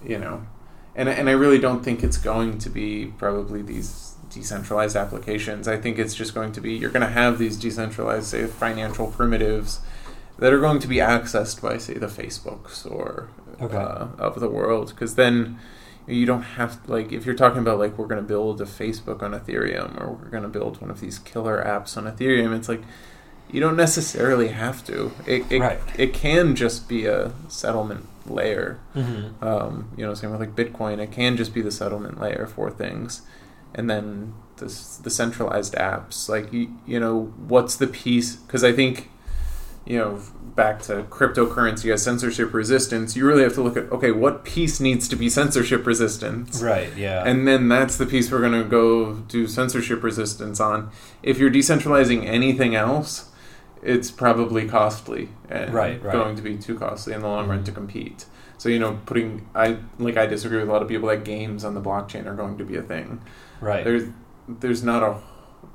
you 0.05 0.19
know 0.19 0.47
and 0.95 1.09
and 1.09 1.29
I 1.29 1.33
really 1.33 1.59
don't 1.59 1.83
think 1.85 2.03
it's 2.03 2.17
going 2.19 2.59
to 2.59 2.71
be 2.71 3.07
probably 3.19 3.63
these 3.63 4.15
decentralized 4.31 4.97
applications. 4.97 5.69
I 5.69 5.77
think 5.77 5.99
it's 5.99 6.15
just 6.15 6.35
going 6.35 6.53
to 6.53 6.61
be 6.61 6.75
you're 6.75 6.91
going 6.91 7.07
to 7.07 7.13
have 7.13 7.39
these 7.39 7.57
decentralized 7.57 8.27
say 8.27 8.47
financial 8.47 9.07
primitives 9.11 9.81
that 10.39 10.53
are 10.53 10.61
going 10.61 10.81
to 10.81 10.89
be 10.89 10.97
accessed 10.97 11.63
by 11.63 11.79
say 11.79 11.95
the 11.95 12.09
Facebooks 12.09 12.91
or 12.91 13.31
Okay. 13.59 13.75
uh, 13.75 14.09
of 14.19 14.39
the 14.41 14.51
world 14.51 14.89
because 14.91 15.15
then 15.15 15.59
you 16.07 16.27
don't 16.27 16.43
have 16.43 16.79
like 16.89 17.11
if 17.11 17.25
you're 17.25 17.35
talking 17.35 17.59
about 17.61 17.79
like 17.79 17.97
we're 17.97 18.07
going 18.07 18.21
to 18.21 18.27
build 18.29 18.61
a 18.61 18.67
Facebook 18.67 19.23
on 19.23 19.33
Ethereum 19.33 19.99
or 19.99 20.11
we're 20.13 20.29
going 20.29 20.43
to 20.43 20.49
build 20.49 20.79
one 20.83 20.91
of 20.91 21.01
these 21.01 21.19
killer 21.19 21.65
apps 21.65 21.97
on 21.97 22.05
Ethereum 22.05 22.55
it's 22.55 22.69
like 22.69 22.83
you 23.51 23.61
don't 23.61 23.77
necessarily 23.77 24.49
have 24.49 24.85
to 24.85 25.13
it 25.27 25.45
it, 25.51 25.61
Right. 25.61 25.79
it 25.97 26.13
can 26.13 26.55
just 26.57 26.89
be 26.89 27.07
a 27.07 27.33
settlement 27.49 28.07
layer 28.29 28.79
Mhm. 28.95 29.41
um, 29.43 29.89
you 29.97 30.05
know 30.05 30.15
same 30.15 30.31
with 30.31 30.41
like 30.41 30.57
Bitcoin 30.57 30.99
it 30.99 31.13
can 31.13 31.37
just 31.37 31.55
be 31.55 31.63
the 31.63 31.71
settlement 31.71 32.21
layer 32.21 32.47
for 32.53 32.71
things 32.71 33.23
and 33.75 33.89
then 33.91 34.33
this 34.57 34.97
the 34.97 35.11
centralized 35.11 35.75
apps 35.75 36.29
like 36.29 36.53
you, 36.53 36.69
you 36.87 36.99
know 36.99 37.33
what's 37.47 37.77
the 37.77 37.87
piece 37.87 38.35
because 38.37 38.65
I 38.65 38.73
think 38.73 39.11
you 39.85 39.97
know 39.99 40.19
back 40.57 40.81
to 40.83 41.03
cryptocurrency 41.11 41.93
as 41.93 42.03
censorship 42.03 42.53
resistance 42.55 43.15
you 43.15 43.25
really 43.27 43.43
have 43.43 43.53
to 43.55 43.63
look 43.63 43.77
at 43.77 43.93
okay 43.93 44.11
what 44.11 44.43
piece 44.45 44.81
needs 44.81 45.07
to 45.07 45.15
be 45.15 45.29
censorship 45.29 45.87
resistant 45.87 46.59
Right. 46.61 46.89
Yeah. 46.97 47.23
and 47.25 47.47
then 47.47 47.69
that's 47.69 47.97
the 47.97 48.07
piece 48.07 48.33
we're 48.33 48.41
going 48.41 48.61
to 48.61 48.65
go 48.69 49.13
do 49.29 49.47
censorship 49.47 50.03
resistance 50.03 50.59
on 50.59 50.91
if 51.23 51.39
you're 51.39 51.51
decentralizing 51.51 52.25
anything 52.27 52.75
else 52.75 53.27
it's 53.83 54.11
probably 54.11 54.67
costly 54.69 55.29
and 55.51 55.73
Right, 55.73 56.03
right. 56.03 56.13
going 56.13 56.37
to 56.37 56.43
be 56.43 56.57
too 56.57 56.79
costly 56.79 57.13
in 57.13 57.21
the 57.21 57.29
long 57.29 57.49
run 57.49 57.63
to 57.65 57.71
Mhm. 57.73 57.75
compete 57.75 58.25
so 58.59 58.69
you 58.69 58.79
know 58.79 58.99
putting 59.07 59.47
i 59.55 59.77
like 59.99 60.17
i 60.17 60.27
disagree 60.27 60.59
with 60.59 60.69
a 60.69 60.73
lot 60.73 60.83
of 60.83 60.89
people 60.89 61.09
that 61.09 61.25
games 61.25 61.65
on 61.65 61.75
the 61.75 61.81
blockchain 61.81 62.27
are 62.27 62.35
going 62.35 62.57
to 62.59 62.65
be 62.65 62.77
a 62.77 62.83
thing 62.83 63.21
right. 63.61 63.85
there's 63.85 64.05
there's 64.49 64.83
not 64.83 65.03
a 65.03 65.17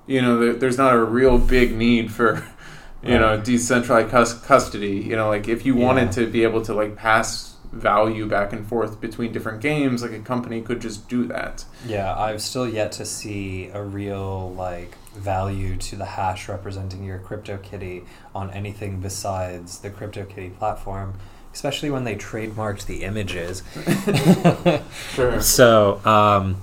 you 0.08 0.22
know 0.22 0.40
there, 0.40 0.54
there's 0.54 0.78
not 0.78 0.94
a 0.94 1.04
real 1.04 1.38
big 1.38 1.74
need 1.76 2.12
for 2.12 2.44
you 3.04 3.18
know 3.20 3.40
decentralized 3.40 4.10
cus- 4.10 4.40
custody 4.46 4.98
you 4.98 5.16
know 5.16 5.28
like 5.30 5.48
if 5.48 5.66
you 5.66 5.76
wanted 5.76 6.12
to 6.12 6.26
be 6.28 6.44
able 6.44 6.62
to 6.62 6.74
like 6.74 6.96
pass 6.96 7.56
value 7.72 8.28
back 8.28 8.52
and 8.52 8.68
forth 8.68 9.00
between 9.00 9.32
different 9.32 9.62
games 9.62 10.02
like 10.02 10.12
a 10.12 10.20
company 10.20 10.62
could 10.62 10.82
just 10.82 11.08
do 11.08 11.26
that 11.26 11.64
Yeah, 11.86 12.14
I've 12.14 12.42
still 12.42 12.68
yet 12.68 12.92
to 12.94 13.06
see 13.06 13.70
a 13.74 13.82
real 13.82 14.54
like 14.54 14.96
value 15.16 15.76
to 15.78 15.96
the 15.96 16.06
hash 16.06 16.48
representing 16.48 17.04
your 17.04 17.20
CryptoKitty 17.20 18.06
on 18.34 18.50
anything 18.52 19.00
besides 19.00 19.80
the 19.80 19.90
CryptoKitty 19.90 20.58
platform, 20.58 21.16
especially 21.54 21.90
when 21.90 22.04
they 22.04 22.16
trademarked 22.16 22.86
the 22.86 23.04
images. 23.04 23.64
Sure. 25.14 25.42
So, 25.42 26.00
um, 26.06 26.62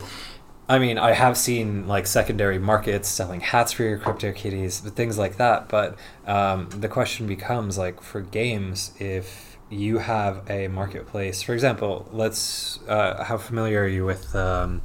I 0.69 0.79
mean, 0.79 0.99
I 0.99 1.13
have 1.13 1.37
seen 1.37 1.87
like 1.87 2.07
secondary 2.07 2.59
markets 2.59 3.09
selling 3.09 3.41
hats 3.41 3.73
for 3.73 3.85
your 3.85 3.99
CryptoKitties, 3.99 4.85
but 4.85 4.95
things 4.95 5.19
like 5.19 5.37
that. 5.37 5.69
But 5.69 5.97
um, 6.27 6.69
the 6.71 6.89
question 6.89 7.27
becomes 7.27 7.79
like 7.79 8.03
for 8.03 8.21
games, 8.21 8.93
if 8.99 9.59
you 9.71 9.99
have 9.99 10.49
a 10.51 10.69
marketplace, 10.69 11.43
for 11.43 11.55
example, 11.55 12.09
let's. 12.13 12.81
Uh, 12.87 13.25
how 13.25 13.37
familiar 13.39 13.83
are 13.83 13.89
you 13.89 14.05
with 14.05 14.35
um, 14.35 14.83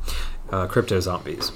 uh, 0.50 0.68
CryptoZombies? 0.68 1.52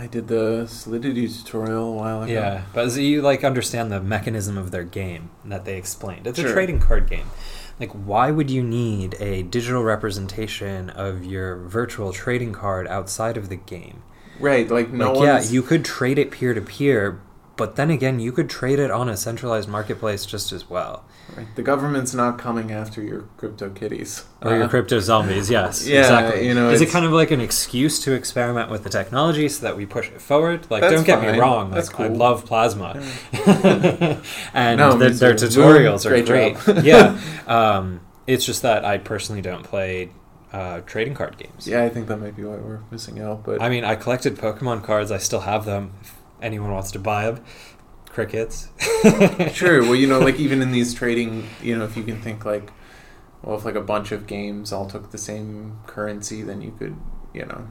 I 0.00 0.06
did 0.06 0.28
the 0.28 0.66
Solidity 0.66 1.28
tutorial 1.28 1.88
a 1.88 1.92
while 1.92 2.22
ago. 2.22 2.32
Yeah, 2.32 2.62
but 2.72 2.86
as 2.86 2.96
you 2.96 3.20
like 3.20 3.44
understand 3.44 3.92
the 3.92 4.00
mechanism 4.00 4.56
of 4.56 4.70
their 4.70 4.84
game 4.84 5.30
that 5.44 5.66
they 5.66 5.76
explained. 5.76 6.26
It's 6.26 6.38
a 6.38 6.50
trading 6.50 6.80
card 6.80 7.08
game. 7.08 7.26
Like, 7.78 7.92
why 7.92 8.30
would 8.30 8.50
you 8.50 8.62
need 8.62 9.16
a 9.20 9.42
digital 9.42 9.82
representation 9.82 10.88
of 10.90 11.24
your 11.24 11.56
virtual 11.56 12.12
trading 12.12 12.52
card 12.52 12.86
outside 12.88 13.36
of 13.36 13.50
the 13.50 13.56
game? 13.56 14.02
Right, 14.38 14.70
like 14.70 14.90
no 14.90 15.12
like, 15.12 15.26
yeah, 15.26 15.50
you 15.50 15.62
could 15.62 15.84
trade 15.84 16.18
it 16.18 16.30
peer 16.30 16.54
to 16.54 16.62
peer, 16.62 17.20
but 17.60 17.76
then 17.76 17.90
again, 17.90 18.18
you 18.18 18.32
could 18.32 18.48
trade 18.50 18.78
it 18.78 18.90
on 18.90 19.08
a 19.08 19.16
centralized 19.16 19.68
marketplace 19.68 20.24
just 20.26 20.50
as 20.50 20.68
well. 20.70 21.04
right, 21.36 21.46
the 21.54 21.62
government's 21.62 22.14
not 22.14 22.38
coming 22.38 22.72
after 22.72 23.02
your 23.02 23.28
CryptoKitties. 23.38 24.24
Or 24.42 24.54
your 24.56 24.64
Uh, 24.64 24.68
CryptoZombies, 24.74 25.50
yes, 25.50 25.86
yeah, 25.92 26.00
exactly. 26.00 26.46
you 26.48 26.54
know, 26.54 26.70
is 26.70 26.80
it 26.80 26.88
kind 26.88 27.04
of 27.04 27.12
like 27.12 27.30
an 27.30 27.40
excuse 27.40 28.02
to 28.04 28.12
experiment 28.14 28.70
with 28.70 28.82
the 28.82 28.90
technology 28.90 29.46
so 29.48 29.62
that 29.66 29.76
we 29.76 29.84
push 29.86 30.08
it 30.08 30.20
forward? 30.22 30.66
Like, 30.70 30.82
don't 30.82 31.04
get 31.06 31.20
fine. 31.20 31.32
me 31.32 31.38
wrong, 31.38 31.70
That's 31.70 31.92
like, 31.92 32.10
I 32.10 32.14
love 32.14 32.46
Plasma, 32.46 33.00
and 34.54 34.78
No, 34.78 34.96
their, 34.96 35.10
their 35.10 35.34
tutorials 35.34 36.06
are 36.06 36.10
Great 36.24 36.54
great. 36.56 36.84
yeah, 36.84 37.18
um, 37.46 38.00
it's 38.26 38.44
just 38.44 38.62
that 38.62 38.84
I 38.84 38.98
personally 38.98 39.42
don't 39.42 39.64
play 39.64 40.10
uh, 40.52 40.80
trading 40.80 41.14
card 41.14 41.36
games. 41.38 41.66
Yeah, 41.68 41.84
I 41.84 41.88
think 41.88 42.08
that 42.08 42.16
might 42.18 42.36
be 42.36 42.42
why 42.44 42.56
we're 42.56 42.80
missing 42.90 43.20
out. 43.20 43.44
But 43.44 43.62
I 43.62 43.68
mean, 43.68 43.84
I 43.84 43.94
collected 43.94 44.36
Pokemon 44.36 44.82
cards. 44.82 45.10
I 45.12 45.18
still 45.18 45.40
have 45.40 45.64
them. 45.64 45.92
If 46.02 46.14
anyone 46.42 46.72
wants 46.72 46.90
to 46.92 46.98
buy 46.98 47.30
them, 47.30 47.44
crickets. 48.08 48.68
sure, 49.52 49.82
well, 49.82 49.94
you 49.94 50.06
know, 50.06 50.20
like 50.20 50.34
even 50.38 50.62
in 50.62 50.72
these 50.72 50.94
trading, 50.94 51.48
you 51.62 51.76
know, 51.76 51.84
if 51.84 51.96
you 51.96 52.02
can 52.02 52.20
think 52.20 52.44
like, 52.44 52.70
well, 53.42 53.56
if 53.56 53.64
like 53.64 53.74
a 53.74 53.80
bunch 53.80 54.12
of 54.12 54.26
games 54.26 54.72
all 54.72 54.86
took 54.86 55.10
the 55.10 55.18
same 55.18 55.78
currency, 55.86 56.42
then 56.42 56.60
you 56.60 56.72
could, 56.78 56.96
you 57.32 57.46
know, 57.46 57.66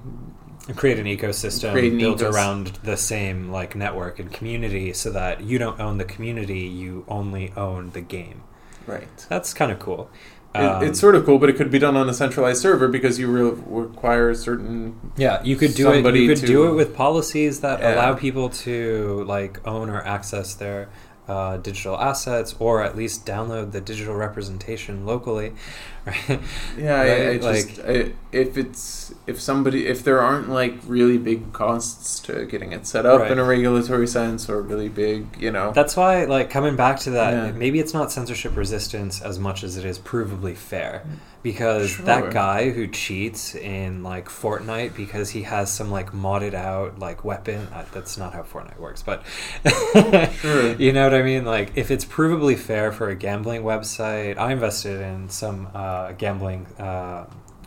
create 0.76 1.00
an 1.00 1.06
ecosystem 1.06 1.72
Create 1.72 1.94
an 1.94 2.00
built 2.00 2.20
ecos- 2.20 2.34
around 2.34 2.68
the 2.84 2.98
same 2.98 3.52
like 3.52 3.76
network 3.76 4.20
and 4.20 4.32
community 4.32 4.94
so 4.94 5.12
that 5.12 5.42
you 5.42 5.58
don't 5.58 5.80
own 5.80 5.98
the 5.98 6.06
community 6.06 6.60
you 6.60 7.06
only 7.08 7.52
own 7.56 7.92
the 7.92 8.02
game 8.02 8.44
right. 8.86 9.26
that's 9.30 9.54
kind 9.54 9.72
of 9.72 9.80
cool 9.80 10.10
It, 10.56 10.60
Um, 10.62 10.84
it's 10.84 11.00
sort 11.00 11.14
of 11.14 11.26
cool, 11.28 11.38
but 11.38 11.50
it 11.50 11.58
could 11.58 11.70
be 11.70 11.78
done 11.78 11.96
on 11.96 12.10
a 12.10 12.14
centralized 12.14 12.60
server 12.62 12.88
because 12.88 13.20
you 13.20 13.28
re- 13.28 13.62
require 13.68 14.34
certain. 14.34 14.96
yeah 15.16 15.42
you 15.44 15.56
could 15.56 15.76
do 15.76 15.92
it 15.92 16.04
you 16.16 16.28
could 16.28 16.38
to- 16.40 16.48
do 16.48 16.68
it 16.68 16.74
with 16.74 16.96
policies 16.96 17.60
that 17.60 17.80
Yeah. 17.80 17.94
allow 17.94 18.16
people 18.16 18.50
to 18.66 19.24
like 19.28 19.60
own 19.68 19.90
or 19.92 20.02
access 20.02 20.56
their 20.56 20.88
uh, 21.30 21.58
digital 21.58 21.96
assets 22.00 22.56
or 22.60 22.82
at 22.84 22.96
least 22.98 23.26
download 23.26 23.72
the 23.72 23.80
digital 23.82 24.16
representation 24.16 25.06
locally 25.06 25.54
right 26.06 26.40
Yeah, 26.78 26.96
I, 26.96 27.06
I 27.06 27.28
Right, 27.28 27.42
just 27.42 27.80
I, 27.80 28.14
if 28.32 28.58
it's 28.58 29.14
if 29.28 29.40
somebody 29.40 29.86
if 29.88 30.04
there 30.04 30.20
aren't 30.22 30.50
like 30.50 30.74
really 30.88 31.18
big 31.20 31.54
costs 31.54 32.20
to 32.22 32.46
getting 32.46 32.72
it 32.72 32.88
set 32.88 33.06
up 33.06 33.20
Right. 33.22 33.32
in 33.32 33.38
a 33.40 33.44
regulatory 33.44 34.08
sense 34.08 34.50
or 34.50 34.62
really 34.62 34.90
big, 34.90 35.28
you 35.40 35.52
know. 35.52 35.72
That's 35.72 35.96
why, 35.96 36.26
like, 36.26 36.50
coming 36.50 36.76
back 36.76 37.00
to 37.02 37.12
that, 37.12 37.34
Yeah. 37.34 37.52
maybe 37.52 37.80
it's 37.80 37.94
not 37.94 38.12
censorship 38.12 38.56
resistance 38.58 39.22
as 39.22 39.38
much 39.40 39.64
as 39.64 39.78
it 39.78 39.86
is 39.86 40.00
provably 40.00 40.56
fair. 40.56 41.04
Because 41.42 41.92
Sure. 41.92 42.06
that 42.06 42.32
guy 42.32 42.70
who 42.72 42.86
cheats 42.88 43.56
in, 43.56 44.04
like, 44.04 44.28
Fortnite 44.28 44.96
because 44.96 45.30
he 45.30 45.44
has 45.44 45.72
some, 45.72 45.90
like, 45.90 46.12
modded 46.12 46.54
out, 46.54 47.00
like, 47.00 47.24
weapon, 47.24 47.68
uh, 47.74 47.86
that's 47.94 48.18
not 48.18 48.34
how 48.34 48.42
Fortnite 48.44 48.78
works, 48.80 49.02
but. 49.02 49.24
Sure. 50.42 50.76
You 50.76 50.92
know 50.94 51.04
what 51.04 51.14
I 51.14 51.22
mean? 51.22 51.46
Like, 51.46 51.72
if 51.76 51.92
it's 51.92 52.06
provably 52.06 52.58
fair 52.58 52.92
for 52.92 53.10
a 53.10 53.16
gambling 53.16 53.64
website, 53.64 54.38
I 54.38 54.52
invested 54.52 55.02
in 55.02 55.30
some 55.30 55.70
uh, 55.74 56.12
gambling 56.14 56.66
uh, 56.78 57.26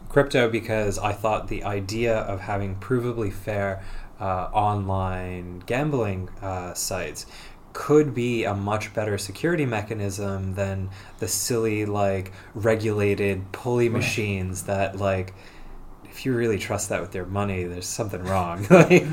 crypto 0.08 0.48
because 0.50 0.98
I 0.98 1.12
thought 1.12 1.48
the 1.48 1.64
idea 1.64 2.16
of 2.18 2.40
having 2.40 2.76
provably 2.76 3.32
fair 3.32 3.82
uh, 4.20 4.48
online 4.52 5.62
gambling 5.66 6.28
uh, 6.40 6.74
sites 6.74 7.26
could 7.72 8.14
be 8.14 8.44
a 8.44 8.54
much 8.54 8.92
better 8.92 9.16
security 9.16 9.66
mechanism 9.66 10.54
than 10.54 10.90
the 11.18 11.28
silly 11.28 11.84
like 11.84 12.32
regulated 12.54 13.50
pulley 13.52 13.88
machines 13.88 14.64
that 14.64 14.96
like 14.98 15.34
if 16.04 16.26
you 16.26 16.34
really 16.34 16.58
trust 16.58 16.90
that 16.90 17.00
with 17.00 17.14
your 17.14 17.24
money 17.24 17.64
there's 17.64 17.86
something 17.86 18.22
wrong 18.24 18.66
like 18.70 19.06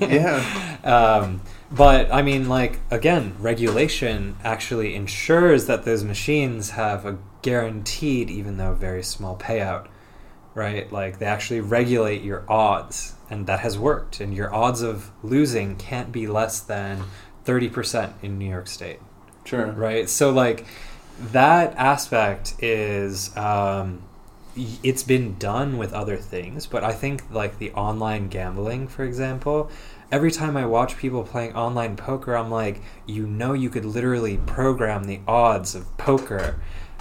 Yeah. 0.00 0.78
um, 0.84 1.40
but 1.70 2.12
I 2.12 2.22
mean, 2.22 2.48
like 2.48 2.80
again, 2.90 3.34
regulation 3.38 4.36
actually 4.44 4.94
ensures 4.94 5.66
that 5.66 5.84
those 5.84 6.04
machines 6.04 6.70
have 6.70 7.06
a 7.06 7.18
guaranteed, 7.40 8.30
even 8.30 8.58
though 8.58 8.74
very 8.74 9.02
small 9.02 9.36
payout, 9.36 9.86
right? 10.54 10.90
Like 10.92 11.18
they 11.18 11.26
actually 11.26 11.60
regulate 11.60 12.22
your 12.22 12.44
odds, 12.48 13.14
and 13.30 13.46
that 13.46 13.60
has 13.60 13.78
worked. 13.78 14.20
And 14.20 14.34
your 14.34 14.54
odds 14.54 14.82
of 14.82 15.10
losing 15.22 15.76
can't 15.76 16.12
be 16.12 16.26
less 16.26 16.60
than 16.60 17.04
thirty 17.44 17.68
percent 17.68 18.12
in 18.22 18.38
New 18.38 18.48
York 18.48 18.66
State 18.68 18.98
Sure. 19.44 19.66
right? 19.72 20.08
So 20.08 20.30
like 20.30 20.64
that 21.18 21.74
aspect 21.76 22.54
is 22.62 23.36
um, 23.36 24.02
it's 24.82 25.02
been 25.02 25.36
done 25.38 25.78
with 25.78 25.92
other 25.92 26.16
things, 26.16 26.66
but 26.66 26.84
I 26.84 26.92
think 26.92 27.22
like 27.30 27.58
the 27.58 27.72
online 27.72 28.28
gambling, 28.28 28.88
for 28.88 29.04
example. 29.04 29.70
Every 30.10 30.30
time 30.30 30.58
I 30.58 30.66
watch 30.66 30.98
people 30.98 31.22
playing 31.22 31.54
online 31.54 31.96
poker, 31.96 32.36
I'm 32.36 32.50
like, 32.50 32.82
you 33.06 33.26
know, 33.26 33.54
you 33.54 33.70
could 33.70 33.86
literally 33.86 34.36
program 34.44 35.04
the 35.04 35.20
odds 35.26 35.74
of 35.74 35.96
poker 35.96 36.60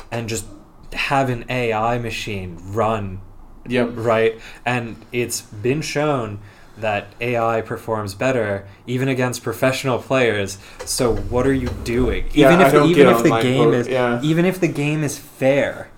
and 0.09 0.29
just 0.29 0.45
have 0.93 1.29
an 1.29 1.43
AI 1.49 1.97
machine 1.97 2.57
run 2.61 3.19
Yep. 3.67 3.89
right? 3.95 4.39
And 4.65 4.95
it's 5.11 5.41
been 5.41 5.81
shown 5.81 6.39
that 6.81 7.07
AI 7.19 7.61
performs 7.61 8.13
better 8.15 8.67
even 8.85 9.07
against 9.07 9.43
professional 9.43 9.99
players. 9.99 10.57
So 10.85 11.15
what 11.15 11.47
are 11.47 11.53
you 11.53 11.69
doing? 11.83 12.29
Yeah, 12.33 12.53
even 12.53 12.65
if 12.65 12.71
don't 12.73 12.89
even 12.89 13.07
if 13.07 13.23
the 13.23 13.41
game 13.41 13.73
is 13.73 13.87
yeah. 13.87 14.21
even 14.21 14.45
if 14.45 14.59
the 14.59 14.67
game 14.67 15.03
is 15.03 15.17
fair, 15.17 15.89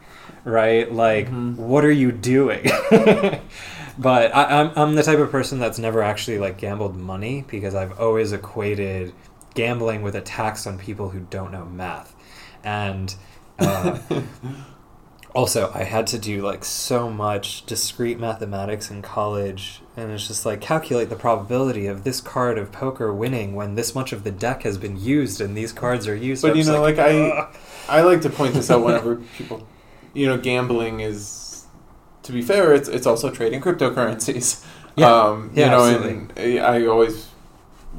right? 0.44 0.92
Like 0.92 1.28
Mm-hmm. 1.28 1.56
what 1.56 1.84
are 1.86 1.92
you 1.92 2.12
doing? 2.12 2.64
but 3.98 4.36
I, 4.36 4.62
I'm 4.62 4.72
I'm 4.76 4.96
the 4.96 5.04
type 5.04 5.20
of 5.20 5.32
person 5.32 5.60
that's 5.60 5.80
never 5.80 6.02
actually 6.02 6.40
like 6.40 6.58
gambled 6.58 6.96
money 6.96 7.46
because 7.48 7.76
I've 7.76 8.00
always 8.00 8.32
equated 8.32 9.14
gambling 9.56 10.02
with 10.02 10.16
a 10.16 10.22
tax 10.22 10.66
on 10.66 10.78
people 10.78 11.10
who 11.10 11.22
don't 11.30 11.52
know 11.52 11.66
math, 11.66 12.16
and. 12.64 13.14
Uh, 13.60 14.00
also 15.34 15.72
i 15.74 15.84
had 15.84 16.06
to 16.06 16.20
do 16.20 16.42
like 16.42 16.64
so 16.64 17.10
much 17.10 17.66
discrete 17.66 18.20
mathematics 18.20 18.92
in 18.92 19.02
college 19.02 19.82
and 19.98 20.12
it's 20.12 20.28
just 20.28 20.46
like 20.46 20.62
calculate 20.62 21.10
the 21.10 21.16
probability 21.16 21.88
of 21.88 22.04
this 22.04 22.22
card 22.22 22.58
of 22.58 22.72
poker 22.72 23.14
winning 23.14 23.56
when 23.56 23.76
this 23.76 23.96
much 23.96 24.12
of 24.14 24.24
the 24.24 24.32
deck 24.32 24.64
has 24.64 24.78
been 24.78 24.98
used 25.00 25.42
and 25.42 25.58
these 25.58 25.74
cards 25.74 26.08
are 26.08 26.16
used 26.16 26.44
But 26.44 26.52
I'm 26.52 26.58
you 26.58 26.64
know, 26.64 26.82
like, 26.82 27.00
I, 27.00 27.48
I 27.88 28.02
like 28.02 28.22
to 28.22 28.30
point 28.30 28.54
this 28.54 28.70
out 28.70 28.84
whenever 28.84 29.18
people, 29.38 29.68
you 30.14 30.26
know, 30.28 30.38
gambling 30.38 31.00
is, 31.00 31.66
to 32.24 32.32
be 32.32 32.42
fair, 32.42 32.74
it's 32.74 32.90
it's 32.90 33.06
also 33.08 33.30
trading 33.32 33.62
cryptocurrencies. 33.62 34.66
Yeah. 34.96 35.12
Um, 35.12 35.52
you 35.56 35.62
Yeah, 35.62 35.70
know, 35.70 35.86
absolutely. 35.86 36.20
and 36.36 36.60
I 36.60 36.86
always, 36.86 37.28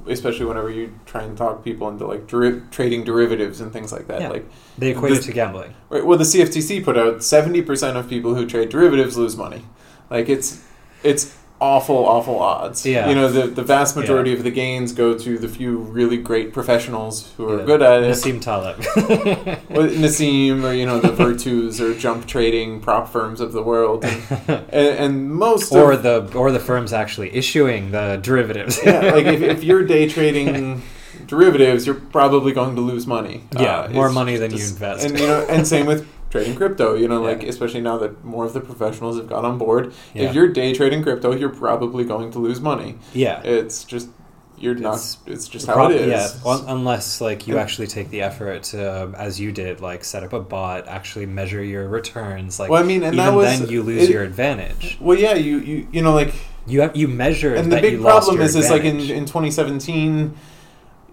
especially 0.09 0.47
whenever 0.47 0.71
you 0.71 0.93
try 1.07 1.23
and 1.23 1.37
talk 1.37 1.65
people 1.65 1.89
into 1.89 2.07
like 2.07 2.27
deri- 2.27 2.63
trading 2.71 3.05
derivatives 3.05 3.61
and 3.61 3.73
things 3.73 3.93
like 3.93 4.07
that, 4.09 4.21
Yeah. 4.21 4.29
like 4.29 4.47
they 4.79 4.91
equate 4.91 5.13
it 5.13 5.23
to 5.23 5.33
gambling 5.33 5.75
Right, 5.91 6.05
well, 6.05 6.19
the 6.19 6.25
CFTC 6.25 6.83
put 6.85 6.97
out 6.99 7.23
seventy 7.23 7.63
percent 7.63 7.97
of 7.97 8.09
people 8.09 8.35
who 8.35 8.47
trade 8.47 8.69
derivatives 8.69 9.17
lose 9.17 9.37
money. 9.37 9.65
Like 10.11 10.29
it's 10.29 10.63
it's 11.03 11.37
awful, 11.61 12.05
awful 12.05 12.39
odds. 12.41 12.85
Yeah. 12.85 13.09
you 13.09 13.15
know 13.15 13.29
the 13.31 13.47
the 13.47 13.63
vast 13.63 13.97
majority 13.97 14.33
of 14.35 14.43
the 14.45 14.51
gains 14.51 14.93
go 14.93 15.17
to 15.17 15.39
the 15.39 15.49
few 15.49 15.77
really 15.79 16.17
great 16.19 16.53
professionals 16.53 17.33
who 17.37 17.49
are 17.49 17.59
Yeah. 17.61 17.65
good 17.65 17.83
at 17.83 18.03
it. 18.03 18.11
Nassim 18.11 18.41
Taleb 18.41 18.79
Well, 19.71 19.89
Nassim 19.89 20.63
or 20.65 20.75
you 20.75 20.85
know 20.85 21.01
the 21.01 21.13
Virtus 21.13 21.81
or 21.81 21.95
jump 21.95 22.27
trading 22.27 22.81
prop 22.81 23.09
firms 23.09 23.41
of 23.41 23.53
the 23.53 23.63
world, 23.63 24.05
and, 24.05 24.23
and, 24.49 24.99
and 25.05 25.31
most 25.31 25.73
or 25.73 25.93
of, 25.93 26.03
the 26.03 26.31
or 26.37 26.51
the 26.53 26.61
firms 26.61 26.93
actually 26.93 27.35
issuing 27.35 27.93
the 27.93 28.19
derivatives 28.23 28.79
yeah, 28.85 29.01
like 29.15 29.27
if, 29.27 29.41
if 29.41 29.65
you're 29.65 29.85
day 29.85 30.09
trading 30.09 30.83
derivatives, 31.27 31.87
you're 31.87 31.95
probably 31.95 32.53
going 32.53 32.75
to 32.75 32.83
lose 32.83 33.07
money. 33.07 33.45
Yeah, 33.59 33.81
Uh, 33.81 33.89
more 33.91 34.11
money 34.11 34.37
than 34.37 34.51
you 34.51 34.59
invest. 34.63 35.07
and 35.07 35.19
you 35.19 35.27
know, 35.27 35.47
and 35.49 35.67
same 35.67 35.87
with 35.87 36.07
trading 36.35 36.57
crypto. 36.57 36.95
You 36.95 37.07
know, 37.09 37.23
like 37.23 37.43
especially 37.45 37.81
now 37.81 37.97
that 37.99 38.25
more 38.25 38.45
of 38.45 38.53
the 38.53 38.61
professionals 38.61 39.17
have 39.17 39.29
got 39.29 39.45
on 39.45 39.57
board. 39.59 39.93
Yeah. 40.15 40.25
If 40.25 40.35
you're 40.35 40.49
day 40.49 40.75
trading 40.75 41.03
crypto, 41.03 41.33
you're 41.35 41.49
probably 41.67 42.05
going 42.05 42.31
to 42.33 42.39
lose 42.41 42.61
money. 42.61 42.97
yeah 43.13 43.41
It's 43.45 43.85
just 43.85 44.09
you're 44.57 44.75
not. 44.75 44.95
It's 44.97 45.19
It's 45.27 45.49
just 45.49 45.67
how 45.67 45.91
it 45.91 45.97
is. 46.01 46.09
Yeah, 46.09 46.51
un- 46.51 46.65
unless 46.69 47.21
like 47.21 47.47
you 47.47 47.59
actually 47.59 47.87
take 47.89 48.11
the 48.11 48.23
effort 48.23 48.63
to, 48.65 49.05
um, 49.05 49.15
as 49.17 49.39
you 49.41 49.53
did, 49.53 49.81
like 49.81 50.05
set 50.05 50.23
up 50.23 50.33
a 50.33 50.41
bot, 50.41 50.87
actually 50.89 51.27
measure 51.27 51.63
your 51.63 51.89
returns. 51.89 52.59
Like, 52.61 52.71
Well, 52.71 52.83
I 52.83 52.87
mean, 52.87 53.03
and 53.03 53.15
even 53.15 53.27
that 53.27 53.35
was- 53.35 53.61
then 53.61 53.69
you 53.69 53.83
lose 53.83 54.05
it- 54.05 54.11
your 54.11 54.23
advantage. 54.23 54.97
Well, 55.01 55.19
yeah, 55.19 55.35
you 55.35 55.59
you 55.59 55.87
you 55.93 56.03
know 56.03 56.15
like 56.15 56.33
You 56.67 56.81
have 56.81 56.97
you 56.97 57.09
measured, 57.09 57.59
and 57.59 57.71
the 57.71 57.81
big 57.81 58.01
problem 58.01 58.41
is 58.41 58.57
is 58.57 58.71
like 58.71 58.85
in, 58.85 58.99
in 59.01 59.25
2017 59.27 60.35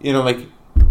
you 0.01 0.13
know 0.13 0.23
like 0.23 0.39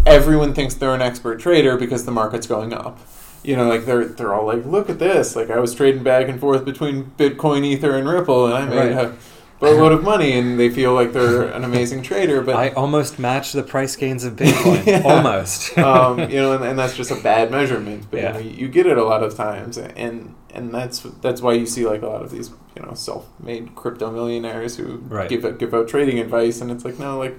everyone 0.06 0.52
thinks 0.54 0.74
they're 0.74 0.94
an 0.94 1.02
expert 1.02 1.40
trader 1.40 1.76
because 1.76 2.04
the 2.04 2.12
market's 2.12 2.46
going 2.46 2.72
up 2.72 2.98
you 3.42 3.56
know 3.56 3.68
like 3.68 3.84
they're 3.86 4.04
they're 4.04 4.34
all 4.34 4.46
like 4.46 4.64
look 4.66 4.90
at 4.90 4.98
this 4.98 5.34
like 5.36 5.50
i 5.50 5.58
was 5.58 5.74
trading 5.74 6.02
back 6.02 6.28
and 6.28 6.38
forth 6.40 6.64
between 6.64 7.04
bitcoin 7.18 7.64
ether 7.64 7.96
and 7.96 8.08
ripple 8.08 8.46
and 8.46 8.54
i 8.54 8.64
made 8.66 8.94
Right. 8.94 9.06
a 9.06 9.16
boatload 9.60 9.92
of 9.92 10.02
money 10.02 10.32
and 10.32 10.58
they 10.58 10.70
feel 10.70 10.94
like 10.94 11.12
they're 11.12 11.42
an 11.44 11.64
amazing 11.64 12.02
trader 12.02 12.40
but 12.40 12.56
I 12.56 12.70
almost 12.70 13.18
matched 13.18 13.52
the 13.52 13.62
price 13.62 13.94
gains 13.94 14.24
of 14.24 14.34
Bitcoin. 14.36 14.86
Yeah. 14.86 15.02
Almost. 15.04 15.76
um, 15.90 16.18
you 16.30 16.36
know, 16.40 16.54
and, 16.54 16.64
and 16.64 16.78
that's 16.78 16.96
just 16.96 17.10
a 17.10 17.16
bad 17.16 17.50
measurement. 17.50 18.06
But 18.10 18.20
Yeah. 18.20 18.38
you, 18.38 18.44
know, 18.50 18.56
you 18.56 18.68
get 18.68 18.86
it 18.86 18.96
a 18.96 19.04
lot 19.04 19.22
of 19.22 19.34
times, 19.36 19.76
and 19.76 20.34
and 20.54 20.72
that's 20.72 21.00
that's 21.20 21.42
why 21.42 21.52
you 21.52 21.66
see 21.66 21.84
like 21.84 22.00
a 22.00 22.06
lot 22.06 22.22
of 22.22 22.30
these 22.30 22.48
you 22.74 22.80
know 22.80 22.94
self-made 22.94 23.74
crypto 23.74 24.10
millionaires 24.10 24.76
who 24.78 24.96
Right. 25.08 25.28
give 25.28 25.44
out, 25.44 25.58
give 25.58 25.74
out 25.74 25.88
trading 25.88 26.18
advice, 26.18 26.62
and 26.62 26.70
it's 26.70 26.86
like 26.86 26.98
no, 26.98 27.18
like 27.18 27.36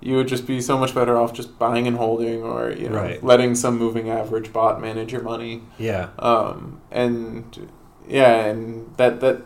you 0.00 0.16
would 0.16 0.28
just 0.28 0.46
be 0.46 0.60
so 0.60 0.76
much 0.78 0.94
better 0.94 1.16
off 1.18 1.32
just 1.32 1.58
buying 1.58 1.86
and 1.86 1.96
holding, 1.96 2.42
or 2.42 2.70
you 2.70 2.88
know, 2.88 2.96
Right. 2.96 3.22
letting 3.24 3.54
some 3.54 3.78
moving 3.78 4.08
average 4.10 4.52
bot 4.52 4.80
manage 4.80 5.12
your 5.12 5.22
money. 5.22 5.62
yeah. 5.78 6.08
Um, 6.18 6.80
and 6.90 7.68
yeah, 8.08 8.44
and 8.44 8.92
that 8.98 9.20
that 9.20 9.42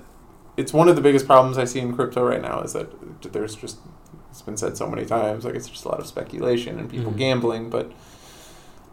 it's 0.57 0.73
one 0.73 0.89
of 0.89 0.97
the 0.97 1.03
biggest 1.03 1.27
problems 1.27 1.57
I 1.57 1.65
see 1.65 1.81
in 1.81 1.95
crypto 1.95 2.23
right 2.23 2.43
now 2.43 2.61
is 2.61 2.73
that 2.75 3.33
there's 3.33 3.55
just 3.55 3.79
it's 4.31 4.43
been 4.43 4.57
said 4.57 4.77
so 4.77 4.87
many 4.89 5.05
times 5.07 5.45
like 5.45 5.55
it's 5.55 5.69
just 5.69 5.85
a 5.85 5.89
lot 5.89 5.99
of 6.01 6.07
speculation 6.07 6.79
and 6.79 6.89
people 6.91 7.13
Mhm. 7.13 7.17
gambling, 7.17 7.71
but 7.71 7.91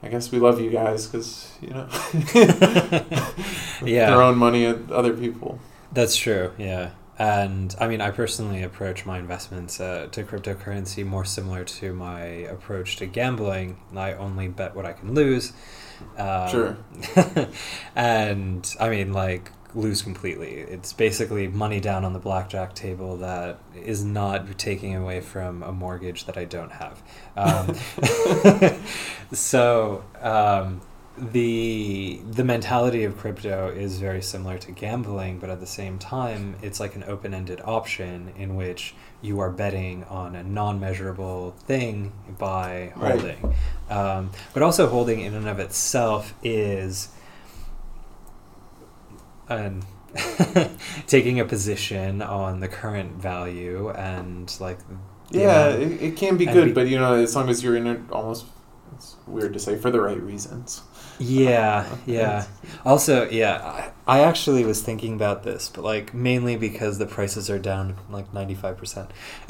I 0.04 0.08
guess 0.10 0.32
we 0.32 0.40
love 0.40 0.62
you 0.62 0.70
guys 0.70 1.08
because 1.08 1.52
you 1.62 1.70
know 1.70 1.88
Yeah. 3.84 4.14
throwing 4.14 4.38
money 4.38 4.66
at 4.66 4.92
other 4.92 5.14
people. 5.14 5.60
That's 5.92 6.16
true, 6.16 6.52
yeah. 6.58 6.92
And 7.20 7.76
I 7.80 7.88
mean, 7.88 8.00
I 8.00 8.12
personally 8.12 8.62
approach 8.62 9.06
my 9.06 9.18
investments 9.18 9.80
uh, 9.80 10.08
to 10.12 10.24
cryptocurrency 10.24 11.06
more 11.06 11.26
similar 11.26 11.64
to 11.64 11.94
my 11.94 12.22
approach 12.24 12.98
to 12.98 13.08
gambling. 13.08 13.78
I 13.96 14.14
only 14.14 14.48
bet 14.48 14.76
what 14.76 14.86
I 14.86 14.94
can 14.94 15.14
lose. 15.14 15.54
Um, 16.18 16.50
Sure. 16.50 16.78
and 17.96 18.76
I 18.80 18.90
mean, 18.90 19.14
like, 19.14 19.52
lose 19.74 20.02
completely. 20.02 20.56
It's 20.56 20.94
basically 20.94 21.48
money 21.48 21.80
down 21.80 22.06
on 22.06 22.14
the 22.14 22.20
blackjack 22.20 22.74
table 22.74 23.18
that 23.18 23.60
is 23.76 24.04
not 24.04 24.58
taking 24.58 24.96
away 24.96 25.22
from 25.22 25.64
a 25.64 25.72
mortgage 25.72 26.26
that 26.26 26.38
I 26.38 26.46
don't 26.46 26.72
have. 26.72 27.02
Um, 27.36 27.76
so, 29.34 30.04
um, 30.22 30.82
the 31.18 32.20
the 32.30 32.44
mentality 32.44 33.04
of 33.04 33.18
crypto 33.18 33.70
is 33.70 33.98
very 34.00 34.22
similar 34.22 34.58
to 34.60 34.72
gambling, 34.72 35.40
but 35.40 35.50
at 35.50 35.60
the 35.60 35.66
same 35.68 35.98
time, 35.98 36.56
it's 36.62 36.80
like 36.80 36.96
an 36.96 37.04
open 37.08 37.34
ended 37.34 37.60
option 37.64 38.32
in 38.38 38.56
which 38.56 38.94
you 39.22 39.40
are 39.40 39.50
betting 39.50 40.04
on 40.06 40.36
a 40.36 40.44
non 40.44 40.80
measurable 40.80 41.52
thing 41.66 42.12
by 42.38 42.94
Right. 42.96 43.12
holding. 43.20 43.56
Um, 43.90 44.30
but 44.54 44.62
also, 44.62 44.88
holding 44.88 45.22
in 45.22 45.34
and 45.34 45.48
of 45.48 45.60
itself 45.60 46.34
is 46.44 47.10
an 49.50 49.82
taking 51.08 51.40
a 51.40 51.46
position 51.46 52.22
on 52.22 52.60
the 52.60 52.68
current 52.68 53.14
value 53.22 53.90
and 53.92 54.56
like 54.60 54.78
Yeah, 55.32 55.68
amount- 55.70 55.82
it, 55.94 56.02
it 56.04 56.16
can 56.16 56.38
be 56.38 56.46
good, 56.46 56.68
we- 56.68 56.74
but 56.74 56.88
you 56.88 57.00
know, 57.00 57.16
as 57.16 57.36
long 57.36 57.50
as 57.50 57.64
you're 57.64 57.76
in 57.76 57.88
it, 57.88 58.00
almost 58.12 58.46
it's 58.96 59.16
weird 59.28 59.54
to 59.54 59.60
say 59.60 59.76
for 59.78 59.90
the 59.92 60.00
right 60.02 60.22
reasons. 60.22 60.82
Yeah, 61.20 61.86
Uh, 61.92 61.98
yeah. 62.06 62.46
Also, 62.86 63.30
yeah, 63.30 63.92
I, 64.06 64.20
I 64.20 64.24
actually 64.24 64.64
was 64.64 64.82
thinking 64.82 65.14
about 65.14 65.44
this, 65.44 65.70
but 65.70 65.84
like 65.84 66.14
mainly 66.14 66.56
because 66.56 66.98
the 66.98 67.06
prices 67.06 67.50
are 67.50 67.60
down 67.60 67.96
like 68.10 68.32
95%. 68.34 69.10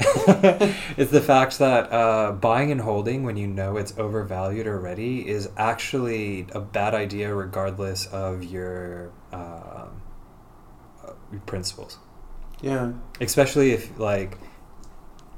it's 0.96 1.10
the 1.10 1.20
fact 1.20 1.58
that 1.58 1.92
uh, 1.92 2.32
buying 2.32 2.70
and 2.70 2.80
holding 2.80 3.22
when 3.24 3.36
you 3.36 3.46
know 3.46 3.76
it's 3.76 3.96
overvalued 3.98 4.66
already 4.66 5.28
is 5.28 5.48
actually 5.56 6.46
a 6.52 6.60
bad 6.60 6.94
idea 6.94 7.34
regardless 7.34 8.06
of 8.06 8.44
your, 8.44 9.10
um 9.32 10.02
uh, 11.06 11.12
your 11.30 11.40
principles. 11.46 11.98
Yeah, 12.60 12.92
Especially 13.20 13.70
if 13.72 13.98
like 13.98 14.36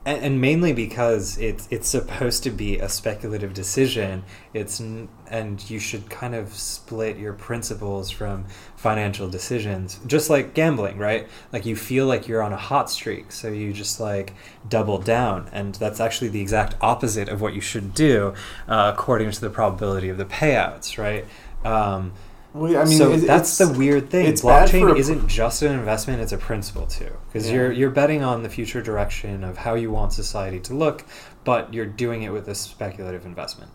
and, 0.05 0.25
and 0.25 0.41
mainly 0.41 0.73
because 0.73 1.37
it's 1.39 1.69
it's 1.71 1.89
supposed 1.89 2.43
to 2.45 2.51
be 2.51 2.79
a 2.79 2.89
speculative 2.89 3.53
decision. 3.53 4.25
It's 4.55 4.81
n- 4.81 5.09
and 5.29 5.69
you 5.71 5.79
should 5.79 6.09
kind 6.09 6.35
of 6.35 6.55
split 6.55 7.19
your 7.19 7.35
principles 7.35 8.11
from 8.11 8.47
financial 8.77 9.29
decisions, 9.29 10.01
just 10.07 10.31
like 10.31 10.55
gambling, 10.55 10.99
right? 10.99 11.29
Like 11.53 11.67
you 11.67 11.77
feel 11.77 12.07
like 12.07 12.27
you're 12.27 12.43
on 12.43 12.53
a 12.53 12.57
hot 12.57 12.91
streak, 12.91 13.31
so 13.31 13.49
you 13.49 13.73
just 13.73 14.01
like 14.01 14.33
double 14.69 14.99
down, 14.99 15.49
and 15.53 15.75
that's 15.75 16.01
actually 16.01 16.29
the 16.29 16.41
exact 16.41 16.75
opposite 16.81 17.29
of 17.29 17.41
what 17.41 17.55
you 17.55 17.61
should 17.61 17.95
do, 17.95 18.35
uh, 18.69 18.93
according 18.95 19.31
to 19.31 19.41
the 19.41 19.51
probability 19.51 20.09
of 20.09 20.17
the 20.17 20.25
payouts, 20.25 20.97
right? 20.99 21.27
Um, 21.65 22.13
well, 22.53 22.77
I 22.77 22.85
mean, 22.85 22.99
so 22.99 23.13
it- 23.13 23.27
that's 23.27 23.59
the 23.59 23.69
weird 23.69 24.11
thing. 24.11 24.33
Blockchain 24.35 24.91
a- 24.93 24.97
isn't 24.97 25.29
just 25.29 25.63
an 25.63 25.73
investment; 25.73 26.21
it's 26.21 26.33
a 26.33 26.39
principle 26.39 26.87
too. 26.87 27.13
Because 27.27 27.49
Yeah. 27.49 27.55
you're 27.57 27.73
you're 27.73 27.91
betting 27.91 28.23
on 28.23 28.43
the 28.43 28.49
future 28.49 28.83
direction 28.83 29.45
of 29.45 29.59
how 29.59 29.75
you 29.75 29.91
want 29.91 30.13
society 30.13 30.61
to 30.61 30.75
look, 30.75 31.05
but 31.45 31.73
you're 31.75 31.87
doing 31.87 32.23
it 32.23 32.33
with 32.33 32.49
a 32.49 32.55
speculative 32.55 33.25
investment. 33.25 33.71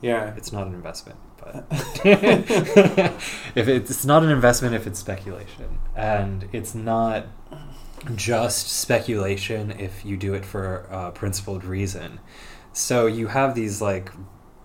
Yeah, 0.00 0.34
It's 0.36 0.52
not 0.52 0.66
an 0.66 0.74
investment. 0.74 1.18
But 1.42 1.64
if 2.04 3.68
it's, 3.68 3.90
it's 3.90 4.04
not 4.04 4.22
an 4.22 4.30
investment, 4.30 4.74
if 4.74 4.86
it's 4.86 4.98
speculation, 4.98 5.78
and 5.94 6.48
it's 6.52 6.74
not 6.74 7.26
just 8.14 8.68
speculation 8.68 9.70
if 9.78 10.04
you 10.04 10.16
do 10.16 10.34
it 10.34 10.44
for 10.44 10.86
a 10.90 11.10
principled 11.12 11.64
reason. 11.64 12.20
So 12.72 13.06
you 13.06 13.28
have 13.28 13.54
these 13.54 13.80
like 13.80 14.10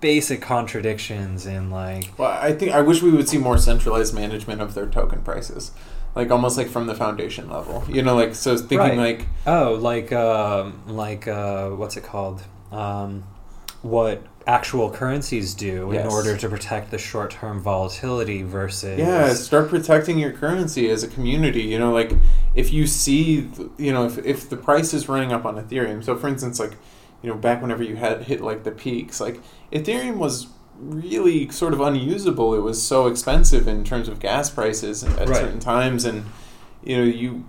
basic 0.01 0.41
contradictions 0.41 1.45
in 1.45 1.69
like 1.69 2.11
Well, 2.17 2.31
I 2.31 2.51
think 2.53 2.71
I 2.73 2.81
wish 2.81 3.01
we 3.01 3.11
would 3.11 3.29
see 3.29 3.37
more 3.37 3.57
centralized 3.57 4.13
management 4.13 4.61
of 4.61 4.73
their 4.73 4.87
token 4.87 5.21
prices, 5.21 5.71
like 6.15 6.31
almost 6.31 6.57
like 6.57 6.67
from 6.67 6.87
the 6.87 6.95
foundation 6.95 7.49
level. 7.49 7.83
You 7.87 8.01
know, 8.01 8.15
like 8.15 8.35
so 8.35 8.57
thinking 8.57 8.77
Right. 8.79 8.97
like 9.19 9.27
oh 9.47 9.75
like 9.75 10.11
um 10.11 10.81
like 10.87 11.27
uh, 11.27 11.69
what's 11.69 11.95
it 11.97 12.03
called 12.03 12.41
um, 12.71 13.23
what 13.81 14.23
actual 14.47 14.89
currencies 14.89 15.53
do 15.53 15.91
in 15.91 16.07
order 16.07 16.35
to 16.35 16.49
protect 16.49 16.89
the 16.89 16.97
short-term 16.97 17.61
volatility 17.61 18.41
versus 18.41 18.97
yeah, 18.97 19.33
start 19.33 19.69
protecting 19.69 20.17
your 20.17 20.31
currency 20.31 20.89
as 20.89 21.03
a 21.03 21.07
community. 21.07 21.61
You 21.63 21.77
know, 21.77 21.91
like 21.93 22.11
if 22.55 22.73
you 22.73 22.87
see, 22.87 23.49
you 23.77 23.93
know, 23.93 24.05
if 24.05 24.17
if 24.25 24.49
the 24.49 24.57
price 24.57 24.93
is 24.93 25.07
running 25.07 25.31
up 25.31 25.45
on 25.45 25.55
Ethereum. 25.63 26.03
So 26.03 26.15
for 26.15 26.27
instance, 26.27 26.59
like 26.59 26.73
you 27.21 27.29
know, 27.29 27.35
back 27.35 27.61
whenever 27.61 27.83
you 27.83 27.97
had 27.97 28.23
hit 28.23 28.41
like 28.41 28.63
the 28.63 28.71
peaks, 28.71 29.19
like 29.21 29.39
Ethereum 29.71 30.17
was 30.17 30.47
really 30.79 31.49
sort 31.49 31.73
of 31.73 31.79
unusable. 31.81 32.53
It 32.55 32.61
was 32.61 32.81
so 32.81 33.07
expensive 33.07 33.67
in 33.67 33.83
terms 33.83 34.07
of 34.07 34.19
gas 34.19 34.49
prices 34.49 35.03
at 35.03 35.29
Right. 35.29 35.37
certain 35.37 35.59
times, 35.59 36.05
and 36.05 36.25
you 36.83 36.97
know 36.97 37.03
you 37.03 37.43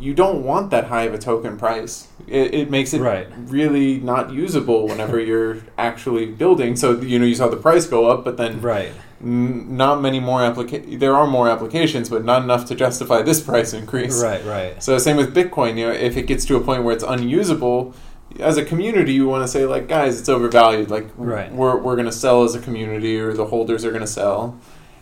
you 0.00 0.14
don't 0.14 0.44
want 0.44 0.70
that 0.70 0.84
high 0.84 1.02
of 1.02 1.14
a 1.14 1.18
token 1.18 1.56
price. 1.56 2.06
It, 2.28 2.54
it 2.54 2.70
makes 2.70 2.94
it 2.94 3.00
Right. 3.00 3.26
really 3.48 3.98
not 3.98 4.32
usable 4.32 4.86
whenever 4.86 5.18
you're 5.28 5.58
actually 5.76 6.26
building. 6.26 6.76
So 6.76 7.00
you 7.00 7.18
know 7.18 7.24
you 7.26 7.34
saw 7.34 7.48
the 7.48 7.56
price 7.56 7.86
go 7.86 8.06
up, 8.06 8.24
but 8.24 8.36
then 8.36 8.60
right 8.60 8.92
n- 9.20 9.76
not 9.76 10.00
many 10.00 10.20
more 10.20 10.40
applica- 10.40 10.98
There 11.00 11.16
are 11.16 11.26
more 11.26 11.48
applications, 11.48 12.08
but 12.08 12.24
not 12.24 12.42
enough 12.44 12.64
to 12.66 12.74
justify 12.76 13.22
this 13.22 13.40
price 13.50 13.72
increase. 13.72 14.22
right 14.22 14.44
right 14.44 14.80
So 14.82 14.98
same 14.98 15.16
with 15.16 15.34
Bitcoin. 15.34 15.76
You 15.78 15.86
know, 15.86 15.92
if 15.92 16.16
it 16.16 16.26
gets 16.26 16.44
to 16.46 16.56
a 16.56 16.60
point 16.60 16.84
where 16.84 16.94
it's 16.94 17.04
unusable, 17.04 17.94
as 18.40 18.56
a 18.56 18.64
community, 18.64 19.12
you 19.12 19.26
want 19.26 19.42
to 19.44 19.48
say 19.48 19.64
like, 19.66 19.88
guys, 19.88 20.18
it's 20.20 20.28
overvalued. 20.28 20.90
Like, 20.90 21.08
Right. 21.16 21.52
we're 21.52 21.76
we're 21.78 21.96
gonna 21.96 22.12
sell 22.12 22.44
as 22.44 22.54
a 22.54 22.60
community, 22.60 23.18
or 23.18 23.32
the 23.32 23.46
holders 23.46 23.84
are 23.84 23.92
gonna 23.92 24.06
sell. 24.06 24.56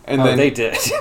And 0.04 0.20
oh, 0.20 0.24
then 0.24 0.36
they 0.38 0.50
did. 0.50 0.76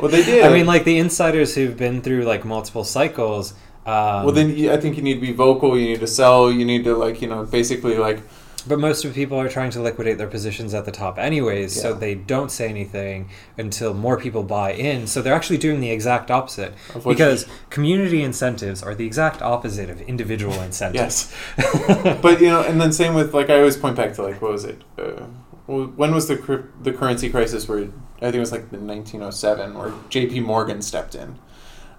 Well, 0.00 0.10
they 0.10 0.22
did. 0.22 0.44
I 0.44 0.52
mean, 0.52 0.66
like 0.66 0.84
the 0.84 0.98
insiders 0.98 1.54
who've 1.54 1.76
been 1.76 2.02
through 2.02 2.22
like 2.24 2.44
multiple 2.44 2.84
cycles. 2.84 3.54
Um, 3.86 4.24
well, 4.24 4.32
then 4.32 4.50
I 4.68 4.76
think 4.76 4.96
you 4.96 5.02
need 5.02 5.14
to 5.14 5.20
be 5.20 5.32
vocal. 5.32 5.78
You 5.78 5.86
need 5.86 6.00
to 6.00 6.06
sell. 6.06 6.50
You 6.52 6.64
need 6.64 6.84
to 6.84 6.94
like 6.96 7.22
you 7.22 7.28
know 7.28 7.44
basically 7.44 7.96
like 7.96 8.20
but 8.66 8.78
most 8.78 9.04
of 9.04 9.14
the 9.14 9.20
people 9.20 9.38
are 9.38 9.48
trying 9.48 9.70
to 9.70 9.80
liquidate 9.80 10.18
their 10.18 10.26
positions 10.26 10.74
at 10.74 10.84
the 10.84 10.92
top, 10.92 11.18
anyways. 11.18 11.80
So 11.80 11.94
they 11.94 12.14
don't 12.14 12.50
say 12.50 12.68
anything 12.68 13.28
until 13.56 13.94
more 13.94 14.18
people 14.18 14.42
buy 14.42 14.72
in. 14.72 15.06
So 15.06 15.22
they're 15.22 15.34
actually 15.34 15.58
doing 15.58 15.80
the 15.80 15.90
exact 15.90 16.30
opposite 16.30 16.74
because 17.04 17.46
community 17.70 18.22
incentives 18.22 18.82
are 18.82 18.94
the 18.94 19.06
exact 19.06 19.42
opposite 19.42 19.90
of 19.90 20.00
individual 20.02 20.60
incentives. 20.60 21.32
yes. 21.56 22.18
but 22.22 22.40
you 22.40 22.48
know, 22.48 22.62
and 22.62 22.80
then 22.80 22.92
same 22.92 23.14
with 23.14 23.34
like 23.34 23.50
I 23.50 23.58
always 23.58 23.76
point 23.76 23.96
back 23.96 24.14
to 24.14 24.22
like 24.22 24.40
what 24.42 24.52
was 24.52 24.64
it? 24.64 24.82
Uh, 24.98 25.26
when 25.66 26.14
was 26.14 26.28
the 26.28 26.36
cryp- 26.36 26.70
the 26.82 26.92
currency 26.92 27.30
crisis? 27.30 27.68
Where 27.68 27.78
I 27.78 28.30
think 28.30 28.36
it 28.36 28.40
was 28.40 28.52
like 28.52 28.70
the 28.70 28.78
1907, 28.78 29.74
where 29.74 29.92
J.P. 30.08 30.40
Morgan 30.40 30.80
stepped 30.80 31.14
in. 31.14 31.38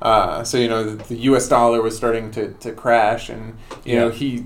Uh, 0.02 0.44
so 0.44 0.58
you 0.58 0.68
know 0.68 0.84
the, 0.84 1.04
the 1.06 1.16
U.S. 1.22 1.48
dollar 1.48 1.82
was 1.82 1.98
starting 1.98 2.32
to, 2.32 2.54
to 2.54 2.72
crash, 2.72 3.30
and 3.30 3.58
you 3.84 3.96
know 3.96 4.10
he 4.10 4.46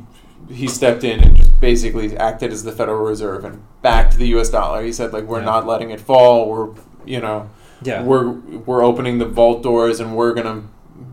he 0.49 0.67
stepped 0.67 1.03
in 1.03 1.19
and 1.21 1.35
just 1.35 1.59
basically 1.59 2.15
acted 2.17 2.51
as 2.51 2.63
the 2.63 2.71
Federal 2.71 3.03
Reserve 3.03 3.45
and 3.45 3.63
backed 3.81 4.17
the 4.17 4.27
U.S. 4.29 4.49
dollar. 4.49 4.83
He 4.83 4.91
said 4.93 5.13
like 5.13 5.25
we're 5.25 5.39
Yeah. 5.39 5.45
not 5.45 5.67
letting 5.67 5.91
it 5.91 5.99
fall. 6.01 6.49
We're 6.49 6.69
you 7.05 7.19
know 7.19 7.49
yeah, 7.83 8.03
we're 8.03 8.29
we're 8.31 8.83
opening 8.83 9.17
the 9.17 9.25
vault 9.25 9.63
doors 9.63 9.99
and 9.99 10.15
we're 10.15 10.33
gonna 10.33 10.63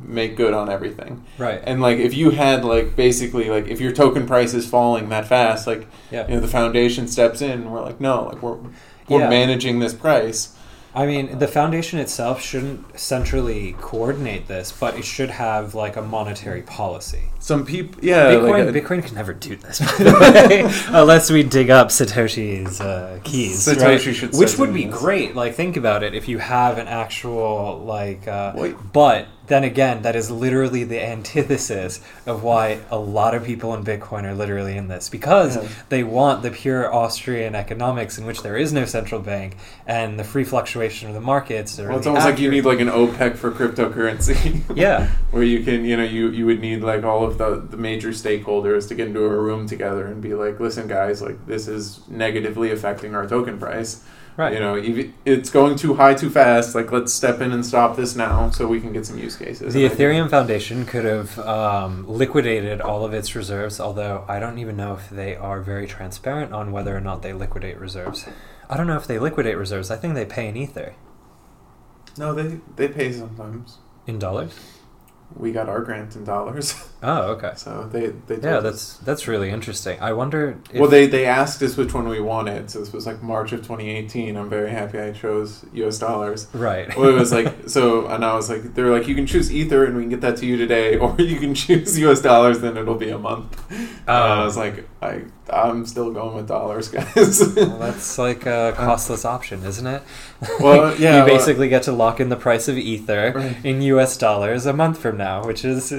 make 0.02 0.36
good 0.36 0.54
on 0.54 0.68
everything. 0.70 1.22
right. 1.36 1.60
And 1.64 1.80
like 1.82 1.98
if 1.98 2.14
you 2.14 2.30
had 2.30 2.64
like 2.64 2.96
basically 2.96 3.50
like 3.50 3.68
if 3.68 3.80
your 3.80 3.92
token 3.92 4.26
price 4.26 4.54
is 4.54 4.68
falling 4.68 5.08
that 5.10 5.26
fast, 5.28 5.66
like 5.66 5.86
yeah. 6.10 6.26
you 6.28 6.34
know 6.34 6.40
the 6.40 6.48
foundation 6.48 7.06
steps 7.08 7.40
in 7.42 7.50
and 7.52 7.72
we're 7.72 7.82
like, 7.82 8.00
no, 8.00 8.24
like 8.24 8.42
we're 8.42 8.58
we're 9.08 9.20
Yeah. 9.20 9.28
managing 9.30 9.78
this 9.80 9.94
price. 9.94 10.54
I 10.94 11.06
mean, 11.06 11.38
the 11.38 11.46
foundation 11.48 11.98
itself 11.98 12.40
shouldn't 12.42 12.98
centrally 12.98 13.76
coordinate 13.80 14.48
this, 14.48 14.72
but 14.72 14.96
it 14.96 15.04
should 15.04 15.30
have 15.30 15.74
like 15.74 15.96
a 15.96 16.02
monetary 16.02 16.62
policy. 16.62 17.24
Some 17.40 17.64
people 17.64 18.04
yeah, 18.04 18.32
Bitcoin, 18.32 18.66
like 18.66 18.74
a- 18.74 18.80
Bitcoin 18.80 19.04
can 19.04 19.14
never 19.14 19.32
do 19.32 19.54
this, 19.56 19.78
by 19.78 19.86
the 20.04 20.12
way, 20.48 20.72
unless 20.88 21.30
we 21.30 21.42
dig 21.44 21.70
up 21.70 21.88
Satoshi's 21.88 22.80
uh, 22.80 23.20
keys. 23.24 23.66
Satoshi 23.66 24.06
right? 24.06 24.14
should 24.16 24.34
which 24.34 24.58
would 24.58 24.74
be 24.74 24.86
this. 24.86 24.98
great. 24.98 25.34
Like, 25.36 25.54
think 25.54 25.76
about 25.76 26.02
it. 26.02 26.14
If 26.14 26.28
you 26.28 26.38
have 26.38 26.78
an 26.78 26.88
actual 26.88 27.78
like, 27.84 28.26
uh, 28.26 28.72
but 28.92 29.28
then 29.46 29.64
again, 29.64 30.02
that 30.02 30.14
is 30.14 30.30
literally 30.30 30.84
the 30.84 31.02
antithesis 31.02 32.00
of 32.26 32.42
why 32.42 32.80
a 32.90 32.98
lot 32.98 33.34
of 33.34 33.44
people 33.44 33.72
in 33.74 33.82
Bitcoin 33.82 34.24
are 34.24 34.34
literally 34.34 34.76
in 34.76 34.88
this 34.88 35.08
because 35.08 35.56
Yeah. 35.56 35.68
they 35.88 36.04
want 36.04 36.42
the 36.42 36.50
pure 36.50 36.92
Austrian 36.92 37.54
economics 37.54 38.18
in 38.18 38.26
which 38.26 38.42
there 38.42 38.58
is 38.58 38.74
no 38.74 38.84
central 38.84 39.22
bank 39.22 39.56
and 39.86 40.18
the 40.18 40.24
free 40.24 40.44
fluctuation 40.44 41.08
of 41.08 41.14
the 41.14 41.20
markets. 41.22 41.78
Well, 41.78 41.96
it's 41.96 42.06
almost 42.06 42.26
like 42.26 42.38
you 42.38 42.50
need 42.50 42.66
like 42.66 42.80
an 42.80 42.88
OPEC 42.88 43.36
for 43.36 43.50
cryptocurrency. 43.50 44.62
yeah. 44.76 45.08
where 45.30 45.42
you 45.42 45.62
can 45.64 45.84
you 45.84 45.96
know 45.96 46.02
you 46.04 46.28
you 46.30 46.44
would 46.46 46.60
need 46.60 46.82
like 46.82 47.04
all 47.04 47.24
of 47.24 47.27
the 47.36 47.56
the 47.70 47.76
major 47.76 48.08
stakeholders 48.10 48.88
to 48.88 48.94
get 48.94 49.08
into 49.08 49.22
a 49.22 49.28
room 49.28 49.66
together 49.66 50.06
and 50.06 50.22
be 50.22 50.32
like 50.34 50.58
listen 50.58 50.88
guys 50.88 51.20
like 51.20 51.46
this 51.46 51.68
is 51.68 52.00
negatively 52.08 52.70
affecting 52.72 53.14
our 53.14 53.26
token 53.28 53.58
price 53.58 54.02
Right. 54.38 54.52
you 54.52 54.60
know 54.60 54.80
it's 55.24 55.50
going 55.50 55.74
too 55.74 55.94
high 55.94 56.14
too 56.14 56.30
fast 56.30 56.72
like 56.76 56.92
let's 56.92 57.12
step 57.12 57.40
in 57.40 57.50
and 57.50 57.66
stop 57.66 57.96
this 57.96 58.14
now 58.14 58.50
so 58.50 58.68
we 58.68 58.80
can 58.80 58.92
get 58.92 59.04
some 59.04 59.18
use 59.18 59.34
cases 59.34 59.74
The 59.74 59.84
And 59.84 59.92
I 59.92 59.96
Ethereum 59.96 60.30
Foundation 60.30 60.86
could 60.86 61.04
have 61.04 61.36
um, 61.40 62.06
liquidated 62.08 62.80
all 62.80 63.04
of 63.04 63.12
its 63.12 63.34
reserves, 63.34 63.80
although 63.80 64.24
I 64.28 64.38
don't 64.38 64.58
even 64.58 64.76
know 64.76 64.94
if 64.94 65.10
they 65.10 65.34
are 65.34 65.60
very 65.60 65.88
transparent 65.88 66.52
on 66.52 66.70
whether 66.70 66.96
or 66.96 67.00
not 67.00 67.22
they 67.22 67.32
liquidate 67.32 67.80
reserves. 67.80 68.26
I 68.70 68.76
don't 68.76 68.86
know 68.86 68.96
if 68.96 69.08
they 69.08 69.18
liquidate 69.18 69.56
reserves. 69.58 69.90
I 69.90 69.96
think 69.96 70.14
they 70.14 70.24
pay 70.24 70.46
in 70.46 70.56
Ether. 70.56 70.94
no 72.16 72.32
they 72.32 72.60
they 72.76 72.86
pay 72.86 73.10
sometimes 73.12 73.78
In 74.06 74.20
dollars? 74.20 74.54
we 75.36 75.50
got 75.50 75.68
our 75.68 75.80
grant 75.82 76.14
in 76.14 76.22
dollars 76.24 76.74
Oh, 77.00 77.32
okay. 77.34 77.52
so 77.54 77.88
they 77.92 78.06
they 78.26 78.34
told 78.36 78.42
Yeah, 78.44 78.56
us. 78.56 78.62
that's 78.64 78.96
that's 78.98 79.28
really 79.28 79.50
interesting. 79.50 80.00
I 80.00 80.12
wonder 80.12 80.58
if 80.72 80.80
well, 80.80 80.90
they, 80.90 81.06
they 81.06 81.26
asked 81.26 81.62
us 81.62 81.76
which 81.76 81.94
one 81.94 82.08
we 82.08 82.20
wanted, 82.20 82.70
so 82.70 82.80
this 82.80 82.92
was 82.92 83.06
like 83.06 83.22
March 83.22 83.52
of 83.52 83.60
2018. 83.60 84.36
I'm 84.36 84.50
very 84.50 84.70
happy 84.70 84.98
I 84.98 85.12
chose 85.12 85.64
U.S. 85.74 85.98
dollars. 86.00 86.48
right. 86.52 86.88
well, 86.96 87.08
it 87.08 87.12
was 87.14 87.30
like 87.32 87.68
so, 87.68 88.06
and 88.08 88.24
I 88.24 88.34
was 88.34 88.50
like, 88.50 88.74
they 88.74 88.82
were 88.82 88.90
like, 88.98 89.06
you 89.06 89.14
can 89.14 89.26
choose 89.26 89.52
Ether, 89.52 89.84
and 89.84 89.96
we 89.96 90.02
can 90.02 90.10
get 90.10 90.22
that 90.22 90.36
to 90.38 90.46
you 90.46 90.56
today, 90.56 90.96
or 91.04 91.14
you 91.20 91.38
can 91.38 91.54
choose 91.54 91.96
U.S. 92.00 92.20
dollars, 92.20 92.58
then 92.60 92.76
it'll 92.76 92.96
be 92.96 93.10
a 93.10 93.18
month. 93.18 93.56
Uh, 94.08 94.10
I 94.10 94.40
Oh. 94.40 94.44
was 94.46 94.56
like, 94.56 94.88
I, 95.00 95.22
I'm 95.50 95.86
still 95.86 96.10
going 96.12 96.34
with 96.34 96.48
dollars, 96.48 96.88
guys. 96.96 97.40
Well, 97.54 97.78
that's 97.78 98.18
like 98.18 98.44
a 98.46 98.72
costless 98.76 99.24
option, 99.24 99.62
isn't 99.64 99.86
it? 99.86 100.02
Well, 100.58 100.94
yeah, 100.98 101.18
you 101.20 101.24
well- 101.24 101.26
basically 101.38 101.68
get 101.68 101.84
to 101.84 101.92
lock 101.92 102.18
in 102.18 102.28
the 102.28 102.36
price 102.36 102.66
of 102.66 102.76
Ether 102.76 103.32
Right. 103.36 103.56
in 103.64 103.82
U.S. 103.82 104.16
dollars 104.16 104.66
a 104.66 104.72
month 104.72 104.98
from 104.98 105.16
now, 105.16 105.44
which 105.46 105.64
is 105.64 105.92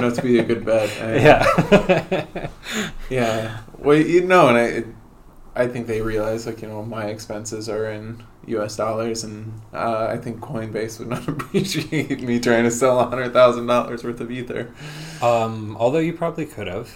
turned 0.00 0.12
out 0.12 0.16
to 0.16 0.22
be 0.22 0.38
a 0.38 0.44
good 0.44 0.64
bet. 0.64 0.90
I- 1.02 1.16
yeah. 1.16 2.48
yeah. 3.10 3.58
Well, 3.78 3.96
you 3.96 4.22
know, 4.24 4.48
and 4.48 4.56
I, 4.56 4.62
it, 4.64 4.86
I 5.54 5.66
think 5.68 5.86
they 5.86 6.00
realize 6.02 6.46
like 6.46 6.62
you 6.62 6.68
know 6.68 6.82
my 6.84 7.06
expenses 7.06 7.68
are 7.68 7.90
in 7.90 8.22
U.S. 8.46 8.76
dollars, 8.76 9.24
and 9.24 9.60
uh, 9.74 10.06
I 10.10 10.16
think 10.16 10.40
Coinbase 10.40 10.98
would 10.98 11.08
not 11.08 11.26
appreciate 11.34 12.20
me 12.22 12.38
trying 12.40 12.64
to 12.64 12.70
sell 12.70 13.04
hundred 13.08 13.32
thousand 13.32 13.66
dollars 13.66 14.04
worth 14.04 14.20
of 14.20 14.30
Ether, 14.30 14.72
um, 15.22 15.76
although 15.78 15.98
you 15.98 16.12
probably 16.12 16.46
could 16.46 16.66
have. 16.66 16.90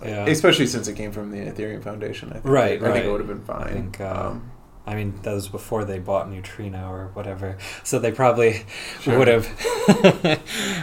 Yeah. 0.00 0.26
especially 0.26 0.66
since 0.66 0.86
it 0.86 0.94
came 0.94 1.10
from 1.10 1.32
the 1.32 1.38
Ethereum 1.38 1.82
Foundation. 1.82 2.28
I 2.28 2.34
think 2.34 2.44
Right, 2.44 2.64
I 2.74 2.78
think 2.78 2.82
right. 2.84 3.04
it 3.04 3.10
would 3.10 3.18
have 3.20 3.26
been 3.26 3.42
fine. 3.44 3.62
I 3.66 3.70
think, 3.72 4.00
uh, 4.00 4.28
um, 4.28 4.50
I 4.88 4.94
mean, 4.94 5.12
that 5.22 5.34
was 5.34 5.48
before 5.48 5.84
they 5.84 5.98
bought 5.98 6.30
Neutrino 6.30 6.90
or 6.90 7.08
whatever. 7.12 7.58
So 7.84 7.98
they 7.98 8.10
probably 8.10 8.64
Sure. 9.02 9.18
would 9.18 9.28
have 9.28 9.46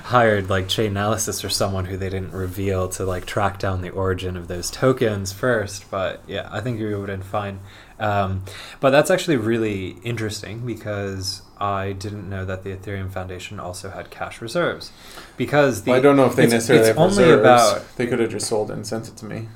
hired 0.06 0.50
like 0.50 0.68
Chainalysis 0.68 1.44
or 1.44 1.50
someone 1.50 1.86
who 1.86 1.98
they 1.98 2.10
didn't 2.10 2.32
reveal 2.32 2.88
to 2.90 3.04
like 3.06 3.26
track 3.26 3.58
down 3.60 3.82
the 3.82 3.90
origin 3.90 4.38
of 4.38 4.48
those 4.48 4.70
tokens 4.70 5.32
first. 5.34 5.90
But 5.90 6.22
yeah, 6.28 6.48
I 6.52 6.62
think 6.62 6.80
you 6.80 6.86
would 7.00 7.10
have 7.10 7.20
been 7.20 7.28
fine. 7.28 7.60
Um, 8.00 8.44
but 8.80 8.92
that's 8.92 9.10
actually 9.10 9.38
really 9.38 9.98
interesting 10.04 10.66
because 10.66 11.42
I 11.60 11.94
didn't 11.94 12.30
know 12.30 12.46
that 12.46 12.64
the 12.64 12.76
Ethereum 12.76 13.10
Foundation 13.12 13.60
also 13.60 13.90
had 13.90 14.10
cash 14.12 14.42
reserves. 14.42 14.92
Because 15.38 15.84
the 15.84 15.92
well, 15.92 16.00
I 16.00 16.04
don't 16.04 16.16
know 16.18 16.26
if 16.26 16.36
they 16.36 16.44
it's- 16.44 16.54
necessarily 16.54 16.90
it's 16.90 16.98
have 16.98 16.98
only 17.00 17.24
reserves. 17.24 17.40
about 17.42 17.98
They 17.98 18.06
could 18.08 18.20
have 18.20 18.30
just 18.32 18.48
sold 18.48 18.70
it 18.70 18.74
and 18.74 18.86
sent 18.86 19.08
it 19.08 19.18
to 19.18 19.26
me. 19.26 19.48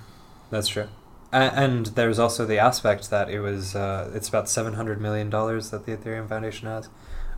That's 0.49 0.67
true. 0.69 0.87
A- 1.31 1.35
And 1.35 1.85
there's 1.87 2.19
also 2.19 2.45
the 2.45 2.59
aspect 2.59 3.09
that 3.09 3.29
it 3.29 3.39
was 3.39 3.75
uh, 3.75 4.11
it's 4.13 4.29
about 4.29 4.49
seven 4.49 4.73
hundred 4.73 4.99
million 5.01 5.29
dollars 5.29 5.69
that 5.71 5.85
the 5.85 5.95
Ethereum 5.95 6.27
Foundation 6.27 6.67
has. 6.67 6.89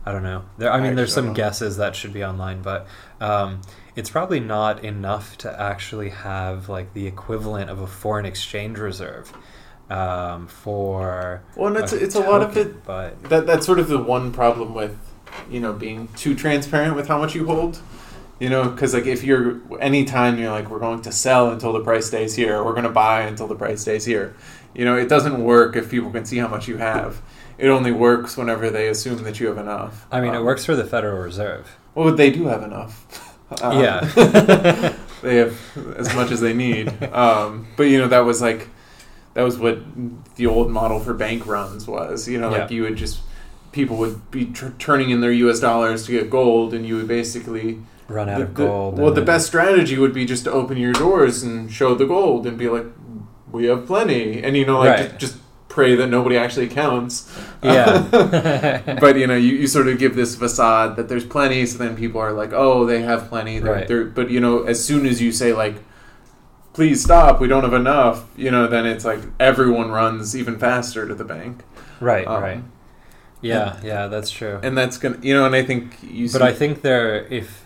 I 0.04 0.10
don't 0.10 0.24
know. 0.24 0.44
There, 0.58 0.72
I 0.72 0.78
I 0.78 0.80
mean, 0.80 0.96
there's 0.96 1.14
some 1.14 1.32
guesses 1.32 1.76
that 1.76 1.94
should 1.94 2.12
be 2.12 2.24
online, 2.24 2.60
but 2.62 2.88
um, 3.20 3.60
it's 3.94 4.10
probably 4.10 4.40
not 4.40 4.82
enough 4.84 5.38
to 5.38 5.60
actually 5.60 6.08
have 6.10 6.68
like 6.68 6.92
the 6.92 7.06
equivalent 7.06 7.70
of 7.70 7.80
a 7.80 7.86
foreign 7.86 8.26
exchange 8.26 8.78
reserve. 8.78 9.32
um, 9.90 10.48
for 10.48 11.42
Well, 11.56 11.68
and 11.68 11.76
it's 11.76 11.92
it's 11.92 12.14
a 12.16 12.20
lot 12.20 12.42
of 12.42 12.56
it. 12.56 12.82
but 12.84 13.22
That 13.24 13.46
that's 13.46 13.64
sort 13.66 13.78
of 13.78 13.88
the 13.88 13.98
one 14.02 14.32
problem 14.32 14.74
with 14.74 14.96
you 15.50 15.60
know 15.60 15.72
being 15.72 16.08
too 16.16 16.34
transparent 16.34 16.96
with 16.96 17.06
how 17.08 17.18
much 17.18 17.34
you 17.36 17.46
hold. 17.46 17.78
You 18.42 18.48
know, 18.50 18.68
because 18.70 18.92
like 18.92 19.06
if 19.06 19.22
you're 19.22 19.60
anytime 19.80 20.36
you're 20.36 20.50
like 20.50 20.68
we're 20.68 20.80
going 20.80 21.00
to 21.02 21.12
sell 21.12 21.52
until 21.52 21.72
the 21.72 21.78
price 21.80 22.06
stays 22.06 22.34
here, 22.34 22.64
we're 22.64 22.72
going 22.72 22.82
to 22.82 22.90
buy 22.90 23.20
until 23.22 23.46
the 23.46 23.54
price 23.54 23.82
stays 23.82 24.04
here. 24.04 24.34
You 24.74 24.84
know, 24.84 24.96
it 24.96 25.08
doesn't 25.08 25.44
work 25.44 25.76
if 25.76 25.88
people 25.88 26.10
can 26.10 26.24
see 26.24 26.38
how 26.38 26.48
much 26.48 26.66
you 26.66 26.78
have. 26.78 27.22
It 27.56 27.68
only 27.68 27.92
works 27.92 28.36
whenever 28.36 28.68
they 28.68 28.88
assume 28.88 29.22
that 29.22 29.38
you 29.38 29.46
have 29.46 29.58
enough. 29.58 30.06
I 30.10 30.20
mean, 30.20 30.34
it 30.34 30.38
Um, 30.38 30.44
works 30.44 30.64
for 30.64 30.74
the 30.74 30.82
Federal 30.84 31.22
Reserve. 31.22 31.76
Well, 31.94 32.12
they 32.16 32.30
do 32.32 32.46
have 32.46 32.64
enough. 32.64 32.92
Uh, 33.62 33.78
Yeah. 33.80 34.96
they 35.22 35.36
have 35.36 35.56
as 35.96 36.12
much 36.16 36.32
as 36.32 36.40
they 36.40 36.52
need. 36.52 36.88
Um, 37.12 37.68
but 37.76 37.84
you 37.84 37.98
know, 37.98 38.08
that 38.08 38.24
was 38.24 38.42
like 38.42 38.66
that 39.34 39.42
was 39.42 39.56
what 39.56 39.78
the 40.34 40.46
old 40.48 40.68
model 40.68 40.98
for 40.98 41.14
bank 41.14 41.46
runs 41.46 41.86
was. 41.86 42.26
You 42.28 42.40
know, 42.40 42.50
like 42.50 42.70
Yeah. 42.70 42.74
you 42.76 42.82
would 42.82 42.96
just 42.96 43.20
people 43.70 43.98
would 43.98 44.32
be 44.32 44.46
tr- 44.46 44.74
turning 44.80 45.10
in 45.10 45.20
their 45.20 45.30
U.S. 45.44 45.60
dollars 45.60 46.06
to 46.06 46.10
get 46.12 46.28
gold, 46.28 46.74
and 46.74 46.84
you 46.84 46.96
would 46.96 47.06
basically 47.08 47.78
Run 48.12 48.28
out 48.28 48.38
the- 48.38 48.44
of 48.44 48.54
the- 48.54 48.64
gold. 48.66 48.98
well, 48.98 49.10
the 49.10 49.16
then- 49.16 49.24
best 49.24 49.46
strategy 49.46 49.96
would 49.98 50.12
be 50.14 50.24
just 50.24 50.44
to 50.44 50.52
open 50.52 50.76
your 50.76 50.92
doors 50.92 51.42
and 51.42 51.70
show 51.70 51.94
the 51.94 52.06
gold 52.06 52.46
and 52.46 52.56
be 52.58 52.68
like, 52.68 52.86
"We 53.50 53.66
have 53.66 53.86
plenty," 53.86 54.42
and 54.42 54.56
you 54.56 54.64
know, 54.66 54.78
like 54.80 54.90
Right. 54.90 55.18
just, 55.18 55.18
just 55.18 55.36
pray 55.68 55.96
that 55.96 56.08
nobody 56.08 56.36
actually 56.36 56.68
counts. 56.68 57.30
Yeah. 57.62 58.82
but 59.00 59.16
you 59.16 59.26
know, 59.26 59.36
you, 59.36 59.54
you 59.56 59.66
sort 59.66 59.88
of 59.88 59.98
give 59.98 60.14
this 60.16 60.36
facade 60.36 60.96
that 60.96 61.08
there's 61.08 61.24
plenty, 61.24 61.64
so 61.66 61.78
then 61.78 61.96
people 61.96 62.20
are 62.20 62.32
like, 62.32 62.52
"Oh, 62.52 62.84
they 62.86 63.00
have 63.02 63.28
plenty." 63.28 63.58
They're, 63.58 63.72
Right. 63.72 63.88
they're, 63.88 64.04
but 64.04 64.30
you 64.30 64.40
know, 64.40 64.62
as 64.64 64.84
soon 64.84 65.06
as 65.06 65.22
you 65.22 65.32
say 65.32 65.52
like, 65.54 65.76
"Please 66.74 67.02
stop, 67.02 67.40
we 67.40 67.48
don't 67.48 67.62
have 67.64 67.72
enough," 67.74 68.24
you 68.36 68.50
know, 68.50 68.66
then 68.66 68.84
it's 68.86 69.04
like 69.04 69.20
everyone 69.40 69.90
runs 69.90 70.36
even 70.36 70.58
faster 70.58 71.06
to 71.08 71.14
the 71.14 71.24
bank. 71.24 71.62
right, 72.00 72.26
Um, 72.26 72.42
right. 72.42 72.62
Yeah, 73.40 73.76
yeah, 73.82 74.06
that's 74.06 74.30
true. 74.30 74.58
and 74.62 74.76
that's 74.78 74.98
gonna, 74.98 75.16
you 75.22 75.34
know, 75.34 75.44
and 75.46 75.54
I 75.54 75.62
think 75.64 75.96
you. 76.02 76.28
But 76.30 76.42
I 76.42 76.52
think 76.52 76.82
there, 76.82 77.26
if 77.30 77.61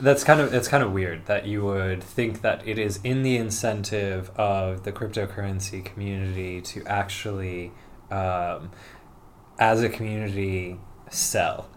that's 0.00 0.24
kind 0.24 0.40
of 0.40 0.52
it's 0.52 0.68
kind 0.68 0.82
of 0.82 0.92
weird 0.92 1.26
that 1.26 1.46
you 1.46 1.64
would 1.64 2.02
think 2.02 2.42
that 2.42 2.66
it 2.66 2.78
is 2.78 3.00
in 3.02 3.22
the 3.22 3.36
incentive 3.36 4.30
of 4.36 4.84
the 4.84 4.92
cryptocurrency 4.92 5.84
community 5.84 6.60
to 6.60 6.84
actually, 6.86 7.72
um, 8.10 8.70
as 9.58 9.82
a 9.82 9.88
community, 9.88 10.78
sell 11.10 11.68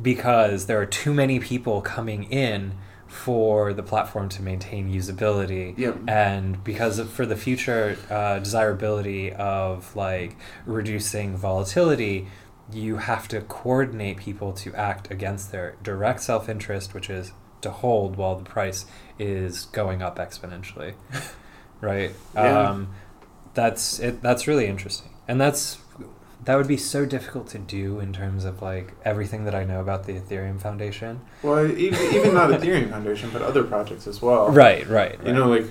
because 0.00 0.66
there 0.66 0.80
are 0.80 0.86
too 0.86 1.14
many 1.14 1.38
people 1.38 1.80
coming 1.80 2.24
in 2.24 2.74
for 3.06 3.72
the 3.74 3.82
platform 3.82 4.28
to 4.28 4.42
maintain 4.42 4.90
usability 4.92 5.76
Yep. 5.78 5.98
and 6.08 6.64
because 6.64 6.98
of, 6.98 7.10
for 7.10 7.26
the 7.26 7.36
future 7.36 7.96
uh, 8.10 8.38
desirability 8.38 9.32
of 9.34 9.94
like 9.94 10.34
reducing 10.66 11.36
volatility 11.36 12.26
you 12.72 12.96
have 12.96 13.28
to 13.28 13.42
coordinate 13.42 14.16
people 14.16 14.52
to 14.54 14.74
act 14.74 15.10
against 15.10 15.52
their 15.52 15.76
direct 15.82 16.22
self-interest 16.22 16.94
which 16.94 17.10
is 17.10 17.32
to 17.62 17.70
hold 17.70 18.16
while 18.16 18.36
the 18.36 18.44
price 18.44 18.84
is 19.18 19.66
going 19.66 20.02
up 20.02 20.18
exponentially 20.18 20.94
right 21.80 22.12
Yeah. 22.34 22.70
um, 22.70 22.94
that's 23.54 23.98
it 23.98 24.22
that's 24.22 24.46
really 24.46 24.66
interesting 24.66 25.10
and 25.28 25.40
that's 25.40 25.78
that 26.44 26.56
would 26.56 26.66
be 26.66 26.76
so 26.76 27.06
difficult 27.06 27.46
to 27.48 27.58
do 27.58 28.00
in 28.00 28.12
terms 28.12 28.44
of 28.44 28.60
like 28.62 28.92
everything 29.04 29.44
that 29.44 29.54
i 29.54 29.62
know 29.64 29.80
about 29.80 30.04
the 30.06 30.12
ethereum 30.14 30.60
foundation 30.60 31.20
well, 31.42 31.66
even, 31.70 32.00
even 32.14 32.34
not 32.34 32.50
Ethereum 32.50 32.90
Foundation, 32.90 33.30
but 33.32 33.42
other 33.42 33.64
projects 33.64 34.06
as 34.06 34.20
well. 34.22 34.48
right 34.50 34.86
right, 34.88 35.18
You 35.26 35.32
know, 35.32 35.48
like. 35.48 35.66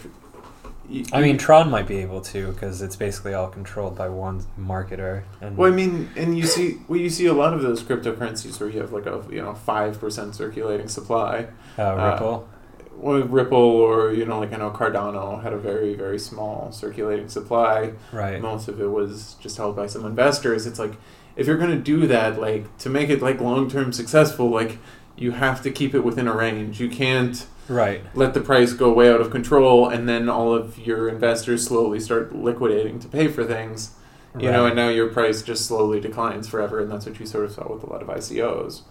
Y- 0.90 1.04
I 1.14 1.22
mean, 1.22 1.38
Tron 1.38 1.70
might 1.70 1.88
be 1.88 1.98
able 1.98 2.22
to 2.22 2.52
because 2.52 2.82
it's 2.82 2.96
basically 2.96 3.34
all 3.34 3.48
controlled 3.48 3.96
by 3.98 4.10
one 4.10 4.46
marketer. 4.60 5.24
And 5.42 5.58
Well, 5.58 5.72
I 5.72 5.76
mean, 5.76 6.10
and 6.16 6.38
you 6.38 6.46
see, 6.46 6.78
well, 6.88 7.00
you 7.00 7.10
see 7.10 7.26
a 7.28 7.34
lot 7.34 7.54
of 7.54 7.62
those 7.62 7.82
cryptocurrencies 7.84 8.60
where 8.60 8.70
you 8.70 8.80
have 8.80 8.92
like 8.92 9.06
a 9.06 9.24
you 9.30 9.42
know 9.42 9.54
five 9.54 10.00
percent 10.00 10.36
circulating 10.36 10.88
supply. 10.88 11.48
uh, 11.78 11.82
uh, 11.94 12.12
Ripple. 12.12 12.50
Well, 12.96 13.22
Ripple 13.24 13.58
or 13.58 14.12
you 14.14 14.26
know, 14.26 14.40
like 14.40 14.54
I 14.54 14.58
know 14.58 14.70
Cardano 14.70 15.42
had 15.42 15.54
a 15.54 15.58
very 15.58 15.94
very 15.96 16.20
small 16.20 16.72
circulating 16.72 17.30
supply. 17.30 17.94
right. 18.12 18.40
Most 18.42 18.68
of 18.68 18.80
it 18.80 18.88
was 18.92 19.36
just 19.40 19.58
held 19.58 19.76
by 19.76 19.88
some 19.88 20.06
investors. 20.06 20.68
It's 20.68 20.78
like 20.80 20.94
if 21.36 21.48
you're 21.48 21.58
going 21.58 21.72
to 21.72 21.78
do 21.82 22.06
that, 22.08 22.40
like 22.40 22.78
to 22.80 22.90
make 22.90 23.10
it 23.10 23.22
like 23.22 23.40
long 23.42 23.70
term 23.70 23.92
successful, 23.94 24.50
like 24.50 24.78
you 25.16 25.32
have 25.32 25.62
to 25.64 25.72
keep 25.72 25.96
it 25.96 26.02
within 26.02 26.28
a 26.28 26.34
range. 26.36 26.80
You 26.80 26.90
can't 26.90 27.46
Right. 27.72 28.04
let 28.14 28.34
the 28.34 28.42
price 28.42 28.74
go 28.74 28.92
way 28.92 29.10
out 29.10 29.22
of 29.22 29.32
control 29.32 29.88
and 29.88 30.08
then 30.10 30.28
all 30.30 30.54
of 30.54 30.78
your 30.78 31.08
investors 31.08 31.66
slowly 31.66 32.00
start 32.00 32.36
liquidating 32.36 33.00
to 33.00 33.08
pay 33.08 33.28
for 33.28 33.44
things. 33.46 33.92
You 34.40 34.50
know, 34.50 34.66
and 34.66 34.76
now 34.78 34.88
your 34.88 35.10
price 35.10 35.42
just 35.42 35.66
slowly 35.66 36.00
declines 36.00 36.48
forever, 36.48 36.80
and 36.80 36.90
that's 36.90 37.06
what 37.06 37.20
you 37.20 37.26
sort 37.26 37.44
of 37.44 37.52
saw 37.52 37.70
with 37.74 37.84
a 37.84 37.88
lot 37.88 38.02
of 38.02 38.08
ICOs. 38.08 38.84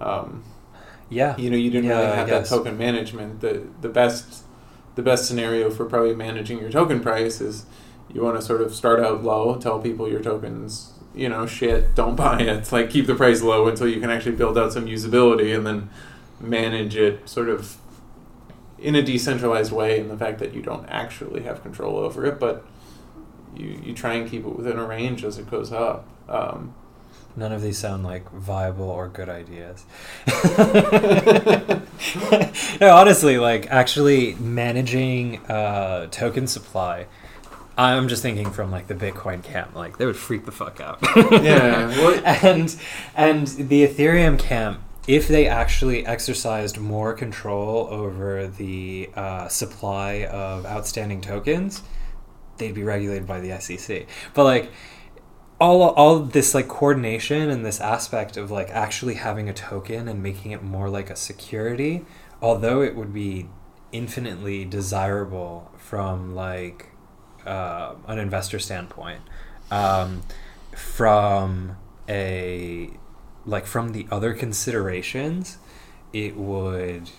Um, 0.00 0.44
Yeah. 1.10 1.36
you 1.36 1.50
know, 1.50 1.56
you 1.56 1.68
didn't 1.70 1.90
Yeah, 1.90 1.98
really 2.00 2.16
have 2.16 2.28
that 2.28 2.46
token 2.46 2.78
management. 2.78 3.40
The 3.40 3.62
the 3.80 3.88
best 3.88 4.44
the 4.94 5.02
best 5.02 5.26
scenario 5.26 5.68
for 5.70 5.84
probably 5.84 6.14
managing 6.14 6.60
your 6.60 6.70
token 6.70 7.00
price 7.00 7.40
is 7.40 7.66
you 8.12 8.22
want 8.22 8.36
to 8.38 8.42
sort 8.42 8.60
of 8.60 8.72
start 8.72 9.00
out 9.00 9.24
low, 9.24 9.56
tell 9.56 9.80
people 9.80 10.08
your 10.08 10.20
tokens, 10.20 10.92
you 11.12 11.28
know, 11.28 11.44
shit, 11.46 11.96
don't 11.96 12.14
buy 12.26 12.38
it. 12.42 12.70
Like 12.70 12.88
keep 12.90 13.08
the 13.08 13.16
price 13.16 13.42
low 13.42 13.66
until 13.66 13.88
you 13.88 13.98
can 14.00 14.10
actually 14.10 14.36
build 14.36 14.56
out 14.56 14.72
some 14.72 14.86
usability, 14.86 15.52
and 15.56 15.66
then 15.66 15.90
manage 16.40 16.94
it 16.96 17.28
sort 17.28 17.48
of 17.48 17.76
in 18.84 18.94
a 18.94 19.02
decentralized 19.02 19.72
way. 19.72 19.98
In 19.98 20.08
the 20.08 20.16
fact 20.16 20.38
that 20.38 20.54
you 20.54 20.62
don't 20.62 20.86
actually 20.88 21.42
have 21.42 21.62
control 21.62 21.96
over 21.96 22.24
it, 22.26 22.38
but 22.38 22.64
you 23.56 23.80
you 23.82 23.94
try 23.94 24.14
and 24.14 24.30
keep 24.30 24.44
it 24.46 24.56
within 24.56 24.78
a 24.78 24.84
range 24.84 25.24
as 25.24 25.38
it 25.38 25.50
goes 25.50 25.72
up. 25.72 26.06
Um, 26.28 26.74
None 27.36 27.50
of 27.50 27.62
these 27.62 27.78
sound 27.78 28.04
like 28.04 28.30
viable 28.30 28.88
or 28.88 29.08
good 29.08 29.28
ideas. 29.28 29.84
no, 32.80 32.94
honestly, 32.94 33.38
like 33.38 33.66
actually 33.70 34.34
managing 34.34 35.44
uh, 35.46 36.06
token 36.12 36.46
supply. 36.46 37.06
I'm 37.76 38.06
just 38.06 38.22
thinking 38.22 38.52
from 38.52 38.70
like 38.70 38.86
the 38.86 38.94
Bitcoin 38.94 39.42
camp, 39.42 39.74
like 39.74 39.98
they 39.98 40.06
would 40.06 40.16
freak 40.16 40.44
the 40.44 40.52
fuck 40.52 40.80
out. 40.80 40.98
Yeah, 41.16 41.88
well- 41.98 42.22
and 42.24 42.74
and 43.16 43.48
the 43.48 43.84
Ethereum 43.86 44.38
camp, 44.38 44.78
if 45.06 45.28
they 45.28 45.46
actually 45.46 46.06
exercised 46.06 46.78
more 46.78 47.12
control 47.12 47.88
over 47.90 48.46
the 48.46 49.10
uh, 49.14 49.48
supply 49.48 50.24
of 50.24 50.64
outstanding 50.64 51.20
tokens, 51.20 51.82
they'd 52.56 52.74
be 52.74 52.82
regulated 52.82 53.26
by 53.26 53.40
the 53.40 53.58
SEC. 53.60 54.06
But 54.32 54.44
like 54.44 54.70
all 55.60 55.82
all 55.82 56.18
this 56.20 56.54
like 56.54 56.68
coordination 56.68 57.48
and 57.50 57.64
this 57.64 57.80
aspect 57.80 58.36
of 58.36 58.50
like 58.50 58.70
actually 58.70 59.14
having 59.14 59.48
a 59.48 59.52
token 59.52 60.08
and 60.08 60.22
making 60.22 60.52
it 60.52 60.62
more 60.62 60.88
like 60.88 61.10
a 61.10 61.16
security, 61.16 62.04
although 62.40 62.82
it 62.82 62.96
would 62.96 63.12
be 63.12 63.48
infinitely 63.92 64.64
desirable 64.64 65.70
from 65.78 66.34
like 66.34 66.88
uh, 67.46 67.94
an 68.08 68.18
investor 68.18 68.58
standpoint, 68.58 69.20
um, 69.70 70.22
from 70.74 71.76
a 72.08 72.90
like 73.46 73.66
from 73.66 73.92
the 73.92 74.06
other 74.10 74.34
considerations, 74.34 75.58
it 76.12 76.36
would 76.36 77.10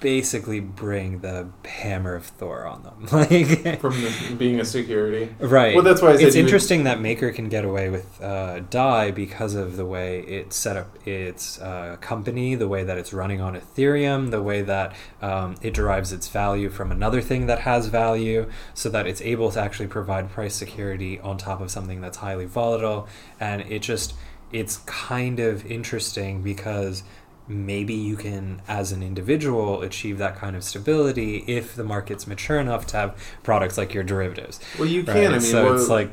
basically 0.00 0.60
bring 0.60 1.20
the 1.20 1.48
hammer 1.64 2.14
of 2.14 2.24
Thor 2.24 2.66
on 2.66 2.82
them. 2.82 3.06
like 3.12 3.80
from 3.80 3.92
the, 4.00 4.34
being 4.38 4.60
a 4.60 4.64
security. 4.64 5.34
Right. 5.38 5.74
Well, 5.74 5.84
that's 5.84 6.02
why 6.02 6.12
I 6.12 6.16
said 6.16 6.26
it's 6.26 6.36
you 6.36 6.42
would- 6.42 6.48
interesting 6.48 6.84
that 6.84 7.00
Maker 7.00 7.30
can 7.32 7.48
get 7.48 7.64
away 7.64 7.90
with 7.90 8.20
uh, 8.22 8.60
Dai 8.70 9.10
because 9.10 9.54
of 9.54 9.76
the 9.76 9.84
way 9.84 10.20
it 10.20 10.52
set 10.52 10.76
up 10.76 11.06
its 11.06 11.60
uh, 11.60 11.96
company, 12.00 12.54
the 12.54 12.68
way 12.68 12.82
that 12.84 12.98
it's 12.98 13.12
running 13.12 13.40
on 13.40 13.54
Ethereum, 13.54 14.30
the 14.30 14.42
way 14.42 14.62
that 14.62 14.94
um, 15.20 15.54
it 15.62 15.74
derives 15.74 16.12
its 16.12 16.28
value 16.28 16.70
from 16.70 16.90
another 16.90 17.20
thing 17.20 17.46
that 17.46 17.60
has 17.60 17.86
value, 17.86 18.50
so 18.74 18.88
that 18.88 19.06
it's 19.06 19.20
able 19.20 19.50
to 19.50 19.60
actually 19.60 19.88
provide 19.88 20.30
price 20.30 20.54
security 20.54 21.20
on 21.20 21.36
top 21.36 21.60
of 21.60 21.70
something 21.70 22.00
that's 22.00 22.18
highly 22.18 22.46
volatile. 22.46 23.06
And 23.38 23.62
it 23.62 23.80
just 23.82 24.14
it's 24.52 24.78
kind 24.86 25.38
of 25.40 25.64
interesting 25.66 26.42
because 26.42 27.02
maybe 27.48 27.94
you 27.94 28.16
can 28.16 28.62
as 28.68 28.92
an 28.92 29.02
individual 29.02 29.82
achieve 29.82 30.18
that 30.18 30.36
kind 30.36 30.54
of 30.54 30.62
stability 30.62 31.38
if 31.48 31.74
the 31.74 31.82
market's 31.84 32.26
mature 32.26 32.60
enough 32.60 32.86
to 32.86 32.96
have 32.96 33.16
products 33.42 33.76
like 33.76 33.92
your 33.92 34.04
derivatives 34.04 34.60
Well, 34.78 34.86
you 34.88 35.02
can. 35.02 35.14
Right, 35.16 35.26
I 35.26 35.30
mean, 35.32 35.40
so 35.40 35.64
well, 35.64 35.74
it's 35.74 35.88
like 35.88 36.10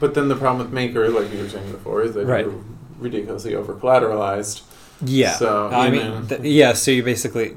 but 0.00 0.14
then 0.14 0.28
the 0.28 0.36
problem 0.36 0.66
with 0.66 0.72
Maker, 0.74 1.08
like 1.10 1.30
you 1.32 1.38
were 1.40 1.48
saying 1.48 1.70
before, 1.70 2.02
is 2.02 2.14
that 2.14 2.24
Right. 2.26 2.46
you're 2.46 2.64
ridiculously 2.98 3.54
over 3.54 3.74
collateralized. 3.74 4.62
yeah. 5.04 5.32
So, 5.34 5.68
I 5.68 5.90
mean, 5.90 6.26
th- 6.28 6.40
yeah. 6.42 6.72
So 6.72 6.90
you 6.92 7.02
basically, 7.02 7.56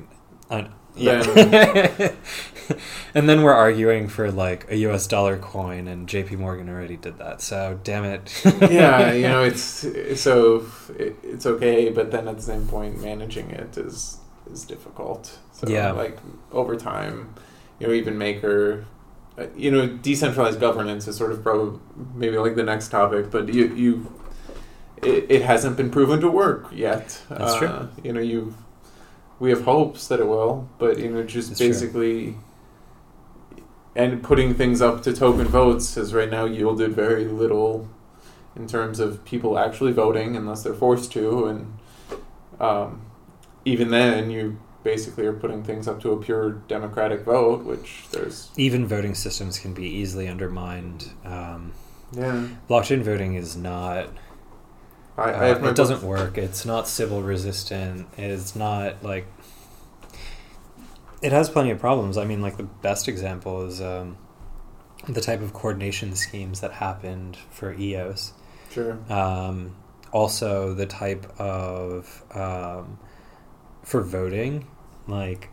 I, 0.52 0.68
yeah. 0.96 1.22
Then- 1.24 2.16
and 3.16 3.28
then 3.30 3.44
we're 3.44 3.54
arguing 3.54 4.08
for 4.08 4.32
like 4.32 4.70
a 4.72 4.78
U.S. 4.78 5.08
dollar 5.08 5.38
coin, 5.38 5.88
and 5.88 6.08
J.P. 6.08 6.36
Morgan 6.36 6.70
already 6.70 6.98
did 6.98 7.18
that. 7.20 7.42
So 7.42 7.80
damn 7.84 8.04
it. 8.04 8.42
yeah, 8.72 9.12
you 9.14 9.22
know, 9.28 9.44
it's 9.44 9.86
so 10.20 10.66
it's 10.98 11.46
okay, 11.46 11.90
but 11.90 12.12
then 12.12 12.28
at 12.28 12.36
the 12.38 12.42
same 12.42 12.68
point, 12.68 13.02
managing 13.02 13.50
it 13.52 13.78
is 13.78 14.18
is 14.52 14.64
difficult. 14.64 15.40
So, 15.54 15.68
Yeah. 15.68 15.92
like 15.92 16.18
over 16.52 16.76
time, 16.76 17.34
you 17.80 17.88
know, 17.88 17.94
even 17.94 18.18
Maker, 18.18 18.86
uh, 19.38 19.48
you 19.56 19.72
know, 19.72 19.88
decentralized 19.88 20.60
governance 20.60 21.08
is 21.08 21.16
sort 21.18 21.32
of 21.32 21.44
probably 21.44 21.80
maybe 22.14 22.38
like 22.38 22.56
the 22.56 22.64
next 22.64 22.90
topic, 22.90 23.32
but 23.32 23.54
you 23.54 23.74
you 23.76 24.14
it, 25.04 25.26
it 25.30 25.42
hasn't 25.42 25.78
been 25.78 25.90
proven 25.92 26.22
to 26.22 26.30
work 26.30 26.68
yet. 26.72 27.22
That's 27.30 27.54
uh, 27.54 27.60
true. 27.60 27.90
You 28.04 28.14
know, 28.14 28.22
you 28.22 28.56
we 29.40 29.50
have 29.50 29.64
hopes 29.64 30.08
that 30.08 30.20
it 30.20 30.28
will, 30.28 30.70
but 30.78 30.98
you 30.98 31.10
know, 31.10 31.24
just 31.24 31.50
That's 31.50 31.60
true. 31.82 32.36
And 33.96 34.22
putting 34.22 34.54
things 34.54 34.82
up 34.82 35.04
to 35.04 35.14
token 35.14 35.48
votes 35.48 35.96
has 35.96 36.14
right 36.14 36.30
now 36.30 36.46
yielded 36.46 36.94
very 36.94 37.26
little 37.26 37.88
in 38.56 38.68
terms 38.68 39.00
of 39.00 39.24
people 39.26 39.58
actually 39.58 39.92
voting 39.94 40.36
unless 40.36 40.64
they're 40.64 40.74
forced 40.74 41.12
to, 41.14 41.46
and 41.46 41.78
um, 42.60 43.06
even 43.66 43.90
then, 43.90 44.30
you 44.30 44.60
basically 44.84 45.26
are 45.26 45.34
putting 45.34 45.64
things 45.64 45.88
up 45.88 46.02
to 46.02 46.12
a 46.12 46.22
pure 46.22 46.52
democratic 46.68 47.22
vote, 47.22 47.64
which 47.64 48.04
there's 48.12 48.52
Even 48.56 48.86
voting 48.86 49.16
systems 49.16 49.60
can 49.60 49.74
be 49.74 49.88
easily 49.88 50.28
undermined. 50.28 51.10
Um, 51.26 51.74
yeah. 52.12 52.48
blockchain 52.70 53.02
voting 53.02 53.36
is 53.36 53.58
not. 53.58 54.10
I, 55.18 55.24
I 55.32 55.52
uh, 55.54 55.68
it 55.68 55.76
doesn't 55.76 56.02
book- 56.02 56.10
work. 56.10 56.38
It's 56.38 56.66
not 56.66 56.88
Sybil 56.88 57.24
resistant. 57.24 58.08
It's 58.18 58.56
not 58.56 59.04
like. 59.04 59.26
It 61.26 61.32
has 61.32 61.50
plenty 61.50 61.72
of 61.72 61.80
problems. 61.80 62.20
I 62.20 62.26
mean, 62.26 62.44
like 62.44 62.58
the 62.58 62.64
best 62.64 63.08
example 63.08 63.66
is 63.66 63.82
um, 63.82 64.16
the 65.10 65.22
type 65.22 65.42
of 65.42 65.54
coordination 65.54 66.16
schemes 66.16 66.62
that 66.62 66.74
happened 66.74 67.36
for 67.50 67.74
EOS. 67.74 68.34
Sure. 68.70 69.00
Um, 69.12 69.76
also, 70.12 70.76
the 70.76 70.86
type 70.86 71.26
of 71.40 72.24
um, 72.32 73.00
for 73.82 74.04
voting, 74.04 74.68
like 75.08 75.50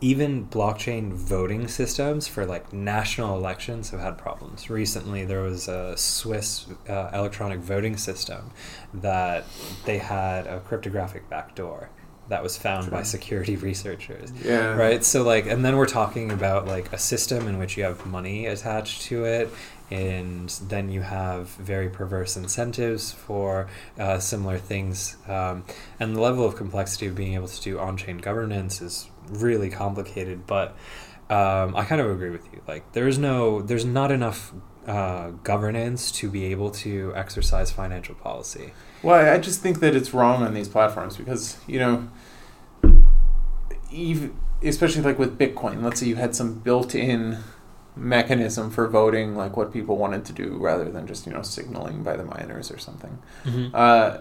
even 0.00 0.46
blockchain 0.46 1.12
voting 1.12 1.66
systems 1.66 2.28
for 2.28 2.46
like 2.46 2.72
national 2.72 3.36
elections 3.36 3.90
have 3.90 3.98
had 3.98 4.18
problems. 4.18 4.70
Recently, 4.70 5.24
there 5.24 5.42
was 5.42 5.66
a 5.66 5.96
Swiss 5.96 6.66
uh, 6.88 7.10
electronic 7.12 7.58
voting 7.58 7.96
system 7.96 8.52
that 8.94 9.46
they 9.84 9.98
had 9.98 10.46
a 10.46 10.60
cryptographic 10.60 11.28
backdoor 11.28 11.90
that 12.28 12.42
was 12.42 12.56
found 12.56 12.90
by 12.90 13.02
security 13.02 13.56
researchers. 13.70 14.32
Yeah. 14.44 14.74
right? 14.74 15.04
So 15.04 15.22
like 15.22 15.46
and 15.46 15.64
then 15.64 15.76
we're 15.76 15.86
talking 15.86 16.30
about 16.32 16.66
like 16.66 16.92
a 16.92 16.98
system 16.98 17.48
in 17.48 17.58
which 17.58 17.76
you 17.76 17.84
have 17.84 18.04
money 18.06 18.46
attached 18.46 19.02
to 19.02 19.24
it 19.24 19.50
and 19.90 20.48
then 20.68 20.88
you 20.90 21.02
have 21.02 21.48
very 21.50 21.90
perverse 21.90 22.36
incentives 22.36 23.12
for 23.12 23.68
uh, 23.98 24.18
similar 24.18 24.56
things. 24.56 25.16
Um, 25.28 25.64
and 26.00 26.16
the 26.16 26.20
level 26.20 26.46
of 26.46 26.56
complexity 26.56 27.08
of 27.08 27.14
being 27.14 27.34
able 27.34 27.48
to 27.48 27.60
do 27.60 27.78
on-chain 27.78 28.18
governance 28.18 28.80
is 28.80 29.10
really 29.28 29.70
complicated 29.70 30.46
but 30.46 30.76
um, 31.30 31.76
i 31.76 31.84
kind 31.84 32.00
of 32.00 32.10
agree 32.10 32.30
with 32.30 32.52
you. 32.52 32.60
Like 32.66 32.92
there's 32.92 33.18
no 33.18 33.62
there's 33.62 33.84
not 33.84 34.10
enough 34.10 34.52
uh, 34.86 35.30
governance 35.44 36.10
to 36.12 36.30
be 36.30 36.46
able 36.46 36.70
to 36.70 37.12
exercise 37.14 37.70
financial 37.70 38.14
policy 38.14 38.72
Well, 39.02 39.34
I 39.34 39.38
just 39.38 39.60
think 39.60 39.80
that 39.80 39.96
it's 39.96 40.14
wrong 40.14 40.42
on 40.42 40.54
these 40.54 40.68
platforms 40.68 41.16
because 41.16 41.56
you 41.66 41.78
know, 41.78 42.08
even 43.90 44.34
especially 44.62 45.02
like 45.02 45.18
with 45.18 45.38
Bitcoin. 45.38 45.82
Let's 45.82 46.00
say 46.00 46.06
you 46.06 46.16
had 46.16 46.34
some 46.34 46.54
built-in 46.54 47.38
mechanism 47.96 48.70
for 48.70 48.88
voting, 48.88 49.36
like 49.36 49.56
what 49.56 49.72
people 49.72 49.96
wanted 49.98 50.24
to 50.26 50.32
do, 50.32 50.56
rather 50.58 50.90
than 50.90 51.06
just 51.06 51.26
you 51.26 51.32
know 51.32 51.42
signaling 51.42 52.02
by 52.02 52.16
the 52.16 52.24
miners 52.24 52.70
or 52.70 52.78
something. 52.78 53.18
Uh, 53.74 54.20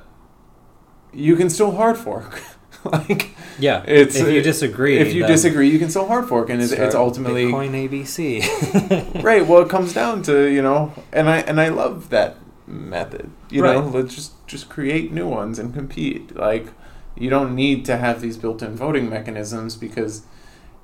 you 1.13 1.35
can 1.35 1.49
still 1.49 1.71
hard 1.71 1.97
fork. 1.97 2.41
like 2.85 3.35
yeah 3.59 3.83
It's- 3.85 4.15
if 4.15 4.27
you 4.29 4.41
disagree 4.41 4.97
if 4.97 5.13
you 5.13 5.27
disagree, 5.27 5.69
you 5.69 5.77
can 5.77 5.89
still 5.89 6.07
hard 6.07 6.27
fork, 6.27 6.49
and 6.49 6.61
it's, 6.61 6.71
it's 6.71 6.95
ultimately 6.95 7.45
bitcoin 7.45 7.89
abc 7.89 9.23
right. 9.23 9.45
Well, 9.45 9.61
it 9.61 9.69
comes 9.69 9.93
down 10.01 10.23
to 10.23 10.45
you 10.49 10.61
know, 10.63 10.91
and 11.13 11.29
I 11.29 11.39
and 11.41 11.61
I 11.61 11.69
love 11.69 12.09
that 12.09 12.37
method. 12.71 13.29
You 13.49 13.61
know, 13.61 13.79
let's 13.93 14.15
just 14.15 14.33
just 14.47 14.69
create 14.69 15.11
new 15.11 15.27
ones 15.27 15.59
and 15.59 15.73
compete. 15.73 16.35
Like 16.35 16.67
you 17.15 17.29
don't 17.29 17.53
need 17.55 17.85
to 17.85 17.97
have 17.97 18.21
these 18.21 18.37
built-in 18.37 18.75
voting 18.75 19.09
mechanisms 19.09 19.75
because 19.75 20.23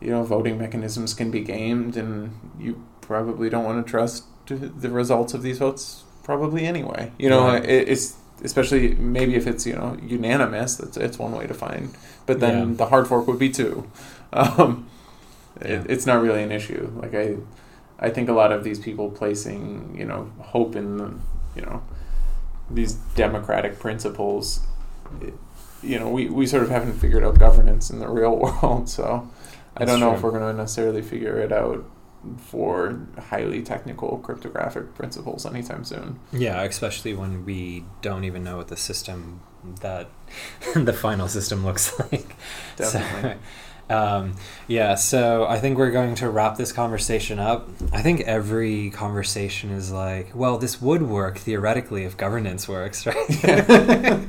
you 0.02 0.10
know 0.12 0.24
voting 0.24 0.58
mechanisms 0.58 1.14
can 1.14 1.32
be 1.32 1.42
gamed, 1.42 1.96
and 1.98 2.32
you 2.60 2.84
probably 3.02 3.50
don't 3.50 3.64
want 3.64 3.86
to 3.86 3.90
trust 3.90 4.26
the 4.48 4.90
results 4.90 5.34
of 5.34 5.42
these 5.44 5.58
votes 5.60 6.04
probably 6.24 6.66
anyway. 6.66 7.12
You 7.18 7.30
know, 7.30 7.48
Right. 7.48 7.64
it, 7.66 7.88
it's 7.90 8.16
especially 8.44 8.94
maybe 8.96 9.36
if 9.36 9.48
it's 9.48 9.66
you 9.66 9.74
know 9.74 9.98
unanimous. 10.04 10.76
That's 10.76 10.98
it's 10.98 11.18
one 11.18 11.32
way 11.32 11.48
to 11.48 11.54
find, 11.54 11.96
but 12.26 12.40
then 12.40 12.56
Yeah. 12.72 12.76
the 12.76 12.86
hard 12.88 13.08
fork 13.08 13.28
would 13.28 13.40
be 13.40 13.50
two. 13.50 13.90
Um, 14.34 14.88
Yeah. 15.62 15.80
it, 15.82 15.86
it's 15.90 16.06
not 16.06 16.22
really 16.22 16.44
an 16.44 16.52
issue. 16.52 16.92
Like 17.02 17.16
I, 17.16 17.38
I 17.98 18.10
think 18.10 18.28
a 18.30 18.34
lot 18.34 18.52
of 18.52 18.64
these 18.66 18.78
people 18.80 19.10
placing 19.10 19.96
you 19.98 20.06
know 20.06 20.30
hope 20.40 20.76
in 20.76 20.98
the, 20.98 21.14
you 21.58 21.66
know 21.66 21.82
these 22.70 22.94
democratic 23.16 23.80
principles. 23.80 24.62
You 25.84 26.00
know, 26.00 26.10
we, 26.10 26.28
we 26.28 26.48
sort 26.48 26.64
of 26.64 26.70
haven't 26.70 26.94
figured 26.94 27.24
out 27.24 27.40
governance 27.40 27.90
in 27.90 28.00
the 28.00 28.10
real 28.10 28.36
world, 28.44 28.90
so 28.90 29.30
I 29.76 29.80
That's 29.80 29.92
don't 29.92 30.00
know 30.00 30.10
true. 30.10 30.18
if 30.18 30.24
we're 30.24 30.32
going 30.32 30.52
to 30.52 30.54
necessarily 30.54 31.02
figure 31.02 31.38
it 31.40 31.52
out 31.52 31.86
for 32.38 33.00
highly 33.30 33.62
technical 33.62 34.18
cryptographic 34.18 34.96
principles 34.96 35.46
anytime 35.46 35.84
soon. 35.86 36.20
Yeah, 36.34 36.62
especially 36.64 37.14
when 37.14 37.46
we 37.46 37.86
don't 38.02 38.24
even 38.24 38.44
know 38.44 38.58
what 38.58 38.68
the 38.68 38.76
system 38.78 39.42
that 39.82 40.10
the 40.76 40.94
final 40.94 41.28
system 41.28 41.64
looks 41.66 41.98
like. 42.12 42.36
Definitely. 42.76 43.32
So, 43.32 43.38
um, 43.90 44.36
yeah, 44.68 44.96
so 44.96 45.46
I 45.48 45.60
think 45.60 45.78
we're 45.78 45.92
going 45.92 46.16
to 46.16 46.30
wrap 46.30 46.58
this 46.58 46.72
conversation 46.72 47.40
up. 47.40 47.70
I 47.94 48.02
think 48.02 48.22
every 48.22 48.90
conversation 48.90 49.70
is 49.72 49.92
like, 49.92 50.32
well, 50.36 50.58
this 50.58 50.82
would 50.82 51.02
work 51.04 51.38
theoretically 51.38 52.04
if 52.04 52.18
governance 52.18 52.68
works, 52.68 53.06
right? 53.08 54.28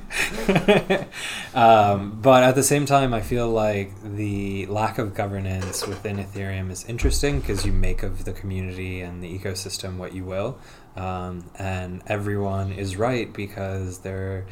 um, 1.54 2.18
but 2.20 2.42
at 2.44 2.54
the 2.54 2.62
same 2.62 2.86
time, 2.86 3.12
I 3.12 3.20
feel 3.20 3.48
like 3.48 3.90
the 4.02 4.66
lack 4.66 4.98
of 4.98 5.14
governance 5.14 5.86
within 5.86 6.18
Ethereum 6.18 6.70
is 6.70 6.84
interesting 6.84 7.40
because 7.40 7.66
you 7.66 7.72
make 7.72 8.02
of 8.02 8.24
the 8.24 8.32
community 8.32 9.00
and 9.00 9.22
the 9.22 9.38
ecosystem 9.38 9.96
what 9.96 10.12
you 10.14 10.24
will. 10.24 10.58
Um, 10.96 11.44
and 11.56 12.02
everyone 12.08 12.72
is 12.72 12.96
right 12.96 13.32
because 13.32 13.98
there 13.98 14.46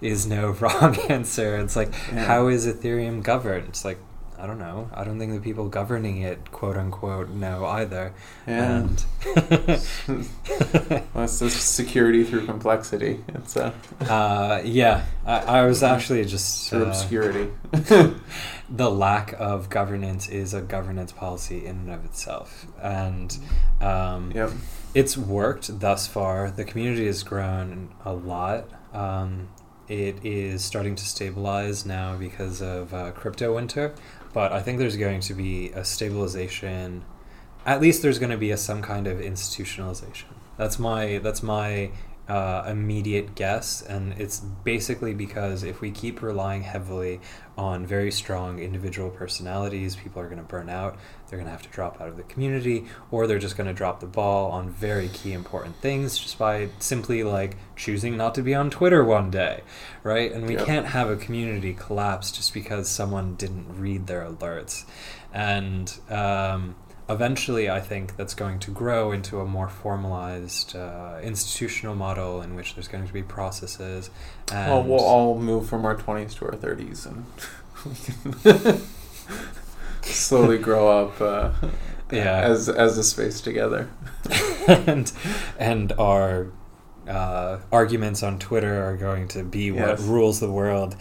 is 0.00 0.26
no 0.26 0.50
wrong 0.60 0.96
answer. 1.08 1.56
It's 1.58 1.76
like, 1.76 1.92
Yeah. 2.12 2.24
how 2.26 2.48
is 2.48 2.66
Ethereum 2.66 3.22
governed? 3.22 3.68
It's 3.68 3.84
like, 3.84 3.98
I 4.42 4.46
don't 4.48 4.58
know. 4.58 4.90
I 4.92 5.04
don't 5.04 5.20
think 5.20 5.32
the 5.32 5.40
people 5.40 5.68
governing 5.68 6.22
it, 6.22 6.50
quote 6.50 6.76
unquote, 6.76 7.28
know 7.28 7.64
either. 7.64 8.12
Yeah. 8.44 8.80
And 8.80 9.04
Well, 11.14 11.24
it's 11.24 11.52
security 11.52 12.24
through 12.24 12.46
complexity. 12.46 13.22
It's 13.28 13.56
uh, 13.56 13.72
uh, 14.00 14.60
yeah, 14.64 15.04
I, 15.24 15.60
I 15.60 15.66
was 15.66 15.84
actually 15.84 16.24
just 16.24 16.68
through 16.68 16.86
uh, 16.86 16.88
obscurity. 16.88 17.52
the 17.72 18.90
lack 18.90 19.34
of 19.38 19.70
governance 19.70 20.28
is 20.28 20.54
a 20.54 20.60
governance 20.60 21.12
policy 21.12 21.64
in 21.64 21.76
and 21.76 21.90
of 21.90 22.04
itself, 22.04 22.66
and 22.82 23.38
um, 23.80 24.32
yep. 24.34 24.50
it's 24.92 25.16
worked 25.16 25.78
thus 25.78 26.08
far. 26.08 26.50
The 26.50 26.64
community 26.64 27.06
has 27.06 27.22
grown 27.22 27.94
a 28.04 28.12
lot. 28.12 28.68
Um, 28.92 29.50
it 29.88 30.24
is 30.24 30.64
starting 30.64 30.94
to 30.96 31.04
stabilize 31.04 31.84
now 31.84 32.16
because 32.16 32.62
of 32.62 32.94
uh, 32.94 33.10
crypto 33.12 33.54
winter, 33.54 33.94
but 34.32 34.52
I 34.52 34.60
think 34.62 34.78
there's 34.78 34.96
going 34.96 35.20
to 35.20 35.34
be 35.34 35.70
a 35.70 35.84
stabilization. 35.84 37.04
At 37.66 37.80
least 37.80 38.02
there's 38.02 38.18
going 38.18 38.30
to 38.30 38.38
be 38.38 38.50
a, 38.50 38.56
some 38.56 38.82
kind 38.82 39.06
of 39.06 39.18
institutionalization. 39.18 40.32
That's 40.56 40.78
my 40.78 41.18
that's 41.18 41.42
my 41.42 41.90
uh, 42.32 42.64
immediate 42.66 43.34
guess, 43.34 43.82
and 43.82 44.14
it's 44.14 44.40
basically 44.40 45.12
because 45.12 45.62
if 45.64 45.82
we 45.82 45.90
keep 45.90 46.22
relying 46.22 46.62
heavily 46.62 47.20
on 47.58 47.84
very 47.84 48.10
strong 48.10 48.58
individual 48.58 49.10
personalities, 49.10 49.96
people 49.96 50.22
are 50.22 50.24
going 50.26 50.38
to 50.38 50.42
burn 50.44 50.70
out. 50.70 50.96
They're 51.28 51.38
going 51.38 51.44
to 51.44 51.50
have 51.52 51.60
to 51.60 51.68
drop 51.68 52.00
out 52.00 52.08
of 52.08 52.16
the 52.16 52.22
community, 52.22 52.86
or 53.10 53.26
they're 53.26 53.38
just 53.38 53.58
going 53.58 53.66
to 53.66 53.74
drop 53.74 54.00
the 54.00 54.06
ball 54.06 54.50
on 54.50 54.70
very 54.70 55.08
key 55.08 55.34
important 55.34 55.76
things 55.76 56.16
just 56.16 56.38
by 56.38 56.70
simply 56.78 57.22
like 57.22 57.58
choosing 57.76 58.16
not 58.16 58.34
to 58.36 58.42
be 58.42 58.54
on 58.54 58.70
Twitter 58.70 59.04
one 59.04 59.30
day, 59.30 59.60
right? 60.02 60.32
And 60.32 60.46
we 60.46 60.54
Yep. 60.54 60.64
can't 60.66 60.86
have 60.86 61.10
a 61.10 61.16
community 61.16 61.74
collapse 61.74 62.32
just 62.32 62.54
because 62.54 62.88
someone 62.88 63.34
didn't 63.34 63.66
read 63.78 64.06
their 64.06 64.22
alerts. 64.24 64.86
And 65.34 65.92
um, 66.08 66.76
eventually, 67.12 67.70
I 67.70 67.80
think 67.80 68.16
that's 68.16 68.34
going 68.34 68.58
to 68.60 68.70
grow 68.70 69.12
into 69.12 69.40
a 69.40 69.44
more 69.46 69.68
formalized 69.68 70.74
uh, 70.76 71.18
institutional 71.22 71.94
model 71.94 72.42
in 72.42 72.54
which 72.56 72.74
there's 72.74 72.88
going 72.88 73.06
to 73.06 73.12
be 73.12 73.22
processes. 73.22 74.10
And 74.52 74.70
Well, 74.70 74.82
we'll 74.82 75.00
all 75.04 75.38
move 75.38 75.68
from 75.68 75.84
our 75.84 75.96
20s 75.96 76.34
to 76.36 76.46
our 76.46 76.52
30s 76.52 77.06
and 77.06 77.24
we 78.44 78.52
can 78.72 78.82
slowly 80.02 80.58
grow 80.58 80.88
up 80.88 81.20
uh, 81.20 81.52
Yeah. 82.12 82.40
as 82.40 82.68
as 82.68 82.98
a 82.98 83.02
space 83.04 83.40
together. 83.40 83.88
and 84.68 85.10
and 85.58 85.92
our 85.92 86.48
uh, 87.08 87.58
arguments 87.72 88.22
on 88.22 88.38
Twitter 88.38 88.84
are 88.84 88.96
going 88.98 89.28
to 89.28 89.42
be 89.42 89.70
what 89.72 89.98
rules 90.00 90.38
the 90.40 90.50
world. 90.50 90.94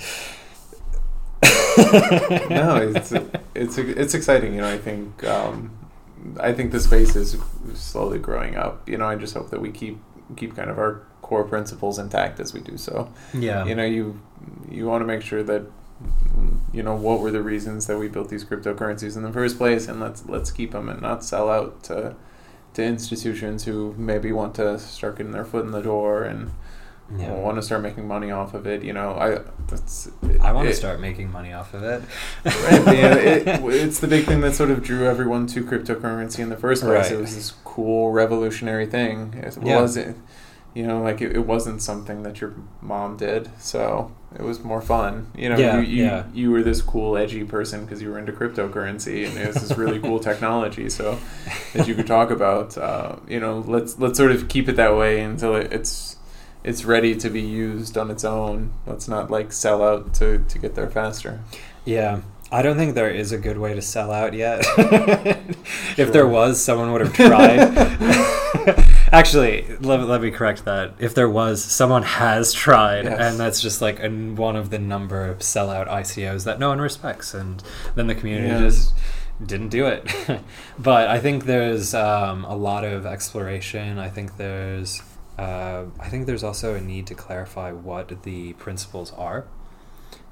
no, 1.44 2.94
it's 2.96 3.12
it's 3.56 3.78
it's 3.78 4.14
exciting. 4.14 4.54
You 4.56 4.62
know, 4.62 4.72
I 4.72 4.78
think 4.78 5.24
um, 5.26 5.72
I 6.40 6.54
think 6.54 6.72
the 6.72 6.80
space 6.80 7.16
is 7.16 7.38
slowly 7.74 8.20
growing 8.20 8.56
up. 8.56 8.88
You 8.88 8.98
know, 8.98 9.08
I 9.08 9.16
just 9.16 9.34
hope 9.34 9.50
that 9.50 9.62
we 9.62 9.72
keep 9.72 10.00
keep 10.36 10.56
kind 10.56 10.70
of 10.70 10.78
our 10.78 11.04
core 11.22 11.44
principles 11.44 12.00
intact 12.00 12.40
as 12.40 12.54
we 12.54 12.62
do 12.62 12.78
so. 12.78 13.12
Yeah. 13.34 13.66
You 13.66 13.76
know, 13.76 13.86
you 13.86 14.20
you 14.70 14.88
want 14.88 15.02
to 15.02 15.06
make 15.06 15.22
sure 15.22 15.44
that 15.44 15.64
you 16.74 16.84
know 16.84 16.96
what 16.96 17.20
were 17.20 17.32
the 17.32 17.42
reasons 17.42 17.88
that 17.88 17.98
we 17.98 18.08
built 18.08 18.30
these 18.30 18.44
cryptocurrencies 18.44 19.16
in 19.16 19.24
the 19.24 19.32
first 19.32 19.58
place, 19.58 19.88
and 19.88 20.00
let's 20.00 20.26
let's 20.26 20.52
keep 20.52 20.72
them 20.72 20.90
and 20.90 21.02
not 21.02 21.24
sell 21.24 21.50
out 21.50 21.84
to 21.84 22.16
to 22.74 22.84
institutions 22.84 23.66
who 23.66 23.94
maybe 23.98 24.32
want 24.32 24.56
to 24.56 24.80
start 24.80 25.18
getting 25.18 25.34
their 25.34 25.46
foot 25.46 25.66
in 25.66 25.72
the 25.72 25.82
door 25.82 26.24
and 26.24 26.52
Yeah. 27.18 27.34
want 27.34 27.58
to 27.58 27.62
start 27.62 27.82
making 27.82 28.08
money 28.08 28.32
off 28.32 28.54
of 28.54 28.66
it. 28.68 28.84
You 28.84 28.94
know, 28.94 29.12
I 29.14 29.40
that's 29.68 30.10
I 30.42 30.52
want 30.54 30.68
to 30.70 30.74
start 30.74 31.00
making 31.00 31.32
money 31.32 31.52
off 31.54 31.74
of 31.74 31.84
it. 31.84 32.02
Right, 32.46 32.98
yeah, 32.98 33.16
it, 33.16 33.48
it's 33.66 34.00
the 34.00 34.08
big 34.08 34.26
thing 34.26 34.42
that 34.42 34.54
sort 34.56 34.72
of 34.72 34.84
drew 34.84 35.06
everyone 35.08 35.48
to 35.48 35.64
cryptocurrency 35.64 36.40
in 36.40 36.50
the 36.50 36.58
first 36.58 36.84
place. 36.84 37.10
Right. 37.10 37.12
It 37.12 37.22
was 37.22 37.36
this 37.36 37.52
cool, 37.66 38.12
revolutionary 38.12 38.86
thing. 38.86 39.34
It 39.38 39.58
Yeah. 39.62 39.82
wasn't, 39.82 40.18
you 40.74 40.88
know, 40.88 41.02
like 41.02 41.22
it, 41.22 41.36
it 41.36 41.46
wasn't 41.46 41.82
something 41.82 42.24
that 42.24 42.40
your 42.42 42.54
mom 42.82 43.18
did. 43.18 43.50
So 43.60 44.12
it 44.34 44.44
was 44.44 44.64
more 44.64 44.82
fun. 44.82 45.28
You 45.36 45.50
know, 45.50 45.58
Yeah, 45.58 45.80
you, 45.80 45.82
you, 45.82 46.04
yeah. 46.06 46.24
you 46.34 46.52
were 46.52 46.64
this 46.64 46.82
cool, 46.82 47.18
edgy 47.18 47.44
person 47.44 47.84
because 47.84 48.02
you 48.02 48.10
were 48.10 48.20
into 48.20 48.32
cryptocurrency, 48.32 49.28
and 49.28 49.38
it 49.38 49.48
was 49.48 49.58
this 49.68 49.78
really 49.78 50.00
cool 50.00 50.20
technology. 50.30 50.90
So 50.90 51.20
that 51.74 51.88
you 51.90 51.96
could 51.96 52.08
talk 52.08 52.32
about. 52.32 52.78
Uh, 52.78 53.18
you 53.28 53.40
know, 53.42 53.60
let's 53.68 54.00
let's 54.00 54.18
sort 54.18 54.32
of 54.32 54.48
keep 54.48 54.70
it 54.70 54.78
that 54.78 54.96
way 54.96 55.20
until 55.22 55.56
it, 55.56 55.74
it's 55.74 56.16
it's 56.64 56.86
ready 56.86 57.16
to 57.16 57.30
be 57.30 57.42
used 57.42 57.98
on 57.98 58.12
its 58.12 58.24
own. 58.24 58.72
Let's 58.86 59.08
not 59.08 59.30
like 59.32 59.52
sell 59.54 59.84
out 59.84 60.14
to 60.16 60.40
to 60.40 60.60
get 60.60 60.76
there 60.76 60.90
faster. 60.90 61.40
Yeah. 61.86 62.22
I 62.54 62.62
don't 62.62 62.76
think 62.76 62.96
there 62.96 63.10
is 63.10 63.32
a 63.32 63.38
good 63.38 63.58
way 63.58 63.74
to 63.76 63.82
sell 63.82 64.12
out 64.12 64.34
yet. 64.34 64.66
if 64.78 65.96
Sure. 65.96 66.06
there 66.08 66.28
was, 66.28 66.62
someone 66.62 66.92
would 66.92 67.00
have 67.00 67.14
tried. 67.14 67.60
Actually, 69.14 69.66
let, 69.80 70.02
let 70.02 70.22
me 70.22 70.32
correct 70.32 70.66
that. 70.66 70.94
If 71.00 71.16
there 71.16 71.30
was, 71.30 71.64
someone 71.64 72.04
has 72.04 72.52
tried, 72.54 73.06
Yes. 73.06 73.20
and 73.20 73.40
that's 73.40 73.62
just 73.62 73.82
like 73.82 74.02
an, 74.02 74.36
one 74.36 74.58
of 74.58 74.70
the 74.70 74.80
number 74.80 75.26
of 75.26 75.40
sellout 75.40 75.88
ICOs 75.88 76.44
that 76.44 76.60
no 76.60 76.68
one 76.70 76.82
respects, 76.82 77.34
and 77.34 77.64
then 77.96 78.08
the 78.08 78.16
community 78.16 78.50
just 78.66 78.94
didn't 79.46 79.70
do 79.70 79.86
it. 79.88 80.06
but 80.80 81.08
I 81.10 81.20
think 81.20 81.46
there's 81.46 81.94
um, 81.94 82.44
a 82.46 82.56
lot 82.56 82.84
of 82.84 83.06
exploration. 83.06 83.98
I 83.98 84.10
think 84.10 84.36
there's, 84.36 85.02
uh, 85.42 85.86
I 86.00 86.08
think 86.10 86.28
there's 86.28 86.44
also 86.44 86.76
a 86.76 86.82
need 86.82 87.08
to 87.08 87.16
clarify 87.16 87.72
what 87.72 88.24
the 88.24 88.54
principles 88.54 89.12
are 89.14 89.48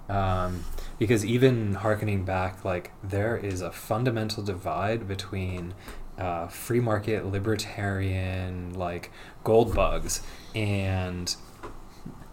um, 0.10 0.65
because 0.98 1.23
even 1.23 1.76
harkening 1.76 2.26
back, 2.26 2.65
like 2.65 2.91
there 3.03 3.38
is 3.38 3.61
a 3.61 3.72
fundamental 3.72 4.44
divide 4.44 5.07
between 5.07 5.73
uh, 6.18 6.48
free 6.48 6.80
market 6.80 7.26
libertarian 7.26 8.73
like 8.73 9.11
gold 9.44 9.73
bugs 9.73 10.22
and 10.53 11.36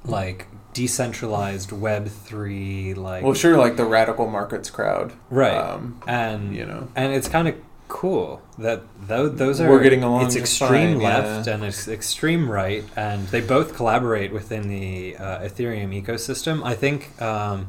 like 0.04 0.48
decentralized 0.72 1.70
Web 1.70 2.08
three 2.08 2.94
like 2.94 3.22
Well, 3.22 3.34
sure, 3.34 3.56
like 3.56 3.76
the 3.76 3.84
radical 3.84 4.26
markets 4.26 4.70
crowd, 4.70 5.12
right 5.30 5.54
Um, 5.54 6.00
and 6.06 6.56
you 6.56 6.64
know. 6.64 6.88
and 6.96 7.12
it's 7.12 7.28
kind 7.28 7.46
of 7.48 7.54
cool 7.96 8.42
that 8.58 8.82
those 9.08 9.38
those 9.38 9.58
are 9.58 9.70
We're 9.70 9.82
getting 9.82 10.02
along 10.02 10.26
It's 10.26 10.36
extreme 10.36 10.98
fine, 10.98 11.00
yeah. 11.00 11.16
left 11.16 11.48
and 11.48 11.64
it's 11.64 11.88
extreme 11.88 12.50
right, 12.50 12.84
and 12.94 13.26
they 13.28 13.40
both 13.40 13.74
collaborate 13.74 14.32
within 14.34 14.68
the 14.68 15.16
uh, 15.16 15.38
Ethereum 15.40 15.90
ecosystem. 16.04 16.62
I 16.62 16.74
think 16.74 16.98
um, 17.22 17.66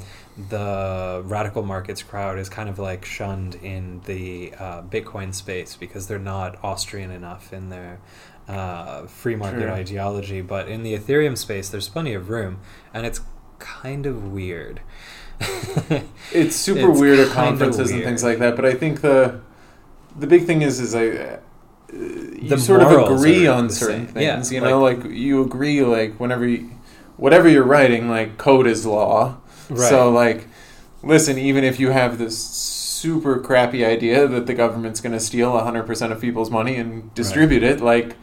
the 0.49 1.21
radical 1.25 1.63
markets 1.63 2.03
crowd 2.03 2.39
is 2.39 2.49
kind 2.49 2.67
of 2.67 2.77
like 2.77 3.05
shunned 3.05 3.55
in 3.55 4.01
the 4.05 4.53
uh, 4.59 4.81
Bitcoin 4.81 5.33
space 5.33 5.77
because 5.77 6.07
they're 6.07 6.19
not 6.19 6.61
Austrian 6.61 7.09
enough 7.09 7.53
in 7.53 7.69
their 7.69 7.99
uh, 8.49 9.05
free 9.07 9.37
market 9.37 9.61
Sure. 9.61 9.71
ideology. 9.71 10.41
But 10.41 10.67
in 10.67 10.83
the 10.83 10.93
Ethereum 10.97 11.37
space, 11.37 11.69
there's 11.69 11.87
plenty 11.87 12.13
of 12.13 12.27
room, 12.29 12.59
and 12.93 13.05
it's 13.05 13.21
kind 13.59 14.05
of 14.05 14.33
weird. 14.33 14.81
it's 16.33 16.55
super 16.57 16.91
It's 16.91 16.99
weird 16.99 17.19
at 17.19 17.29
conferences 17.29 17.91
and 17.91 18.03
things 18.03 18.23
like 18.25 18.39
that. 18.39 18.57
But 18.57 18.65
I 18.65 18.73
think 18.73 18.99
the 19.01 19.39
the 20.18 20.27
big 20.27 20.45
thing 20.45 20.61
is 20.61 20.80
is 20.80 20.95
I. 20.95 21.07
Uh, 21.07 21.38
you 21.89 22.49
The 22.49 22.57
sort 22.57 22.81
of 22.81 22.91
agree 22.91 23.48
on 23.48 23.69
certain 23.69 24.07
same. 24.07 24.22
Yeah, 24.22 24.35
things, 24.35 24.52
you 24.52 24.60
know, 24.60 24.81
like, 24.81 25.06
you 25.06 25.41
agree, 25.41 25.81
like 25.81 26.19
whenever, 26.19 26.45
you, 26.45 26.69
whatever 27.15 27.48
you're 27.48 27.64
writing, 27.64 28.10
like 28.10 28.38
code 28.38 28.68
is 28.68 28.85
law. 28.85 29.38
Right. 29.69 29.89
So, 29.89 30.11
like, 30.11 30.48
listen, 31.02 31.38
even 31.38 31.64
if 31.64 31.80
you 31.80 31.91
have 31.91 32.18
this 32.18 32.38
super 32.38 33.39
crappy 33.39 33.85
idea 33.85 34.27
that 34.27 34.48
the 34.48 34.53
government's 34.53 34.99
going 34.99 35.14
to 35.14 35.19
steal 35.19 35.53
100% 35.53 36.11
of 36.11 36.19
people's 36.19 36.52
money 36.52 36.76
and 36.76 37.14
distribute 37.14 37.64
it, 37.64 37.80
like, 37.80 38.15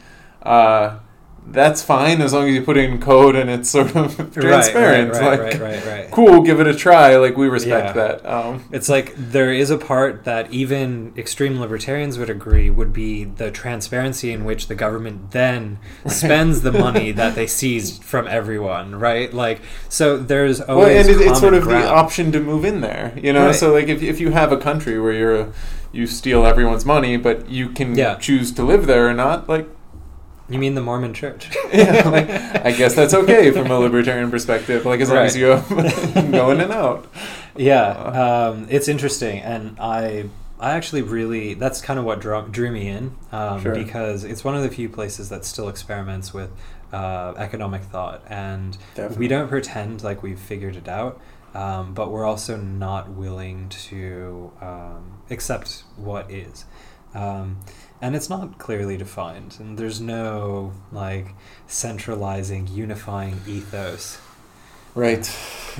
uh, 0.43 0.99
that's 1.47 1.81
fine 1.83 2.21
as 2.21 2.33
long 2.33 2.47
as 2.49 2.55
you 2.55 2.61
put 2.61 2.75
it 2.77 2.89
in 2.89 2.99
code 2.99 3.35
and 3.35 3.49
it's 3.49 3.69
sort 3.69 3.95
of 3.95 4.15
transparent. 4.33 5.11
Right, 5.13 5.21
right, 5.21 5.39
like, 5.39 5.39
right, 5.39 5.61
right, 5.61 5.85
right. 5.85 6.11
cool, 6.11 6.41
give 6.41 6.59
it 6.59 6.67
a 6.67 6.75
try. 6.75 7.15
Like, 7.17 7.37
we 7.37 7.47
respect 7.47 7.87
Yeah. 7.95 8.01
that. 8.07 8.25
Um, 8.25 8.63
It's 8.71 8.89
like 8.89 9.13
there 9.15 9.51
is 9.51 9.69
a 9.69 9.77
part 9.77 10.23
that 10.25 10.51
even 10.51 11.13
extreme 11.17 11.59
libertarians 11.59 12.17
would 12.17 12.29
agree 12.29 12.69
would 12.69 12.91
be 12.93 13.23
the 13.25 13.51
transparency 13.51 14.31
in 14.31 14.43
which 14.43 14.67
the 14.67 14.75
government 14.75 15.31
then 15.31 15.77
spends 16.07 16.61
the 16.61 16.71
money 16.71 17.11
that 17.11 17.35
they 17.35 17.47
seized 17.47 18.03
from 18.03 18.27
everyone, 18.27 18.95
right? 18.95 19.33
Like, 19.33 19.61
so 19.87 20.17
there's 20.17 20.61
always. 20.61 20.87
well, 20.87 20.99
and 20.99 21.09
it, 21.09 21.21
it's 21.27 21.39
sort 21.39 21.53
of 21.53 21.65
the 21.65 21.87
option 21.87 22.31
to 22.31 22.39
move 22.39 22.65
in 22.65 22.81
there, 22.81 23.13
you 23.21 23.31
know. 23.33 23.51
So, 23.51 23.71
like, 23.71 23.87
if 23.87 24.01
if 24.03 24.19
you 24.19 24.31
have 24.31 24.51
a 24.51 24.57
country 24.57 24.99
where 24.99 25.13
you're 25.13 25.47
you 25.91 26.05
steal 26.07 26.45
everyone's 26.45 26.85
money, 26.85 27.15
but 27.15 27.49
you 27.49 27.69
can 27.69 27.95
Yeah. 27.95 28.15
choose 28.15 28.51
to 28.53 28.63
live 28.63 28.85
there 28.85 29.07
or 29.07 29.13
not, 29.13 29.47
like, 29.47 29.65
You 30.47 30.59
mean 30.59 30.75
the 30.75 30.81
Mormon 30.81 31.13
Church? 31.13 31.49
yeah, 31.73 32.07
like, 32.09 32.29
I 32.29 32.71
guess 32.71 32.93
that's 32.95 33.13
okay 33.13 33.51
from 33.51 33.71
a 33.71 33.79
libertarian 33.79 34.29
perspective. 34.29 34.85
Like, 34.85 34.99
as 35.01 35.09
long 35.09 35.25
as 35.25 35.35
you 35.35 35.45
have 35.47 35.67
go 36.31 36.51
in 36.51 36.61
and 36.61 36.71
out. 36.71 37.07
yeah, 37.55 37.89
um, 37.89 38.67
it's 38.69 38.87
interesting, 38.87 39.39
and 39.39 39.77
I 39.79 40.25
I 40.59 40.71
actually 40.73 41.01
really 41.01 41.53
that's 41.55 41.81
kind 41.81 41.97
of 41.99 42.05
what 42.05 42.21
drew, 42.21 42.47
drew 42.49 42.71
me 42.71 42.87
in 42.87 43.15
um, 43.31 43.61
Sure. 43.61 43.73
because 43.73 44.23
it's 44.23 44.43
one 44.43 44.55
of 44.55 44.61
the 44.63 44.69
few 44.69 44.87
places 44.87 45.29
that 45.29 45.45
still 45.45 45.67
experiments 45.67 46.33
with 46.33 46.51
uh, 46.93 47.33
economic 47.37 47.81
thought, 47.83 48.21
and 48.29 48.77
Definitely. 48.93 49.17
we 49.17 49.27
don't 49.27 49.47
pretend 49.49 50.03
like 50.03 50.21
we've 50.23 50.39
figured 50.39 50.75
it 50.75 50.87
out, 50.87 51.19
um, 51.55 51.93
but 51.95 52.11
we're 52.11 52.25
also 52.25 52.55
not 52.55 53.09
willing 53.09 53.67
to 53.69 54.51
um, 54.61 55.23
accept 55.31 55.83
what 55.97 56.29
is. 56.31 56.65
Um, 57.15 57.57
and 58.01 58.15
it's 58.15 58.29
not 58.29 58.57
clearly 58.57 58.97
defined, 58.97 59.57
and 59.59 59.77
there's 59.77 60.01
no 60.01 60.73
like 60.91 61.27
centralizing, 61.67 62.67
unifying 62.67 63.41
ethos. 63.47 64.19
Right. 64.93 65.29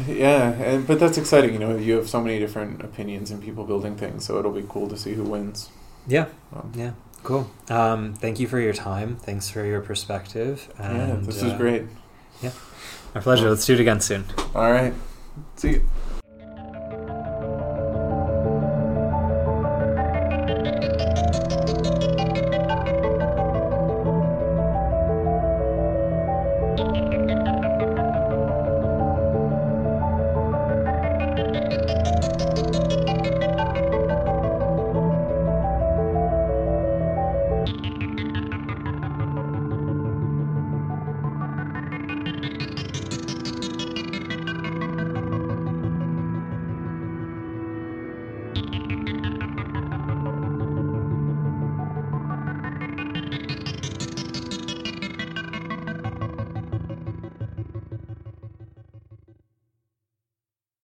Yeah, 0.07 0.51
and, 0.51 0.85
but 0.85 0.99
that's 0.99 1.17
exciting. 1.17 1.53
You 1.53 1.59
know, 1.59 1.77
you 1.77 1.93
have 1.95 2.09
so 2.09 2.21
many 2.21 2.37
different 2.37 2.83
opinions 2.83 3.31
and 3.31 3.41
people 3.41 3.63
building 3.63 3.95
things, 3.95 4.25
so 4.25 4.37
it'll 4.37 4.51
be 4.51 4.65
cool 4.67 4.89
to 4.89 4.97
see 4.97 5.13
who 5.13 5.23
wins. 5.23 5.69
Yeah, 6.05 6.25
Um, 6.53 6.73
yeah, 6.75 6.91
cool. 7.23 7.49
Um, 7.69 8.13
thank 8.13 8.39
you 8.41 8.47
for 8.47 8.59
your 8.59 8.73
time. 8.73 9.15
Thanks 9.15 9.49
for 9.49 9.65
your 9.65 9.79
perspective. 9.79 10.67
And, 10.77 10.97
yeah, 10.97 11.15
this 11.25 11.41
uh, 11.41 11.57
great. 11.57 11.83
My 13.15 13.21
pleasure. 13.21 13.49
Let's 13.49 13.65
do 13.65 13.75
it 13.75 13.79
again 13.79 14.01
soon. 14.01 14.25
All 14.53 14.69
right. 14.73 14.93
See 15.55 15.69
you. 15.69 15.85